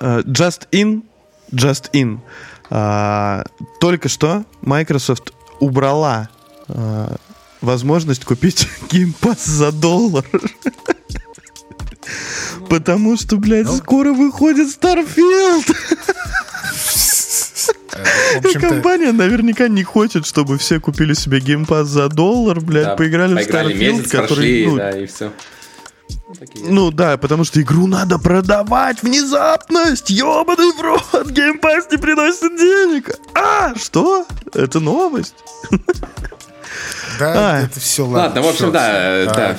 Э, 0.01 0.21
Just 0.23 0.69
in, 0.73 1.03
Just 1.53 1.91
in. 1.93 2.19
А, 2.71 3.45
только 3.81 4.09
что 4.09 4.45
Microsoft 4.63 5.33
убрала 5.59 6.29
а, 6.69 7.17
возможность 7.61 8.25
купить 8.25 8.69
Game 8.91 9.13
Pass 9.21 9.45
за 9.49 9.73
доллар. 9.73 10.25
Потому 12.69 13.17
что, 13.17 13.37
блядь, 13.37 13.67
Ну. 13.67 13.77
скоро 13.77 14.13
выходит 14.13 14.69
Starfield. 14.69 15.65
Э, 17.93 18.41
В 18.41 18.45
И 18.47 18.59
компания 18.59 19.13
наверняка 19.13 19.69
не 19.69 19.83
хочет, 19.83 20.27
чтобы 20.27 20.59
все 20.59 20.81
купили 20.81 21.15
себе 21.15 21.39
Pass 21.39 21.85
за 21.85 22.09
доллар, 22.09 22.61
блядь, 22.61 22.85
Да, 22.85 22.97
поиграли, 22.97 23.35
в 23.35 23.37
поиграли 23.37 23.75
Starfield, 23.75 23.93
месяц, 23.93 24.11
который, 24.11 24.27
прошли, 24.27 24.67
ну, 24.67 24.77
да, 24.77 24.91
и 24.99 25.07
все. 25.07 25.33
Ну 26.69 26.91
да, 26.91 27.17
потому 27.19 27.45
что 27.45 27.61
игру 27.61 27.87
надо 27.87 28.19
продавать. 28.19 29.03
Внезапность! 29.03 30.11
Ёбаный 30.11 30.73
в 30.73 30.81
рот! 30.81 31.31
Геймпасс 31.31 31.91
не 31.91 31.99
приносит 31.99 32.57
денег! 32.57 33.11
А, 33.35 33.75
что? 33.75 34.27
Это 34.55 34.81
новость? 34.81 35.35
Да, 37.19 37.57
а. 37.57 37.63
это 37.63 37.81
все 37.81 38.05
ладно. 38.05 38.21
Ладно, 38.21 38.43
в 38.43 38.49
общем, 38.49 38.73
да, 38.73 39.27
да, 39.27 39.57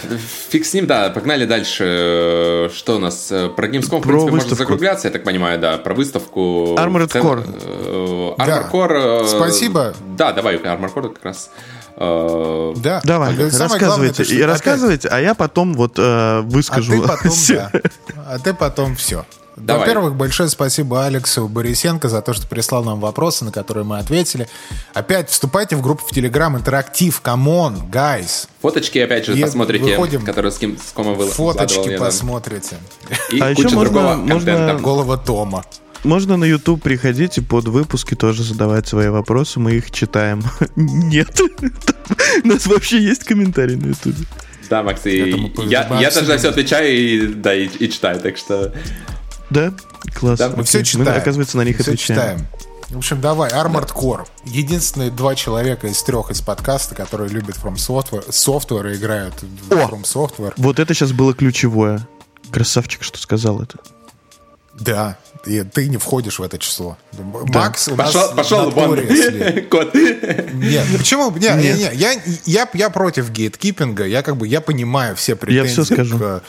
фиг 0.49 0.65
с 0.65 0.73
ним, 0.73 0.87
да, 0.87 1.09
погнали 1.09 1.45
дальше. 1.45 2.71
Что 2.75 2.95
у 2.95 2.99
нас? 2.99 3.27
Про 3.55 3.67
Gamescom, 3.67 3.99
в 3.99 4.01
принципе, 4.01 4.31
можно 4.31 4.55
закругляться, 4.55 5.07
я 5.07 5.11
так 5.11 5.23
понимаю, 5.23 5.59
да, 5.59 5.77
про 5.77 5.93
выставку. 5.93 6.75
Armored 6.77 7.11
Core. 7.11 7.45
Э, 7.63 8.41
Armored 8.41 8.71
Core. 8.71 9.23
Э, 9.23 9.27
Спасибо. 9.27 9.93
Да, 10.17 10.31
давай, 10.31 10.57
Armored 10.57 10.93
Core 10.93 11.13
как 11.13 11.25
раз. 11.25 11.51
Э, 11.97 12.73
да. 12.77 13.01
Давай, 13.03 13.35
рассказывайте. 13.35 14.23
Главное, 14.23 14.39
и 14.39 14.41
рассказывайте, 14.41 15.07
а 15.09 15.19
я 15.19 15.35
потом 15.35 15.73
вот 15.73 15.93
э, 15.97 16.41
выскажу. 16.41 17.03
А 17.03 17.07
ты 17.07 17.07
потом, 17.07 17.33
да. 17.49 17.71
А 18.27 18.39
ты 18.39 18.53
потом 18.53 18.95
все. 18.95 19.25
Давай. 19.61 19.81
Во-первых, 19.81 20.15
большое 20.15 20.49
спасибо 20.49 21.05
Алексу 21.05 21.47
Борисенко 21.47 22.09
за 22.09 22.21
то, 22.21 22.33
что 22.33 22.47
прислал 22.47 22.83
нам 22.83 22.99
вопросы, 22.99 23.45
на 23.45 23.51
которые 23.51 23.83
мы 23.83 23.99
ответили. 23.99 24.47
Опять 24.93 25.29
вступайте 25.29 25.75
в 25.75 25.81
группу 25.81 26.03
в 26.05 26.11
Телеграм 26.11 26.57
Интерактив, 26.57 27.21
come 27.21 27.52
on, 27.52 27.75
guys. 27.91 28.47
Фоточки, 28.61 28.99
опять 28.99 29.25
же, 29.25 29.37
И 29.37 29.41
посмотрите, 29.41 29.85
выходим, 29.85 30.23
которые 30.23 30.51
с 30.51 30.57
кем 30.57 30.77
с 30.77 30.91
кома 30.91 31.13
вы 31.13 31.27
Фоточки 31.27 31.97
посмотрите. 31.97 32.77
И 33.31 33.39
а 33.39 33.49
еще 33.49 33.69
можно, 33.69 34.15
можно... 34.15 34.79
Голова 34.81 35.17
Тома. 35.17 35.63
Можно 36.03 36.35
на 36.37 36.45
YouTube 36.45 36.81
приходить 36.81 37.37
и 37.37 37.41
под 37.41 37.65
выпуски 37.65 38.15
тоже 38.15 38.43
задавать 38.43 38.87
свои 38.87 39.09
вопросы, 39.09 39.59
мы 39.59 39.73
их 39.73 39.91
читаем. 39.91 40.41
Нет, 40.75 41.39
у 42.43 42.47
нас 42.47 42.65
вообще 42.65 42.99
есть 42.99 43.23
комментарии 43.23 43.75
на 43.75 43.87
YouTube. 43.87 44.15
Да, 44.67 44.81
Макс, 44.81 45.05
и 45.05 45.51
я, 45.65 45.87
я 45.99 46.09
даже 46.09 46.29
на 46.29 46.37
все 46.37 46.49
отвечаю 46.49 46.91
и, 46.91 47.27
да, 47.27 47.53
и, 47.53 47.67
и 47.67 47.89
читаю, 47.89 48.19
так 48.19 48.37
что... 48.37 48.73
Да, 49.51 49.73
классно. 50.13 50.49
Да, 50.49 50.55
мы 50.55 50.63
все 50.63 50.83
читаем. 50.83 51.09
Мы, 51.09 51.15
оказывается, 51.15 51.57
на 51.57 51.63
них 51.63 51.75
все 51.77 51.91
отвечаем. 51.91 52.19
Читаем. 52.19 52.47
В 52.89 52.97
общем, 52.97 53.21
давай, 53.21 53.51
Armored 53.51 53.87
да. 53.87 53.93
Core. 53.93 54.27
Единственные 54.45 55.11
два 55.11 55.35
человека 55.35 55.87
из 55.87 56.01
трех 56.03 56.31
из 56.31 56.41
подкаста, 56.41 56.95
которые 56.95 57.29
любят 57.29 57.57
From 57.57 57.75
Software, 57.75 58.27
Software 58.29 58.91
и 58.91 58.95
играют 58.95 59.33
в 59.41 59.73
О, 59.73 59.87
From 59.87 60.03
Software. 60.03 60.53
Вот 60.57 60.79
это 60.79 60.93
сейчас 60.93 61.11
было 61.11 61.33
ключевое. 61.33 62.07
Красавчик, 62.49 63.03
что 63.03 63.17
сказал 63.17 63.61
это. 63.61 63.77
Да, 64.79 65.17
и 65.45 65.63
ты 65.63 65.87
не 65.89 65.97
входишь 65.97 66.39
в 66.39 66.43
это 66.43 66.57
число. 66.57 66.97
Макс 67.13 67.87
у 67.87 67.95
пошел, 67.95 68.21
нас 68.21 68.31
пошел. 68.31 68.71
Кот. 69.69 69.93
Нет, 69.93 70.85
почему? 70.97 71.31
Не, 71.31 71.39
Нет. 71.39 71.57
Не, 71.57 71.73
не, 71.73 71.89
я, 71.93 72.11
я, 72.45 72.69
я 72.73 72.89
против 72.89 73.29
гейткипинга. 73.31 74.05
Я 74.05 74.21
как 74.21 74.37
бы 74.37 74.47
я 74.47 74.61
понимаю 74.61 75.15
все 75.15 75.35
претензии 75.35 75.77
я 75.77 75.83
все 75.83 75.93
скажу. 75.93 76.17
к 76.17 76.43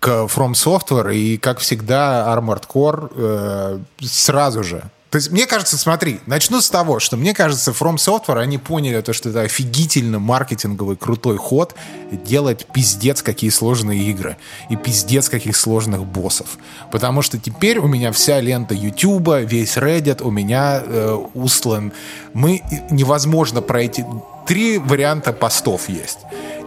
к 0.00 0.08
From 0.08 0.52
Software, 0.52 1.14
и, 1.14 1.36
как 1.36 1.58
всегда, 1.58 2.26
Armored 2.28 2.64
Core 2.66 3.12
э, 3.14 3.78
сразу 4.00 4.62
же 4.62 4.84
то 5.10 5.16
есть, 5.16 5.30
мне 5.30 5.46
кажется, 5.46 5.78
смотри, 5.78 6.20
начну 6.26 6.60
с 6.60 6.68
того, 6.68 7.00
что 7.00 7.16
мне 7.16 7.32
кажется, 7.32 7.70
From 7.70 7.96
Software, 7.96 8.40
они 8.40 8.58
поняли 8.58 9.00
то, 9.00 9.14
что 9.14 9.30
это 9.30 9.40
офигительно 9.40 10.18
маркетинговый 10.18 10.96
крутой 10.96 11.38
ход 11.38 11.74
делать 12.12 12.66
пиздец 12.74 13.22
какие 13.22 13.48
сложные 13.48 14.02
игры 14.10 14.36
и 14.68 14.76
пиздец 14.76 15.30
каких 15.30 15.56
сложных 15.56 16.04
боссов. 16.04 16.58
Потому 16.92 17.22
что 17.22 17.38
теперь 17.38 17.78
у 17.78 17.86
меня 17.86 18.12
вся 18.12 18.38
лента 18.40 18.74
YouTube, 18.74 19.30
весь 19.44 19.78
Reddit 19.78 20.22
у 20.22 20.30
меня 20.30 20.82
э, 20.84 21.12
устлан. 21.32 21.92
Мы 22.34 22.62
невозможно 22.90 23.62
пройти. 23.62 24.04
Три 24.48 24.78
варианта 24.78 25.32
постов 25.32 25.88
есть 25.88 26.18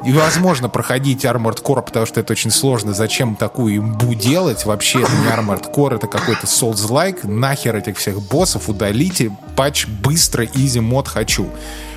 невозможно 0.03 0.69
проходить 0.69 1.25
Armored 1.25 1.61
Core, 1.61 1.82
потому 1.82 2.05
что 2.05 2.19
это 2.19 2.34
очень 2.34 2.51
сложно. 2.51 2.93
Зачем 2.93 3.36
такую 3.36 3.77
имбу 3.77 4.13
делать? 4.13 4.65
Вообще 4.65 5.01
это 5.01 5.11
не 5.11 5.27
Armored 5.27 5.73
Core, 5.73 5.95
это 5.95 6.07
какой-то 6.07 6.47
Souls-like. 6.47 7.27
Нахер 7.27 7.75
этих 7.75 7.97
всех 7.97 8.21
боссов 8.21 8.69
удалите. 8.69 9.32
Патч 9.55 9.88
быстро, 9.88 10.45
изи 10.45 10.79
мод 10.79 11.07
хочу. 11.07 11.49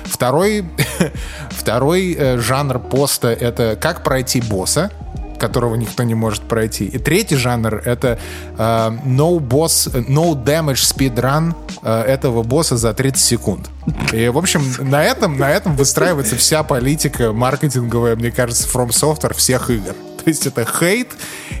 Второй, 0.03 0.65
второй 1.49 2.13
э, 2.13 2.37
жанр 2.37 2.79
поста— 2.79 3.31
это 3.31 3.75
как 3.79 4.03
пройти 4.03 4.41
босса 4.41 4.91
которого 5.37 5.75
никто 5.75 6.03
не 6.03 6.15
может 6.15 6.43
пройти. 6.43 6.85
И 6.85 6.97
третий 6.97 7.35
жанр— 7.35 7.81
это 7.85 8.19
э, 8.57 8.61
no 9.05 9.39
boss, 9.39 9.91
no 10.07 10.33
damage 10.33 10.83
speedrun 10.83 11.53
э, 11.83 12.01
этого 12.03 12.43
босса 12.43 12.77
за 12.77 12.93
30 12.93 13.21
секунд. 13.21 13.69
И, 14.13 14.27
в 14.29 14.37
общем, 14.37 14.61
на 14.79 15.03
этом, 15.03 15.37
на 15.37 15.51
этом 15.51 15.75
выстраивается 15.75 16.35
вся 16.35 16.63
политика 16.63 17.33
маркетинговая, 17.33 18.15
мне 18.15 18.31
кажется, 18.31 18.67
From 18.67 18.89
Software 18.89 19.35
всех 19.35 19.69
игр. 19.69 19.95
То 20.25 20.29
есть 20.31 20.47
это 20.47 20.65
хейт, 20.65 21.09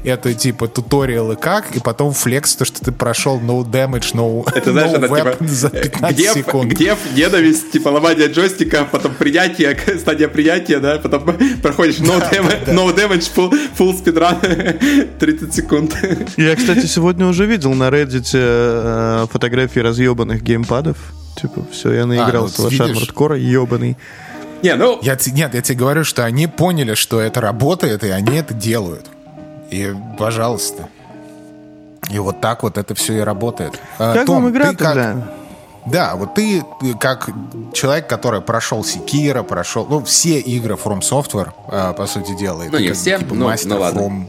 это 0.03 0.33
типа 0.33 0.67
туториалы 0.67 1.35
как, 1.35 1.75
и 1.75 1.79
потом 1.79 2.13
флекс, 2.13 2.55
то, 2.55 2.65
что 2.65 2.83
ты 2.83 2.91
прошел 2.91 3.39
no 3.39 3.63
damage, 3.63 4.15
no, 4.15 4.43
это, 4.55 4.71
знаешь, 4.71 4.89
no 4.89 5.05
это, 5.05 5.13
weapon 5.13 5.37
типа, 5.37 5.51
за 5.51 5.69
15 5.69 6.17
гнев, 6.17 6.33
секунд. 6.33 6.73
Гнев, 6.73 6.97
ненависть, 7.15 7.71
типа 7.71 7.89
ломание 7.89 8.27
джойстика, 8.27 8.87
потом 8.91 9.13
принятие, 9.13 9.77
стадия 9.99 10.27
принятия, 10.27 10.79
да, 10.79 10.97
потом 10.97 11.25
проходишь 11.61 11.99
no 11.99 12.19
damage, 12.31 12.73
no 12.73 12.91
damage 12.91 13.31
full, 13.35 13.53
full 13.77 14.03
speedrun 14.03 15.17
30 15.19 15.53
секунд. 15.53 15.95
Я, 16.35 16.55
кстати, 16.55 16.87
сегодня 16.87 17.27
уже 17.27 17.45
видел 17.45 17.75
на 17.75 17.89
Reddit 17.89 18.31
э, 18.33 19.27
фотографии 19.31 19.79
разъебанных 19.79 20.41
геймпадов. 20.41 20.97
Типа, 21.39 21.67
все, 21.71 21.91
я 21.91 22.07
наигрался 22.07 22.63
а, 22.63 22.69
ну, 22.71 22.77
Armored 22.77 23.13
Core, 23.13 23.39
ебаный. 23.39 23.95
Не, 24.61 24.75
ну... 24.75 24.99
Я, 25.01 25.17
нет, 25.27 25.53
я 25.53 25.61
тебе 25.61 25.77
говорю, 25.77 26.03
что 26.03 26.25
они 26.25 26.47
поняли, 26.47 26.95
что 26.95 27.19
это 27.19 27.41
работает, 27.41 28.03
и 28.03 28.09
они 28.09 28.37
это 28.37 28.53
делают. 28.53 29.07
И, 29.69 29.93
пожалуйста. 30.17 30.89
И 32.09 32.19
вот 32.19 32.41
так 32.41 32.63
вот 32.63 32.77
это 32.77 32.95
все 32.95 33.17
и 33.17 33.19
работает. 33.19 33.79
А, 33.97 34.13
как 34.13 34.25
Том, 34.25 34.43
вам 34.43 34.51
игра 34.51 34.71
ты 34.71 34.77
тогда? 34.77 35.13
Как... 35.13 35.23
Да, 35.85 36.15
вот 36.15 36.33
ты 36.33 36.63
как 36.99 37.29
человек, 37.73 38.07
который 38.07 38.41
прошел 38.41 38.83
Секира, 38.83 39.43
прошел, 39.43 39.85
ну, 39.87 40.03
все 40.03 40.39
игры 40.39 40.75
From 40.75 41.01
Software, 41.01 41.51
а, 41.67 41.93
по 41.93 42.07
сути 42.07 42.35
дела. 42.35 42.63
Ну, 42.71 42.79
не 42.79 42.87
как, 42.87 42.97
все, 42.97 43.19
типа, 43.19 43.35
ну, 43.35 43.45
мастер 43.45 43.69
ну, 43.69 43.79
ладно. 43.79 43.99
From... 43.99 44.27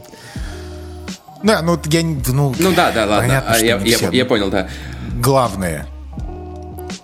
Да, 1.43 1.61
ну, 1.61 1.79
я, 1.85 2.01
ну, 2.03 2.55
ну 2.57 2.71
да, 2.73 2.91
да, 2.91 3.05
ладно, 3.05 3.27
понятно, 3.27 3.53
а, 3.53 3.57
я, 3.59 3.77
я, 3.77 4.09
я 4.09 4.25
понял, 4.25 4.49
да. 4.49 4.69
Главное, 5.19 5.87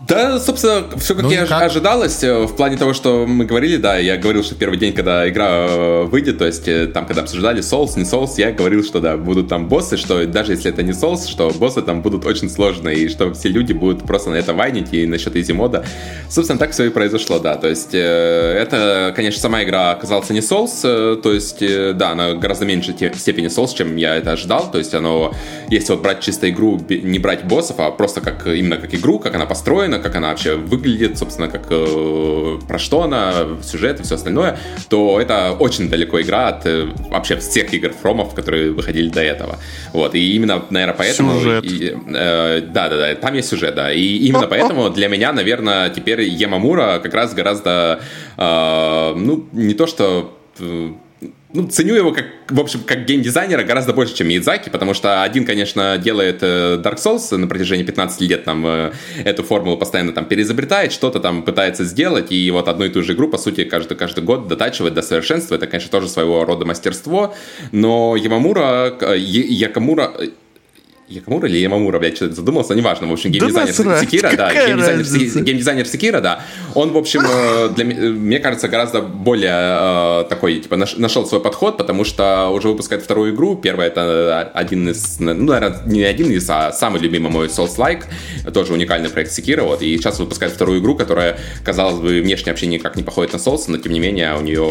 да, 0.07 0.37
собственно, 0.39 0.85
все 0.97 1.15
как 1.15 1.23
ну, 1.23 1.31
я 1.31 1.45
как? 1.45 1.63
ожидалось, 1.63 2.23
э, 2.23 2.43
в 2.43 2.55
плане 2.55 2.75
того, 2.75 2.93
что 2.93 3.25
мы 3.25 3.45
говорили, 3.45 3.77
да, 3.77 3.97
я 3.97 4.17
говорил, 4.17 4.43
что 4.43 4.53
первый 4.53 4.77
день, 4.77 4.91
когда 4.93 5.29
игра 5.29 5.67
э, 5.69 6.03
выйдет, 6.03 6.39
то 6.39 6.45
есть 6.45 6.67
э, 6.67 6.87
там, 6.87 7.05
когда 7.05 7.21
обсуждали 7.21 7.61
Souls, 7.61 7.93
не 7.95 8.03
Souls, 8.03 8.33
я 8.37 8.51
говорил, 8.51 8.83
что 8.83 8.99
да, 8.99 9.15
будут 9.15 9.47
там 9.47 9.69
боссы, 9.69 9.95
что 9.95 10.25
даже 10.25 10.51
если 10.51 10.71
это 10.71 10.83
не 10.83 10.91
Souls, 10.91 11.29
что 11.29 11.51
боссы 11.51 11.81
там 11.81 12.01
будут 12.01 12.25
очень 12.25 12.49
сложные, 12.49 12.97
и 12.97 13.07
что 13.07 13.33
все 13.33 13.47
люди 13.47 13.71
будут 13.71 14.03
просто 14.03 14.29
на 14.29 14.35
это 14.35 14.53
вайнить, 14.53 14.93
и 14.93 15.07
насчет 15.07 15.37
изи 15.37 15.53
мода. 15.53 15.85
Собственно, 16.29 16.59
так 16.59 16.71
все 16.71 16.85
и 16.85 16.89
произошло, 16.89 17.39
да, 17.39 17.55
то 17.55 17.69
есть 17.69 17.93
это, 17.93 19.13
конечно, 19.15 19.39
сама 19.39 19.63
игра 19.63 19.91
оказалась 19.91 20.29
не 20.31 20.41
Souls, 20.41 20.81
то 21.21 21.31
есть, 21.31 21.63
да, 21.95 22.11
она 22.11 22.33
гораздо 22.33 22.65
меньше 22.65 22.93
степени 23.15 23.47
Souls, 23.47 23.73
чем 23.73 23.95
я 23.95 24.15
это 24.15 24.33
ожидал, 24.33 24.69
то 24.69 24.79
есть 24.79 24.93
оно, 24.93 25.33
если 25.69 25.93
вот 25.93 26.01
брать 26.01 26.19
чисто 26.19 26.49
игру, 26.49 26.81
не 26.89 27.19
брать 27.19 27.45
боссов, 27.45 27.79
а 27.79 27.91
просто 27.91 28.19
как 28.19 28.45
именно 28.47 28.77
как 28.77 28.93
игру, 28.93 29.19
как 29.19 29.35
она 29.35 29.45
построена, 29.45 29.92
устроена, 29.93 29.99
как 29.99 30.15
она 30.15 30.29
вообще 30.29 30.55
выглядит, 30.55 31.17
собственно, 31.17 31.47
как 31.47 31.67
э, 31.69 32.59
про 32.67 32.79
что 32.79 33.03
она, 33.03 33.33
сюжет 33.63 33.99
и 33.99 34.03
все 34.03 34.15
остальное, 34.15 34.57
то 34.89 35.19
это 35.19 35.55
очень 35.59 35.89
далеко 35.89 36.21
игра 36.21 36.47
от 36.47 36.65
э, 36.65 36.87
вообще 37.09 37.37
всех 37.37 37.73
игр 37.73 37.91
Фромов, 38.01 38.33
которые 38.33 38.71
выходили 38.71 39.09
до 39.09 39.21
этого. 39.21 39.57
Вот, 39.93 40.15
и 40.15 40.35
именно, 40.35 40.63
наверное, 40.69 40.95
поэтому... 40.97 41.39
Сюжет. 41.39 41.65
э, 41.65 42.61
да, 42.61 42.89
да, 42.89 42.97
да, 42.97 43.15
там 43.15 43.35
есть 43.35 43.49
сюжет, 43.49 43.75
да. 43.75 43.91
И 43.91 44.27
именно 44.27 44.47
поэтому 44.47 44.89
для 44.89 45.07
меня, 45.07 45.33
наверное, 45.33 45.89
теперь 45.89 46.21
Ямамура 46.21 46.99
как 47.03 47.13
раз 47.13 47.33
гораздо, 47.33 47.99
э, 48.37 49.13
ну, 49.15 49.45
не 49.51 49.73
то 49.73 49.87
что 49.87 50.37
э, 50.59 50.93
ну, 51.53 51.67
ценю 51.67 51.93
его 51.93 52.11
как, 52.11 52.25
в 52.49 52.59
общем, 52.59 52.81
как 52.83 53.05
геймдизайнера 53.05 53.63
гораздо 53.63 53.93
больше, 53.93 54.15
чем 54.15 54.27
Миядзаки, 54.27 54.69
потому 54.69 54.95
что 54.95 55.21
один, 55.21 55.45
конечно, 55.45 55.99
делает 55.99 56.39
э, 56.41 56.81
Dark 56.83 56.95
Souls 56.95 57.37
на 57.37 57.47
протяжении 57.47 57.83
15 57.83 58.21
лет 58.21 58.43
там 58.43 58.65
э, 58.65 58.91
эту 59.23 59.43
формулу 59.43 59.77
постоянно 59.77 60.13
там 60.13 60.25
переизобретает, 60.25 60.91
что-то 60.91 61.19
там 61.19 61.43
пытается 61.43 61.83
сделать, 61.83 62.31
и 62.31 62.49
вот 62.49 62.67
одну 62.67 62.85
и 62.85 62.89
ту 62.89 63.03
же 63.03 63.13
игру, 63.13 63.29
по 63.29 63.37
сути, 63.37 63.65
каждый, 63.65 63.95
каждый 63.95 64.23
год 64.23 64.47
дотачивает 64.47 64.95
до 64.95 65.03
совершенства. 65.03 65.55
Это, 65.55 65.67
конечно, 65.67 65.91
тоже 65.91 66.09
своего 66.09 66.43
рода 66.43 66.65
мастерство, 66.65 67.35
но 67.71 68.15
Ямамура, 68.15 68.91
э, 68.99 69.17
Якамура, 69.17 70.11
Якамура 71.07 71.47
или 71.47 71.57
Ямамура, 71.57 71.99
блядь, 71.99 72.15
что-то 72.15 72.35
задумался, 72.35 72.75
неважно, 72.75 73.07
в 73.07 73.13
общем, 73.13 73.31
геймдизайнер 73.31 73.75
да 73.83 74.01
Секира, 74.01 74.31
да, 74.35 74.53
геймдизайнер, 74.53 75.43
геймдизайнер 75.43 75.85
Секира, 75.85 76.21
да, 76.21 76.41
он, 76.75 76.91
в 76.91 76.97
общем, 76.97 77.21
э, 77.29 77.69
для, 77.75 77.85
мне 77.85 78.39
кажется, 78.39 78.67
гораздо 78.67 79.01
более 79.01 79.51
э, 79.51 80.25
такой, 80.29 80.59
типа, 80.59 80.77
нашел 80.77 81.25
свой 81.25 81.41
подход, 81.41 81.77
потому 81.77 82.03
что 82.03 82.49
уже 82.49 82.69
выпускает 82.69 83.03
вторую 83.03 83.33
игру, 83.33 83.55
первая 83.55 83.89
это 83.89 84.51
один 84.53 84.89
из, 84.89 85.19
ну, 85.19 85.33
наверное, 85.33 85.81
не 85.85 86.03
один 86.03 86.31
из, 86.31 86.49
а 86.49 86.71
самый 86.71 87.01
любимый 87.01 87.29
мой 87.31 87.47
Souls-like, 87.47 88.03
тоже 88.53 88.73
уникальный 88.73 89.09
проект 89.09 89.31
Секира, 89.31 89.63
вот, 89.63 89.81
и 89.81 89.97
сейчас 89.97 90.19
выпускает 90.19 90.53
вторую 90.53 90.79
игру, 90.79 90.95
которая, 90.95 91.37
казалось 91.63 91.99
бы, 91.99 92.21
внешне 92.21 92.51
вообще 92.51 92.67
никак 92.67 92.95
не 92.95 93.03
походит 93.03 93.33
на 93.33 93.37
Souls, 93.37 93.65
но, 93.67 93.77
тем 93.77 93.93
не 93.93 93.99
менее, 93.99 94.35
у 94.37 94.41
нее 94.41 94.63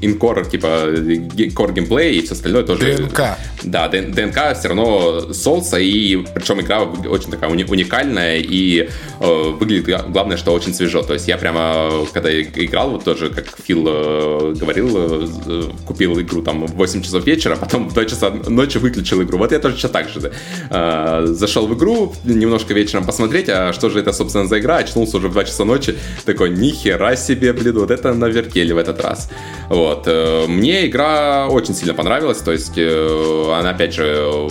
инкор, 0.00 0.46
типа, 0.46 0.66
core 0.66 1.72
геймплей 1.74 2.16
и 2.16 2.22
все 2.22 2.34
остальное 2.34 2.62
тоже... 2.62 2.96
ДНК. 2.96 3.36
Да, 3.62 3.88
ДНК 3.88 4.56
все 4.58 4.68
равно 4.68 5.18
Souls, 5.30 5.57
соуса, 5.58 5.78
и 5.78 6.16
причем 6.34 6.60
игра 6.60 6.82
очень 6.82 7.30
такая 7.30 7.50
уникальная, 7.50 8.38
и 8.38 8.88
э, 9.20 9.50
выглядит, 9.50 10.10
главное, 10.10 10.36
что 10.36 10.52
очень 10.52 10.74
свежо. 10.74 11.02
То 11.02 11.14
есть 11.14 11.28
я 11.28 11.36
прямо, 11.36 12.06
когда 12.12 12.30
играл, 12.40 12.90
вот 12.90 13.04
тоже, 13.04 13.30
как 13.30 13.46
Фил 13.64 13.84
э, 13.86 14.54
говорил, 14.54 14.88
э, 14.94 15.62
купил 15.86 16.20
игру 16.20 16.42
там 16.42 16.66
в 16.66 16.74
8 16.74 17.02
часов 17.02 17.26
вечера, 17.26 17.56
потом 17.60 17.88
в 17.88 17.94
2 17.94 18.04
часа 18.04 18.30
ночи 18.30 18.78
выключил 18.78 19.22
игру. 19.22 19.38
Вот 19.38 19.52
я 19.52 19.58
тоже 19.58 19.76
сейчас 19.76 19.90
так 19.90 20.08
же 20.08 20.32
э, 20.70 21.26
зашел 21.26 21.66
в 21.66 21.74
игру, 21.74 22.14
немножко 22.24 22.74
вечером 22.74 23.04
посмотреть, 23.04 23.48
а 23.48 23.72
что 23.72 23.90
же 23.90 24.00
это, 24.00 24.12
собственно, 24.12 24.46
за 24.46 24.58
игра, 24.58 24.76
очнулся 24.76 25.16
уже 25.16 25.28
в 25.28 25.32
2 25.32 25.44
часа 25.44 25.64
ночи, 25.64 25.96
такой, 26.24 26.50
нихера 26.50 27.16
себе, 27.16 27.52
блин, 27.52 27.78
вот 27.78 27.90
это 27.90 28.14
навертели 28.14 28.72
в 28.72 28.78
этот 28.78 29.00
раз. 29.00 29.30
Вот. 29.68 30.04
Э, 30.06 30.46
мне 30.48 30.86
игра 30.86 31.48
очень 31.48 31.74
сильно 31.74 31.94
понравилась, 31.94 32.38
то 32.38 32.52
есть 32.52 32.72
э, 32.76 33.52
она, 33.58 33.70
опять 33.70 33.94
же, 33.94 34.48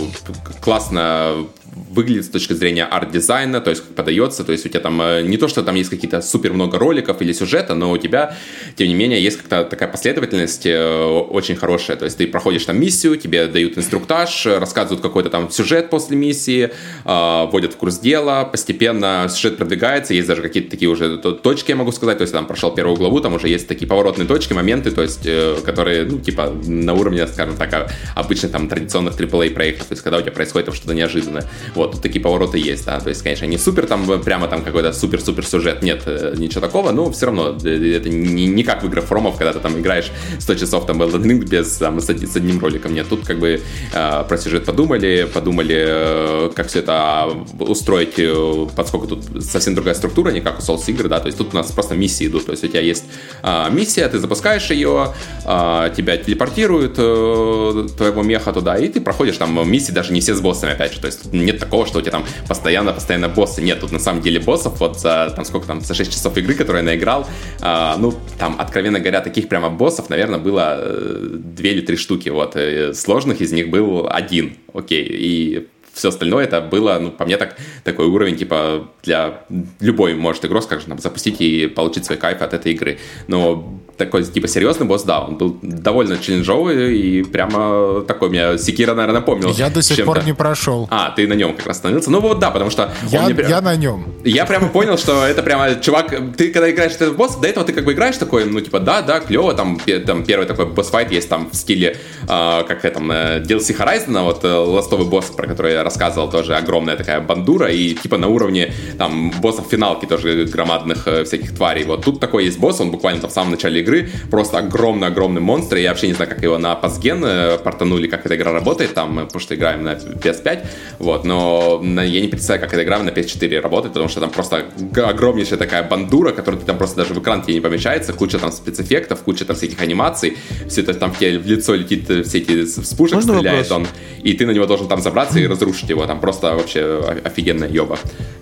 классно 0.60 0.97
на 0.98 1.46
выглядит 1.90 2.26
с 2.26 2.28
точки 2.28 2.52
зрения 2.52 2.84
арт-дизайна, 2.84 3.60
то 3.60 3.70
есть 3.70 3.82
подается, 3.94 4.44
то 4.44 4.52
есть 4.52 4.66
у 4.66 4.68
тебя 4.68 4.80
там 4.80 5.00
э, 5.00 5.22
не 5.22 5.36
то, 5.36 5.48
что 5.48 5.62
там 5.62 5.74
есть 5.74 5.90
какие-то 5.90 6.20
супер 6.20 6.52
много 6.52 6.78
роликов 6.78 7.20
или 7.22 7.32
сюжета, 7.32 7.74
но 7.74 7.90
у 7.90 7.98
тебя, 7.98 8.36
тем 8.76 8.88
не 8.88 8.94
менее, 8.94 9.22
есть 9.22 9.38
как-то 9.38 9.64
такая 9.64 9.88
последовательность 9.88 10.66
э, 10.66 11.04
очень 11.04 11.56
хорошая, 11.56 11.96
то 11.96 12.04
есть 12.04 12.18
ты 12.18 12.26
проходишь 12.26 12.64
там 12.64 12.80
миссию, 12.80 13.16
тебе 13.16 13.46
дают 13.46 13.78
инструктаж, 13.78 14.46
рассказывают 14.46 15.02
какой-то 15.02 15.30
там 15.30 15.50
сюжет 15.50 15.90
после 15.90 16.16
миссии, 16.16 16.70
э, 17.04 17.46
вводят 17.50 17.74
в 17.74 17.76
курс 17.76 17.98
дела, 17.98 18.44
постепенно 18.44 19.26
сюжет 19.30 19.56
продвигается, 19.56 20.14
есть 20.14 20.28
даже 20.28 20.42
какие-то 20.42 20.70
такие 20.70 20.90
уже 20.90 21.18
точки, 21.18 21.70
я 21.70 21.76
могу 21.76 21.92
сказать, 21.92 22.18
то 22.18 22.22
есть 22.22 22.32
там 22.32 22.46
прошел 22.46 22.72
первую 22.72 22.96
главу, 22.96 23.20
там 23.20 23.34
уже 23.34 23.48
есть 23.48 23.68
такие 23.68 23.86
поворотные 23.86 24.26
точки, 24.26 24.52
моменты, 24.52 24.90
то 24.90 25.02
есть 25.02 25.28
которые, 25.64 26.04
ну, 26.04 26.18
типа 26.18 26.52
на 26.66 26.94
уровне, 26.94 27.26
скажем 27.26 27.56
так, 27.56 27.90
обычных 28.14 28.52
там 28.52 28.68
традиционных 28.68 29.18
AAA 29.18 29.50
проектов, 29.50 29.88
то 29.88 29.92
есть 29.92 30.02
когда 30.02 30.18
у 30.18 30.20
тебя 30.20 30.32
происходит 30.32 30.68
что-то 30.74 30.94
неожиданное. 30.94 31.44
Вот, 31.78 32.02
такие 32.02 32.20
повороты 32.20 32.58
есть, 32.58 32.86
да, 32.86 32.98
то 32.98 33.08
есть, 33.08 33.22
конечно, 33.22 33.44
не 33.44 33.56
супер 33.56 33.86
там, 33.86 34.10
э, 34.10 34.18
прямо 34.18 34.48
там 34.48 34.64
какой-то 34.64 34.92
супер-супер 34.92 35.46
сюжет, 35.46 35.80
нет, 35.80 36.02
э, 36.06 36.34
ничего 36.36 36.60
такого, 36.60 36.90
но 36.90 37.08
все 37.12 37.26
равно 37.26 37.56
э, 37.62 37.96
это 37.96 38.08
не, 38.08 38.46
не 38.46 38.64
как 38.64 38.82
в 38.82 38.86
играх 38.86 39.04
фромов, 39.04 39.36
когда 39.36 39.52
ты 39.52 39.60
там 39.60 39.78
играешь 39.78 40.10
100 40.40 40.54
часов 40.56 40.86
там 40.86 41.00
Elden 41.00 41.22
Ring 41.22 41.48
без, 41.48 41.76
там, 41.76 42.00
с, 42.00 42.10
одним 42.10 42.58
роликом, 42.58 42.94
нет, 42.94 43.06
тут 43.08 43.24
как 43.24 43.38
бы 43.38 43.60
э, 43.94 44.24
про 44.28 44.38
сюжет 44.38 44.64
подумали, 44.64 45.28
подумали, 45.32 45.84
э, 45.88 46.50
как 46.56 46.66
все 46.66 46.80
это 46.80 47.28
устроить, 47.60 48.18
э, 48.18 48.66
поскольку 48.74 49.06
тут 49.06 49.44
совсем 49.44 49.76
другая 49.76 49.94
структура, 49.94 50.30
не 50.30 50.40
как 50.40 50.58
у 50.58 50.62
Souls 50.62 50.82
игр, 50.88 51.06
да, 51.08 51.20
то 51.20 51.26
есть 51.26 51.38
тут 51.38 51.54
у 51.54 51.56
нас 51.56 51.70
просто 51.70 51.94
миссии 51.94 52.26
идут, 52.26 52.46
то 52.46 52.50
есть 52.50 52.64
у 52.64 52.66
тебя 52.66 52.80
есть 52.80 53.04
э, 53.44 53.70
миссия, 53.70 54.08
ты 54.08 54.18
запускаешь 54.18 54.68
ее, 54.70 55.14
э, 55.44 55.90
тебя 55.96 56.16
телепортируют 56.16 56.94
э, 56.98 57.86
твоего 57.96 58.24
меха 58.24 58.52
туда, 58.52 58.76
и 58.78 58.88
ты 58.88 59.00
проходишь 59.00 59.36
там 59.36 59.70
миссии, 59.70 59.92
даже 59.92 60.12
не 60.12 60.20
все 60.20 60.34
с 60.34 60.40
боссами, 60.40 60.72
опять 60.72 60.94
же, 60.94 61.00
то 61.00 61.06
есть 61.06 61.32
нет 61.32 61.67
что 61.86 61.98
у 61.98 62.02
тебя 62.02 62.12
там 62.12 62.24
постоянно-постоянно 62.48 63.28
боссы. 63.28 63.62
Нет, 63.62 63.80
тут 63.80 63.92
на 63.92 63.98
самом 63.98 64.22
деле 64.22 64.40
боссов 64.40 64.80
вот 64.80 64.98
за, 64.98 65.32
там 65.34 65.44
сколько 65.44 65.66
там, 65.66 65.80
за 65.80 65.94
6 65.94 66.12
часов 66.12 66.36
игры, 66.36 66.54
которые 66.54 66.82
я 66.82 66.90
наиграл, 66.90 67.26
э, 67.60 67.94
ну, 67.98 68.14
там, 68.38 68.56
откровенно 68.58 69.00
говоря, 69.00 69.20
таких 69.20 69.48
прямо 69.48 69.70
боссов, 69.70 70.10
наверное, 70.10 70.38
было 70.38 70.76
э, 70.78 71.28
две 71.32 71.72
или 71.72 71.80
три 71.80 71.96
штуки, 71.96 72.28
вот. 72.28 72.56
И 72.56 72.92
сложных 72.94 73.40
из 73.40 73.52
них 73.52 73.70
был 73.70 74.08
один, 74.10 74.56
окей, 74.72 75.06
и 75.08 75.68
все 75.98 76.08
остальное 76.08 76.44
это 76.44 76.60
было, 76.60 76.98
ну, 77.00 77.10
по 77.10 77.24
мне 77.24 77.36
так, 77.36 77.56
такой 77.84 78.06
уровень, 78.06 78.36
типа, 78.36 78.88
для 79.02 79.40
любой 79.80 80.14
может 80.14 80.44
игрок, 80.44 80.62
скажем, 80.62 80.98
запустить 80.98 81.40
и 81.40 81.66
получить 81.66 82.04
свой 82.04 82.18
кайф 82.18 82.40
от 82.40 82.54
этой 82.54 82.72
игры. 82.72 82.98
Но 83.26 83.80
такой, 83.96 84.24
типа, 84.24 84.46
серьезный 84.48 84.86
босс, 84.86 85.02
да, 85.02 85.20
он 85.20 85.36
был 85.36 85.58
довольно 85.60 86.18
челленджовый 86.18 86.96
и 86.96 87.22
прямо 87.24 88.02
такой 88.02 88.30
меня 88.30 88.56
Секира, 88.56 88.94
наверное, 88.94 89.20
напомнил. 89.20 89.50
Я 89.50 89.70
до 89.70 89.82
сих 89.82 90.04
пор 90.04 90.24
не 90.24 90.32
прошел. 90.32 90.86
А, 90.90 91.10
ты 91.10 91.26
на 91.26 91.34
нем 91.34 91.54
как 91.56 91.66
раз 91.66 91.76
остановился. 91.78 92.10
Ну 92.10 92.20
вот 92.20 92.38
да, 92.38 92.50
потому 92.50 92.70
что... 92.70 92.92
Я, 93.08 93.22
мне... 93.22 93.44
я 93.48 93.60
на 93.60 93.74
нем. 93.76 94.06
Я 94.24 94.46
прямо 94.46 94.68
понял, 94.68 94.96
что 94.96 95.26
это 95.26 95.42
прямо, 95.42 95.74
чувак, 95.74 96.14
ты 96.36 96.52
когда 96.52 96.70
играешь 96.70 96.92
этот 96.92 97.16
босс, 97.16 97.36
до 97.36 97.48
этого 97.48 97.66
ты 97.66 97.72
как 97.72 97.84
бы 97.84 97.92
играешь 97.92 98.16
такой, 98.16 98.44
ну 98.44 98.60
типа, 98.60 98.78
да, 98.80 99.02
да, 99.02 99.20
клево, 99.20 99.54
там, 99.54 99.80
там 100.06 100.24
первый 100.24 100.46
такой 100.46 100.66
босс-файт 100.66 101.10
есть 101.10 101.28
там 101.28 101.50
в 101.50 101.56
стиле, 101.56 101.96
э, 102.22 102.62
как 102.68 102.80
там, 102.92 103.10
э, 103.10 103.40
DLC 103.40 103.76
Horizon, 103.76 104.22
вот 104.22 104.44
э, 104.44 104.48
ластовый 104.48 105.06
босс, 105.06 105.26
про 105.26 105.46
который 105.46 105.72
я 105.72 105.82
рассказывал, 105.88 106.30
тоже 106.30 106.54
огромная 106.54 106.96
такая 106.96 107.20
бандура, 107.20 107.68
и 107.70 107.94
типа 107.94 108.18
на 108.18 108.28
уровне 108.28 108.72
там 108.98 109.30
боссов 109.40 109.66
финалки 109.70 110.06
тоже 110.06 110.44
громадных 110.44 111.08
э, 111.08 111.24
всяких 111.24 111.54
тварей. 111.54 111.84
Вот 111.84 112.04
тут 112.04 112.20
такой 112.20 112.44
есть 112.44 112.58
босс, 112.58 112.80
он 112.80 112.90
буквально 112.90 113.20
там 113.20 113.30
в 113.30 113.32
самом 113.32 113.50
начале 113.52 113.80
игры 113.80 114.08
просто 114.30 114.58
огромный-огромный 114.58 115.40
монстр, 115.40 115.76
я 115.76 115.90
вообще 115.90 116.08
не 116.08 116.14
знаю, 116.14 116.30
как 116.30 116.42
его 116.42 116.58
на 116.58 116.74
пасген 116.74 117.24
э, 117.24 117.58
портанули, 117.58 118.06
как 118.06 118.26
эта 118.26 118.36
игра 118.36 118.52
работает, 118.52 118.94
там, 118.94 119.16
потому 119.16 119.40
что 119.40 119.54
играем 119.54 119.82
на 119.82 119.92
PS5, 119.92 120.66
вот, 120.98 121.24
но 121.24 121.82
я 121.82 122.20
не 122.20 122.28
представляю, 122.28 122.62
как 122.62 122.74
эта 122.74 122.84
игра 122.84 122.98
на 122.98 123.10
PS4 123.10 123.60
работает, 123.60 123.94
потому 123.94 124.08
что 124.08 124.20
там 124.20 124.30
просто 124.30 124.66
огромнейшая 124.96 125.58
такая 125.58 125.82
бандура, 125.82 126.32
которая 126.32 126.60
там 126.60 126.76
просто 126.78 126.96
даже 126.96 127.14
в 127.14 127.18
экран 127.18 127.42
тебе 127.42 127.54
не 127.54 127.60
помещается, 127.60 128.12
куча 128.12 128.38
там 128.38 128.52
спецэффектов, 128.52 129.22
куча 129.22 129.44
там 129.44 129.56
всяких 129.56 129.80
анимаций, 129.80 130.36
все 130.68 130.82
это 130.82 130.94
там 130.94 131.12
в 131.12 131.18
тебе 131.18 131.38
в 131.38 131.46
лицо 131.46 131.74
летит, 131.74 132.10
э, 132.10 132.22
все 132.22 132.38
эти 132.38 132.64
вспушек 132.64 133.16
Можно 133.16 133.34
стреляет 133.34 133.70
вопрос? 133.70 133.88
он, 133.88 134.22
и 134.22 134.32
ты 134.34 134.46
на 134.46 134.50
него 134.50 134.66
должен 134.66 134.88
там 134.88 135.00
забраться 135.00 135.38
и 135.38 135.46
разрушить 135.58 135.67
его, 135.90 136.06
там 136.06 136.20
просто 136.20 136.54
вообще 136.54 137.00
офигенная 137.24 137.68
ёба. 137.68 137.98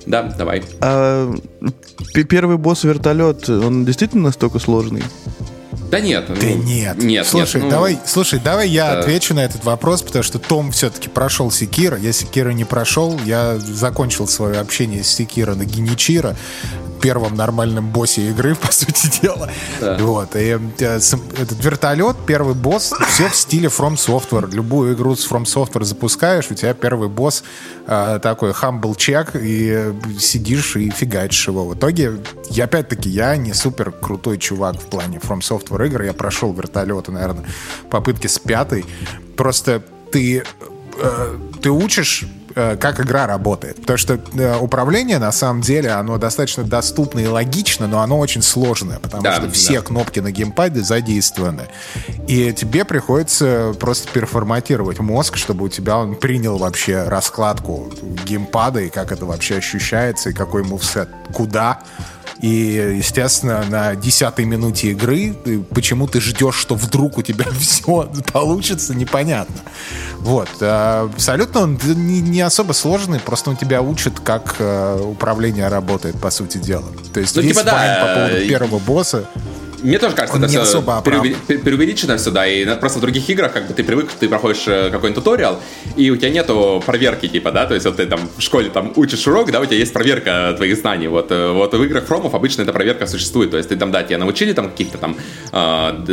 Да, 0.06 0.22
давай. 0.22 0.62
А, 0.80 1.32
первый 2.28 2.56
босс 2.56 2.84
вертолет, 2.84 3.48
он 3.48 3.84
действительно 3.84 4.24
настолько 4.24 4.58
сложный? 4.58 5.02
Да 5.90 6.00
нет. 6.00 6.26
Да 6.28 6.34
ну, 6.34 6.62
нет. 6.62 6.98
Нет. 6.98 7.26
Слушай, 7.26 7.56
нет, 7.56 7.64
ну, 7.64 7.70
давай, 7.70 7.98
слушай, 8.06 8.40
давай 8.42 8.68
я 8.68 8.92
да. 8.92 9.00
отвечу 9.00 9.34
на 9.34 9.44
этот 9.44 9.64
вопрос, 9.64 10.02
потому 10.02 10.22
что 10.22 10.38
Том 10.38 10.72
все-таки 10.72 11.08
прошел 11.08 11.50
Секира. 11.50 11.96
Я 11.98 12.12
Секира 12.12 12.50
не 12.50 12.64
прошел. 12.64 13.18
Я 13.24 13.58
закончил 13.58 14.26
свое 14.26 14.58
общение 14.58 15.04
с 15.04 15.08
Секира 15.08 15.54
на 15.54 15.64
Геничира 15.64 16.36
первом 17.06 17.36
нормальном 17.36 17.88
боссе 17.90 18.30
игры, 18.30 18.54
по 18.60 18.72
сути 18.72 19.20
дела. 19.20 19.48
Да. 19.80 19.96
Вот. 19.98 20.34
И 20.34 20.58
э, 20.80 20.98
этот 21.38 21.64
вертолет, 21.64 22.16
первый 22.26 22.54
босс, 22.54 22.92
все 23.08 23.28
в 23.28 23.36
стиле 23.36 23.68
From 23.68 23.94
Software. 23.94 24.52
Любую 24.52 24.94
игру 24.94 25.14
с 25.14 25.30
From 25.30 25.44
Software 25.44 25.84
запускаешь, 25.84 26.50
у 26.50 26.54
тебя 26.54 26.74
первый 26.74 27.08
босс 27.08 27.44
э, 27.86 28.18
такой 28.22 28.50
humble 28.50 28.96
check, 28.96 29.38
и 29.40 29.94
сидишь 30.18 30.76
и 30.76 30.90
фигачишь 30.90 31.48
его. 31.48 31.66
В 31.66 31.74
итоге, 31.74 32.14
я 32.50 32.64
опять-таки, 32.64 33.08
я 33.08 33.36
не 33.36 33.52
супер 33.52 33.92
крутой 33.92 34.38
чувак 34.38 34.76
в 34.76 34.86
плане 34.86 35.18
From 35.18 35.38
Software 35.38 35.75
игр. 35.82 36.02
Я 36.02 36.12
прошел 36.12 36.52
вертолеты, 36.52 37.12
наверное, 37.12 37.44
попытки 37.90 38.26
с 38.26 38.38
пятой. 38.38 38.84
Просто 39.36 39.82
ты, 40.10 40.44
э, 40.98 41.38
ты 41.62 41.70
учишь 41.70 42.26
Э, 42.58 42.74
как 42.74 43.00
игра 43.00 43.26
работает. 43.26 43.76
Потому 43.82 43.98
что 43.98 44.14
э, 44.14 44.56
управление, 44.58 45.18
на 45.18 45.30
самом 45.30 45.60
деле, 45.60 45.90
оно 45.90 46.16
достаточно 46.16 46.64
доступно 46.64 47.20
и 47.20 47.26
логично, 47.26 47.86
но 47.86 48.00
оно 48.00 48.18
очень 48.18 48.40
сложное, 48.40 48.98
потому 48.98 49.22
да, 49.22 49.34
что 49.34 49.50
все 49.50 49.82
кнопки 49.82 50.20
на 50.20 50.30
геймпаде 50.30 50.80
задействованы. 50.80 51.64
И 52.28 52.54
тебе 52.54 52.86
приходится 52.86 53.74
просто 53.78 54.10
переформатировать 54.10 55.00
мозг, 55.00 55.36
чтобы 55.36 55.66
у 55.66 55.68
тебя 55.68 55.98
он 55.98 56.14
принял 56.14 56.56
вообще 56.56 57.02
раскладку 57.02 57.92
геймпада 58.24 58.80
и 58.80 58.88
как 58.88 59.12
это 59.12 59.26
вообще 59.26 59.56
ощущается, 59.56 60.30
и 60.30 60.32
какой 60.32 60.62
мувсет 60.62 61.10
куда 61.34 61.80
и, 62.40 62.96
естественно, 62.98 63.64
на 63.68 63.94
десятой 63.96 64.44
минуте 64.44 64.90
игры 64.90 65.34
ты, 65.44 65.60
почему 65.60 66.06
ты 66.06 66.20
ждешь, 66.20 66.56
что 66.56 66.74
вдруг 66.74 67.18
у 67.18 67.22
тебя 67.22 67.46
все 67.60 68.10
получится, 68.32 68.94
непонятно. 68.94 69.56
Вот. 70.18 70.48
А 70.60 71.10
абсолютно 71.12 71.60
он 71.60 71.78
не, 71.84 72.20
не 72.20 72.40
особо 72.40 72.72
сложный, 72.72 73.20
просто 73.20 73.50
он 73.50 73.56
тебя 73.56 73.80
учит, 73.82 74.20
как 74.20 74.56
э, 74.58 75.00
управление 75.02 75.68
работает, 75.68 76.20
по 76.20 76.30
сути 76.30 76.58
дела. 76.58 76.84
То 77.12 77.20
есть 77.20 77.36
ну, 77.36 77.42
весь 77.42 77.52
типа, 77.52 77.64
да, 77.64 78.06
по 78.06 78.20
поводу 78.20 78.48
первого 78.48 78.78
босса 78.78 79.26
Мне 79.86 79.98
тоже 79.98 80.16
кажется, 80.16 80.38
это 80.38 80.48
все 80.64 80.82
преувеличено 81.58 82.16
все, 82.16 82.30
да, 82.30 82.46
и 82.46 82.64
просто 82.78 82.98
в 82.98 83.02
других 83.02 83.28
играх 83.30 83.52
как 83.52 83.68
бы 83.68 83.74
ты 83.74 83.84
привык, 83.84 84.10
ты 84.18 84.28
проходишь 84.28 84.64
э, 84.66 84.90
какой-нибудь 84.90 85.22
туториал, 85.22 85.60
и 85.94 86.10
у 86.10 86.16
тебя 86.16 86.30
нету 86.30 86.82
проверки, 86.84 87.28
типа, 87.28 87.52
да, 87.52 87.66
то 87.66 87.74
есть 87.74 87.86
вот 87.86 87.96
ты 87.96 88.06
там 88.06 88.28
в 88.36 88.40
школе 88.40 88.68
там 88.68 88.92
учишь 88.96 89.26
урок, 89.28 89.52
да, 89.52 89.60
у 89.60 89.64
тебя 89.64 89.76
есть 89.76 89.92
проверка 89.92 90.54
твоих 90.56 90.76
знаний, 90.76 91.06
вот, 91.06 91.30
э, 91.30 91.52
вот 91.52 91.72
в 91.72 91.82
играх 91.84 92.04
Фромов 92.06 92.34
обычно 92.34 92.62
эта 92.62 92.72
проверка 92.72 93.06
существует, 93.06 93.52
то 93.52 93.56
есть 93.58 93.68
ты 93.68 93.76
там, 93.76 93.92
да, 93.92 94.02
тебя 94.02 94.18
научили 94.18 94.52
там 94.52 94.70
каких-то 94.70 94.98
там 94.98 95.16
а, 95.52 96.04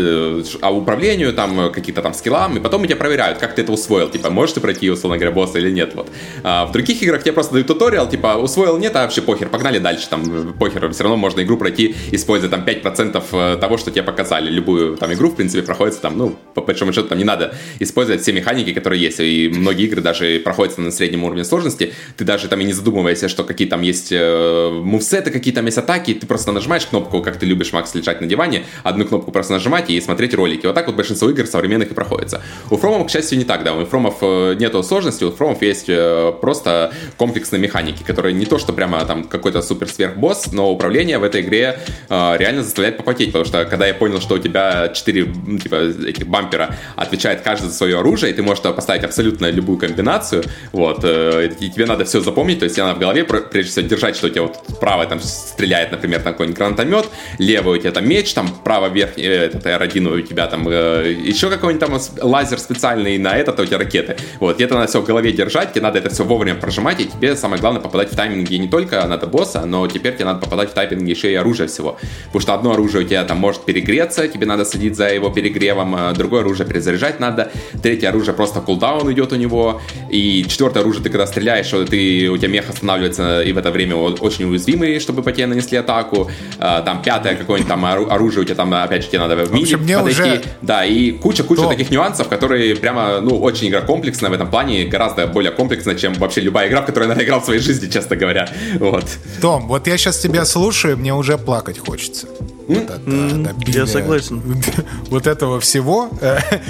а 0.62 0.72
управлению, 0.72 1.34
там, 1.34 1.72
каких-то 1.72 2.04
там 2.04 2.14
скиллам, 2.14 2.58
и 2.58 2.60
потом 2.60 2.86
тебя 2.86 2.95
проверяют, 2.95 3.40
как 3.40 3.56
ты 3.56 3.64
это 3.64 3.72
усвоил, 3.72 4.10
типа, 4.10 4.30
можешь 4.30 4.54
ты 4.54 4.62
пройти, 4.62 4.91
условно 4.91 5.18
говоря, 5.18 5.32
босса 5.32 5.58
или 5.58 5.72
нет, 5.72 5.95
вот. 5.95 6.12
А 6.44 6.66
в 6.66 6.72
других 6.72 7.02
играх 7.02 7.24
тебе 7.24 7.34
просто 7.34 7.54
дают 7.54 7.68
туториал, 7.68 8.08
типа, 8.08 8.38
усвоил, 8.38 8.78
нет, 8.78 8.95
а 8.95 9.02
вообще 9.02 9.22
похер, 9.22 9.50
погнали 9.50 9.80
дальше, 9.80 10.08
там, 10.10 10.54
похер, 10.54 10.91
все 10.91 11.04
равно 11.04 11.18
можно 11.18 11.41
игру 11.41 11.58
пройти, 11.58 11.95
используя 12.12 12.52
там 12.52 12.64
5% 12.64 13.24
э, 13.32 13.58
того, 13.64 13.77
что 13.77 13.91
тебе 13.91 14.03
показали, 14.03 14.49
любую 14.49 14.98
там 14.98 15.14
игру, 15.14 15.30
в 15.30 15.35
принципе, 15.38 15.64
проходится 15.64 16.02
там, 16.02 16.18
ну, 16.18 16.35
по 16.53 16.61
большому 16.61 16.91
счету, 16.91 17.07
там 17.07 17.18
не 17.18 17.23
надо 17.23 17.56
использовать 17.80 18.22
все 18.22 18.34
механики, 18.34 18.73
которые 18.73 19.02
есть, 19.02 19.22
и 19.22 19.49
многие 19.53 19.85
игры 19.85 20.02
даже 20.02 20.40
проходятся 20.40 20.81
на 20.81 20.91
среднем 20.91 21.23
уровне 21.23 21.45
сложности, 21.45 21.94
ты 22.18 22.26
даже 22.26 22.49
там 22.49 22.60
и 22.60 22.65
не 22.65 22.73
задумываешься, 22.73 23.30
что 23.30 23.45
какие 23.45 23.69
там 23.69 23.81
есть 23.81 24.11
э, 24.11 24.69
мувсеты, 24.69 25.31
какие 25.31 25.53
там 25.53 25.65
есть 25.65 25.77
атаки, 25.77 26.14
ты 26.14 26.27
просто 26.27 26.52
нажимаешь 26.52 26.85
кнопку, 26.85 27.22
как 27.22 27.38
ты 27.38 27.45
любишь, 27.45 27.72
Макс, 27.72 27.95
лежать 27.95 28.19
на 28.19 28.27
диване, 28.27 28.65
одну 28.84 29.06
кнопку 29.06 29.31
просто 29.31 29.53
нажимать 29.53 29.90
и 29.90 30.02
смотреть 30.02 30.34
ролики. 30.34 30.65
Вот 30.65 30.76
так 30.76 30.88
вот 30.88 30.98
большинство 30.98 31.30
игр 31.30 31.45
современных 31.45 31.91
и 31.91 31.94
проходится. 31.94 32.41
У 32.69 32.76
Фромов, 32.76 33.07
к 33.07 33.11
счастью, 33.11 33.38
не 33.38 33.45
так, 33.45 33.64
да, 33.64 33.73
у 33.73 33.85
Фромов 33.85 34.18
э, 34.22 34.56
нету 34.60 34.84
сложности, 34.84 35.23
у 35.23 35.31
Фромов 35.31 35.61
есть 35.61 35.85
э, 35.88 36.34
просто 36.41 36.91
комплексные 37.15 37.61
механики, 37.61 38.03
которые 38.03 38.34
не 38.34 38.45
то, 38.45 38.57
что 38.57 38.73
прямо 38.73 39.06
там 39.06 39.23
какой-то 39.23 39.61
супер 39.61 39.88
сверхбосс, 39.88 40.52
но 40.52 40.69
управление 40.69 41.18
в 41.18 41.23
этой 41.23 41.41
игре 41.41 41.80
э, 42.10 42.38
реально 42.38 42.64
заставляет 42.64 42.98
попотеть, 42.98 43.27
потому 43.27 43.45
что 43.45 43.53
когда 43.54 43.88
я 43.88 43.94
понял, 43.94 44.20
что 44.20 44.36
у 44.36 44.40
тебя 44.40 44.90
4 44.90 45.34
типа, 45.62 45.76
этих 46.08 46.28
бампера 46.28 46.76
отвечает 46.96 47.42
каждый 47.42 47.68
за 47.68 47.74
свое 47.74 48.00
оружие, 48.00 48.32
и 48.32 48.36
ты 48.36 48.44
можешь 48.44 48.64
поставить 48.64 49.04
абсолютно 49.04 49.50
любую 49.50 49.78
комбинацию, 49.78 50.44
вот, 50.72 51.00
и 51.04 51.70
тебе 51.74 51.86
надо 51.86 52.06
все 52.06 52.20
запомнить, 52.20 52.60
то 52.60 52.66
есть 52.66 52.76
тебе 52.76 52.86
надо 52.86 52.98
в 52.98 53.00
голове 53.00 53.24
прежде 53.24 53.72
всего 53.72 53.88
держать, 53.88 54.16
что 54.16 54.28
у 54.28 54.30
тебя 54.30 54.44
вот 54.44 54.58
правая 54.80 55.08
там 55.08 55.20
стреляет, 55.20 55.92
например, 55.92 56.22
там 56.22 56.34
какой-нибудь 56.34 56.58
гранатомет, 56.58 57.06
левый 57.38 57.78
у 57.78 57.82
тебя 57.82 57.92
там 57.92 58.08
меч, 58.08 58.34
там 58.34 58.48
право 58.64 58.88
верхний, 58.88 59.24
этот 59.24 59.66
R1 59.66 60.18
у 60.18 60.22
тебя 60.22 60.48
там 60.48 60.70
еще 60.70 61.50
какой-нибудь 61.50 61.88
там 61.88 62.00
лазер 62.22 62.60
специальный, 62.60 63.18
на 63.18 63.36
этот 63.38 63.60
у 63.60 63.66
тебя 63.66 63.78
ракеты. 63.78 64.18
Вот, 64.40 64.60
и 64.60 64.64
это 64.64 64.76
надо 64.76 64.88
все 64.88 65.02
в 65.02 65.06
голове 65.06 65.32
держать, 65.32 65.74
тебе 65.74 65.82
надо 65.82 66.00
это 66.00 66.10
все 66.10 66.24
вовремя 66.24 66.56
прожимать, 66.56 67.00
и 67.00 67.06
тебе 67.06 67.36
самое 67.36 67.62
главное 67.62 67.82
попадать 67.82 68.12
в 68.12 68.16
тайминги 68.16 68.56
не 68.56 68.68
только 68.68 69.06
надо 69.08 69.28
босса, 69.28 69.66
но 69.66 69.88
теперь 69.88 70.14
тебе 70.14 70.26
надо 70.26 70.40
попадать 70.40 70.72
в 70.72 70.74
тайминги 70.74 71.10
еще 71.10 71.32
и 71.32 71.36
оружия 71.36 71.68
всего. 71.68 71.98
Потому 72.28 72.42
что 72.42 72.54
одно 72.54 72.72
оружие 72.74 73.06
у 73.06 73.08
тебя 73.08 73.24
там 73.24 73.32
может 73.38 73.65
перегреться, 73.65 74.27
тебе 74.27 74.45
надо 74.45 74.65
следить 74.65 74.95
за 74.95 75.10
его 75.10 75.30
перегревом, 75.30 75.95
а 75.95 76.14
другое 76.14 76.41
оружие 76.41 76.68
перезаряжать 76.68 77.19
надо, 77.19 77.51
третье 77.81 78.10
оружие 78.10 78.34
просто 78.34 78.61
кулдаун 78.61 79.11
идет 79.11 79.31
у 79.34 79.35
него, 79.35 79.81
и 80.10 80.45
четвертое 80.47 80.81
оружие 80.81 81.03
ты 81.03 81.10
когда 81.10 81.27
стреляешь, 81.27 81.69
ты, 81.89 82.30
у 82.30 82.38
тебя 82.38 82.47
мех 82.49 82.69
останавливается, 82.69 83.41
и 83.41 83.51
в 83.51 83.57
это 83.57 83.72
время 83.72 83.95
очень 83.95 84.45
уязвимый, 84.45 84.99
чтобы 84.99 85.23
по 85.23 85.31
тебе 85.31 85.47
нанесли 85.47 85.77
атаку, 85.77 86.30
а, 86.60 86.81
там 86.81 87.01
пятое 87.01 87.35
какое-нибудь 87.35 87.69
там 87.69 87.85
оружие 87.85 88.41
у 88.41 88.45
тебя 88.45 88.55
там, 88.55 88.73
опять 88.73 89.03
же, 89.03 89.10
тебе 89.10 89.19
надо 89.19 89.35
в 89.35 89.53
мире 89.53 89.77
подойти, 89.77 90.22
уже... 90.22 90.41
да, 90.61 90.85
и 90.85 91.11
куча-куча 91.11 91.68
таких 91.68 91.89
нюансов, 91.91 92.27
которые 92.27 92.76
прямо, 92.76 93.19
ну, 93.22 93.39
очень 93.39 93.69
игра 93.69 93.81
комплексная 93.81 94.30
в 94.30 94.34
этом 94.34 94.49
плане, 94.49 94.85
гораздо 94.85 95.27
более 95.27 95.51
комплексная, 95.51 95.95
чем 95.95 96.14
вообще 96.14 96.41
любая 96.41 96.68
игра, 96.69 96.81
в 96.81 96.85
которую 96.85 97.10
я 97.10 97.15
наиграл 97.15 97.39
в 97.39 97.45
своей 97.45 97.60
жизни, 97.60 97.89
честно 97.89 98.15
говоря. 98.15 98.49
Вот. 98.80 99.05
Том, 99.41 99.68
вот 99.68 99.88
я 99.88 99.97
сейчас 99.97 100.19
тебя 100.19 100.45
слушаю, 100.45 100.97
мне 100.97 101.14
уже 101.14 101.38
плакать 101.38 101.80
хочется. 101.80 102.27
Вот 102.68 102.77
это, 102.77 102.94
mm, 102.95 103.64
я 103.68 103.85
согласен. 103.85 104.41
Вот 105.10 105.27
этого 105.27 105.60
всего. 105.60 106.10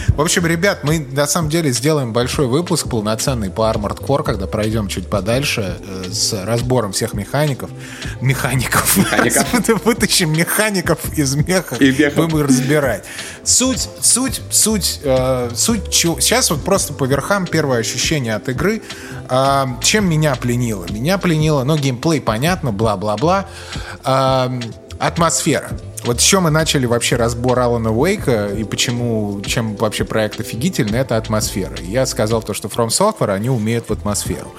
В 0.09 0.21
общем, 0.21 0.45
ребят, 0.45 0.83
мы 0.83 0.99
на 0.99 1.27
самом 1.27 1.49
деле 1.49 1.71
сделаем 1.71 2.13
большой 2.13 2.47
выпуск 2.47 2.89
полноценный 2.89 3.49
по 3.49 3.61
Armored 3.71 4.03
Core, 4.03 4.23
когда 4.23 4.47
пройдем 4.47 4.87
чуть 4.87 5.07
подальше 5.07 5.77
э, 5.79 6.11
с 6.11 6.33
разбором 6.45 6.91
всех 6.91 7.13
механиков. 7.13 7.69
Механиков. 8.21 8.97
Механиков. 8.97 9.85
Вытащим 9.85 10.33
механиков 10.33 11.17
из 11.17 11.35
меха, 11.35 11.75
и 11.75 11.91
будем 11.91 12.41
разбирать. 12.41 13.05
Суть, 13.43 13.87
суть, 14.01 14.41
суть, 14.51 14.99
э, 15.03 15.51
суть, 15.55 15.93
сейчас 15.93 16.49
вот 16.49 16.63
просто 16.63 16.93
по 16.93 17.05
верхам 17.05 17.45
первое 17.45 17.79
ощущение 17.79 18.35
от 18.35 18.49
игры. 18.49 18.81
Э, 19.29 19.65
чем 19.81 20.09
меня 20.09 20.35
пленило? 20.35 20.85
Меня 20.89 21.17
пленило, 21.17 21.63
ну, 21.63 21.77
геймплей 21.77 22.21
понятно, 22.21 22.71
бла-бла-бла. 22.71 23.45
Э, 24.03 24.49
атмосфера. 25.07 25.69
Вот 26.05 26.19
с 26.19 26.23
чем 26.23 26.43
мы 26.43 26.49
начали 26.49 26.85
вообще 26.85 27.15
разбор 27.15 27.59
Алана 27.59 27.91
Уэйка 27.91 28.47
и 28.47 28.63
почему, 28.63 29.41
чем 29.45 29.75
вообще 29.75 30.03
проект 30.03 30.39
офигительный, 30.39 30.99
это 30.99 31.17
атмосфера. 31.17 31.75
Я 31.81 32.05
сказал 32.05 32.41
то, 32.41 32.53
что 32.53 32.67
From 32.67 32.87
Software, 32.87 33.33
они 33.33 33.49
умеют 33.49 33.89
в 33.89 33.93
атмосферу. 33.93 34.53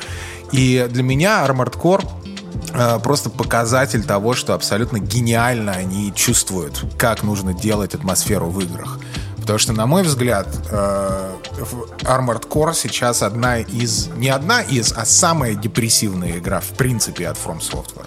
И 0.53 0.87
для 0.91 1.03
меня 1.03 1.45
Armored 1.47 1.79
Core 1.79 2.07
э, 2.73 2.99
просто 3.03 3.31
показатель 3.31 4.05
того, 4.05 4.35
что 4.35 4.55
абсолютно 4.55 4.99
гениально 4.99 5.73
они 5.73 6.12
чувствуют, 6.15 6.85
как 6.97 7.23
нужно 7.23 7.53
делать 7.53 7.95
атмосферу 7.95 8.47
в 8.47 8.61
играх. 8.61 8.99
Потому 9.45 9.59
что, 9.59 9.75
на 9.75 9.87
мой 9.87 10.03
взгляд, 10.05 10.49
э, 10.71 11.33
Armored 12.05 12.49
Core 12.49 12.73
сейчас 12.73 13.23
одна 13.23 13.59
из... 13.59 14.09
Не 14.16 14.31
одна 14.31 14.62
из, 14.62 14.95
а 14.97 15.05
самая 15.05 15.55
депрессивная 15.55 16.39
игра, 16.39 16.61
в 16.61 16.71
принципе, 16.71 17.29
от 17.29 17.37
From 17.37 17.61
Software. 17.61 18.07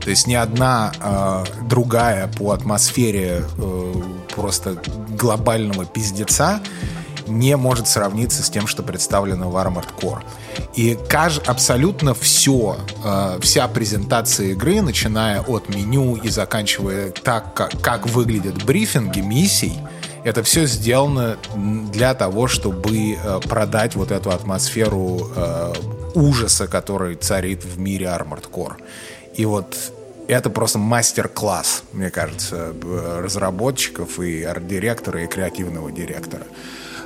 То 0.00 0.10
есть 0.10 0.28
ни 0.28 0.34
одна 0.34 0.92
э, 1.00 1.44
другая 1.64 2.28
по 2.28 2.52
атмосфере 2.52 3.42
э, 3.58 3.94
просто 4.32 4.80
глобального 5.08 5.86
пиздеца 5.86 6.60
не 7.26 7.56
может 7.56 7.88
сравниться 7.88 8.44
с 8.44 8.48
тем, 8.48 8.68
что 8.68 8.84
представлено 8.84 9.50
в 9.50 9.56
Armored 9.56 9.88
Core. 10.00 10.22
И 10.76 10.96
каж, 11.08 11.40
абсолютно 11.46 12.14
все, 12.14 12.76
э, 13.02 13.40
вся 13.42 13.66
презентация 13.66 14.52
игры, 14.52 14.82
начиная 14.82 15.40
от 15.40 15.68
меню 15.68 16.14
и 16.14 16.28
заканчивая 16.28 17.10
так, 17.10 17.54
как, 17.54 17.72
как 17.80 18.06
выглядят 18.06 18.64
брифинги 18.64 19.18
миссий, 19.18 19.80
это 20.26 20.42
все 20.42 20.66
сделано 20.66 21.38
для 21.54 22.12
того, 22.12 22.48
чтобы 22.48 23.12
э, 23.12 23.40
продать 23.48 23.94
вот 23.94 24.10
эту 24.10 24.30
атмосферу 24.30 25.30
э, 25.36 25.72
ужаса, 26.14 26.66
который 26.66 27.14
царит 27.14 27.64
в 27.64 27.78
мире 27.78 28.06
Armored 28.06 28.50
Core. 28.50 28.74
И 29.36 29.44
вот 29.44 29.76
это 30.26 30.50
просто 30.50 30.80
мастер-класс, 30.80 31.84
мне 31.92 32.10
кажется, 32.10 32.74
разработчиков 33.22 34.18
и 34.18 34.42
арт-директора, 34.42 35.22
и 35.22 35.28
креативного 35.28 35.92
директора. 35.92 36.42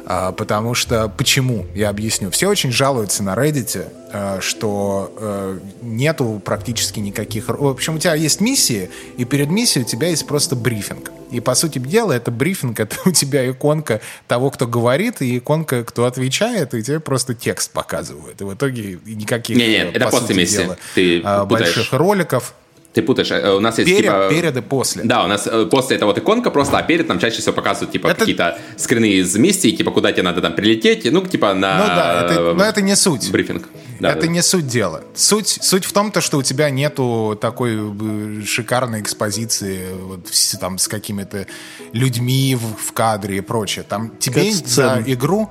А, 0.06 0.32
потому 0.32 0.74
что 0.74 1.09
почему? 1.09 1.66
Я 1.74 1.89
объясню. 1.89 2.31
Все 2.31 2.48
очень 2.48 2.72
жалуются 2.72 3.22
на 3.22 3.35
Reddit, 3.35 3.86
а, 4.12 4.40
что 4.40 5.14
э, 5.16 5.59
нету 5.82 6.40
практически 6.44 7.01
никаких... 7.01 7.48
В 7.48 7.66
общем, 7.66 7.97
у 7.97 7.98
тебя 7.98 8.14
есть 8.14 8.40
миссии, 8.40 8.90
и 9.16 9.24
перед 9.24 9.51
миссией 9.51 9.85
у 9.85 9.89
тебя 9.89 10.09
есть 10.09 10.27
просто 10.27 10.56
брифинг. 10.56 11.10
И, 11.31 11.40
по 11.40 11.55
сути 11.55 11.78
дела, 11.78 12.12
это 12.12 12.31
брифинг, 12.31 12.81
это 12.81 12.97
у 13.05 13.12
тебя 13.12 13.48
иконка 13.51 14.01
того, 14.27 14.51
кто 14.51 14.66
говорит, 14.66 15.22
и 15.22 15.39
иконка, 15.39 15.85
кто 15.85 16.06
отвечает, 16.06 16.74
и 16.74 16.82
тебе 16.82 17.01
просто 17.01 17.35
текст 17.35 17.70
показывают. 17.70 18.40
И 18.40 18.44
в 18.44 18.55
итоге 18.55 18.98
никаких, 19.05 19.56
не, 19.56 19.68
нет, 19.68 19.97
это 19.97 20.09
после 20.09 20.35
миссии. 20.35 20.56
Дела, 20.56 20.78
Ты 20.94 21.22
больших 21.47 21.93
роликов 21.93 22.55
ты 22.92 23.02
путаешь. 23.02 23.30
Э, 23.30 23.52
у 23.52 23.60
нас 23.60 23.78
есть 23.78 23.90
перед, 23.90 24.02
типа... 24.02 24.28
Перед 24.30 24.56
и 24.56 24.60
после. 24.60 25.04
Да, 25.04 25.24
у 25.24 25.28
нас 25.28 25.46
э, 25.46 25.66
после 25.66 25.96
это 25.96 26.06
вот 26.06 26.18
иконка 26.18 26.50
просто, 26.50 26.78
а 26.78 26.82
перед 26.82 27.08
нам 27.08 27.18
чаще 27.18 27.40
всего 27.40 27.54
показывают 27.54 27.92
типа 27.92 28.08
это... 28.08 28.20
какие-то 28.20 28.58
скрины 28.76 29.12
из 29.12 29.36
миссии, 29.36 29.70
типа 29.70 29.90
куда 29.90 30.12
тебе 30.12 30.24
надо 30.24 30.40
там 30.40 30.54
прилететь, 30.54 31.10
ну 31.10 31.24
типа 31.24 31.54
на... 31.54 31.78
Ну 31.78 31.86
да, 31.86 32.24
это, 32.24 32.54
но 32.54 32.64
это 32.64 32.82
не 32.82 32.96
суть. 32.96 33.30
Брифинг. 33.30 33.68
Да, 34.00 34.12
это 34.12 34.22
да. 34.22 34.26
не 34.26 34.42
суть 34.42 34.66
дела. 34.66 35.04
Суть, 35.14 35.58
суть 35.60 35.84
в 35.84 35.92
том, 35.92 36.10
то, 36.10 36.20
что 36.20 36.38
у 36.38 36.42
тебя 36.42 36.70
нету 36.70 37.38
такой 37.40 37.76
э, 37.76 38.42
шикарной 38.44 39.00
экспозиции 39.00 39.86
вот, 39.92 40.26
там, 40.60 40.78
с 40.78 40.88
какими-то 40.88 41.46
людьми 41.92 42.56
в, 42.56 42.88
в 42.88 42.92
кадре 42.92 43.38
и 43.38 43.40
прочее. 43.40 43.84
Там 43.88 44.16
тебе 44.18 44.50
за 44.52 45.02
игру... 45.06 45.50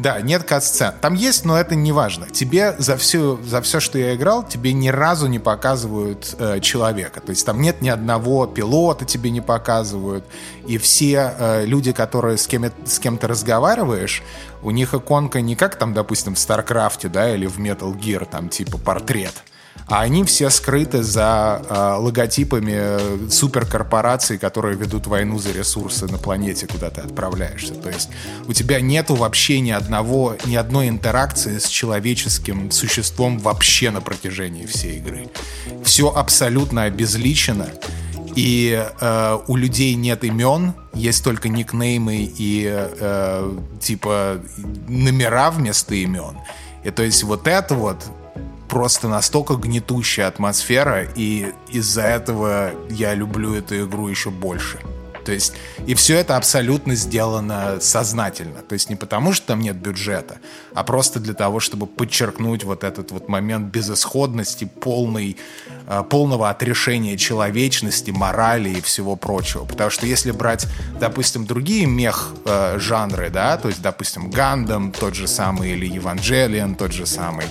Да, 0.00 0.18
нет 0.22 0.44
кат-сцен. 0.44 0.94
Там 1.02 1.12
есть, 1.12 1.44
но 1.44 1.58
это 1.58 1.74
не 1.74 1.92
важно. 1.92 2.26
Тебе 2.26 2.74
за 2.78 2.96
все, 2.96 3.38
за 3.44 3.60
все, 3.60 3.80
что 3.80 3.98
я 3.98 4.14
играл, 4.14 4.42
тебе 4.42 4.72
ни 4.72 4.88
разу 4.88 5.26
не 5.26 5.38
показывают 5.38 6.34
э, 6.38 6.60
человека. 6.60 7.20
То 7.20 7.30
есть 7.30 7.44
там 7.44 7.60
нет 7.60 7.82
ни 7.82 7.90
одного 7.90 8.46
пилота 8.46 9.04
тебе 9.04 9.28
не 9.28 9.42
показывают. 9.42 10.24
И 10.66 10.78
все 10.78 11.34
э, 11.38 11.66
люди, 11.66 11.92
которые 11.92 12.38
с 12.38 12.46
кем, 12.46 12.72
с 12.86 12.98
кем 12.98 13.18
ты 13.18 13.26
разговариваешь, 13.26 14.22
у 14.62 14.70
них 14.70 14.94
иконка 14.94 15.42
не 15.42 15.54
как 15.54 15.76
там, 15.76 15.92
допустим, 15.92 16.34
в 16.34 16.38
StarCraft 16.38 16.95
е, 16.95 17.08
да, 17.08 17.34
или 17.34 17.44
в 17.44 17.58
Metal 17.58 17.94
Gear, 17.94 18.24
там 18.24 18.48
типа 18.48 18.78
портрет 18.78 19.34
а 19.90 20.02
они 20.02 20.22
все 20.22 20.50
скрыты 20.50 21.02
за 21.02 21.60
э, 21.68 21.94
логотипами 21.98 23.28
суперкорпораций, 23.28 24.38
которые 24.38 24.76
ведут 24.76 25.08
войну 25.08 25.36
за 25.40 25.50
ресурсы 25.52 26.06
на 26.06 26.16
планете, 26.16 26.68
куда 26.68 26.90
ты 26.90 27.00
отправляешься. 27.00 27.74
То 27.74 27.90
есть 27.90 28.08
у 28.46 28.52
тебя 28.52 28.80
нету 28.80 29.16
вообще 29.16 29.58
ни 29.58 29.72
одного, 29.72 30.36
ни 30.46 30.54
одной 30.54 30.88
интеракции 30.88 31.58
с 31.58 31.66
человеческим 31.66 32.70
существом 32.70 33.40
вообще 33.40 33.90
на 33.90 34.00
протяжении 34.00 34.64
всей 34.64 34.98
игры. 34.98 35.28
Все 35.84 36.08
абсолютно 36.08 36.84
обезличено. 36.84 37.66
и 38.36 38.86
э, 39.00 39.38
у 39.48 39.56
людей 39.56 39.94
нет 39.96 40.22
имен, 40.22 40.74
есть 40.94 41.24
только 41.24 41.48
никнеймы 41.48 42.30
и 42.38 42.64
э, 42.72 43.58
типа 43.80 44.40
номера 44.86 45.50
вместо 45.50 45.96
имен. 45.96 46.36
И 46.84 46.90
то 46.92 47.02
есть 47.02 47.24
вот 47.24 47.48
это 47.48 47.74
вот 47.74 48.04
просто 48.70 49.08
настолько 49.08 49.56
гнетущая 49.56 50.28
атмосфера, 50.28 51.06
и 51.16 51.52
из-за 51.68 52.02
этого 52.02 52.70
я 52.88 53.14
люблю 53.14 53.52
эту 53.54 53.84
игру 53.84 54.08
еще 54.08 54.30
больше. 54.30 54.78
То 55.24 55.32
есть, 55.32 55.52
и 55.86 55.94
все 55.94 56.16
это 56.16 56.36
абсолютно 56.36 56.94
сделано 56.94 57.78
сознательно. 57.80 58.62
То 58.62 58.72
есть 58.72 58.88
не 58.88 58.96
потому, 58.96 59.32
что 59.32 59.48
там 59.48 59.60
нет 59.60 59.76
бюджета, 59.76 60.38
а 60.72 60.82
просто 60.82 61.20
для 61.20 61.34
того, 61.34 61.60
чтобы 61.60 61.86
подчеркнуть 61.86 62.64
вот 62.64 62.84
этот 62.84 63.10
вот 63.10 63.28
момент 63.28 63.72
безысходности, 63.72 64.64
полный, 64.64 65.36
э, 65.86 66.02
полного 66.08 66.48
отрешения 66.48 67.16
человечности, 67.16 68.12
морали 68.12 68.70
и 68.70 68.80
всего 68.80 69.16
прочего. 69.16 69.64
Потому 69.64 69.90
что 69.90 70.06
если 70.06 70.30
брать, 70.30 70.66
допустим, 70.98 71.44
другие 71.44 71.86
мех-жанры, 71.86 73.26
э, 73.26 73.30
да, 73.30 73.56
то 73.58 73.68
есть, 73.68 73.82
допустим, 73.82 74.30
Гандам 74.30 74.92
тот 74.92 75.14
же 75.14 75.26
самый 75.26 75.72
или 75.72 75.86
Евангелион 75.86 76.76
тот 76.76 76.92
же 76.92 77.04
самый, 77.04 77.46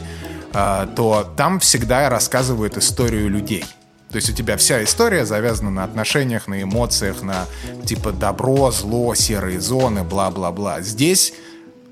то 0.51 1.33
там 1.37 1.59
всегда 1.59 2.09
рассказывают 2.09 2.77
историю 2.77 3.29
людей– 3.29 3.65
то 4.09 4.15
есть 4.15 4.29
у 4.29 4.33
тебя 4.33 4.57
вся 4.57 4.83
история 4.83 5.23
завязана 5.23 5.69
на 5.69 5.83
отношениях, 5.83 6.47
на 6.47 6.63
эмоциях, 6.63 7.21
на 7.21 7.45
типа 7.85 8.11
добро, 8.11 8.71
зло, 8.71 9.13
серые 9.13 9.61
зоны, 9.61 10.03
бла-бла-бла. 10.03 10.81
Здесь 10.81 11.33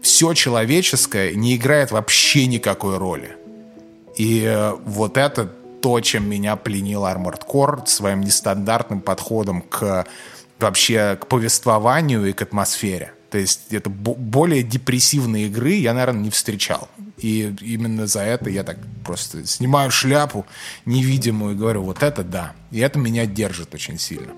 все 0.02 0.34
человеческое 0.34 1.36
не 1.36 1.56
играет 1.56 1.92
вообще 1.92 2.48
никакой 2.48 2.98
роли. 2.98 3.38
И 4.16 4.42
э, 4.44 4.74
вот 4.84 5.16
это 5.18 5.46
то, 5.46 6.02
чем 6.02 6.28
меня 6.28 6.56
пленил 6.56 7.06
Armored 7.06 7.46
Core 7.48 7.86
своим 7.86 8.22
нестандартным 8.22 9.02
подходом 9.02 9.62
к 9.62 10.08
вообще 10.60 11.20
к 11.22 11.28
повествованию 11.28 12.26
и 12.26 12.34
к 12.34 12.42
атмосфере. 12.42 13.14
То 13.30 13.38
есть 13.38 13.72
это 13.72 13.92
более 13.92 14.64
депрессивные 14.64 15.46
игры 15.46 15.74
я, 15.74 15.94
наверное, 15.94 16.24
не 16.24 16.30
встречал. 16.32 16.88
И 17.18 17.56
именно 17.62 18.06
за 18.08 18.22
это 18.22 18.50
я 18.50 18.64
так 18.64 18.78
просто 19.04 19.46
снимаю 19.46 19.90
шляпу 19.92 20.46
невидимую 20.86 21.56
и 21.56 21.58
говорю, 21.58 21.84
вот 21.84 22.04
это 22.04 22.24
да. 22.24 22.54
И 22.70 22.80
это 22.80 23.00
меня 23.00 23.26
держит 23.26 23.74
очень 23.74 23.98
сильно. 23.98 24.34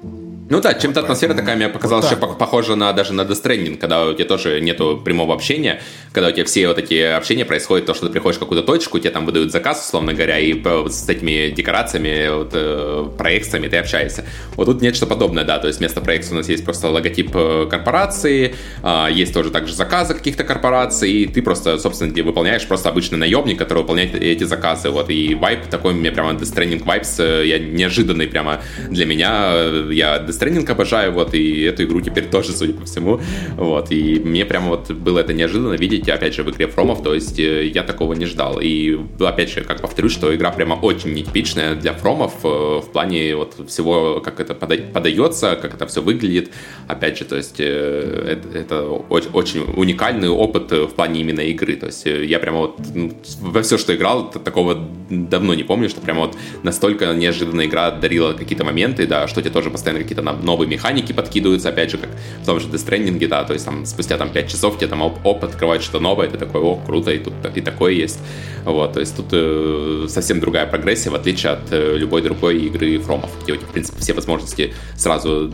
Ну 0.49 0.61
да, 0.61 0.73
чем-то 0.73 0.99
атмосфера 0.99 1.33
такая 1.33 1.55
мне 1.55 1.67
показалась 1.67 2.05
вот 2.05 2.11
еще 2.11 2.25
вот. 2.25 2.37
похожа 2.37 2.75
на 2.75 2.93
даже 2.93 3.13
на 3.13 3.21
Death 3.21 3.43
Stranding, 3.43 3.77
когда 3.77 4.05
у 4.05 4.13
тебя 4.13 4.25
тоже 4.25 4.61
нету 4.61 5.01
прямого 5.03 5.33
общения, 5.33 5.81
когда 6.11 6.29
у 6.29 6.31
тебя 6.31 6.45
все 6.45 6.67
вот 6.67 6.77
эти 6.77 7.01
общения 7.01 7.45
происходят, 7.45 7.87
то, 7.87 7.95
что 7.95 8.05
ты 8.05 8.11
приходишь 8.11 8.37
в 8.37 8.39
какую-то 8.39 8.65
точку, 8.65 8.99
тебе 8.99 9.09
там 9.09 9.25
выдают 9.25 9.51
заказ, 9.51 9.85
условно 9.85 10.13
говоря, 10.13 10.37
и 10.37 10.53
с 10.89 11.09
этими 11.09 11.49
декорациями, 11.49 12.29
вот, 12.29 12.51
э, 12.53 13.09
проекциями 13.17 13.67
ты 13.67 13.77
общаешься. 13.77 14.25
Вот 14.55 14.65
тут 14.65 14.81
нечто 14.81 15.07
подобное, 15.07 15.43
да, 15.43 15.57
то 15.57 15.67
есть 15.67 15.79
вместо 15.79 15.99
проекции 16.01 16.33
у 16.33 16.37
нас 16.37 16.49
есть 16.49 16.63
просто 16.63 16.89
логотип 16.89 17.31
э, 17.33 17.67
корпорации, 17.69 18.55
э, 18.83 19.07
есть 19.11 19.33
тоже 19.33 19.49
также 19.49 19.73
заказы 19.73 20.13
каких-то 20.13 20.43
корпораций, 20.43 21.11
и 21.11 21.25
ты 21.25 21.41
просто, 21.41 21.79
собственно, 21.79 22.11
выполняешь 22.23 22.67
просто 22.67 22.89
обычный 22.89 23.17
наемник, 23.17 23.57
который 23.57 23.79
выполняет 23.79 24.13
эти 24.13 24.43
заказы, 24.43 24.91
вот, 24.91 25.09
и 25.09 25.33
вайп 25.33 25.67
такой, 25.67 25.93
мне 25.93 26.11
прямо 26.11 26.33
Death 26.33 26.53
Stranding 26.53 26.83
Vibes, 26.83 27.23
э, 27.23 27.47
я 27.47 27.59
неожиданно 27.59 28.18
неожиданный 28.19 28.27
прямо 28.27 28.61
для 28.89 29.05
меня. 29.05 29.53
Я 29.91 30.17
Death 30.17 30.39
Stranding 30.39 30.69
обожаю, 30.69 31.13
вот, 31.13 31.33
и 31.33 31.61
эту 31.61 31.83
игру 31.83 32.01
теперь 32.01 32.25
тоже, 32.25 32.51
судя 32.51 32.73
по 32.73 32.85
всему. 32.85 33.19
Вот, 33.55 33.91
и 33.91 34.19
мне 34.19 34.45
прямо 34.45 34.69
вот 34.69 34.91
было 34.91 35.19
это 35.19 35.33
неожиданно 35.33 35.73
видеть, 35.73 36.09
опять 36.09 36.35
же, 36.35 36.43
в 36.43 36.49
игре 36.49 36.67
Фромов, 36.67 37.03
то 37.03 37.13
есть 37.13 37.39
э, 37.39 37.67
я 37.67 37.83
такого 37.83 38.13
не 38.13 38.25
ждал. 38.25 38.59
И, 38.61 38.97
опять 39.19 39.51
же, 39.51 39.61
как 39.61 39.81
повторюсь, 39.81 40.13
что 40.13 40.33
игра 40.35 40.51
прямо 40.51 40.75
очень 40.75 41.13
нетипичная 41.13 41.75
для 41.75 41.93
Фромов 41.93 42.33
э, 42.43 42.47
в 42.47 42.89
плане 42.91 43.35
вот 43.35 43.55
всего, 43.67 44.21
как 44.21 44.39
это 44.39 44.53
подается, 44.55 45.55
как 45.61 45.73
это 45.73 45.85
все 45.85 46.01
выглядит. 46.01 46.51
Опять 46.87 47.17
же, 47.19 47.25
то 47.25 47.35
есть 47.35 47.59
э, 47.59 48.37
это, 48.53 48.83
очень 49.09 49.61
уникальный 49.75 50.29
опыт 50.29 50.71
в 50.71 50.89
плане 50.89 51.21
именно 51.21 51.41
игры. 51.41 51.75
То 51.75 51.87
есть 51.87 52.05
я 52.05 52.39
прямо 52.39 52.57
вот 52.59 52.79
ну, 52.93 53.11
во 53.41 53.61
все, 53.61 53.77
что 53.77 53.95
играл, 53.95 54.29
такого 54.31 54.75
давно 55.09 55.53
не 55.53 55.63
помню, 55.63 55.89
что 55.89 56.01
прямо 56.01 56.21
вот 56.21 56.37
настолько 56.63 57.13
неожиданная 57.13 57.65
игра 57.65 57.91
дарила 58.09 58.33
какие-то 58.33 58.65
моменты, 58.65 59.05
да, 59.05 59.27
что 59.27 59.41
тебе 59.41 59.51
тоже 59.51 59.69
постоянно 59.69 60.01
какие-то 60.01 60.23
новые 60.23 60.67
механики 60.67 61.13
подкидываются, 61.13 61.69
опять 61.69 61.91
же, 61.91 61.97
как 61.97 62.09
в 62.41 62.45
том 62.45 62.59
же 62.59 62.67
Stranding, 62.67 63.27
да, 63.27 63.43
то 63.43 63.53
есть 63.53 63.65
там 63.65 63.85
спустя 63.85 64.17
там 64.17 64.29
5 64.29 64.49
часов 64.49 64.77
тебе 64.77 64.87
там 64.87 65.01
оп, 65.01 65.19
оп 65.23 65.43
открывает 65.43 65.83
что-то 65.83 65.99
новое, 65.99 66.27
ты 66.27 66.37
такой, 66.37 66.61
о, 66.61 66.75
круто, 66.75 67.11
и 67.11 67.19
тут 67.19 67.33
и 67.55 67.61
такое 67.61 67.93
есть. 67.93 68.19
Вот, 68.65 68.93
то 68.93 68.99
есть 68.99 69.15
тут 69.15 69.27
э, 69.31 70.07
совсем 70.09 70.39
другая 70.39 70.65
прогрессия, 70.65 71.11
в 71.11 71.15
отличие 71.15 71.53
от 71.53 71.71
э, 71.71 71.97
любой 71.97 72.21
другой 72.21 72.59
игры 72.59 72.97
фромов, 72.99 73.29
где 73.43 73.53
у 73.53 73.55
тебя, 73.55 73.67
в 73.67 73.71
принципе, 73.71 73.99
все 74.01 74.13
возможности 74.13 74.73
сразу, 74.97 75.51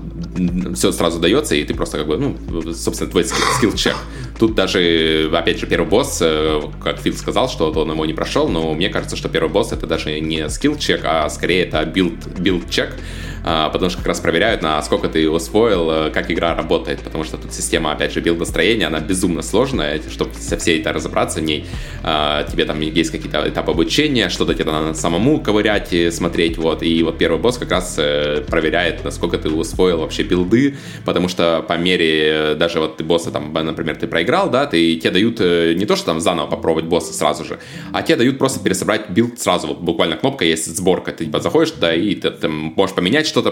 все 0.75 0.91
сразу 0.91 1.19
дается, 1.19 1.55
и 1.55 1.63
ты 1.63 1.73
просто 1.73 1.97
как 1.97 2.07
бы, 2.07 2.17
ну, 2.17 2.73
собственно, 2.73 3.11
твой 3.11 3.25
skill 3.25 3.57
check. 3.57 3.95
Тут 4.37 4.53
даже, 4.53 5.29
опять 5.33 5.59
же, 5.59 5.67
первый 5.67 5.87
босс, 5.87 6.19
э, 6.21 6.61
как 6.83 6.99
Фил 6.99 7.13
сказал, 7.13 7.49
что 7.49 7.71
он 7.71 7.91
его 7.91 8.05
не 8.05 8.13
прошел, 8.13 8.49
но 8.49 8.73
мне 8.73 8.89
кажется, 8.89 9.15
что 9.15 9.29
первый 9.29 9.49
босс 9.49 9.71
это 9.71 9.87
даже 9.87 10.19
не 10.19 10.49
skill 10.49 10.73
check, 10.73 11.01
а 11.05 11.29
скорее 11.29 11.63
это 11.63 11.85
build, 11.85 12.27
build 12.39 12.62
check, 12.62 12.89
а, 12.89 12.99
потому 13.45 13.91
что 13.91 13.99
как 13.99 14.07
раз 14.07 14.19
проверяют, 14.19 14.63
насколько 14.63 15.07
ты 15.07 15.29
усвоил, 15.29 15.91
э, 15.91 16.09
как 16.09 16.31
игра 16.31 16.55
работает, 16.55 17.01
потому 17.01 17.23
что 17.23 17.37
тут 17.37 17.53
система, 17.53 17.91
опять 17.91 18.11
же, 18.11 18.19
билдостроения, 18.19 18.87
она 18.87 18.99
безумно 18.99 19.43
сложная, 19.43 20.01
чтобы 20.09 20.33
со 20.33 20.57
всей 20.57 20.81
это 20.81 20.91
разобраться 20.91 21.41
в 21.41 21.43
ней, 21.43 21.67
а, 22.01 22.43
тебе 22.43 22.65
там 22.65 22.81
есть 22.81 23.11
какие-то 23.11 23.47
этапы 23.47 23.69
обучения, 23.69 24.29
что-то 24.29 24.55
тебе 24.55 24.71
надо 24.71 24.95
самому 24.95 25.39
ковырять 25.39 25.93
и 25.93 26.09
смотреть, 26.09 26.57
вот, 26.57 26.81
и 26.81 27.03
вот 27.03 27.19
первый 27.19 27.39
босс 27.39 27.59
как 27.59 27.69
раз 27.69 27.95
э, 27.99 28.43
проверяет, 28.47 29.03
насколько 29.03 29.37
ты 29.37 29.49
усвоил 29.49 29.99
вообще 29.99 30.23
билды, 30.23 30.77
потому 31.05 31.27
что 31.27 31.63
по 31.67 31.77
мере, 31.77 32.53
э, 32.53 32.55
даже 32.55 32.79
вот 32.79 32.97
ты 32.97 33.03
босса 33.03 33.29
там, 33.29 33.53
например, 33.53 33.95
ты 33.95 34.07
проиграл, 34.07 34.49
да, 34.49 34.65
ты, 34.65 34.95
тебе 34.95 35.11
дают 35.11 35.39
не 35.39 35.85
то, 35.85 35.95
что 35.95 36.07
там 36.07 36.19
заново 36.19 36.47
попробовать 36.47 36.85
босса 36.85 37.13
сразу 37.13 37.45
же, 37.45 37.59
а 37.93 38.01
тебе 38.01 38.15
дают 38.15 38.39
просто 38.39 38.59
пересобрать 38.59 39.11
build 39.11 39.39
сразу, 39.39 39.67
вот 39.67 39.81
буквально 39.81 40.17
кнопка 40.17 40.45
есть 40.45 40.75
сборка, 40.75 41.11
ты 41.11 41.25
типа 41.25 41.41
заходишь 41.41 41.71
туда 41.71 41.93
и 41.93 42.15
ты, 42.15 42.31
ты 42.31 42.47
можешь 42.47 42.95
поменять 42.95 43.27
что-то 43.35 43.51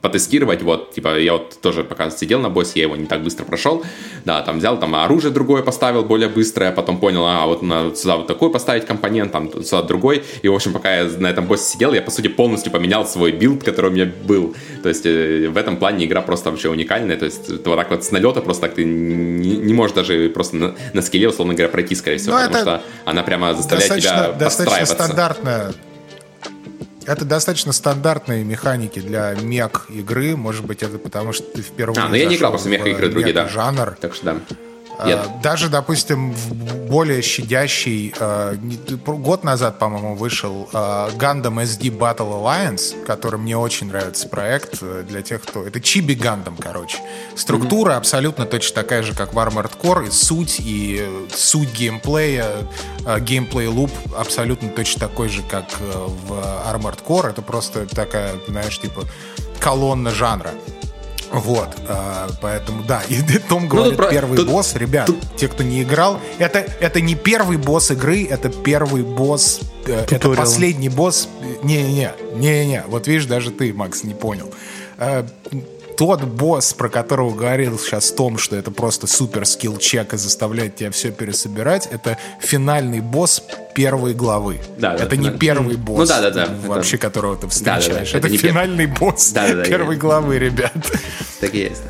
потестировать, 0.00 0.62
вот, 0.62 0.92
типа, 0.92 1.18
я 1.18 1.34
вот 1.34 1.60
тоже 1.60 1.84
пока 1.84 2.10
сидел 2.10 2.40
на 2.40 2.50
боссе, 2.50 2.80
я 2.80 2.82
его 2.82 2.96
не 2.96 3.06
так 3.06 3.22
быстро 3.22 3.44
прошел, 3.44 3.84
да, 4.24 4.42
там 4.42 4.58
взял, 4.58 4.78
там 4.78 4.94
оружие 4.96 5.32
другое 5.32 5.62
поставил, 5.62 6.04
более 6.04 6.28
быстрое, 6.28 6.72
потом 6.72 6.98
понял, 6.98 7.24
а, 7.24 7.46
вот 7.46 7.62
надо 7.62 7.94
сюда 7.94 8.16
вот 8.16 8.26
такой 8.26 8.50
поставить 8.50 8.86
компонент, 8.86 9.30
там, 9.30 9.50
сюда 9.62 9.82
другой, 9.82 10.24
и, 10.42 10.48
в 10.48 10.54
общем, 10.54 10.72
пока 10.72 10.96
я 10.96 11.04
на 11.18 11.28
этом 11.28 11.46
боссе 11.46 11.64
сидел, 11.64 11.94
я, 11.94 12.02
по 12.02 12.10
сути, 12.10 12.26
полностью 12.26 12.72
поменял 12.72 13.06
свой 13.06 13.30
build, 13.30 13.62
который 13.62 13.90
у 13.90 13.94
меня 13.94 14.10
был, 14.24 14.56
то 14.82 14.88
есть, 14.88 15.06
э, 15.06 15.48
в 15.48 15.56
этом 15.56 15.76
плане 15.76 16.06
игра 16.06 16.20
просто 16.20 16.50
вообще 16.50 16.68
уникальная, 16.70 17.16
то 17.16 17.26
есть, 17.26 17.48
вот 17.64 17.76
так 17.76 17.90
вот 17.90 18.04
с 18.04 18.10
налета 18.10 18.40
просто 18.40 18.62
так 18.62 18.74
ты 18.74 18.84
не, 18.84 19.56
не 19.56 19.74
можешь 19.74 19.94
даже 19.94 20.28
просто 20.28 20.56
на, 20.56 20.74
на 20.92 21.02
skill 21.02 21.21
е, 21.21 21.28
условно 21.28 21.54
говоря, 21.54 21.68
пройти, 21.68 21.94
скорее 21.94 22.18
всего, 22.18 22.32
Но 22.32 22.40
ну, 22.40 22.46
потому 22.46 22.62
что 22.62 22.82
она 23.04 23.22
прямо 23.22 23.54
заставляет 23.54 24.02
тебя 24.02 24.32
достаточно 24.32 24.86
стандартная 24.86 25.72
это 27.06 27.24
достаточно 27.24 27.72
стандартные 27.72 28.44
механики 28.44 29.00
для 29.00 29.34
мег 29.34 29.86
игры. 29.88 30.36
Может 30.36 30.64
быть, 30.64 30.82
это 30.82 30.98
потому, 30.98 31.32
что 31.32 31.44
ты 31.44 31.62
впервые. 31.62 32.04
А, 32.04 32.08
ну 32.08 32.14
я 32.14 32.26
не 32.26 32.36
играл 32.36 32.50
просто 32.52 32.68
мех 32.68 32.86
игры 32.86 33.08
другие, 33.08 33.32
да. 33.32 33.48
Жанр. 33.48 33.96
Так 34.00 34.14
что 34.14 34.24
да. 34.26 34.36
Нет. 35.04 35.18
А, 35.18 35.40
даже, 35.42 35.68
допустим, 35.68 36.32
в 36.32 36.54
более 36.88 37.22
щадящий... 37.22 38.14
А, 38.18 38.54
год 39.06 39.44
назад, 39.44 39.78
по-моему, 39.78 40.14
вышел 40.14 40.68
а, 40.72 41.10
Gundam 41.10 41.62
SD 41.62 41.96
Battle 41.96 42.40
Alliance, 42.40 43.04
который 43.04 43.38
мне 43.38 43.56
очень 43.56 43.88
нравится 43.88 44.28
проект 44.28 44.78
э, 44.82 45.04
для 45.06 45.22
тех, 45.22 45.42
кто... 45.42 45.66
Это 45.66 45.80
Чиби 45.80 46.14
Гандам, 46.14 46.56
короче. 46.56 46.98
Структура 47.34 47.92
mm-hmm. 47.92 47.96
абсолютно 47.96 48.46
точно 48.46 48.82
такая 48.82 49.02
же, 49.02 49.14
как 49.14 49.34
в 49.34 49.38
Armored 49.38 49.72
Core, 49.80 50.08
и 50.08 50.10
суть, 50.10 50.60
и 50.60 51.04
суть 51.32 51.72
геймплея, 51.72 52.48
геймплей 53.20 53.66
луп 53.66 53.90
абсолютно 54.16 54.68
точно 54.68 55.08
такой 55.08 55.28
же, 55.28 55.42
как 55.42 55.64
э, 55.80 56.06
в 56.26 56.32
Armored 56.72 57.02
Core. 57.04 57.30
Это 57.30 57.42
просто 57.42 57.86
такая, 57.86 58.34
знаешь, 58.46 58.78
типа 58.78 59.02
колонна 59.58 60.10
жанра. 60.10 60.50
Вот, 61.34 61.76
э, 61.88 62.28
поэтому 62.40 62.84
да, 62.84 63.02
и 63.08 63.20
Том 63.48 63.68
говорит, 63.68 63.98
ну, 63.98 64.08
первый 64.08 64.36
тут, 64.36 64.48
босс, 64.48 64.74
ребят, 64.76 65.06
тут... 65.06 65.18
те, 65.36 65.48
кто 65.48 65.64
не 65.64 65.82
играл, 65.82 66.20
это, 66.38 66.60
это 66.80 67.00
не 67.00 67.16
первый 67.16 67.56
босс 67.56 67.90
игры, 67.90 68.24
это 68.24 68.50
первый 68.50 69.02
босс, 69.02 69.60
э, 69.86 70.06
это 70.08 70.30
последний 70.30 70.88
босс, 70.88 71.28
не-не-не, 71.62 72.12
не-не, 72.36 72.84
вот 72.86 73.08
видишь, 73.08 73.26
даже 73.26 73.50
ты, 73.50 73.72
Макс, 73.72 74.04
не 74.04 74.14
понял. 74.14 74.52
Э, 74.98 75.26
тот 75.96 76.22
босс, 76.22 76.72
про 76.74 76.88
которого 76.88 77.34
говорил 77.34 77.78
сейчас 77.78 78.10
Том, 78.10 78.38
что 78.38 78.56
это 78.56 78.70
просто 78.70 79.06
супер 79.06 79.46
скилл 79.46 79.78
чек 79.78 80.14
и 80.14 80.16
заставляет 80.16 80.76
тебя 80.76 80.90
все 80.90 81.10
пересобирать, 81.10 81.88
это 81.90 82.18
финальный 82.40 83.00
босс 83.00 83.42
первой 83.74 84.14
главы. 84.14 84.60
Да, 84.78 84.94
это 84.94 85.10
да, 85.10 85.16
не 85.16 85.30
да. 85.30 85.38
первый 85.38 85.76
босс, 85.76 85.98
ну, 85.98 86.06
да, 86.06 86.30
да, 86.30 86.46
да. 86.46 86.54
вообще 86.66 86.96
это... 86.96 87.06
которого 87.06 87.36
ты 87.36 87.48
встречаешь. 87.48 87.86
Да, 87.86 87.92
да, 87.92 88.00
да. 88.12 88.18
Это, 88.18 88.28
это 88.28 88.38
финальный 88.38 88.86
пер... 88.86 88.98
босс 88.98 89.32
да, 89.32 89.48
да, 89.48 89.54
да, 89.54 89.64
первой 89.64 89.94
я... 89.94 90.00
главы, 90.00 90.38
ребят. 90.38 90.72
Так 91.40 91.54
и 91.54 91.58
есть. 91.58 91.82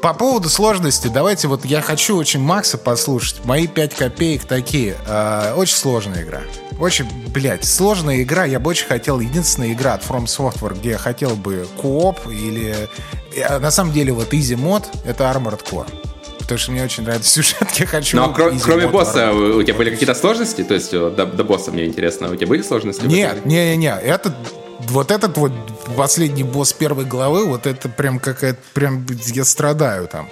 По 0.00 0.14
поводу 0.14 0.48
сложности, 0.48 1.06
давайте 1.06 1.46
вот 1.46 1.64
я 1.64 1.80
хочу 1.80 2.16
очень 2.16 2.40
Макса 2.40 2.76
послушать. 2.76 3.44
Мои 3.44 3.68
5 3.68 3.94
копеек 3.94 4.44
такие. 4.44 4.96
Э, 5.06 5.54
очень 5.54 5.76
сложная 5.76 6.24
игра. 6.24 6.40
Очень, 6.82 7.06
блядь, 7.28 7.64
сложная 7.64 8.22
игра. 8.22 8.44
Я 8.44 8.58
бы 8.58 8.70
очень 8.70 8.86
хотел, 8.86 9.20
единственная 9.20 9.72
игра 9.72 9.94
от 9.94 10.02
From 10.02 10.24
Software, 10.24 10.76
где 10.76 10.90
я 10.90 10.98
хотел 10.98 11.36
бы 11.36 11.64
кооп 11.80 12.18
или... 12.26 12.88
Э, 13.36 13.58
на 13.60 13.70
самом 13.70 13.92
деле, 13.92 14.12
вот 14.12 14.32
Easy 14.32 14.56
Mod— 14.56 14.86
это 15.06 15.24
Armored 15.24 15.62
Core 15.62 15.86
потому 16.40 16.58
что 16.58 16.72
мне 16.72 16.82
очень 16.82 17.04
нравится 17.04 17.30
сюжет, 17.42 17.70
я 17.76 17.86
хочу... 17.86 18.16
Но 18.16 18.34
кро- 18.36 18.60
кроме 18.60 18.88
босса, 18.88 19.32
у, 19.32 19.58
у 19.58 19.62
тебя 19.62 19.74
были 19.74 19.90
какие-то 19.90 20.14
сложности? 20.14 20.64
То 20.64 20.74
есть 20.74 20.90
до, 20.90 21.10
до 21.10 21.44
босса 21.44 21.70
мне 21.70 21.86
интересно, 21.86 22.30
у 22.30 22.34
тебя 22.34 22.48
были 22.48 22.62
сложности? 22.62 23.06
Нет, 23.06 23.46
не, 23.46 23.70
не, 23.70 23.76
не, 23.76 23.96
это 23.96 24.34
вот 24.80 25.12
этот 25.12 25.38
вот 25.38 25.52
последний 25.96 26.42
босс 26.42 26.72
первой 26.72 27.04
главы, 27.04 27.46
вот 27.46 27.66
это 27.68 27.88
прям 27.88 28.18
какая-то, 28.18 28.58
прям 28.74 29.06
я 29.26 29.44
страдаю 29.44 30.08
там. 30.08 30.28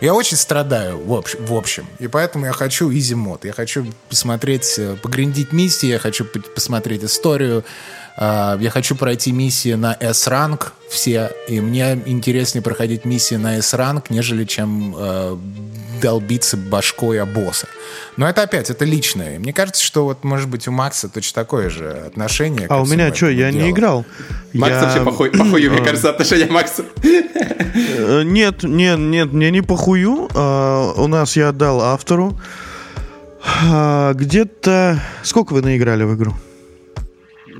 Я 0.00 0.14
очень 0.14 0.36
страдаю, 0.36 1.04
в 1.04 1.12
общем, 1.12 1.44
в 1.44 1.52
общем. 1.52 1.86
И 1.98 2.06
поэтому 2.06 2.46
я 2.46 2.52
хочу 2.52 2.90
easy 2.90 3.16
мод. 3.16 3.44
Я 3.44 3.52
хочу 3.52 3.86
посмотреть, 4.08 4.78
э, 4.78 4.96
пограндить 5.02 5.52
миссии, 5.52 5.86
я 5.86 5.98
хочу 5.98 6.24
посмотреть 6.24 7.02
историю, 7.02 7.64
я 8.20 8.70
хочу 8.72 8.96
пройти 8.96 9.32
миссии 9.32 9.74
на 9.74 9.96
S-ранг 10.00 10.72
все, 10.88 11.30
и 11.48 11.60
мне 11.60 12.00
интереснее 12.06 12.62
проходить 12.62 13.04
миссии 13.04 13.34
на 13.34 13.58
S-ранг, 13.58 14.10
нежели 14.10 14.44
чем 14.44 14.94
э, 14.96 15.36
долбиться 16.00 16.56
башкой 16.56 17.20
о 17.20 17.26
босса. 17.26 17.66
Но 18.16 18.28
это 18.28 18.42
опять, 18.42 18.70
это 18.70 18.84
личное. 18.84 19.38
Мне 19.38 19.52
кажется, 19.52 19.84
что 19.84 20.04
вот, 20.04 20.24
может 20.24 20.48
быть, 20.48 20.66
у 20.66 20.72
Макса 20.72 21.08
точно 21.08 21.42
такое 21.42 21.68
же 21.68 21.90
отношение. 21.90 22.66
А 22.68 22.80
у 22.80 22.86
меня 22.86 23.14
что, 23.14 23.28
я 23.28 23.52
делу. 23.52 23.64
не 23.64 23.70
играл. 23.70 24.06
Макс 24.54 24.72
я... 24.72 24.82
вообще 24.82 25.04
похуй, 25.04 25.30
похую, 25.30 25.70
мне 25.70 25.84
кажется, 25.84 26.10
отношение 26.10 26.46
Макса. 26.46 26.84
Э, 27.02 28.22
нет, 28.24 28.62
нет, 28.62 28.98
нет, 28.98 29.32
мне 29.32 29.50
не 29.50 29.60
похую. 29.60 30.28
А, 30.34 30.94
у 30.94 31.06
нас 31.06 31.36
я 31.36 31.50
отдал 31.50 31.80
автору. 31.80 32.40
А, 33.44 34.14
где-то... 34.14 35.00
Сколько 35.22 35.52
вы 35.52 35.62
наиграли 35.62 36.04
в 36.04 36.16
игру? 36.16 36.34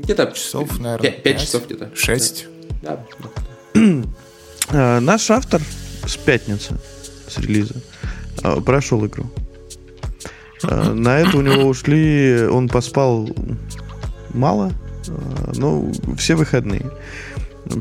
Где-то 0.03 0.33
часов, 0.33 0.79
наверное. 0.79 1.11
5, 1.11 1.23
5 1.23 1.41
часов 1.41 1.67
где-то. 1.67 1.91
6. 1.95 2.47
Да. 2.83 3.05
А, 4.71 5.01
наш 5.01 5.31
автор 5.31 5.61
с 6.07 6.17
пятницы, 6.17 6.79
с 7.29 7.39
релиза, 7.39 7.75
а, 8.43 8.61
прошел 8.61 9.05
игру. 9.07 9.27
А, 10.63 10.93
на 10.95 11.19
это 11.19 11.37
у 11.37 11.41
него 11.41 11.65
ушли, 11.65 12.47
он 12.51 12.69
поспал 12.69 13.29
мало, 14.31 14.73
но 15.57 15.91
все 16.17 16.35
выходные. 16.35 16.91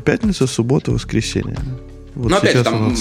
Пятница, 0.04 0.46
суббота, 0.46 0.90
воскресенье. 0.90 1.56
Вот 2.14 2.30
Но 2.30 2.36
опять 2.38 2.56
же, 2.56 2.64
там 2.64 2.94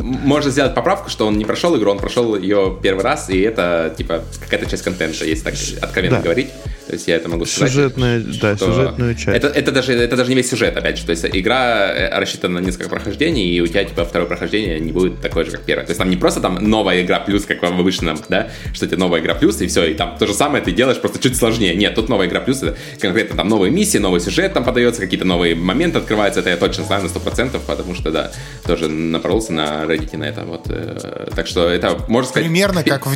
можно 0.00 0.50
сделать 0.50 0.74
поправку, 0.74 1.10
что 1.10 1.26
он 1.26 1.38
не 1.38 1.44
прошел 1.44 1.76
игру, 1.78 1.90
он 1.90 1.98
прошел 1.98 2.36
ее 2.36 2.78
первый 2.82 3.02
раз, 3.02 3.30
и 3.30 3.40
это 3.40 3.94
типа 3.96 4.22
какая-то 4.40 4.70
часть 4.70 4.82
контента, 4.82 5.24
если 5.24 5.44
так 5.44 5.54
откровенно 5.82 6.16
да. 6.16 6.22
говорить. 6.22 6.48
То 6.90 6.94
есть 6.94 7.06
я 7.06 7.16
это 7.16 7.28
могу 7.28 7.44
сказать. 7.44 7.70
Сюжетная, 7.70 8.18
да, 8.18 8.56
сюжетную 8.56 9.14
часть. 9.14 9.28
Это, 9.28 9.46
это, 9.46 9.70
даже, 9.70 9.92
это 9.92 10.16
даже 10.16 10.28
не 10.28 10.34
весь 10.34 10.50
сюжет, 10.50 10.76
опять 10.76 10.98
же. 10.98 11.04
То 11.04 11.12
есть 11.12 11.24
игра 11.24 11.86
э, 11.86 12.18
рассчитана 12.18 12.58
на 12.58 12.64
несколько 12.64 12.88
прохождений, 12.88 13.48
и 13.48 13.60
у 13.60 13.66
тебя 13.68 13.84
типа 13.84 14.04
второе 14.04 14.26
прохождение 14.26 14.80
не 14.80 14.90
будет 14.90 15.20
такое 15.20 15.44
же, 15.44 15.52
как 15.52 15.60
первое. 15.60 15.86
То 15.86 15.90
есть 15.90 16.00
там 16.00 16.10
не 16.10 16.16
просто 16.16 16.40
там 16.40 16.56
новая 16.56 17.02
игра 17.02 17.20
плюс, 17.20 17.44
как 17.44 17.62
в 17.62 17.64
обычном, 17.64 18.18
да, 18.28 18.48
что 18.74 18.88
тебе 18.88 18.96
новая 18.96 19.20
игра 19.20 19.36
плюс, 19.36 19.60
и 19.60 19.68
все, 19.68 19.84
и 19.84 19.94
там 19.94 20.16
то 20.18 20.26
же 20.26 20.34
самое 20.34 20.64
ты 20.64 20.72
делаешь, 20.72 21.00
просто 21.00 21.20
чуть 21.20 21.36
сложнее. 21.36 21.76
Нет, 21.76 21.94
тут 21.94 22.08
новая 22.08 22.26
игра 22.26 22.40
плюс, 22.40 22.60
это 22.60 22.76
конкретно 22.98 23.36
там 23.36 23.48
новые 23.48 23.70
миссии, 23.70 23.98
новый 23.98 24.20
сюжет 24.20 24.52
там 24.52 24.64
подается, 24.64 25.00
какие-то 25.00 25.24
новые 25.24 25.54
моменты 25.54 25.98
открываются, 25.98 26.40
это 26.40 26.50
я 26.50 26.56
точно 26.56 26.82
знаю 26.82 27.04
на 27.04 27.06
100%, 27.06 27.60
потому 27.68 27.94
что, 27.94 28.10
да, 28.10 28.32
тоже 28.66 28.88
напоролся 28.88 29.52
на 29.52 29.84
Reddit 29.84 30.16
на 30.16 30.24
это, 30.24 30.44
вот. 30.44 30.66
Э, 30.68 31.28
так 31.34 31.46
что 31.46 31.68
это, 31.68 32.04
можно 32.08 32.28
сказать... 32.28 32.48
Примерно 32.48 32.82
как 32.82 33.06
в 33.06 33.14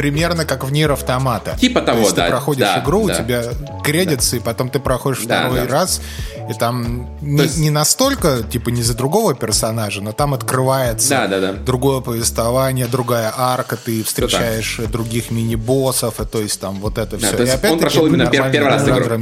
примерно 0.00 0.46
как 0.46 0.64
в 0.64 0.72
Нир 0.72 0.92
Автомата. 0.92 1.58
Типа 1.60 1.82
того, 1.82 1.98
То 1.98 2.04
есть 2.04 2.16
да. 2.16 2.24
Ты 2.24 2.30
проходишь 2.30 2.66
да, 2.66 2.82
игру, 2.82 3.06
да. 3.06 3.12
у 3.12 3.16
тебя 3.18 3.44
кредится, 3.84 4.30
да. 4.30 4.36
и 4.38 4.40
потом 4.40 4.70
ты 4.70 4.78
проходишь 4.78 5.24
да, 5.26 5.40
второй 5.40 5.68
да. 5.68 5.74
раз, 5.74 6.00
и 6.48 6.54
там 6.54 7.10
не, 7.20 7.42
есть... 7.42 7.58
не 7.58 7.68
настолько, 7.68 8.42
типа, 8.42 8.70
не 8.70 8.82
за 8.82 8.96
другого 8.96 9.34
персонажа, 9.34 10.00
но 10.00 10.12
там 10.12 10.32
открывается 10.32 11.10
да, 11.10 11.26
да, 11.26 11.40
да. 11.40 11.52
другое 11.52 12.00
повествование, 12.00 12.86
другая 12.86 13.30
арка, 13.36 13.76
ты 13.76 14.02
встречаешь 14.02 14.76
ну, 14.78 14.86
других 14.86 15.30
мини-боссов, 15.30 16.18
и 16.18 16.24
то 16.24 16.40
есть 16.40 16.58
там 16.58 16.76
вот 16.76 16.96
это 16.96 17.18
да, 17.18 17.26
все. 17.26 17.36
То 17.36 17.42
есть 17.42 17.62
и 17.62 17.66
он 17.66 17.78
прошел 17.78 18.06
именно 18.06 18.22
пер- 18.22 18.50
первый 18.50 18.70
раз 18.70 18.88
игру. 18.88 19.18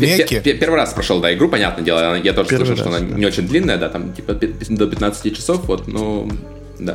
Первый 0.61 0.77
раз 0.77 0.93
прошел, 0.93 1.21
да, 1.21 1.35
игру, 1.35 1.49
понятное 1.49 1.85
дело. 1.85 2.15
Я 2.15 2.33
тоже 2.35 2.51
первый 2.51 2.67
слышал, 2.67 2.85
раз, 2.85 2.95
что 2.95 3.05
она 3.05 3.15
да. 3.15 3.19
не 3.19 3.27
очень 3.27 3.49
длинная, 3.49 3.79
да, 3.79 3.89
там 3.89 4.13
типа 4.13 4.35
до 4.35 4.87
15 4.87 5.37
часов, 5.37 5.65
вот, 5.65 5.89
ну, 5.89 6.31
да. 6.79 6.95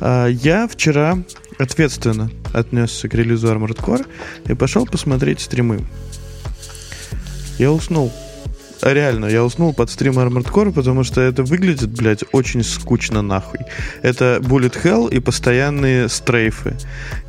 А, 0.00 0.26
я 0.26 0.66
вчера 0.66 1.18
ответственно 1.60 2.30
отнесся 2.52 3.08
к 3.08 3.14
релизу 3.14 3.48
Armored 3.48 3.76
Core 3.76 4.06
и 4.48 4.54
пошел 4.54 4.86
посмотреть 4.86 5.40
стримы. 5.40 5.84
Я 7.58 7.70
уснул. 7.70 8.10
А 8.82 8.94
реально, 8.94 9.26
я 9.26 9.44
уснул 9.44 9.74
под 9.74 9.90
стрим 9.90 10.18
Armored 10.18 10.50
Core, 10.50 10.72
потому 10.72 11.04
что 11.04 11.20
это 11.20 11.42
выглядит, 11.42 11.90
блядь, 11.90 12.24
очень 12.32 12.64
скучно 12.64 13.20
нахуй. 13.20 13.60
Это 14.00 14.40
Bullet 14.40 14.82
Hell 14.82 15.12
и 15.12 15.20
постоянные 15.20 16.08
стрейфы. 16.08 16.76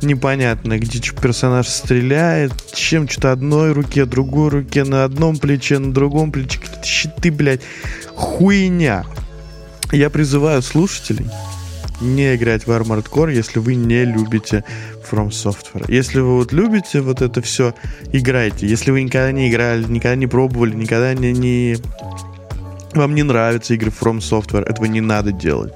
Непонятно, 0.00 0.78
где 0.78 0.98
персонаж 1.00 1.68
стреляет, 1.68 2.52
чем 2.72 3.06
что-то 3.06 3.32
одной 3.32 3.72
руке, 3.72 4.06
другой 4.06 4.48
руке, 4.48 4.84
на 4.84 5.04
одном 5.04 5.36
плече, 5.36 5.78
на 5.78 5.92
другом 5.92 6.32
плече. 6.32 6.58
Щиты, 6.82 7.30
блядь. 7.30 7.60
Хуйня. 8.14 9.04
Я 9.92 10.08
призываю 10.08 10.62
слушателей 10.62 11.26
не 12.02 12.34
играть 12.34 12.66
в 12.66 12.70
Armored 12.70 13.08
Core, 13.08 13.32
если 13.32 13.58
вы 13.58 13.74
не 13.74 14.04
любите 14.04 14.64
From 15.10 15.28
Software. 15.30 15.84
Если 15.88 16.20
вы 16.20 16.36
вот 16.38 16.52
любите 16.52 17.00
вот 17.00 17.22
это 17.22 17.40
все, 17.42 17.74
играйте. 18.12 18.66
Если 18.66 18.90
вы 18.90 19.02
никогда 19.02 19.32
не 19.32 19.50
играли, 19.50 19.84
никогда 19.84 20.16
не 20.16 20.26
пробовали, 20.26 20.74
никогда 20.74 21.14
не, 21.14 21.32
не... 21.32 21.76
вам 22.92 23.14
не 23.14 23.22
нравятся 23.22 23.74
игры 23.74 23.90
From 23.90 24.18
Software, 24.18 24.68
этого 24.68 24.86
не 24.86 25.00
надо 25.00 25.32
делать. 25.32 25.74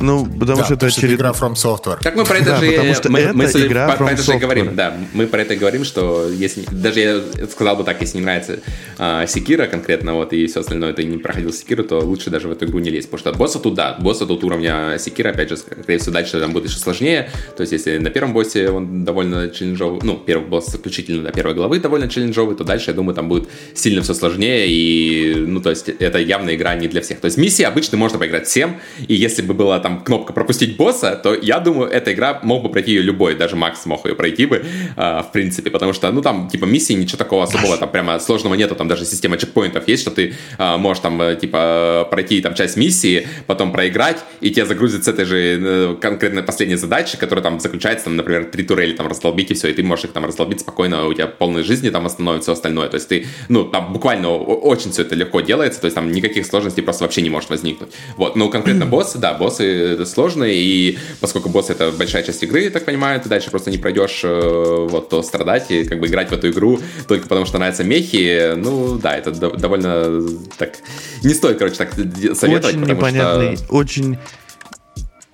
Ну, 0.00 0.24
потому 0.24 0.58
да, 0.58 0.64
что 0.64 0.74
это 0.74 0.86
очередная 0.86 1.16
игра 1.16 1.30
From 1.30 1.54
Software. 1.54 1.98
Так 2.02 2.16
мы 2.16 2.24
про 2.24 2.38
это 2.38 2.46
да, 2.46 2.56
же, 2.60 2.70
потому 2.70 2.94
что 2.94 3.10
мы, 3.10 3.18
это 3.20 3.34
мы 3.34 3.44
игра 3.44 3.86
про, 3.86 3.94
From 3.94 3.98
про 3.98 4.12
это 4.12 4.22
же 4.22 4.38
говорим, 4.38 4.74
да, 4.74 4.96
мы 5.12 5.26
про 5.26 5.42
это 5.42 5.56
говорим, 5.56 5.84
что 5.84 6.28
если, 6.28 6.64
даже 6.70 7.00
я 7.00 7.46
сказал 7.48 7.76
бы 7.76 7.84
так, 7.84 8.00
если 8.00 8.18
не 8.18 8.24
нравится 8.24 8.60
а, 9.02 9.26
Секира 9.26 9.66
конкретно, 9.66 10.14
вот, 10.14 10.32
и 10.32 10.46
все 10.46 10.60
остальное, 10.60 10.92
ты 10.92 11.04
не 11.04 11.18
проходил 11.18 11.52
Секиру, 11.52 11.82
то 11.84 11.98
лучше 12.00 12.30
даже 12.30 12.48
в 12.48 12.52
эту 12.52 12.66
игру 12.66 12.78
не 12.78 12.90
лезть, 12.90 13.10
потому 13.10 13.32
что 13.32 13.38
босса 13.38 13.58
тут, 13.58 13.74
да, 13.74 13.96
босса 13.98 14.26
тут 14.26 14.44
уровня 14.44 14.96
Секира, 14.98 15.30
опять 15.30 15.48
же, 15.48 15.56
скорее 15.56 15.98
всего, 15.98 16.12
дальше 16.12 16.38
там 16.38 16.52
будет 16.52 16.70
еще 16.70 16.78
сложнее, 16.78 17.28
то 17.56 17.62
есть 17.62 17.72
если 17.72 17.98
на 17.98 18.10
первом 18.10 18.32
боссе 18.32 18.70
он 18.70 19.04
довольно 19.04 19.50
челленджовый, 19.50 20.00
ну, 20.02 20.16
первый 20.16 20.46
босс 20.46 20.68
исключительно 20.68 21.24
до 21.24 21.32
первой 21.32 21.54
главы 21.54 21.80
довольно 21.80 22.08
челленджовый, 22.08 22.56
то 22.56 22.64
дальше, 22.64 22.90
я 22.90 22.94
думаю, 22.94 23.14
там 23.14 23.28
будет 23.28 23.48
сильно 23.74 24.02
все 24.02 24.14
сложнее, 24.14 24.68
и, 24.68 25.34
ну, 25.34 25.60
то 25.60 25.70
есть 25.70 25.88
это 25.88 26.18
явно 26.18 26.54
игра 26.54 26.74
не 26.74 26.88
для 26.88 27.00
всех. 27.00 27.20
То 27.20 27.26
есть 27.26 27.38
миссии 27.38 27.64
обычно 27.64 27.98
можно 27.98 28.18
поиграть 28.18 28.46
всем, 28.46 28.80
и 29.08 29.14
если 29.14 29.42
бы 29.42 29.54
была 29.54 29.80
там 29.80 30.04
кнопка 30.04 30.32
пропустить 30.32 30.52
пропустить 30.52 30.76
босса, 30.76 31.16
то 31.16 31.34
я 31.34 31.60
думаю, 31.60 31.90
эта 31.90 32.12
игра 32.12 32.40
мог 32.42 32.62
бы 32.62 32.68
пройти 32.70 32.92
ее 32.92 33.02
любой, 33.02 33.34
даже 33.34 33.56
Макс 33.56 33.86
мог 33.86 34.06
ее 34.06 34.14
пройти 34.14 34.46
бы, 34.46 34.64
э, 34.96 35.22
в 35.22 35.30
принципе, 35.32 35.70
потому 35.70 35.92
что, 35.92 36.10
ну, 36.12 36.22
там, 36.22 36.48
типа, 36.48 36.66
миссии 36.66 36.92
ничего 36.94 37.18
такого 37.18 37.44
особого, 37.44 37.76
там, 37.76 37.90
прямо 37.90 38.18
сложного 38.18 38.54
нету, 38.54 38.74
там 38.74 38.88
даже 38.92 39.06
система 39.06 39.38
чекпоинтов 39.38 39.88
есть, 39.88 40.02
что 40.02 40.10
ты 40.10 40.34
э, 40.58 40.76
можешь 40.76 41.02
там, 41.02 41.20
э, 41.22 41.36
типа, 41.36 42.06
пройти 42.10 42.42
там 42.42 42.54
часть 42.54 42.76
миссии, 42.76 43.26
потом 43.46 43.72
проиграть, 43.72 44.18
и 44.42 44.50
тебе 44.50 44.66
загрузят 44.66 45.04
с 45.04 45.08
этой 45.08 45.24
же 45.24 45.38
э, 45.38 45.96
конкретно 45.98 46.42
последней 46.42 46.76
задачи, 46.76 47.16
которая 47.16 47.42
там 47.42 47.58
заключается, 47.58 48.04
там, 48.04 48.16
например, 48.16 48.44
три 48.44 48.64
турели 48.64 48.92
там 48.92 49.08
раздолбить, 49.08 49.50
и 49.50 49.54
все, 49.54 49.68
и 49.68 49.72
ты 49.72 49.82
можешь 49.82 50.04
их 50.04 50.12
там 50.12 50.26
раздолбить 50.26 50.60
спокойно, 50.60 51.06
у 51.06 51.14
тебя 51.14 51.26
полной 51.26 51.62
жизни 51.62 51.88
там 51.88 52.04
восстановится 52.04 52.42
все 52.42 52.52
остальное, 52.52 52.88
то 52.88 52.96
есть 52.96 53.08
ты, 53.08 53.26
ну, 53.48 53.64
там 53.64 53.94
буквально 53.94 54.28
очень 54.30 54.90
все 54.90 55.02
это 55.02 55.14
легко 55.14 55.40
делается, 55.40 55.80
то 55.80 55.86
есть 55.86 55.94
там 55.94 56.12
никаких 56.12 56.44
сложностей 56.44 56.82
просто 56.82 57.04
вообще 57.04 57.22
не 57.22 57.30
может 57.30 57.48
возникнуть. 57.48 57.90
Вот, 58.18 58.36
ну, 58.36 58.50
конкретно 58.50 58.84
боссы, 58.94 59.18
да, 59.18 59.32
боссы 59.32 60.04
сложные, 60.04 60.54
и 60.54 60.98
поскольку 61.20 61.48
босс 61.48 61.70
это 61.70 61.92
большая 61.92 62.24
часть 62.24 62.42
игры, 62.42 62.64
я 62.64 62.70
так 62.70 62.84
понимаю, 62.84 63.18
ты 63.22 63.30
дальше 63.30 63.50
просто 63.50 63.70
не 63.70 63.78
пройдешь 63.78 64.20
э, 64.22 64.86
вот 64.90 65.08
то 65.08 65.22
страдать 65.22 65.70
и 65.70 65.84
как 65.84 65.98
бы 65.98 66.08
играть 66.08 66.28
в 66.28 66.32
эту 66.32 66.50
игру 66.50 66.78
только 67.08 67.26
потому, 67.26 67.46
что 67.46 67.58
нравятся 67.58 67.84
мехи, 67.84 68.52
ну 68.56 68.81
да, 68.98 69.16
это 69.16 69.32
довольно 69.32 70.22
так 70.58 70.74
не 71.22 71.34
стоит, 71.34 71.58
короче, 71.58 71.76
так 71.76 71.92
советовать, 71.92 72.76
очень 72.76 72.84
непонятный, 72.84 73.56
что... 73.56 73.74
очень 73.74 74.18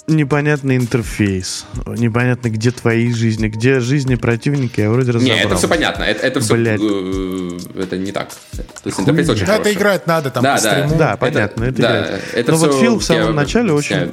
непонятный 0.09 0.77
интерфейс. 0.77 1.67
Непонятно, 1.87 2.49
где 2.49 2.71
твои 2.71 3.13
жизни, 3.13 3.49
где 3.49 3.81
жизни 3.81 4.15
противника, 4.15 4.81
я 4.81 4.91
вроде 4.91 5.13
разобрал. 5.13 5.37
Не, 5.37 5.43
это 5.45 5.57
все 5.57 5.69
понятно. 5.69 6.03
Это, 6.05 6.27
это 6.27 6.41
все... 6.41 6.55
Блядь. 6.55 6.81
Э, 6.83 7.59
это 7.83 7.99
не 7.99 8.13
так. 8.13 8.31
То 8.31 8.63
есть 8.87 8.99
интерфейс 8.99 9.29
очень 9.29 9.47
Да, 9.47 9.57
это 9.57 9.73
играть 9.73 10.07
надо 10.07 10.31
там 10.31 10.43
да, 10.43 10.57
по 10.57 10.63
да, 10.63 10.89
да, 10.89 11.17
понятно. 11.17 11.65
Это, 11.65 11.73
это, 11.73 11.83
да, 11.83 12.19
это 12.33 12.53
Но 12.53 12.59
вот 12.59 12.81
Фил 12.81 12.99
в 12.99 13.05
самом 13.05 13.35
начале 13.35 13.73
очень 13.73 14.13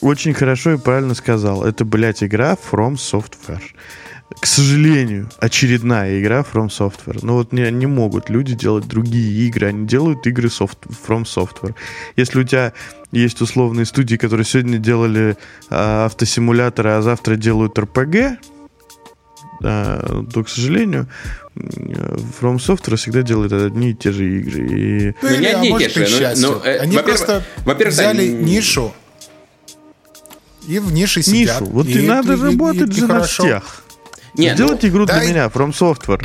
очень 0.00 0.32
хорошо 0.32 0.72
и 0.72 0.78
правильно 0.78 1.14
сказал. 1.14 1.64
Это, 1.64 1.84
блядь, 1.84 2.22
игра 2.22 2.56
From 2.70 2.94
Software. 2.94 3.60
К 4.38 4.46
сожалению, 4.46 5.28
очередная 5.38 6.20
игра 6.20 6.40
From 6.40 6.68
Software. 6.68 7.18
Но 7.22 7.34
вот 7.34 7.52
не, 7.52 7.68
не 7.70 7.86
могут 7.86 8.30
люди 8.30 8.54
делать 8.54 8.86
другие 8.86 9.48
игры, 9.48 9.68
они 9.68 9.86
делают 9.86 10.26
игры 10.26 10.48
soft, 10.48 10.78
From 11.06 11.24
Software. 11.24 11.74
Если 12.16 12.40
у 12.40 12.44
тебя 12.44 12.72
есть 13.10 13.40
условные 13.40 13.86
студии, 13.86 14.16
которые 14.16 14.44
сегодня 14.44 14.78
делали 14.78 15.36
э, 15.68 16.04
автосимуляторы, 16.04 16.90
а 16.90 17.02
завтра 17.02 17.36
делают 17.36 17.78
РПГ, 17.78 18.38
А, 19.62 20.24
то, 20.32 20.42
к 20.44 20.48
сожалению, 20.48 21.06
From 21.54 22.56
Software 22.56 22.96
всегда 22.96 23.22
делает 23.22 23.52
одни 23.52 23.90
и 23.90 23.94
те 23.94 24.12
же 24.12 24.38
игры. 24.38 24.66
И... 24.68 25.14
Ну, 25.20 25.36
не 25.38 25.46
одни 25.46 25.68
и 25.70 25.88
те 25.88 26.06
же. 26.06 26.32
Ну, 26.36 26.52
ну, 26.52 26.60
э, 26.64 26.78
Они 26.78 26.96
просто 26.96 27.44
взяли 27.66 28.28
нишу 28.28 28.94
и 30.66 30.78
в 30.78 30.92
нише 30.92 31.22
сидят. 31.22 31.60
Нишу. 31.60 31.72
Вот 31.72 31.86
и, 31.86 31.92
и 31.92 32.06
надо 32.06 32.34
и, 32.34 32.40
работать 32.40 32.90
и, 32.90 33.00
же 33.00 33.06
на 33.06 33.22
всех. 33.22 33.82
Нет, 34.34 34.54
Сделайте 34.54 34.86
ну, 34.86 34.92
игру 34.92 35.06
дай... 35.06 35.20
для 35.20 35.28
меня, 35.30 35.46
From 35.46 35.72
Software. 35.72 36.20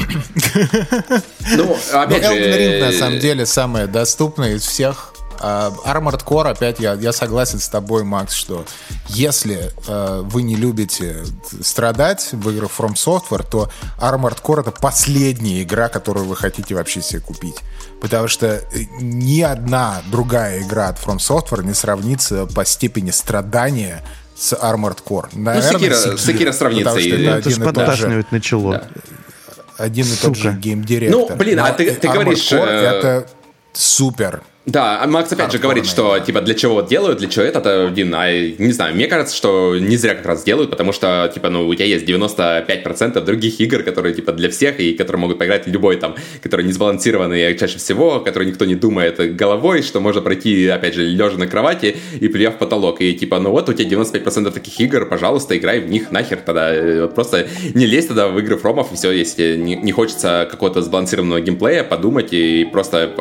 Ну, 1.56 1.78
опять 1.94 2.24
же... 2.24 2.34
Elden 2.34 2.58
Ring, 2.58 2.80
на 2.86 2.92
самом 2.92 3.20
деле, 3.20 3.46
самая 3.46 3.88
доступная 3.88 4.56
из 4.56 4.64
всех 4.64 5.16
Uh, 5.40 5.76
Armored 5.84 6.24
Core, 6.24 6.50
опять 6.50 6.80
я, 6.80 6.94
я 6.94 7.12
согласен 7.12 7.60
с 7.60 7.68
тобой, 7.68 8.04
Макс, 8.04 8.34
что 8.34 8.66
если 9.10 9.72
uh, 9.88 10.22
вы 10.22 10.44
не 10.44 10.56
любите 10.56 11.26
страдать 11.62 12.30
в 12.32 12.50
играх 12.50 12.72
From 12.78 12.94
Software, 12.94 13.46
то 13.46 13.70
Armored 14.00 14.42
Core 14.42 14.62
это 14.62 14.72
последняя 14.72 15.62
игра, 15.62 15.90
которую 15.90 16.26
вы 16.26 16.36
хотите 16.36 16.74
вообще 16.76 17.02
себе 17.02 17.20
купить. 17.20 17.56
Потому 18.02 18.28
что 18.28 18.48
э, 18.48 18.62
ни 19.00 19.42
одна 19.42 20.02
другая 20.10 20.62
игра 20.62 20.88
от 20.88 21.00
From 21.00 21.18
Software 21.18 21.64
не 21.64 21.74
сравнится 21.74 22.46
по 22.46 22.64
степени 22.66 23.12
страдания 23.12 24.04
с 24.36 24.54
Armored 24.54 25.00
Core. 25.04 25.30
Наверное, 25.34 25.72
ну, 25.72 25.80
Секира, 25.80 25.96
Секира, 25.96 26.18
Секира 26.18 26.52
сравнится. 26.52 26.98
И... 26.98 27.10
Это, 27.10 27.38
это 27.38 27.50
же 27.50 27.62
подташнивать 27.62 28.32
начало. 28.32 28.74
Да. 28.74 28.88
Один 29.78 30.06
и 30.06 30.16
тот 30.16 30.36
же 30.36 30.54
геймдиректор. 30.54 31.20
Ну, 31.20 31.36
блин, 31.36 31.58
Но 31.58 31.66
а 31.66 31.72
ты, 31.72 31.92
ты 31.92 32.08
говоришь... 32.08 32.52
Core 32.52 32.68
э... 32.68 32.84
это 32.84 33.28
супер 33.74 34.44
да, 34.66 35.04
а 35.04 35.08
Макс 35.08 35.32
опять 35.32 35.52
же 35.52 35.60
говорит, 35.60 35.86
что 35.86 36.18
типа 36.18 36.42
для 36.42 36.56
чего 36.56 36.82
делают, 36.82 37.20
для 37.20 37.30
чего 37.30 37.46
это, 37.46 37.86
один, 37.86 38.16
а 38.16 38.32
не 38.32 38.72
знаю, 38.72 38.96
мне 38.96 39.06
кажется, 39.06 39.36
что 39.36 39.78
не 39.78 39.96
зря 39.96 40.16
как 40.16 40.26
раз 40.26 40.44
делают, 40.44 40.72
потому 40.72 40.92
что, 40.92 41.32
типа, 41.32 41.50
ну, 41.52 41.68
у 41.68 41.76
тебя 41.76 41.86
есть 41.86 42.06
95% 42.10 43.22
других 43.22 43.60
игр, 43.62 43.84
которые, 43.84 44.16
типа, 44.16 44.32
для 44.32 44.50
всех, 44.50 44.80
и 44.80 44.94
которые 44.94 45.22
могут 45.22 45.38
поиграть 45.38 45.68
любой 45.68 45.98
там, 45.98 46.16
которые 46.42 46.66
не 46.66 46.74
сбалансированные 46.74 47.56
чаще 47.56 47.78
всего, 47.78 48.20
которые 48.20 48.50
никто 48.50 48.66
не 48.66 48.74
думает 48.74 49.36
головой, 49.36 49.84
что 49.84 50.00
можно 50.00 50.22
пройти, 50.22 50.68
опять 50.68 50.96
же, 50.96 51.04
лежа 51.04 51.38
на 51.38 51.46
кровати 51.46 51.98
и 52.20 52.28
плюя 52.28 52.50
в 52.50 52.58
потолок, 52.58 53.02
и, 53.02 53.14
типа, 53.14 53.40
ну 53.40 53.52
вот, 53.52 53.70
у 53.70 53.74
тебя 53.74 54.02
95% 54.02 54.52
таких 54.52 54.80
игр, 54.80 55.06
пожалуйста, 55.06 55.56
играй 55.56 55.80
в 55.80 55.90
них 55.90 56.10
нахер 56.10 56.40
тогда, 56.44 57.02
вот 57.02 57.14
просто 57.14 57.48
не 57.76 57.86
лезь 57.86 58.08
тогда 58.08 58.30
в 58.30 58.40
игры 58.40 58.58
фромов, 58.58 58.92
и 58.92 58.96
все, 58.96 59.12
если 59.12 59.58
не, 59.58 59.76
не 59.76 59.92
хочется 59.92 60.48
какого-то 60.50 60.82
сбалансированного 60.82 61.42
геймплея, 61.42 61.84
подумать 61.84 62.30
и 62.34 62.66
просто 62.66 63.14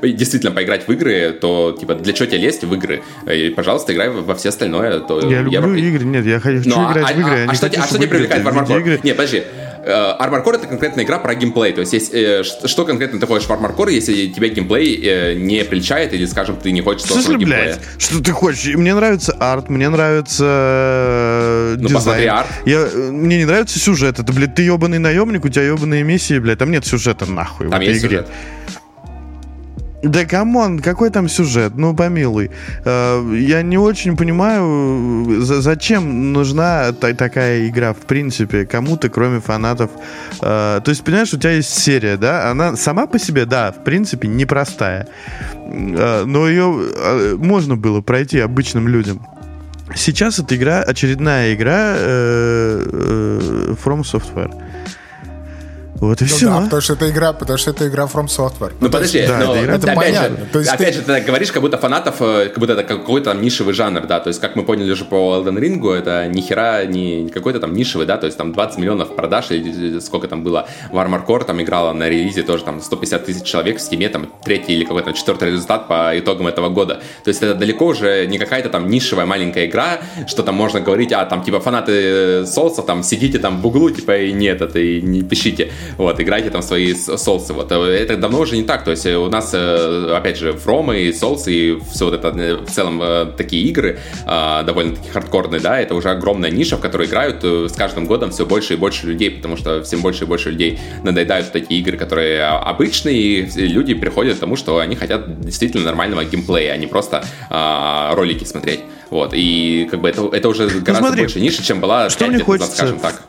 действительно 0.00 0.52
поиграть 0.52 0.83
в 0.86 0.92
игры, 0.92 1.36
то, 1.40 1.76
типа, 1.78 1.94
для 1.94 2.12
чего 2.12 2.26
тебе 2.26 2.38
лезть 2.38 2.64
в 2.64 2.74
игры? 2.74 3.02
И, 3.30 3.50
пожалуйста, 3.50 3.92
играй 3.92 4.10
во 4.10 4.34
все 4.34 4.50
остальное. 4.50 5.00
То 5.00 5.20
я, 5.20 5.38
я 5.38 5.42
люблю 5.42 5.74
я... 5.74 5.88
игры, 5.88 6.04
нет, 6.04 6.24
я 6.24 6.40
хочу 6.40 6.68
Но, 6.68 6.92
играть 6.92 7.10
а, 7.10 7.14
в 7.14 7.18
игры. 7.18 7.46
А, 7.46 7.50
а, 7.50 7.54
что, 7.54 7.66
а 7.66 7.86
что 7.86 7.98
тебя 7.98 8.08
привлекает 8.08 8.42
в 8.42 8.48
Armored 8.48 8.66
Core? 8.66 9.00
Нет, 9.02 9.16
подожди. 9.16 9.42
Э, 9.84 10.16
Armored 10.18 10.42
Core 10.44 10.54
это 10.56 10.66
конкретная 10.66 11.04
игра 11.04 11.18
про 11.18 11.34
геймплей. 11.34 11.72
То 11.72 11.80
есть, 11.80 11.92
есть 11.92 12.14
э, 12.14 12.42
что 12.42 12.84
конкретно 12.84 13.20
ты 13.20 13.26
хочешь 13.26 13.46
в 13.46 13.50
Armored 13.50 13.76
Core, 13.76 13.92
если 13.92 14.28
тебе 14.28 14.48
геймплей 14.48 14.98
э, 15.02 15.34
не 15.34 15.62
привлекает, 15.64 16.14
или, 16.14 16.24
скажем, 16.24 16.56
ты 16.56 16.72
не 16.72 16.80
хочешь 16.80 17.06
сложного 17.06 17.38
геймплея? 17.38 17.78
Что 17.98 18.22
ты 18.22 18.32
хочешь? 18.32 18.74
Мне 18.74 18.94
нравится 18.94 19.36
арт, 19.38 19.68
мне 19.68 19.88
нравится 19.88 21.76
ну, 21.78 21.88
дизайн. 21.88 22.30
арт. 22.30 22.48
Я, 22.64 22.88
мне 22.94 23.38
не 23.38 23.44
нравится 23.44 23.78
сюжет. 23.78 24.18
Это, 24.18 24.32
блядь, 24.32 24.54
ты 24.54 24.62
ебаный 24.62 24.98
наемник, 24.98 25.44
у 25.44 25.48
тебя 25.48 25.64
ебаные 25.64 26.02
миссии, 26.02 26.38
блядь. 26.38 26.58
Там 26.58 26.70
нет 26.70 26.86
сюжета 26.86 27.26
нахуй 27.26 27.68
там 27.68 27.78
в 27.78 27.82
этой 27.82 27.98
игре. 27.98 28.08
Сюжет. 28.08 28.28
Да 30.04 30.26
come 30.26 30.57
on, 30.57 30.80
какой 30.80 31.08
там 31.10 31.28
сюжет? 31.28 31.72
Ну, 31.76 31.94
помилуй. 31.94 32.50
Э, 32.84 33.34
я 33.34 33.62
не 33.62 33.78
очень 33.78 34.16
понимаю, 34.18 35.40
зачем 35.40 36.32
нужна 36.32 36.92
такая 36.92 37.66
игра, 37.68 37.94
в 37.94 38.00
принципе, 38.00 38.66
кому-то, 38.66 39.08
кроме 39.08 39.40
фанатов. 39.40 39.90
Э, 40.42 40.80
то 40.84 40.90
есть, 40.90 41.02
понимаешь, 41.04 41.32
у 41.32 41.38
тебя 41.38 41.52
есть 41.52 41.70
серия, 41.70 42.18
да? 42.18 42.50
Она 42.50 42.76
сама 42.76 43.06
по 43.06 43.18
себе, 43.18 43.46
да, 43.46 43.72
в 43.72 43.82
принципе, 43.82 44.28
непростая. 44.28 45.08
Э, 45.64 46.24
но 46.26 46.48
ее 46.48 47.36
можно 47.38 47.76
было 47.76 48.02
пройти 48.02 48.40
обычным 48.40 48.88
людям. 48.88 49.26
Сейчас 49.94 50.38
эта 50.38 50.54
игра, 50.56 50.82
очередная 50.82 51.54
игра 51.54 51.94
From 53.82 54.02
Software. 54.02 54.52
Вот 56.00 56.20
и 56.20 56.24
ну 56.24 56.30
все. 56.30 56.46
Да, 56.46 56.60
потому 56.62 56.82
что 56.82 56.92
это 56.94 57.10
игра, 57.10 57.32
потому 57.32 57.58
что 57.58 57.70
это 57.70 57.88
игра 57.88 58.04
From 58.04 58.26
Software. 58.26 58.72
Ну, 58.80 58.86
ну 58.86 58.90
подожди, 58.90 59.24
да, 59.26 59.38
но, 59.38 59.54
это, 59.54 59.72
это 59.72 59.92
опять 59.92 59.96
понятно. 59.96 60.36
Же, 60.36 60.46
то 60.52 60.58
есть 60.58 60.70
опять 60.72 60.94
ты... 60.94 61.00
же, 61.00 61.02
ты 61.02 61.20
говоришь, 61.20 61.52
как 61.52 61.62
будто 61.62 61.78
фанатов, 61.78 62.16
э, 62.20 62.48
как 62.48 62.58
будто 62.58 62.72
это 62.72 62.82
какой-то 62.82 63.30
там 63.30 63.40
нишевый 63.40 63.74
жанр, 63.74 64.06
да, 64.06 64.20
то 64.20 64.28
есть 64.28 64.40
как 64.40 64.56
мы 64.56 64.64
поняли 64.64 64.90
уже 64.90 65.04
по 65.04 65.36
Elden 65.36 65.58
Ring, 65.58 65.94
это 65.94 66.26
ни 66.26 66.40
хера 66.40 66.84
не 66.84 67.28
какой-то 67.28 67.60
там 67.60 67.72
нишевый, 67.74 68.06
да, 68.06 68.16
то 68.16 68.26
есть 68.26 68.36
там 68.36 68.52
20 68.52 68.78
миллионов 68.78 69.14
продаж 69.14 69.50
или 69.50 70.00
сколько 70.00 70.28
там 70.28 70.42
было 70.42 70.68
в 70.90 70.96
Armor 70.96 71.24
Core, 71.24 71.44
там 71.44 71.62
играла 71.62 71.92
на 71.92 72.08
релизе 72.08 72.42
тоже 72.42 72.64
там 72.64 72.80
150 72.80 73.24
тысяч 73.24 73.44
человек 73.44 73.78
в 73.78 73.80
Steam, 73.80 74.08
там 74.08 74.26
третий 74.44 74.74
или 74.74 74.84
какой-то 74.84 75.12
четвертый 75.12 75.52
результат 75.52 75.88
по 75.88 76.18
итогам 76.18 76.48
этого 76.48 76.68
года. 76.68 77.00
То 77.22 77.28
есть 77.28 77.42
это 77.42 77.54
далеко 77.54 77.86
уже 77.86 78.26
не 78.26 78.38
какая-то 78.38 78.68
там 78.68 78.88
нишевая 78.88 79.26
маленькая 79.26 79.66
игра, 79.66 80.00
что 80.26 80.42
там 80.42 80.54
можно 80.54 80.80
говорить, 80.80 81.12
а 81.12 81.24
там 81.24 81.42
типа 81.42 81.60
фанаты 81.60 82.46
Солса, 82.46 82.82
там 82.82 83.02
сидите 83.02 83.38
там 83.38 83.60
в 83.60 83.66
углу, 83.66 83.90
типа 83.90 84.18
и 84.18 84.32
нет, 84.32 84.60
это 84.60 84.78
и 84.78 85.00
не 85.00 85.22
пишите, 85.22 85.70
вот, 85.96 86.20
играйте 86.20 86.50
там 86.50 86.62
свои 86.62 86.94
соусы. 86.94 87.52
Вот 87.52 87.70
э, 87.72 87.76
это 87.76 88.16
давно 88.16 88.40
уже 88.40 88.56
не 88.56 88.62
так. 88.62 88.84
То 88.84 88.90
есть 88.90 89.06
э, 89.06 89.16
у 89.16 89.28
нас, 89.28 89.50
э, 89.52 90.14
опять 90.16 90.38
же, 90.38 90.52
фромы 90.52 91.00
и 91.02 91.12
соусы 91.12 91.52
и 91.52 91.80
все 91.90 92.06
вот 92.06 92.14
это 92.14 92.32
в 92.32 92.70
целом 92.70 93.02
такие 93.36 93.64
игры 93.64 93.98
довольно-таки 94.26 95.10
хардкорные, 95.10 95.60
да, 95.60 95.80
это 95.80 95.94
уже 95.94 96.10
огромная 96.10 96.50
ниша, 96.50 96.76
в 96.76 96.80
которой 96.80 97.06
играют 97.06 97.44
с 97.44 97.72
каждым 97.72 98.06
годом 98.06 98.30
все 98.30 98.46
больше 98.46 98.74
и 98.74 98.76
больше 98.76 99.06
людей, 99.06 99.30
потому 99.30 99.56
что 99.56 99.82
всем 99.82 100.00
больше 100.00 100.24
и 100.24 100.26
больше 100.26 100.50
людей 100.50 100.78
надоедают 101.02 101.52
такие 101.52 101.80
игры, 101.80 101.96
которые 101.96 102.44
обычные, 102.44 103.16
и 103.16 103.66
люди 103.66 103.94
приходят 103.94 104.36
к 104.36 104.40
тому, 104.40 104.56
что 104.56 104.78
они 104.78 104.96
хотят 104.96 105.40
действительно 105.40 105.84
нормального 105.84 106.24
геймплея, 106.24 106.72
а 106.72 106.76
не 106.76 106.86
просто 106.86 107.24
ролики 108.14 108.44
смотреть. 108.44 108.80
Вот, 109.10 109.32
и 109.32 109.86
как 109.90 110.00
бы 110.00 110.08
это, 110.08 110.28
это 110.32 110.48
уже 110.48 110.64
ну, 110.64 110.80
гораздо 110.80 111.06
смотри, 111.06 111.22
больше 111.22 111.40
ниша, 111.40 111.62
чем 111.62 111.80
была 111.80 112.10
что 112.10 112.20
5 112.20 112.28
мне 112.28 112.38
лет 112.38 112.46
хочется, 112.46 112.70
назад, 112.70 112.76
скажем 112.76 112.98
так. 112.98 113.22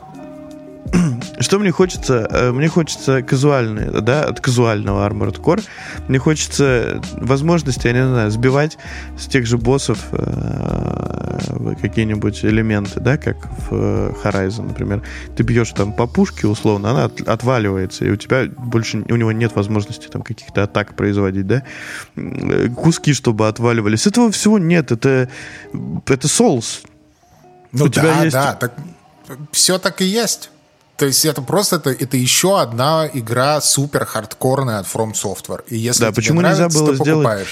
Что 1.38 1.58
мне 1.58 1.70
хочется? 1.70 2.26
Э, 2.30 2.52
мне 2.52 2.68
хочется 2.68 3.22
казуальный, 3.22 4.00
да, 4.00 4.24
от 4.24 4.40
казуального 4.40 5.06
Armored 5.08 5.40
Core. 5.40 5.62
Мне 6.08 6.18
хочется 6.18 7.02
возможности, 7.12 7.86
я 7.86 7.92
не 7.92 8.06
знаю, 8.06 8.30
сбивать 8.30 8.78
с 9.18 9.26
тех 9.26 9.46
же 9.46 9.58
боссов 9.58 9.98
э, 10.12 11.74
какие-нибудь 11.80 12.44
элементы, 12.44 13.00
да, 13.00 13.18
как 13.18 13.36
в 13.46 13.68
э, 13.70 14.12
Horizon, 14.24 14.68
например. 14.68 15.02
Ты 15.36 15.42
бьешь 15.42 15.72
там 15.72 15.92
по 15.92 16.06
пушке, 16.06 16.46
условно, 16.46 16.90
она 16.90 17.04
от, 17.04 17.20
отваливается, 17.20 18.04
и 18.06 18.10
у 18.10 18.16
тебя 18.16 18.46
больше, 18.46 19.04
у 19.08 19.16
него 19.16 19.32
нет 19.32 19.54
возможности 19.54 20.08
там 20.08 20.22
каких-то 20.22 20.62
атак 20.62 20.94
производить, 20.94 21.46
да. 21.46 21.62
Куски, 22.76 23.12
чтобы 23.12 23.48
отваливались. 23.48 24.06
Этого 24.06 24.30
всего 24.30 24.58
нет, 24.58 24.90
это, 24.90 25.28
это 26.06 26.28
Souls. 26.28 26.86
Ну 27.72 27.84
у 27.84 27.88
да, 27.88 28.00
тебя 28.00 28.22
есть... 28.22 28.34
да, 28.34 28.54
так 28.54 28.74
все 29.52 29.78
так 29.78 30.00
и 30.00 30.04
есть. 30.04 30.50
То 30.96 31.06
есть 31.06 31.24
это 31.24 31.42
просто 31.42 31.76
это, 31.76 31.90
это 31.90 32.16
еще 32.16 32.60
одна 32.60 33.08
игра 33.12 33.60
супер 33.60 34.06
хардкорная 34.06 34.78
от 34.78 34.86
From 34.86 35.12
Software. 35.12 35.62
И 35.68 35.76
если 35.76 36.04
да, 36.04 36.12
почему 36.12 36.40
нравится, 36.40 36.64
нельзя 36.64 36.78
было 36.78 36.94
сделать 36.94 37.46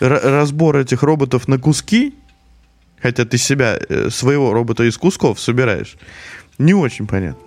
разбор 0.00 0.76
этих 0.78 1.02
роботов 1.02 1.48
на 1.48 1.58
куски, 1.58 2.14
хотя 3.00 3.24
ты 3.24 3.38
себя, 3.38 3.78
э, 3.88 4.10
своего 4.10 4.52
робота 4.52 4.82
из 4.84 4.98
кусков 4.98 5.40
собираешь, 5.40 5.96
не 6.58 6.74
очень 6.74 7.06
понятно. 7.06 7.40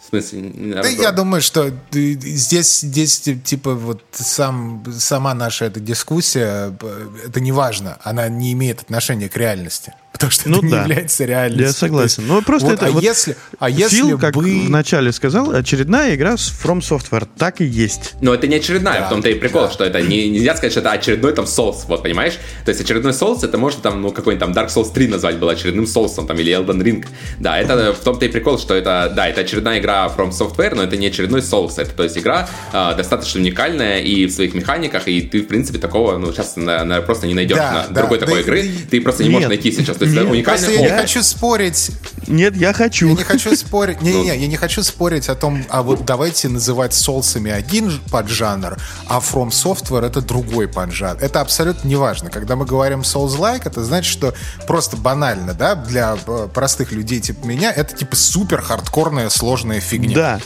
В 0.00 0.08
смысле? 0.08 0.50
Да 0.82 0.88
я 0.88 1.12
думаю, 1.12 1.40
что 1.40 1.72
здесь, 1.92 2.80
здесь 2.80 3.20
типа 3.20 3.74
вот 3.74 4.02
сам, 4.12 4.84
сама 4.96 5.34
наша 5.34 5.66
эта 5.66 5.80
дискуссия, 5.80 6.76
э, 6.80 7.08
это 7.26 7.40
не 7.40 7.52
важно, 7.52 7.98
она 8.02 8.28
не 8.28 8.52
имеет 8.52 8.80
отношения 8.80 9.28
к 9.28 9.36
реальности 9.36 9.94
потому 10.14 10.30
что 10.30 10.48
ну, 10.48 10.58
это 10.58 10.68
да. 10.68 10.76
не 10.76 10.82
является 10.82 11.24
реальностью. 11.24 11.66
Я 11.66 11.72
согласен. 11.72 12.26
Ну 12.26 12.40
просто 12.40 12.68
вот, 12.68 12.74
это 12.76 12.86
а 12.86 12.90
вот 12.92 13.02
если, 13.02 13.36
а 13.58 13.68
если 13.68 13.96
Фил, 13.96 14.18
как 14.18 14.34
бы... 14.34 14.42
вначале 14.66 15.10
сказал, 15.10 15.50
очередная 15.50 16.14
игра 16.14 16.36
с 16.36 16.52
From 16.52 16.78
Software, 16.78 17.26
так 17.36 17.60
и 17.60 17.64
есть. 17.64 18.14
Но 18.20 18.32
это 18.32 18.46
не 18.46 18.56
очередная, 18.56 19.00
да, 19.00 19.06
в 19.06 19.10
том-то 19.10 19.28
и 19.28 19.34
прикол, 19.34 19.62
да. 19.62 19.70
что 19.70 19.84
это 19.84 20.00
не, 20.00 20.30
нельзя 20.30 20.54
сказать, 20.54 20.72
что 20.72 20.80
это 20.80 20.92
очередной 20.92 21.32
там 21.32 21.46
Souls, 21.46 21.78
вот 21.88 22.04
понимаешь? 22.04 22.34
То 22.64 22.70
есть 22.70 22.80
очередной 22.80 23.12
Souls, 23.12 23.44
это 23.44 23.58
можно 23.58 23.82
там, 23.82 24.00
ну 24.00 24.12
какой-нибудь 24.12 24.54
там 24.54 24.64
Dark 24.64 24.68
Souls 24.68 24.92
3 24.92 25.08
назвать 25.08 25.38
был 25.38 25.48
очередным 25.48 25.84
Soulsом 25.84 26.28
там 26.28 26.38
или 26.38 26.52
Elden 26.56 26.80
Ring. 26.80 27.04
Да, 27.40 27.58
это 27.58 27.92
в 27.92 27.98
том-то 27.98 28.24
и 28.24 28.28
прикол, 28.28 28.60
что 28.60 28.74
это, 28.74 29.12
да, 29.14 29.26
это 29.26 29.40
очередная 29.40 29.80
игра 29.80 30.06
From 30.16 30.30
Software, 30.30 30.76
но 30.76 30.84
это 30.84 30.96
не 30.96 31.08
очередной 31.08 31.40
Souls, 31.40 31.74
это 31.76 31.90
то 31.90 32.04
есть 32.04 32.16
игра 32.16 32.48
э, 32.72 32.94
достаточно 32.96 33.40
уникальная 33.40 33.98
и 33.98 34.26
в 34.26 34.30
своих 34.30 34.54
механиках, 34.54 35.08
и 35.08 35.20
ты 35.22 35.42
в 35.42 35.48
принципе 35.48 35.78
такого, 35.78 36.18
ну 36.18 36.32
сейчас 36.32 36.54
наверное, 36.56 37.00
просто 37.00 37.26
не 37.26 37.34
найдешь 37.34 37.58
да, 37.58 37.72
на 37.72 37.86
да, 37.88 38.00
другой 38.00 38.20
да, 38.20 38.26
такой 38.26 38.44
да, 38.44 38.58
игры, 38.58 38.70
ты 38.88 39.00
просто 39.00 39.24
не 39.24 39.30
нет, 39.30 39.34
можешь 39.34 39.48
найти 39.48 39.72
сейчас, 39.72 39.96
то 40.04 40.10
есть 40.10 40.22
нет, 40.22 40.30
уникальная 40.30 40.78
не 40.78 40.88
хочу 40.88 41.22
спорить. 41.22 41.90
Нет, 42.26 42.56
я 42.56 42.72
хочу. 42.72 43.08
Я 43.08 43.14
не 43.14 43.24
хочу 43.24 43.54
спорить. 43.56 44.00
Не-не-не, 44.02 44.36
я 44.36 44.46
не 44.46 44.56
хочу 44.56 44.82
спорить 44.82 45.28
о 45.28 45.34
том, 45.34 45.64
а 45.68 45.82
вот 45.82 46.04
давайте 46.04 46.48
называть 46.48 46.94
солсами 46.94 47.50
один 47.50 48.00
поджанр, 48.10 48.78
а 49.06 49.18
From 49.18 49.48
Software 49.48 50.06
это 50.06 50.20
другой 50.20 50.68
поджанр. 50.68 51.18
Это 51.20 51.40
абсолютно 51.40 51.86
не 51.88 51.96
важно. 51.96 52.30
Когда 52.30 52.56
мы 52.56 52.64
говорим 52.64 53.00
Souls-like, 53.00 53.62
это 53.64 53.84
значит, 53.84 54.10
что 54.10 54.34
просто 54.66 54.96
банально, 54.96 55.54
да, 55.54 55.74
для 55.74 56.16
э, 56.26 56.48
простых 56.52 56.92
людей 56.92 57.20
типа 57.20 57.46
меня, 57.46 57.72
это 57.72 57.94
типа 57.94 58.16
супер 58.16 58.62
хардкорная 58.62 59.28
сложная 59.28 59.80
фигня. 59.80 60.14
Да. 60.14 60.40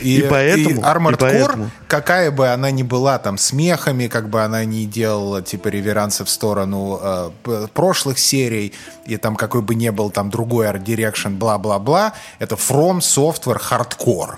И, 0.00 0.18
и 0.18 0.22
поэтому, 0.22 0.80
и 0.80 0.82
Armored 0.82 1.14
и 1.14 1.16
поэтому. 1.16 1.64
Core, 1.64 1.70
какая 1.86 2.30
бы 2.30 2.48
она 2.48 2.70
ни 2.70 2.82
была 2.82 3.18
там 3.18 3.38
смехами, 3.38 4.06
как 4.06 4.28
бы 4.28 4.42
она 4.42 4.64
ни 4.64 4.84
делала 4.84 5.42
типа 5.42 5.68
реверансы 5.68 6.24
в 6.24 6.30
сторону 6.30 6.98
э, 7.02 7.66
прошлых 7.74 8.18
серий, 8.18 8.72
и 9.06 9.16
там 9.16 9.36
какой 9.36 9.62
бы 9.62 9.74
ни 9.74 9.88
был 9.90 10.10
там 10.10 10.30
другой 10.30 10.68
арт-дирекшн, 10.68 11.30
бла-бла-бла, 11.30 12.12
это 12.38 12.54
From 12.54 12.98
Software 12.98 13.60
Hardcore. 13.60 14.36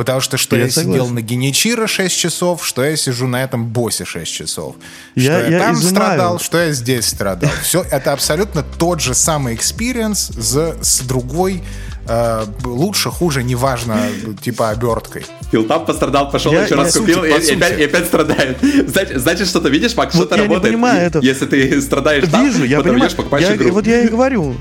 Потому 0.00 0.22
что 0.22 0.38
что 0.38 0.56
я, 0.56 0.64
я 0.64 0.70
сидел 0.70 1.08
на 1.08 1.20
Геничиро 1.20 1.86
6 1.86 2.16
часов, 2.16 2.66
что 2.66 2.82
я 2.82 2.96
сижу 2.96 3.26
на 3.26 3.42
этом 3.42 3.66
боссе 3.66 4.06
6 4.06 4.32
часов. 4.32 4.76
Я, 5.14 5.40
что 5.40 5.50
я, 5.50 5.58
я 5.58 5.58
там 5.58 5.74
изымаю. 5.74 5.94
страдал, 5.94 6.38
что 6.38 6.58
я 6.58 6.72
здесь 6.72 7.06
страдал. 7.06 7.50
Все 7.62 7.82
это 7.82 8.14
абсолютно 8.14 8.62
тот 8.62 9.02
же 9.02 9.14
самый 9.14 9.54
экспириенс 9.54 10.30
с 10.30 11.00
другой 11.00 11.62
э, 12.10 12.44
лучше, 12.64 13.10
хуже, 13.10 13.42
неважно, 13.42 13.98
типа 14.42 14.70
оберткой. 14.70 15.24
Филтап 15.50 15.86
пострадал, 15.86 16.30
пошел 16.30 16.52
я, 16.52 16.64
еще 16.64 16.74
раз 16.74 16.92
сути, 16.92 17.12
купил 17.14 17.24
и, 17.24 17.28
и, 17.28 17.54
опять, 17.56 17.78
и 17.78 17.84
опять 17.84 18.06
страдает. 18.06 18.58
Значит, 18.86 19.20
значит 19.20 19.48
что-то 19.48 19.68
видишь, 19.68 19.96
Макс, 19.96 20.14
вот 20.14 20.26
что-то 20.26 20.42
работает. 20.42 20.64
Не 20.64 20.70
понимаю 20.70 21.06
это. 21.06 21.20
Если 21.20 21.46
ты 21.46 21.80
страдаешь 21.80 22.24
Вижу, 22.24 22.58
там, 22.58 22.64
я 22.64 22.76
потом 22.78 22.92
понимаю. 22.92 23.08
идешь, 23.08 23.16
покупаешь 23.16 23.48
я, 23.48 23.56
игру. 23.56 23.70
Вот 23.70 23.86
я 23.86 24.02
и 24.02 24.08
говорю, 24.08 24.54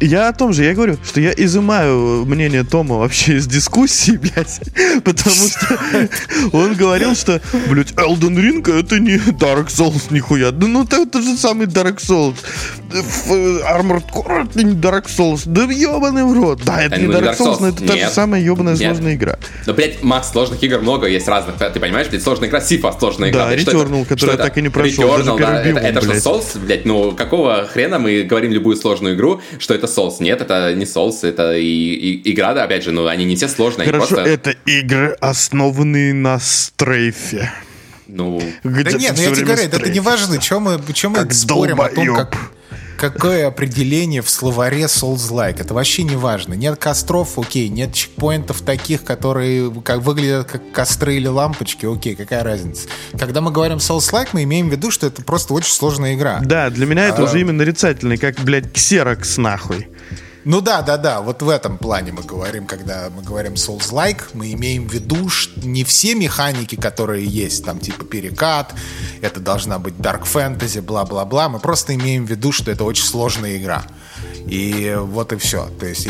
я 0.00 0.28
о 0.28 0.32
том 0.32 0.52
же, 0.52 0.64
я 0.64 0.74
говорю, 0.74 0.96
что 1.04 1.20
я 1.20 1.32
изымаю 1.36 2.24
мнение 2.26 2.64
Тома 2.64 2.98
вообще 2.98 3.36
из 3.36 3.46
дискуссии, 3.46 4.12
блядь, 4.16 4.60
потому 5.04 5.34
что 5.34 6.08
он 6.52 6.74
говорил, 6.74 7.14
что, 7.14 7.40
блядь, 7.68 7.92
Elden 7.92 8.36
Ring 8.36 8.78
это 8.78 8.98
не 8.98 9.16
Dark 9.16 9.68
Souls 9.68 10.04
нихуя. 10.10 10.50
Да 10.50 10.66
ну 10.66 10.84
это 10.84 11.22
же 11.22 11.36
самый 11.36 11.66
Dark 11.66 11.98
Souls. 11.98 12.36
Armored 12.90 14.04
Core 14.12 14.48
это 14.48 14.62
не 14.62 14.74
Dark 14.74 15.06
Souls. 15.06 15.42
Да 15.46 15.64
ебаный 15.64 16.24
в 16.24 16.32
рот. 16.32 16.62
Да, 16.64 16.82
это 16.82 16.98
не 16.98 17.06
Dark 17.06 17.36
Souls, 17.36 17.56
но 17.60 17.68
это 17.68 17.86
та 17.86 17.96
же 17.96 18.08
самая 18.08 18.40
ебаная 18.40 18.76
сложная 18.76 19.14
игра. 19.14 19.38
Ну, 19.66 19.74
блядь, 19.74 20.02
Макс, 20.02 20.30
сложных 20.30 20.62
игр 20.62 20.78
много, 20.80 21.06
есть 21.06 21.28
разных, 21.28 21.56
ты 21.56 21.80
понимаешь, 21.80 22.08
блядь, 22.08 22.22
сложная 22.22 22.48
игра, 22.48 22.60
Сифа 22.60 22.94
сложная 22.98 23.30
игра. 23.30 23.46
Да, 23.46 23.54
Returnal, 23.54 24.04
который 24.04 24.36
так 24.36 24.58
и 24.58 24.62
не 24.62 24.68
прошел. 24.68 25.04
Returnal, 25.04 25.38
да, 25.38 25.62
это 25.62 26.00
же 26.00 26.12
Souls, 26.12 26.58
блядь, 26.58 26.84
ну 26.84 27.12
какого 27.12 27.66
хрена 27.66 27.98
мы 27.98 28.22
говорим 28.22 28.52
любую 28.52 28.76
сложную 28.76 29.14
игру, 29.14 29.40
что 29.58 29.74
это 29.74 29.85
это 29.86 30.00
Souls. 30.00 30.16
Нет, 30.20 30.40
это 30.40 30.74
не 30.74 30.84
Souls, 30.84 31.26
это 31.26 31.56
и, 31.56 31.64
и, 31.64 32.32
игра, 32.32 32.54
да, 32.54 32.64
опять 32.64 32.84
же, 32.84 32.92
ну, 32.92 33.06
они 33.06 33.24
не 33.24 33.36
все 33.36 33.48
сложные. 33.48 33.86
Хорошо, 33.86 34.16
просто... 34.16 34.30
это 34.30 34.50
игры, 34.66 35.16
основанные 35.20 36.12
на 36.12 36.38
стрейфе. 36.38 37.50
Ну... 38.06 38.40
Где 38.62 38.84
да 38.84 38.98
нет, 38.98 39.14
ну 39.16 39.22
я 39.22 39.30
тебе 39.34 39.44
говорю, 39.44 39.62
это 39.62 39.90
не 39.90 40.00
важно, 40.00 40.38
чем 40.38 40.62
мы, 40.62 40.80
чем 40.92 41.12
мы 41.12 41.32
спорим 41.32 41.80
о 41.80 41.88
том, 41.88 42.14
как 42.14 42.36
какое 42.96 43.46
определение 43.46 44.22
в 44.22 44.30
словаре 44.30 44.84
Souls-like. 44.84 45.60
Это 45.60 45.74
вообще 45.74 46.02
не 46.02 46.16
важно. 46.16 46.54
Нет 46.54 46.78
костров, 46.78 47.38
окей. 47.38 47.68
Нет 47.68 47.92
чекпоинтов 47.92 48.62
таких, 48.62 49.04
которые 49.04 49.72
как, 49.82 50.00
выглядят 50.00 50.50
как 50.50 50.72
костры 50.72 51.16
или 51.16 51.28
лампочки, 51.28 51.86
окей, 51.86 52.14
какая 52.14 52.42
разница. 52.42 52.88
Когда 53.18 53.40
мы 53.40 53.50
говорим 53.50 53.78
Souls-like, 53.78 54.28
мы 54.32 54.42
имеем 54.44 54.68
в 54.68 54.72
виду, 54.72 54.90
что 54.90 55.06
это 55.06 55.22
просто 55.22 55.54
очень 55.54 55.72
сложная 55.72 56.14
игра. 56.14 56.40
Да, 56.44 56.70
для 56.70 56.86
меня 56.86 57.08
это 57.08 57.22
а... 57.22 57.24
уже 57.24 57.40
именно 57.40 57.58
нарицательный, 57.58 58.16
как, 58.16 58.36
блядь, 58.40 58.72
ксерокс 58.72 59.36
нахуй. 59.38 59.88
Ну 60.46 60.60
да, 60.60 60.80
да, 60.82 60.96
да, 60.96 61.22
вот 61.22 61.42
в 61.42 61.48
этом 61.48 61.76
плане 61.76 62.12
мы 62.12 62.22
говорим, 62.22 62.66
когда 62.66 63.08
мы 63.10 63.20
говорим 63.20 63.54
Souls-like, 63.54 64.26
мы 64.34 64.52
имеем 64.52 64.86
в 64.86 64.94
виду 64.94 65.28
что 65.28 65.58
не 65.66 65.82
все 65.82 66.14
механики, 66.14 66.76
которые 66.76 67.26
есть, 67.26 67.64
там 67.64 67.80
типа 67.80 68.04
перекат, 68.04 68.72
это 69.22 69.40
должна 69.40 69.80
быть 69.80 69.94
Dark 69.94 70.22
Fantasy, 70.22 70.80
бла-бла-бла, 70.80 71.48
мы 71.48 71.58
просто 71.58 71.96
имеем 71.96 72.26
в 72.26 72.30
виду, 72.30 72.52
что 72.52 72.70
это 72.70 72.84
очень 72.84 73.04
сложная 73.04 73.56
игра. 73.56 73.82
И 74.46 74.94
вот 74.96 75.32
и 75.32 75.36
все. 75.36 75.68
То 75.80 75.86
есть, 75.86 76.06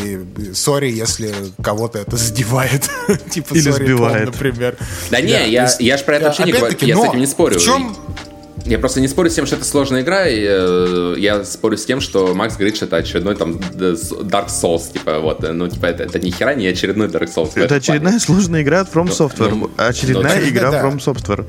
сори, 0.53 0.91
если 0.91 1.33
кого-то 1.63 1.99
это 1.99 2.19
задевает. 2.19 2.91
типа, 3.31 3.55
Или 3.55 3.71
сбивает. 3.71 4.27
например. 4.27 4.77
Да, 5.11 5.23
не, 5.23 5.51
я, 5.51 5.71
я 5.79 5.97
же 5.97 6.05
про 6.05 6.17
это 6.17 6.27
вообще 6.27 6.45
не 6.45 6.53
говорю, 6.53 6.77
я 6.79 6.97
с 6.97 7.05
этим 7.09 7.21
не 7.21 7.27
спорю. 7.27 7.59
В 7.59 7.63
чем, 7.65 7.97
я 8.65 8.79
просто 8.79 9.01
не 9.01 9.09
спорю 9.09 9.31
с 9.31 9.35
тем, 9.35 9.47
что 9.47 9.57
это 9.57 9.65
сложная 9.65 10.03
игра, 10.03 10.27
и, 10.27 10.45
э, 10.49 11.15
я 11.19 11.45
спорю 11.45 11.77
с 11.77 11.85
тем, 11.85 12.01
что 12.01 12.35
Макс 12.35 12.57
говорит, 12.57 12.77
что 12.77 12.87
это 12.87 12.97
очередной 12.97 13.37
там 13.37 13.53
Dark 13.53 14.49
Souls, 14.49 14.93
типа, 14.93 15.21
вот, 15.21 15.43
ну, 15.53 15.69
типа, 15.69 15.87
это, 15.87 16.05
это 16.05 16.19
ни 16.19 16.31
хера 16.31 16.55
не 16.55 16.67
очередной 16.67 17.09
Dark 17.09 17.33
Souls. 17.33 17.53
Это 17.55 17.77
очередная 17.77 18.13
плане. 18.13 18.21
сложная 18.21 18.63
игра 18.63 18.81
от 18.81 18.89
From 18.93 19.05
ну, 19.07 19.13
Software, 19.13 19.55
ну, 19.55 19.71
очередная 19.77 20.41
ну, 20.41 20.49
игра 20.49 20.71
да. 20.71 20.83
From 20.83 20.99
Software. 20.99 21.47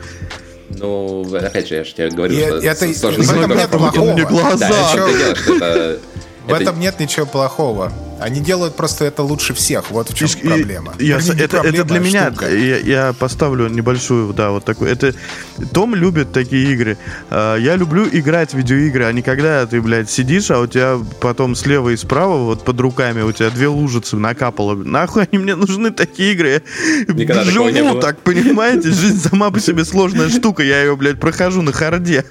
Ну, 0.69 1.35
опять 1.35 1.69
же, 1.69 1.75
я 1.75 1.83
же 1.83 1.93
тебе 1.93 2.09
говорю, 2.09 2.33
и, 2.35 2.41
что 2.41 2.57
это, 2.57 2.93
сложная 2.93 3.45
игра. 3.45 3.55
Нет 3.55 3.69
плохого. 3.69 4.15
Ты 4.15 4.57
делаешь, 4.57 5.45
это 5.47 5.99
в 6.45 6.53
это... 6.53 6.63
этом 6.63 6.79
нет 6.79 6.99
ничего 6.99 7.25
плохого. 7.25 7.91
Они 8.19 8.39
делают 8.39 8.75
просто 8.75 9.05
это 9.05 9.23
лучше 9.23 9.53
всех. 9.53 9.91
Вот 9.91 10.09
в 10.09 10.13
чем 10.13 10.27
и, 10.27 10.47
проблема. 10.47 10.93
Я, 10.99 11.17
это, 11.17 11.47
проблема, 11.47 11.77
это 11.77 11.83
для 11.85 11.99
меня. 11.99 12.33
Я, 12.41 12.77
я 12.77 13.13
поставлю 13.13 13.67
небольшую, 13.67 14.33
да, 14.33 14.51
вот 14.51 14.65
такую. 14.65 14.91
Это 14.91 15.13
Том 15.73 15.95
любит 15.95 16.31
такие 16.31 16.73
игры. 16.73 16.97
А, 17.29 17.55
я 17.57 17.75
люблю 17.75 18.07
играть 18.11 18.53
в 18.53 18.57
видеоигры, 18.57 19.05
а 19.05 19.11
не 19.11 19.21
когда 19.21 19.65
ты, 19.65 19.81
блядь, 19.81 20.09
сидишь, 20.09 20.51
а 20.51 20.59
у 20.59 20.67
тебя 20.67 20.97
потом 21.19 21.55
слева 21.55 21.89
и 21.89 21.97
справа, 21.97 22.37
вот 22.37 22.63
под 22.63 22.79
руками, 22.79 23.21
у 23.21 23.31
тебя 23.31 23.49
две 23.49 23.67
лужицы 23.67 24.15
накапало. 24.15 24.75
Нахуй 24.75 25.23
они 25.23 25.41
мне 25.43 25.55
нужны 25.55 25.91
такие 25.91 26.33
игры? 26.33 26.63
Никогда 27.07 27.43
Живу 27.43 27.99
так, 27.99 28.19
понимаете? 28.19 28.91
Жизнь 28.91 29.19
сама 29.19 29.51
по 29.51 29.59
себе 29.59 29.85
сложная 29.85 30.29
штука. 30.29 30.63
Я 30.63 30.81
ее, 30.81 30.95
блядь, 30.95 31.19
прохожу 31.19 31.61
на 31.61 31.71
харде. 31.71 32.25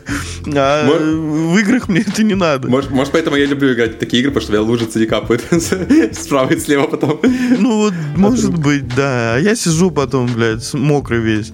А 0.55 0.87
может, 0.87 1.03
в 1.03 1.59
играх 1.59 1.89
мне 1.89 2.01
это 2.01 2.23
не 2.23 2.35
надо. 2.35 2.69
Может, 2.69 2.91
может, 2.91 3.13
поэтому 3.13 3.37
я 3.37 3.47
люблю 3.47 3.73
играть 3.73 3.97
в 3.97 3.99
такие 3.99 4.23
игры, 4.23 4.33
потому 4.33 4.43
что 4.43 4.53
у 4.53 4.57
меня 4.57 4.71
лужицы 4.71 4.99
не 4.99 5.07
капают. 5.07 5.45
справа 6.13 6.53
и 6.53 6.61
слева 6.61 6.87
потом. 6.87 7.21
Ну 7.23 7.79
вот, 7.79 7.95
может 8.17 8.57
быть, 8.57 8.89
да. 8.95 9.35
А 9.35 9.39
я 9.39 9.55
сижу 9.57 9.91
потом, 9.91 10.27
блядь, 10.27 10.75
мокрый 10.75 11.21
весь. 11.21 11.53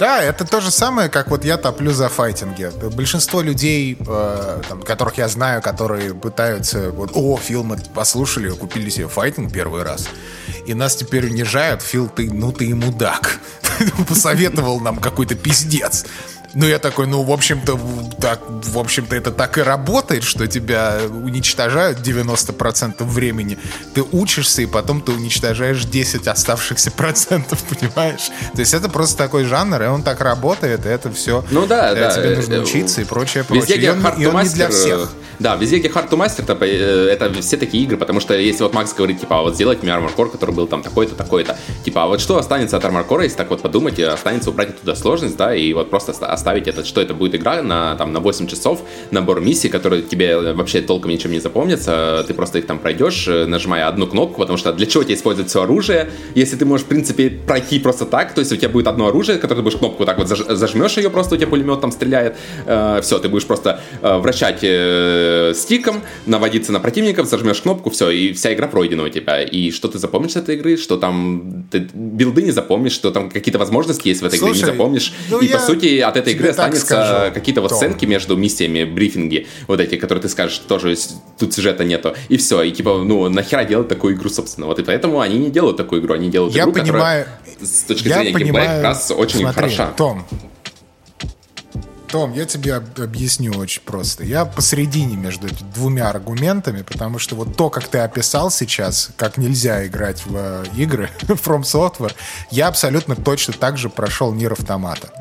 Да, 0.00 0.22
это 0.22 0.46
то 0.46 0.62
же 0.62 0.70
самое, 0.70 1.10
как 1.10 1.28
вот 1.30 1.44
я 1.44 1.58
топлю 1.58 1.92
за 1.92 2.08
файтинги. 2.08 2.70
Большинство 2.96 3.42
людей, 3.42 3.98
э, 4.00 4.62
там, 4.66 4.80
которых 4.80 5.18
я 5.18 5.28
знаю, 5.28 5.60
которые 5.60 6.14
пытаются, 6.14 6.90
вот, 6.90 7.10
о, 7.12 7.36
Фил, 7.36 7.64
мы 7.64 7.76
послушали, 7.94 8.48
купили 8.48 8.88
себе 8.88 9.08
файтинг 9.08 9.52
первый 9.52 9.82
раз, 9.82 10.08
и 10.66 10.72
нас 10.72 10.96
теперь 10.96 11.26
унижают, 11.26 11.82
Фил, 11.82 12.08
ты, 12.08 12.30
ну 12.32 12.50
ты 12.50 12.68
и 12.68 12.72
мудак. 12.72 13.40
Посоветовал 14.08 14.80
нам 14.80 14.96
какой-то 14.96 15.34
пиздец. 15.34 16.06
Ну, 16.54 16.66
я 16.66 16.78
такой, 16.78 17.06
ну, 17.06 17.22
в 17.22 17.30
общем-то, 17.30 17.78
так, 18.20 18.40
в 18.48 18.78
общем-то, 18.78 19.14
это 19.14 19.30
так 19.30 19.58
и 19.58 19.62
работает, 19.62 20.24
что 20.24 20.46
тебя 20.46 20.98
уничтожают 21.08 21.98
90% 21.98 23.04
времени. 23.04 23.58
Ты 23.94 24.02
учишься, 24.02 24.62
и 24.62 24.66
потом 24.66 25.00
ты 25.00 25.12
уничтожаешь 25.12 25.84
10 25.84 26.26
оставшихся 26.26 26.90
процентов, 26.90 27.62
понимаешь? 27.68 28.30
То 28.54 28.60
есть 28.60 28.74
это 28.74 28.88
просто 28.88 29.16
такой 29.16 29.44
жанр, 29.44 29.82
и 29.82 29.86
он 29.86 30.02
так 30.02 30.20
работает, 30.20 30.86
и 30.86 30.88
это 30.88 31.12
все. 31.12 31.44
Ну 31.50 31.66
да, 31.66 31.94
да. 31.94 32.10
Тебе 32.10 32.36
нужно 32.36 32.54
э, 32.54 32.60
учиться 32.60 33.00
и 33.00 33.04
прочее, 33.04 33.44
прочее. 33.44 33.62
Везде, 33.62 33.76
где 33.76 33.86
и 33.86 33.90
он, 33.90 34.06
и 34.20 34.26
он 34.26 34.42
не 34.42 34.48
для 34.48 34.68
всех. 34.68 35.10
Да, 35.38 35.56
везде, 35.56 35.78
где 35.78 35.88
Hard 35.88 36.10
to 36.10 36.18
Master, 36.18 36.42
это, 36.42 36.58
э, 36.64 37.08
это 37.10 37.32
все 37.40 37.56
такие 37.56 37.84
игры, 37.84 37.96
потому 37.96 38.20
что 38.20 38.34
если 38.34 38.62
вот 38.62 38.74
Макс 38.74 38.92
говорит, 38.92 39.20
типа, 39.20 39.38
а 39.38 39.42
вот 39.42 39.54
сделать 39.54 39.82
мне 39.82 39.90
Armor 39.90 40.14
Core, 40.14 40.30
который 40.30 40.54
был 40.54 40.66
там 40.66 40.82
такой-то, 40.82 41.14
такой-то, 41.14 41.56
типа, 41.82 42.04
а 42.04 42.06
вот 42.08 42.20
что 42.20 42.36
останется 42.36 42.76
от 42.76 42.84
Armor 42.84 43.06
Core, 43.08 43.22
если 43.22 43.38
так 43.38 43.48
вот 43.48 43.62
подумать, 43.62 43.98
останется 43.98 44.50
убрать 44.50 44.78
туда 44.78 44.94
сложность, 44.94 45.36
да, 45.36 45.54
и 45.54 45.72
вот 45.72 45.88
просто 45.88 46.12
оставить 46.40 46.68
это, 46.68 46.84
что 46.84 47.00
это 47.00 47.14
будет 47.14 47.34
игра 47.34 47.62
на, 47.62 47.94
там, 47.96 48.12
на 48.12 48.20
8 48.20 48.46
часов, 48.46 48.82
набор 49.10 49.40
миссий, 49.40 49.68
которые 49.68 50.02
тебе 50.02 50.54
вообще 50.54 50.80
толком 50.80 51.10
ничем 51.10 51.32
не 51.32 51.40
запомнятся, 51.40 52.24
ты 52.26 52.34
просто 52.34 52.58
их 52.58 52.66
там 52.66 52.78
пройдешь, 52.78 53.28
э, 53.28 53.46
нажимая 53.46 53.88
одну 53.88 54.06
кнопку, 54.06 54.40
потому 54.40 54.58
что 54.58 54.72
для 54.72 54.86
чего 54.86 55.04
тебе 55.04 55.14
использовать 55.14 55.50
все 55.50 55.62
оружие, 55.62 56.10
если 56.34 56.56
ты 56.56 56.64
можешь, 56.64 56.86
в 56.86 56.88
принципе, 56.88 57.30
пройти 57.30 57.78
просто 57.78 58.06
так, 58.06 58.34
то 58.34 58.40
есть 58.40 58.52
у 58.52 58.56
тебя 58.56 58.68
будет 58.68 58.86
одно 58.86 59.06
оружие, 59.08 59.38
которое 59.38 59.56
ты 59.56 59.62
будешь 59.62 59.78
кнопку 59.78 60.06
так 60.06 60.18
вот 60.18 60.28
зажмешь 60.28 60.96
ее, 60.96 61.10
просто 61.10 61.34
у 61.34 61.38
тебя 61.38 61.48
пулемет 61.48 61.80
там 61.80 61.92
стреляет, 61.92 62.36
э, 62.66 63.00
все, 63.02 63.18
ты 63.18 63.28
будешь 63.28 63.46
просто 63.46 63.80
э, 64.02 64.16
вращать 64.18 64.60
э, 64.62 65.52
стиком, 65.54 66.02
наводиться 66.26 66.72
на 66.72 66.80
противников, 66.80 67.26
зажмешь 67.26 67.60
кнопку, 67.60 67.90
все, 67.90 68.10
и 68.10 68.32
вся 68.32 68.52
игра 68.54 68.66
пройдена 68.66 69.04
у 69.04 69.08
тебя. 69.08 69.42
И 69.42 69.70
что 69.70 69.88
ты 69.88 69.98
запомнишь 69.98 70.32
с 70.32 70.36
этой 70.36 70.56
игры, 70.56 70.76
что 70.76 70.96
там 70.96 71.66
ты 71.70 71.88
билды 71.92 72.42
не 72.42 72.50
запомнишь, 72.50 72.92
что 72.92 73.10
там 73.10 73.30
какие-то 73.30 73.58
возможности 73.58 74.08
есть 74.08 74.22
в 74.22 74.24
этой 74.24 74.38
Слушай, 74.38 74.52
игре, 74.52 74.60
не 74.60 74.72
запомнишь. 74.72 75.12
Ну 75.30 75.40
и 75.40 75.48
по 75.48 75.58
сути 75.58 75.98
от 75.98 76.16
этой 76.16 76.29
игры 76.32 76.50
останется 76.50 77.30
какие-то 77.34 77.60
вот 77.60 77.72
сценки 77.72 78.04
между 78.04 78.36
миссиями, 78.36 78.84
брифинги, 78.84 79.46
вот 79.66 79.80
эти, 79.80 79.96
которые 79.96 80.22
ты 80.22 80.28
скажешь, 80.28 80.58
тоже 80.58 80.96
тут 81.38 81.54
сюжета 81.54 81.84
нету. 81.84 82.14
И 82.28 82.36
все. 82.36 82.62
И 82.62 82.70
типа, 82.70 83.02
ну, 83.04 83.28
нахера 83.28 83.64
делать 83.64 83.88
такую 83.88 84.14
игру, 84.14 84.30
собственно. 84.30 84.66
Вот 84.66 84.78
и 84.78 84.82
поэтому 84.82 85.20
они 85.20 85.38
не 85.38 85.50
делают 85.50 85.76
такую 85.76 86.00
игру, 86.00 86.14
они 86.14 86.30
делают 86.30 86.54
я 86.54 86.64
игру, 86.64 86.72
понимаю, 86.72 87.24
которая 87.24 87.40
с 87.60 87.82
точки 87.84 88.08
зрения 88.08 88.32
геймплея 88.32 88.66
как 88.66 88.82
раз 88.82 89.10
очень 89.10 89.40
смотри, 89.40 89.62
хороша. 89.62 89.92
Том, 89.96 90.26
том, 92.10 92.32
я 92.32 92.44
тебе 92.44 92.74
объясню 92.74 93.52
очень 93.52 93.82
просто. 93.82 94.24
Я 94.24 94.44
посередине 94.44 95.16
между 95.16 95.48
двумя 95.74 96.08
аргументами, 96.10 96.82
потому 96.82 97.18
что 97.18 97.36
вот 97.36 97.56
то, 97.56 97.70
как 97.70 97.86
ты 97.88 97.98
описал 97.98 98.50
сейчас, 98.50 99.10
как 99.16 99.36
нельзя 99.36 99.86
играть 99.86 100.24
в 100.26 100.36
э, 100.36 100.64
игры 100.76 101.08
From 101.22 101.62
Software, 101.62 102.12
я 102.50 102.68
абсолютно 102.68 103.14
точно 103.14 103.54
так 103.54 103.78
же 103.78 103.88
прошел 103.88 104.32
Нир 104.32 104.52
Автомата. 104.52 105.12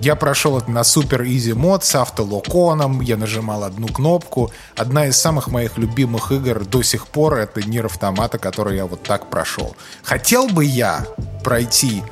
Я 0.00 0.16
прошел 0.16 0.56
это 0.56 0.70
на 0.70 0.82
супер 0.82 1.24
изи 1.24 1.52
мод 1.52 1.84
с 1.84 1.94
автолоконом, 1.94 3.02
я 3.02 3.18
нажимал 3.18 3.64
одну 3.64 3.86
кнопку. 3.86 4.50
Одна 4.74 5.06
из 5.06 5.18
самых 5.18 5.48
моих 5.48 5.76
любимых 5.76 6.32
игр 6.32 6.64
до 6.64 6.82
сих 6.82 7.06
пор 7.06 7.34
это 7.34 7.62
Нир 7.62 7.84
Автомата, 7.84 8.38
который 8.38 8.76
я 8.76 8.86
вот 8.86 9.02
так 9.02 9.28
прошел. 9.28 9.76
Хотел 10.02 10.48
бы 10.48 10.64
я 10.64 11.06
пройти 11.44 12.02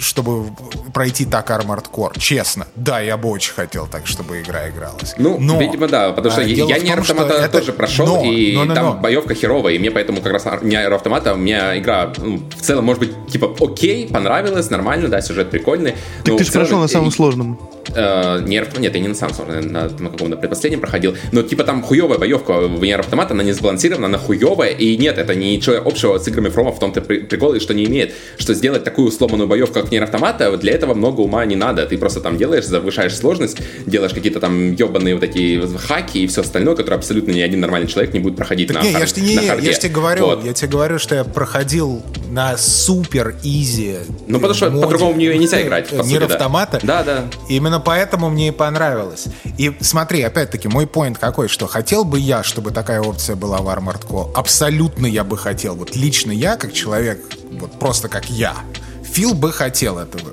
чтобы 0.00 0.50
пройти 0.92 1.24
так 1.24 1.50
Armored 1.50 1.90
Core. 1.90 2.18
Честно. 2.18 2.66
Да, 2.76 3.00
я 3.00 3.16
бы 3.16 3.28
очень 3.28 3.52
хотел 3.52 3.86
так, 3.86 4.06
чтобы 4.06 4.40
игра 4.40 4.68
игралась. 4.68 5.14
Ну, 5.18 5.38
но, 5.38 5.60
видимо, 5.60 5.88
да, 5.88 6.12
потому 6.12 6.32
что 6.32 6.42
а, 6.42 6.44
я 6.44 6.78
не 6.78 6.90
автомата 6.90 7.34
это... 7.34 7.58
тоже 7.58 7.72
прошел, 7.72 8.06
но, 8.06 8.24
и 8.24 8.54
но, 8.54 8.64
но, 8.64 8.74
там 8.74 8.86
но. 8.86 8.94
боевка 8.94 9.34
херовая, 9.34 9.74
и 9.74 9.78
мне 9.78 9.90
поэтому 9.90 10.20
как 10.20 10.32
раз 10.32 10.46
не 10.62 10.76
автомата, 10.76 11.34
мне 11.34 11.78
игра 11.78 12.12
ну, 12.18 12.42
в 12.56 12.60
целом, 12.60 12.84
может 12.84 13.00
быть, 13.00 13.26
типа 13.28 13.54
окей, 13.60 14.08
понравилась, 14.08 14.70
нормально, 14.70 15.08
да, 15.08 15.20
сюжет 15.20 15.50
прикольный. 15.50 15.94
Так 16.24 16.36
ты 16.36 16.44
же 16.44 16.52
прошел 16.52 16.80
на 16.80 16.88
самом 16.88 17.10
сложном. 17.10 17.58
Э, 17.94 18.40
нерв, 18.44 18.78
нет, 18.78 18.94
я 18.94 19.00
не 19.00 19.08
на 19.08 19.14
самом 19.14 19.34
сложном, 19.34 19.72
на, 19.72 19.88
на 19.88 20.10
каком-то 20.10 20.36
предпоследнем 20.36 20.80
проходил, 20.80 21.16
но 21.32 21.42
типа 21.42 21.64
там 21.64 21.82
хуевая 21.82 22.18
боевка 22.18 22.60
в 22.60 22.82
Нер 22.82 23.00
автомата, 23.00 23.34
она 23.34 23.42
не 23.42 23.52
сбалансирована, 23.52 24.06
она 24.06 24.18
хуевая, 24.18 24.70
и 24.70 24.96
нет, 24.96 25.18
это 25.18 25.34
ничего 25.34 25.76
общего 25.76 26.18
с 26.18 26.26
играми 26.28 26.48
Фрома 26.48 26.72
в 26.72 26.78
том-то 26.78 27.00
прикол, 27.02 27.54
и 27.54 27.60
что 27.60 27.74
не 27.74 27.84
имеет, 27.84 28.14
что 28.36 28.54
сделать 28.54 28.84
такую 28.84 29.10
сломанную 29.10 29.48
боевку, 29.48 29.74
как 29.74 29.90
Нер 29.92 30.02
автомата, 30.04 30.56
для 30.56 30.72
этого 30.72 30.94
много 30.94 31.20
ума 31.20 31.44
не 31.44 31.56
надо, 31.56 31.86
ты 31.86 31.98
просто 31.98 32.20
там 32.20 32.36
делаешь, 32.36 32.64
завышаешь 32.64 33.16
сложность, 33.16 33.58
делаешь 33.86 34.12
какие-то 34.12 34.40
там 34.40 34.72
ебаные 34.72 35.14
вот 35.14 35.24
эти 35.24 35.60
хаки 35.86 36.24
и 36.24 36.26
все 36.26 36.40
остальное, 36.40 36.74
которые 36.74 36.98
абсолютно 36.98 37.32
ни 37.32 37.40
один 37.40 37.60
нормальный 37.60 37.88
человек 37.88 38.12
не 38.14 38.20
будет 38.20 38.36
проходить 38.36 38.68
так 38.68 38.82
на, 38.82 38.82
не, 38.82 38.92
хар- 38.92 39.00
я 39.00 39.06
ж, 39.06 39.16
не, 39.16 39.36
на 39.36 39.42
харде. 39.42 39.66
Я 39.66 39.72
же 39.72 39.78
тебе 39.78 39.92
говорю, 39.92 40.26
вот. 40.26 40.44
я 40.44 40.52
тебе 40.52 40.68
говорю, 40.68 40.98
что 40.98 41.14
я 41.14 41.24
проходил 41.24 42.02
на 42.30 42.56
супер 42.56 43.36
изи. 43.42 43.96
Ну, 44.26 44.38
потому 44.38 44.54
что 44.54 44.70
по-другому 44.70 45.12
в 45.12 45.16
нее 45.16 45.36
нельзя 45.38 45.62
играть. 45.62 45.88
По 45.88 46.02
автомата. 46.24 46.80
Да, 46.82 47.02
да. 47.02 47.24
Именно 47.48 47.80
поэтому 47.84 48.30
мне 48.30 48.48
и 48.48 48.50
понравилось. 48.50 49.26
И 49.58 49.76
смотри, 49.80 50.22
опять-таки, 50.22 50.68
мой 50.68 50.86
поинт 50.86 51.18
какой, 51.18 51.48
что 51.48 51.66
хотел 51.66 52.04
бы 52.04 52.18
я, 52.18 52.42
чтобы 52.42 52.70
такая 52.70 53.00
опция 53.00 53.36
была 53.36 53.58
в 53.58 53.68
Armored 53.68 54.06
Core? 54.06 54.32
Абсолютно 54.34 55.06
я 55.06 55.24
бы 55.24 55.36
хотел. 55.36 55.74
Вот 55.76 55.94
лично 55.96 56.32
я, 56.32 56.56
как 56.56 56.72
человек, 56.72 57.20
вот 57.52 57.78
просто 57.78 58.08
как 58.08 58.30
я, 58.30 58.54
Фил 59.02 59.34
бы 59.34 59.52
хотел 59.52 59.98
этого. 59.98 60.32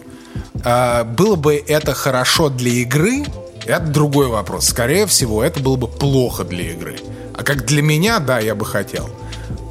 А, 0.64 1.04
было 1.04 1.36
бы 1.36 1.56
это 1.56 1.94
хорошо 1.94 2.50
для 2.50 2.72
игры, 2.72 3.26
это 3.66 3.86
другой 3.86 4.28
вопрос. 4.28 4.68
Скорее 4.68 5.06
всего, 5.06 5.44
это 5.44 5.60
было 5.60 5.76
бы 5.76 5.88
плохо 5.88 6.44
для 6.44 6.72
игры. 6.72 6.98
А 7.38 7.44
как 7.44 7.66
для 7.66 7.82
меня, 7.82 8.20
да, 8.20 8.40
я 8.40 8.56
бы 8.56 8.66
хотел. 8.66 9.10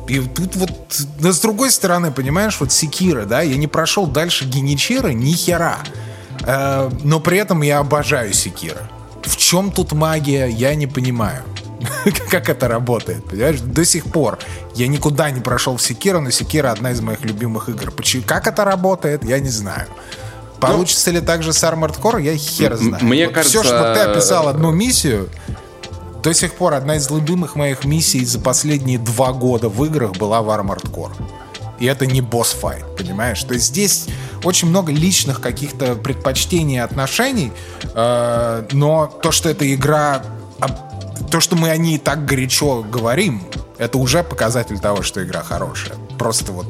И 0.09 0.19
тут 0.21 0.57
вот, 0.57 0.71
но 1.21 1.33
с 1.33 1.41
другой 1.41 1.71
стороны, 1.71 2.11
понимаешь, 2.11 2.57
вот 2.59 2.73
Секира, 2.73 3.27
да, 3.27 3.43
я 3.43 3.57
не 3.57 3.69
прошел 3.69 4.07
дальше 4.07 4.45
Геничира 4.45 5.09
ни 5.09 5.33
хера. 5.33 5.79
Э, 6.45 6.91
но 7.03 7.21
при 7.21 7.39
этом 7.39 7.63
я 7.63 7.79
обожаю 7.79 8.33
Секира. 8.33 8.91
В 9.23 9.37
чем 9.37 9.71
тут 9.71 9.93
магия, 9.93 10.47
я 10.47 10.75
не 10.75 10.87
понимаю. 10.87 11.43
как 12.31 12.49
это 12.49 12.69
работает, 12.69 13.25
понимаешь? 13.25 13.61
До 13.61 13.85
сих 13.85 14.05
пор 14.05 14.39
я 14.75 14.87
никуда 14.87 15.31
не 15.31 15.41
прошел 15.41 15.77
в 15.77 15.83
Секира, 15.83 16.21
но 16.21 16.31
Секира 16.31 16.71
одна 16.71 16.93
из 16.93 17.01
моих 17.01 17.21
любимых 17.23 17.69
игр. 17.69 17.91
Почему, 17.91 18.23
как 18.27 18.47
это 18.47 18.65
работает, 18.65 19.25
я 19.25 19.39
не 19.39 19.49
знаю. 19.49 19.87
Получится 20.61 21.11
ну, 21.11 21.19
ли 21.19 21.25
так 21.25 21.43
же 21.43 21.53
с 21.53 21.63
Armored 21.65 21.99
Core, 22.01 22.23
я 22.23 22.37
хер 22.37 22.77
знаю. 22.77 23.03
Мне 23.05 23.27
вот 23.27 23.35
кажется... 23.35 23.63
Все, 23.63 23.67
что 23.67 23.95
ты 23.95 24.01
описал 24.01 24.49
одну 24.49 24.71
миссию, 24.71 25.31
до 26.23 26.35
сих 26.35 26.53
пор 26.53 26.75
одна 26.75 26.97
из 26.97 27.11
любимых 27.11 27.57
моих 27.57 27.85
миссий 27.85 28.25
за 28.25 28.39
последние 28.39 28.99
два 28.99 29.33
года 29.33 29.71
в 29.71 29.83
играх 29.87 30.13
была 30.13 30.43
в 30.43 30.51
Armored 30.51 30.91
Core. 30.91 31.13
И 31.81 31.87
это 31.87 32.07
не 32.07 32.21
босс-файт, 32.21 32.85
понимаешь? 32.97 33.43
То 33.43 33.55
есть 33.55 33.67
здесь 33.67 34.07
очень 34.45 34.69
много 34.69 34.93
личных 34.93 35.41
каких-то 35.41 35.97
предпочтений 35.97 36.77
и 36.77 36.79
отношений, 36.79 37.53
э, 37.95 38.69
но 38.73 39.07
то, 39.07 39.33
что 39.33 39.49
эта 39.49 39.73
игра... 39.75 40.23
То, 41.31 41.41
что 41.41 41.57
мы 41.57 41.71
о 41.71 41.77
ней 41.77 41.99
так 41.99 42.25
горячо 42.25 42.83
говорим, 42.83 43.43
это 43.79 43.99
уже 43.99 44.23
показатель 44.23 44.79
того, 44.79 45.03
что 45.03 45.25
игра 45.25 45.43
хорошая. 45.43 45.97
Просто 46.19 46.53
вот 46.53 46.67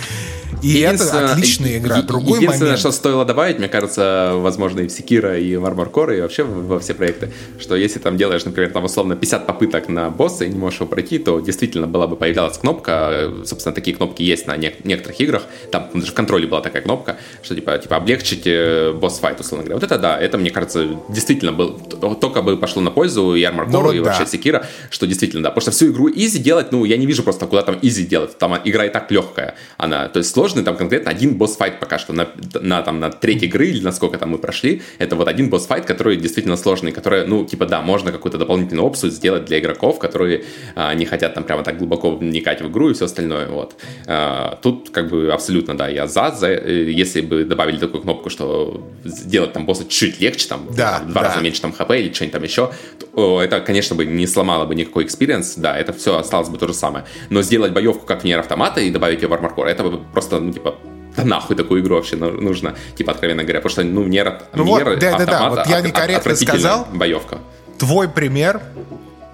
И 0.64 0.80
это 0.80 1.32
отличная 1.32 1.78
игра. 1.78 2.02
Другой 2.02 2.38
единственное, 2.38 2.70
момент... 2.70 2.80
что 2.80 2.92
стоило 2.92 3.24
добавить, 3.24 3.58
мне 3.58 3.68
кажется, 3.68 4.32
возможно, 4.34 4.80
и 4.80 4.88
в 4.88 4.92
Секира, 4.92 5.38
и 5.38 5.56
в 5.56 5.64
Armor 5.64 5.90
Core, 5.90 6.18
и 6.18 6.20
вообще 6.20 6.42
во 6.42 6.78
все 6.80 6.94
проекты, 6.94 7.30
что 7.58 7.76
если 7.76 7.98
там 7.98 8.16
делаешь, 8.16 8.44
например, 8.44 8.70
там 8.72 8.84
условно 8.84 9.16
50 9.16 9.46
попыток 9.46 9.88
на 9.88 10.10
босса 10.10 10.44
и 10.44 10.48
не 10.48 10.58
можешь 10.58 10.80
его 10.80 10.88
пройти, 10.88 11.18
то 11.18 11.40
действительно 11.40 11.86
была 11.86 12.06
бы 12.06 12.16
появлялась 12.16 12.58
кнопка, 12.58 13.30
собственно, 13.44 13.74
такие 13.74 13.96
кнопки 13.96 14.22
есть 14.22 14.46
на 14.46 14.56
не- 14.56 14.74
некоторых 14.84 15.20
играх, 15.20 15.42
там 15.70 15.90
даже 15.94 16.12
в 16.12 16.14
контроле 16.14 16.46
была 16.46 16.60
такая 16.60 16.82
кнопка, 16.82 17.16
что 17.42 17.54
типа, 17.54 17.78
типа 17.78 17.96
облегчить 17.96 18.46
э, 18.46 18.92
босс-файт, 18.92 19.40
условно 19.40 19.64
говоря. 19.64 19.76
Вот 19.76 19.84
это 19.84 19.98
да, 19.98 20.18
это, 20.18 20.38
мне 20.38 20.50
кажется, 20.50 20.88
действительно 21.08 21.52
был, 21.52 21.78
только 22.20 22.42
бы 22.42 22.56
пошло 22.56 22.82
на 22.82 22.90
пользу 22.90 23.34
и 23.34 23.42
Armored 23.42 23.78
Core, 23.78 23.82
ну, 23.84 23.92
и 23.92 23.98
да. 23.98 24.04
вообще 24.04 24.26
Sekiro, 24.26 24.66
что 24.90 25.06
действительно, 25.06 25.42
да, 25.42 25.50
потому 25.50 25.62
что 25.62 25.70
всю 25.70 25.92
игру 25.92 26.10
easy 26.10 26.38
делать, 26.38 26.72
ну, 26.72 26.84
я 26.84 26.96
не 26.96 27.06
вижу 27.06 27.22
просто, 27.22 27.46
куда 27.46 27.62
там 27.62 27.78
easy 27.82 28.04
делать, 28.06 28.38
там 28.38 28.56
игра 28.64 28.86
и 28.86 28.88
так 28.88 29.10
легкая, 29.10 29.54
она, 29.76 30.08
то 30.08 30.18
есть 30.18 30.30
сложно 30.30 30.53
сложный, 30.54 30.64
там 30.64 30.76
конкретно 30.76 31.10
один 31.10 31.34
boss 31.34 31.54
fight 31.54 31.80
пока 31.80 31.98
что 31.98 32.12
на, 32.12 32.28
на, 32.60 32.82
там, 32.82 33.00
на 33.00 33.10
третьей 33.10 33.48
игры, 33.48 33.66
или 33.66 33.82
насколько 33.82 34.18
там 34.18 34.30
мы 34.30 34.38
прошли, 34.38 34.82
это 34.98 35.16
вот 35.16 35.28
один 35.28 35.50
boss 35.50 35.64
fight, 35.64 35.84
который 35.84 36.16
действительно 36.16 36.56
сложный, 36.56 36.92
который, 36.92 37.26
ну, 37.26 37.44
типа, 37.44 37.66
да, 37.66 37.82
можно 37.82 38.12
какую-то 38.12 38.38
дополнительную 38.38 38.86
опцию 38.86 39.10
сделать 39.10 39.44
для 39.44 39.58
игроков, 39.58 39.98
которые 39.98 40.44
а, 40.76 40.94
не 40.94 41.04
хотят 41.04 41.34
там 41.34 41.44
прямо 41.44 41.62
так 41.62 41.78
глубоко 41.78 42.10
вникать 42.16 42.62
в 42.62 42.68
игру 42.68 42.90
и 42.90 42.92
все 42.92 43.04
остальное, 43.04 43.48
вот. 43.48 43.74
А, 44.06 44.58
тут, 44.62 44.90
как 44.90 45.08
бы, 45.10 45.32
абсолютно, 45.32 45.76
да, 45.76 45.88
я 45.88 46.06
за, 46.06 46.30
за, 46.30 46.48
э, 46.48 46.90
если 46.90 47.20
бы 47.20 47.44
добавили 47.44 47.78
такую 47.78 48.02
кнопку, 48.02 48.30
что 48.30 48.80
сделать 49.04 49.52
там 49.52 49.66
босса 49.66 49.84
чуть 49.88 50.20
легче, 50.20 50.48
там, 50.48 50.66
да, 50.76 51.02
в 51.04 51.12
два 51.12 51.22
да. 51.22 51.28
раза 51.28 51.40
меньше 51.40 51.60
там 51.60 51.72
HP 51.72 51.90
или 51.90 52.12
что-нибудь 52.12 52.32
там 52.32 52.42
еще, 52.42 52.72
то, 53.14 53.42
это, 53.42 53.60
конечно, 53.60 53.96
бы 53.96 54.04
не 54.06 54.26
сломало 54.26 54.66
бы 54.66 54.74
никакой 54.74 55.04
experience, 55.04 55.54
да, 55.56 55.76
это 55.76 55.92
все 55.92 56.16
осталось 56.16 56.48
бы 56.48 56.58
то 56.58 56.66
же 56.68 56.74
самое. 56.74 57.04
Но 57.30 57.42
сделать 57.42 57.72
боевку 57.72 58.06
как 58.06 58.24
в 58.24 58.34
Автомата 58.34 58.80
и 58.80 58.90
добавить 58.90 59.22
ее 59.22 59.28
в 59.28 59.32
Armored 59.32 59.54
Core, 59.54 59.66
это 59.66 59.84
бы 59.84 59.98
просто, 60.12 60.33
ну, 60.40 60.52
типа, 60.52 60.74
да 61.16 61.24
нахуй 61.24 61.56
такую 61.56 61.82
игру 61.82 61.96
вообще 61.96 62.16
нужно, 62.16 62.74
типа, 62.96 63.12
откровенно 63.12 63.42
говоря, 63.42 63.60
потому 63.60 63.70
что, 63.70 63.84
ну, 63.84 64.04
Nier, 64.04 64.42
ну 64.54 64.64
Nier 64.64 64.90
вот, 64.90 64.98
да, 64.98 65.18
да, 65.18 65.26
да, 65.26 65.50
вот 65.50 65.66
я 65.66 65.80
некорректно 65.80 66.34
сказал. 66.34 66.86
Боевка. 66.92 67.38
Твой 67.78 68.08
пример, 68.08 68.60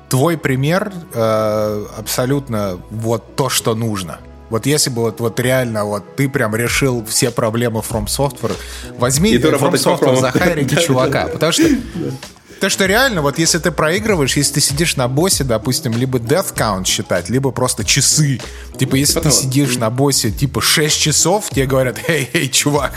твой 0.08 0.36
пример 0.36 0.92
э, 1.12 1.84
абсолютно 1.96 2.80
вот 2.90 3.36
то, 3.36 3.48
что 3.48 3.74
нужно. 3.74 4.18
Вот 4.50 4.66
если 4.66 4.90
бы 4.90 5.02
вот, 5.02 5.20
вот 5.20 5.38
реально 5.38 5.84
вот 5.84 6.16
ты 6.16 6.28
прям 6.28 6.56
решил 6.56 7.04
все 7.06 7.30
проблемы 7.30 7.80
From 7.80 8.06
Software, 8.06 8.56
возьми 8.98 9.36
From 9.36 9.72
Software 9.74 10.16
захайрите 10.16 10.76
чувака, 10.86 11.28
потому 11.28 11.52
что 11.52 11.62
то, 12.60 12.68
что 12.68 12.84
реально, 12.84 13.22
вот 13.22 13.38
если 13.38 13.58
ты 13.58 13.70
проигрываешь, 13.70 14.36
если 14.36 14.54
ты 14.54 14.60
сидишь 14.60 14.96
на 14.96 15.08
боссе, 15.08 15.44
допустим, 15.44 15.92
либо 15.92 16.18
death 16.18 16.54
count 16.54 16.84
считать, 16.84 17.30
либо 17.30 17.52
просто 17.52 17.84
часы. 17.84 18.38
Типа, 18.78 18.96
если 18.96 19.14
Потом... 19.14 19.32
ты 19.32 19.38
сидишь 19.38 19.76
на 19.78 19.88
боссе, 19.88 20.30
типа, 20.30 20.60
6 20.60 21.00
часов, 21.00 21.48
тебе 21.50 21.66
говорят, 21.66 21.98
эй, 22.06 22.28
эй, 22.34 22.48
чувак, 22.48 22.92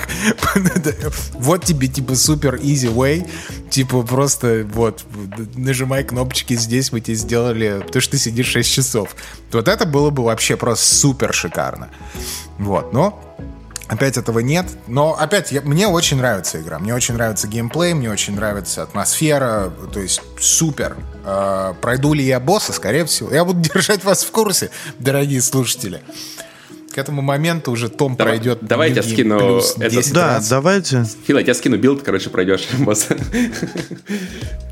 вот 1.34 1.64
тебе, 1.64 1.88
типа, 1.88 2.15
супер 2.15 2.56
easy 2.56 2.94
way, 2.94 3.27
типа, 3.69 4.03
просто, 4.03 4.68
вот, 4.73 5.03
нажимай 5.56 6.03
кнопочки 6.03 6.56
здесь, 6.56 6.91
мы 6.91 6.99
тебе 6.99 7.15
сделали, 7.15 7.85
то, 7.90 8.02
что 8.02 8.11
ты 8.11 8.18
сидишь 8.18 8.48
6 8.48 8.69
часов. 8.69 9.15
Вот 9.53 9.68
это 9.69 9.85
было 9.85 10.10
бы 10.10 10.23
вообще 10.23 10.57
просто 10.57 10.94
супер 10.94 11.34
шикарно. 11.34 11.90
Вот, 12.57 12.91
но 12.91 13.38
Опять 13.93 14.17
этого 14.17 14.39
нет. 14.39 14.65
Но 14.87 15.15
опять, 15.17 15.51
я, 15.51 15.61
мне 15.61 15.87
очень 15.87 16.17
нравится 16.17 16.59
игра. 16.59 16.79
Мне 16.79 16.95
очень 16.95 17.13
нравится 17.13 17.47
геймплей, 17.47 17.93
мне 17.93 18.09
очень 18.09 18.35
нравится 18.35 18.81
атмосфера. 18.81 19.71
То 19.93 19.99
есть 19.99 20.19
супер. 20.39 20.97
Э, 21.23 21.75
пройду 21.79 22.13
ли 22.13 22.23
я 22.23 22.39
босса? 22.39 22.73
Скорее 22.73 23.05
всего. 23.05 23.31
Я 23.31 23.45
буду 23.45 23.59
держать 23.73 24.03
вас 24.03 24.23
в 24.23 24.31
курсе, 24.31 24.71
дорогие 24.97 25.41
слушатели. 25.43 26.01
К 26.91 26.97
этому 26.97 27.21
моменту 27.21 27.71
уже 27.71 27.87
Том 27.89 28.15
Давай, 28.15 28.33
пройдет. 28.33 28.59
Давайте 28.61 28.95
я 28.95 29.03
скину. 29.03 29.59
Это... 29.79 30.13
Да, 30.13 30.35
раз. 30.35 30.49
давайте. 30.49 31.05
Фил, 31.27 31.37
я 31.37 31.43
тебе 31.43 31.53
скину 31.53 31.77
build, 31.77 32.01
короче, 32.01 32.31
пройдешь 32.31 32.67
босса. 32.79 33.15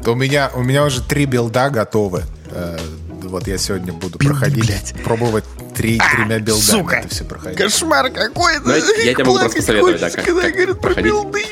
У 0.06 0.16
меня, 0.16 0.52
у 0.56 0.64
меня 0.64 0.84
уже 0.84 1.04
три 1.04 1.26
build 1.26 1.62
а 1.62 1.70
готовы. 1.70 2.24
Э, 2.50 2.78
вот 3.24 3.48
я 3.48 3.58
сегодня 3.60 3.94
буду 3.94 4.18
проходить, 4.18 4.66
блядь. 4.66 4.96
пробовать 5.04 5.46
три, 5.74 6.00
а, 6.00 6.16
тремя 6.16 6.40
билдами 6.40 6.80
сука. 6.80 6.96
это 6.98 7.10
все 7.10 7.24
проходить. 7.24 7.58
Кошмар 7.58 8.10
какой-то. 8.12 8.62
Ну, 8.66 8.74
я 8.76 9.14
тебе 9.14 9.24
могу 9.24 9.40
просто 9.40 9.58
посоветовать, 9.58 10.02
да, 10.02 10.10
как, 10.10 10.26
когда 10.26 10.42
как 10.42 10.54
говорят 10.54 10.82
про 10.82 11.02
билды. 11.02 11.44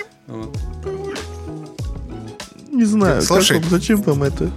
Не 2.72 2.86
знаю, 2.86 3.22
Слушай, 3.22 3.60
как, 3.60 3.70
зачем 3.70 4.02
вам 4.04 4.24
это? 4.24 4.52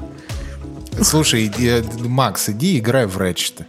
Слушай, 1.03 1.47
иди, 1.47 1.83
Макс, 2.07 2.49
иди 2.49 2.79
играй 2.79 3.07
в 3.07 3.17
Ratchet. 3.19 3.65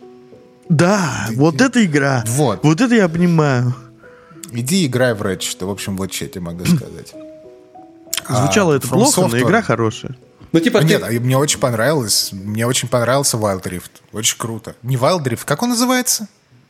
Да, 0.69 1.27
Ты, 1.29 1.35
вот 1.37 1.61
эта 1.61 1.83
игра. 1.83 2.23
Вот. 2.27 2.63
Вот 2.63 2.81
это 2.81 2.93
я 2.93 3.07
понимаю. 3.09 3.75
Иди 4.51 4.85
играй 4.85 5.13
в 5.13 5.21
Ratchet. 5.21 5.65
В 5.65 5.69
общем, 5.69 5.97
вот 5.97 6.13
что 6.13 6.25
я 6.25 6.31
тебе 6.31 6.41
могу 6.41 6.65
сказать. 6.65 7.13
Звучало 8.29 8.73
а, 8.73 8.77
это 8.77 8.87
плохо, 8.87 9.21
Software... 9.21 9.29
но 9.31 9.39
игра 9.39 9.61
хорошая. 9.61 10.15
Ну, 10.53 10.59
типа, 10.59 10.81
ну, 10.81 10.87
ты... 10.87 10.93
Нет, 10.93 11.21
мне 11.21 11.35
очень 11.35 11.59
понравилось. 11.59 12.29
Мне 12.31 12.67
очень 12.67 12.87
понравился 12.87 13.37
Wild 13.37 13.63
Rift. 13.63 13.89
Очень 14.11 14.37
круто. 14.37 14.75
Не 14.83 14.95
Wild 14.97 15.23
Rift, 15.23 15.41
как 15.45 15.63
он 15.63 15.69
называется? 15.69 16.27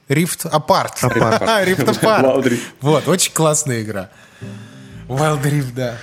Rift 0.08 0.50
Apart. 0.50 1.02
Apart. 1.02 1.42
Rift 1.66 2.00
Apart. 2.00 2.60
Вот, 2.80 3.08
очень 3.10 3.34
классная 3.34 3.82
игра. 3.82 4.10
Wild 5.10 5.44
Rift, 5.44 5.74
да. 5.76 5.98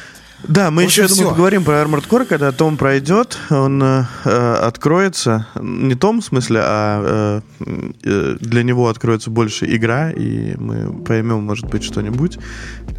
Да, 0.49 0.71
мы 0.71 0.85
еще, 0.85 1.03
я 1.03 1.09
думаю, 1.09 1.31
поговорим 1.31 1.65
про 1.65 1.83
Armored 1.83 2.09
Core, 2.09 2.25
когда 2.25 2.53
Том 2.53 2.77
пройдет, 2.77 3.39
он 3.51 3.83
э, 3.83 4.05
э, 4.25 4.55
откроется. 4.55 5.47
Не 5.61 5.95
Том, 5.95 6.21
в 6.21 6.25
смысле, 6.25 6.61
а 6.63 7.43
э, 7.61 7.65
э, 8.05 8.37
для 8.41 8.63
него 8.63 8.89
откроется 8.89 9.31
больше 9.31 9.67
игра, 9.67 10.11
и 10.11 10.57
мы 10.57 11.05
поймем, 11.05 11.43
может 11.45 11.67
быть, 11.67 11.85
что-нибудь. 11.85 12.39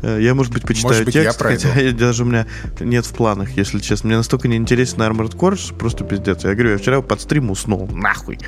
Э, 0.01 0.19
я, 0.21 0.35
может 0.35 0.53
быть, 0.53 0.63
почитаю 0.63 0.93
может 0.93 1.05
быть, 1.05 1.13
текст, 1.13 1.41
хотя 1.41 1.73
я, 1.79 1.91
даже 1.91 2.23
у 2.23 2.25
меня 2.25 2.45
нет 2.79 3.05
в 3.05 3.13
планах, 3.13 3.51
если 3.57 3.79
честно. 3.79 4.07
Мне 4.07 4.17
настолько 4.17 4.47
не 4.47 4.57
интересен 4.57 5.01
Armored 5.01 5.35
Core, 5.35 5.57
что 5.57 5.73
просто 5.73 6.03
пиздец. 6.03 6.43
Я 6.43 6.53
говорю, 6.53 6.71
я 6.71 6.77
вчера 6.77 7.01
под 7.01 7.21
стрим 7.21 7.49
уснул, 7.51 7.89
нахуй. 7.91 8.39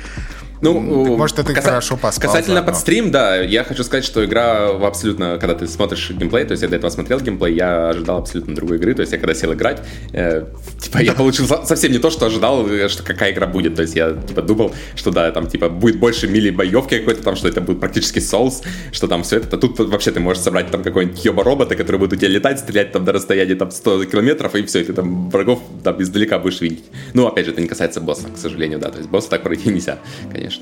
Ну, 0.72 1.16
может, 1.16 1.38
это 1.38 1.52
каса- 1.52 1.62
хорошо 1.62 1.96
поспал. 1.96 2.30
Касательно 2.30 2.56
заодно. 2.56 2.72
подстрим, 2.72 3.10
да, 3.10 3.36
я 3.36 3.64
хочу 3.64 3.84
сказать, 3.84 4.04
что 4.04 4.24
игра 4.24 4.68
абсолютно, 4.68 5.38
когда 5.38 5.54
ты 5.54 5.66
смотришь 5.66 6.10
геймплей, 6.10 6.44
то 6.44 6.52
есть 6.52 6.62
я 6.62 6.68
до 6.68 6.76
этого 6.76 6.90
смотрел 6.90 7.20
геймплей, 7.20 7.54
я 7.54 7.90
ожидал 7.90 8.18
абсолютно 8.18 8.54
другой 8.54 8.78
игры, 8.78 8.94
то 8.94 9.00
есть 9.00 9.12
я 9.12 9.18
когда 9.18 9.34
сел 9.34 9.52
играть, 9.52 9.82
э, 10.12 10.46
типа 10.80 10.98
я 10.98 11.12
получил 11.12 11.46
совсем 11.46 11.92
не 11.92 11.98
то, 11.98 12.10
что 12.10 12.26
ожидал, 12.26 12.66
э, 12.66 12.88
что 12.88 13.02
какая 13.02 13.32
игра 13.32 13.46
будет, 13.46 13.76
то 13.76 13.82
есть 13.82 13.94
я 13.94 14.12
типа 14.12 14.42
думал, 14.42 14.72
что 14.94 15.10
да, 15.10 15.30
там 15.32 15.46
типа 15.46 15.68
будет 15.68 15.98
больше 15.98 16.26
мили 16.28 16.50
боевки 16.50 16.98
какой-то, 16.98 17.22
там, 17.22 17.36
что 17.36 17.48
это 17.48 17.60
будет 17.60 17.80
практически 17.80 18.18
Souls, 18.18 18.62
что 18.92 19.06
там 19.06 19.22
все 19.22 19.36
это, 19.36 19.58
тут 19.58 19.78
вообще 19.78 20.10
ты 20.10 20.20
можешь 20.20 20.42
собрать 20.42 20.70
там 20.70 20.82
какой-нибудь 20.82 21.24
ёба-робота, 21.24 21.76
который 21.76 21.98
будет 21.98 22.12
у 22.14 22.16
тебя 22.16 22.28
летать, 22.28 22.58
стрелять 22.60 22.92
там 22.92 23.04
до 23.04 23.12
расстояния 23.12 23.54
там 23.54 23.70
100 23.70 24.06
километров, 24.06 24.54
и 24.54 24.62
все, 24.64 24.80
и 24.80 24.84
ты 24.84 24.92
там 24.92 25.30
врагов 25.30 25.60
там 25.82 26.00
издалека 26.00 26.38
будешь 26.38 26.60
видеть. 26.60 26.84
Ну, 27.12 27.26
опять 27.26 27.46
же, 27.46 27.52
это 27.52 27.60
не 27.60 27.68
касается 27.68 28.00
босса, 28.00 28.28
к 28.28 28.38
сожалению, 28.38 28.78
да, 28.78 28.90
то 28.90 28.98
есть 28.98 29.10
босса 29.10 29.30
так 29.30 29.42
пройти 29.42 29.68
нельзя, 29.68 29.98
конечно. 30.32 30.53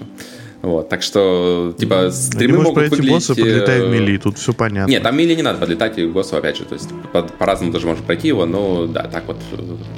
Вот, 0.62 0.88
так 0.88 1.02
что, 1.02 1.74
типа, 1.76 2.12
стримы 2.12 2.58
не 2.58 2.62
могут 2.62 2.74
пройти 2.74 2.90
выглядеть... 2.94 3.14
босса, 3.14 3.34
подлетай 3.34 3.82
в 3.82 3.88
мили, 3.88 4.16
тут 4.16 4.38
все 4.38 4.52
понятно. 4.52 4.88
Нет, 4.88 5.02
там 5.02 5.16
мили 5.16 5.34
не 5.34 5.42
надо 5.42 5.58
подлетать, 5.58 5.98
и 5.98 6.06
боссу, 6.06 6.36
опять 6.36 6.56
же, 6.56 6.64
то 6.64 6.74
есть 6.74 6.88
по- 7.12 7.24
по-разному 7.24 7.72
даже 7.72 7.88
можно 7.88 8.04
пройти 8.04 8.28
его, 8.28 8.46
но, 8.46 8.86
да, 8.86 9.02
так 9.02 9.24
вот 9.26 9.38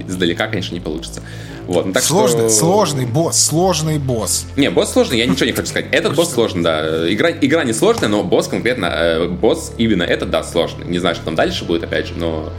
издалека, 0.09 0.47
конечно, 0.47 0.73
не 0.73 0.81
получится. 0.81 1.23
Вот, 1.67 1.85
ну, 1.85 1.93
так 1.93 2.03
сложный, 2.03 2.49
что... 2.49 2.51
сложный 2.51 3.05
босс, 3.05 3.39
сложный 3.45 3.99
босс. 3.99 4.47
Не, 4.57 4.71
босс 4.71 4.93
сложный, 4.93 5.19
я 5.19 5.27
ничего 5.27 5.45
не 5.45 5.53
хочу 5.53 5.69
сказать. 5.69 5.89
Этот 5.93 6.15
босс 6.15 6.33
сложный, 6.33 6.63
да. 6.63 7.13
Игра, 7.13 7.31
игра 7.31 7.65
не 7.65 7.75
сложная, 7.75 8.09
но 8.09 8.25
босс 8.25 8.49
конкретно, 8.49 8.87
э, 8.87 9.29
босс 9.29 9.73
именно 9.77 10.03
этот, 10.03 10.31
да, 10.31 10.43
сложный. 10.43 10.87
Не 10.87 10.99
знаю, 10.99 11.15
что 11.15 11.27
там 11.27 11.35
дальше 11.35 11.67
будет, 11.67 11.85
опять 11.85 12.07
же, 12.07 12.15
но... 12.17 12.51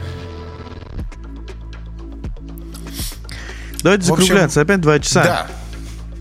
Давайте 3.82 4.10
общем, 4.10 4.26
закругляться, 4.26 4.60
опять 4.60 4.80
два 4.80 5.00
часа. 5.00 5.24
Да, 5.24 5.46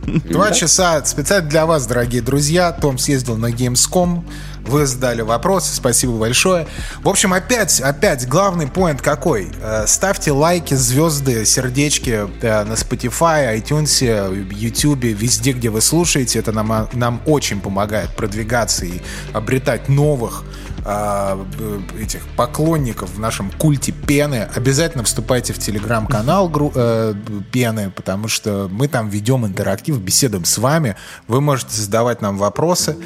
Два 0.06 0.52
часа 0.52 1.04
специально 1.06 1.50
для 1.50 1.66
вас, 1.66 1.88
дорогие 1.88 2.22
друзья. 2.22 2.72
Том 2.72 2.98
съездил 2.98 3.38
на 3.38 3.52
Gamescom. 3.52 4.24
Вы 4.62 4.86
задали 4.88 5.22
вопросы, 5.22 5.76
спасибо 5.76 6.14
большое. 6.14 6.68
В 7.02 7.10
общем, 7.10 7.34
опять, 7.34 7.80
опять 7.82 8.28
главный 8.28 8.68
поинт 8.68 9.02
какой? 9.02 9.52
Э, 9.62 9.86
ставьте 9.88 10.32
лайки, 10.32 10.74
звезды, 10.74 11.46
сердечки 11.46 12.28
э, 12.42 12.64
на 12.64 12.74
Spotify, 12.74 13.60
iTunes, 13.60 14.54
YouTube, 14.54 15.04
везде, 15.04 15.52
где 15.52 15.70
вы 15.70 15.82
слушаете. 15.82 16.40
Это 16.40 16.52
нам, 16.52 16.90
нам 16.94 17.22
очень 17.26 17.62
помогает 17.62 18.10
продвигаться 18.16 18.86
и 18.86 19.02
обретать 19.34 19.88
новых 19.88 20.44
этих 20.86 22.28
поклонников 22.36 23.10
в 23.16 23.20
нашем 23.20 23.50
культе 23.50 23.92
пены, 23.92 24.48
обязательно 24.54 25.04
вступайте 25.04 25.52
в 25.52 25.58
телеграм-канал 25.58 26.52
э, 26.76 27.16
пены, 27.52 27.90
потому 27.90 28.28
что 28.28 28.70
мы 28.72 28.88
там 28.88 29.10
ведем 29.10 29.48
интерактив, 29.48 30.00
беседуем 30.00 30.46
с 30.46 30.60
вами. 30.60 30.96
Вы 31.28 31.42
можете 31.42 31.76
задавать 31.76 32.22
нам 32.22 32.38
вопросы, 32.38 32.98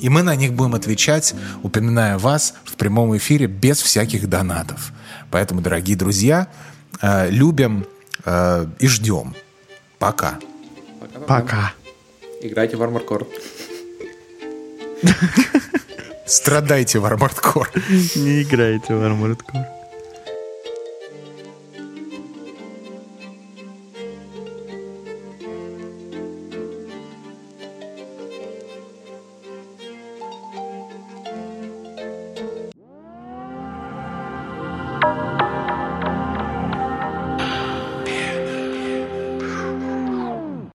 и 0.00 0.08
мы 0.08 0.22
на 0.22 0.34
них 0.34 0.54
будем 0.54 0.74
отвечать, 0.74 1.34
упоминая 1.62 2.16
вас 2.16 2.54
в 2.64 2.74
прямом 2.76 3.14
эфире 3.18 3.46
без 3.46 3.82
всяких 3.82 4.28
донатов. 4.28 4.92
Поэтому, 5.30 5.60
дорогие 5.60 5.96
друзья, 5.96 6.48
э, 7.02 7.28
любим 7.30 7.86
э, 8.24 8.66
и 8.78 8.86
ждем. 8.86 9.34
Пока. 9.98 10.38
Пока. 11.26 11.74
Играйте 12.40 12.78
в 12.78 12.82
Armored 12.82 13.06
Core. 13.06 13.26
Страдайте 16.26 16.98
в 16.98 17.04
Armored 17.04 17.40
Core. 17.40 17.68
Не 18.16 18.42
играйте 18.42 18.94
в 18.94 19.02
Armored 19.02 19.40
Core. 19.44 19.75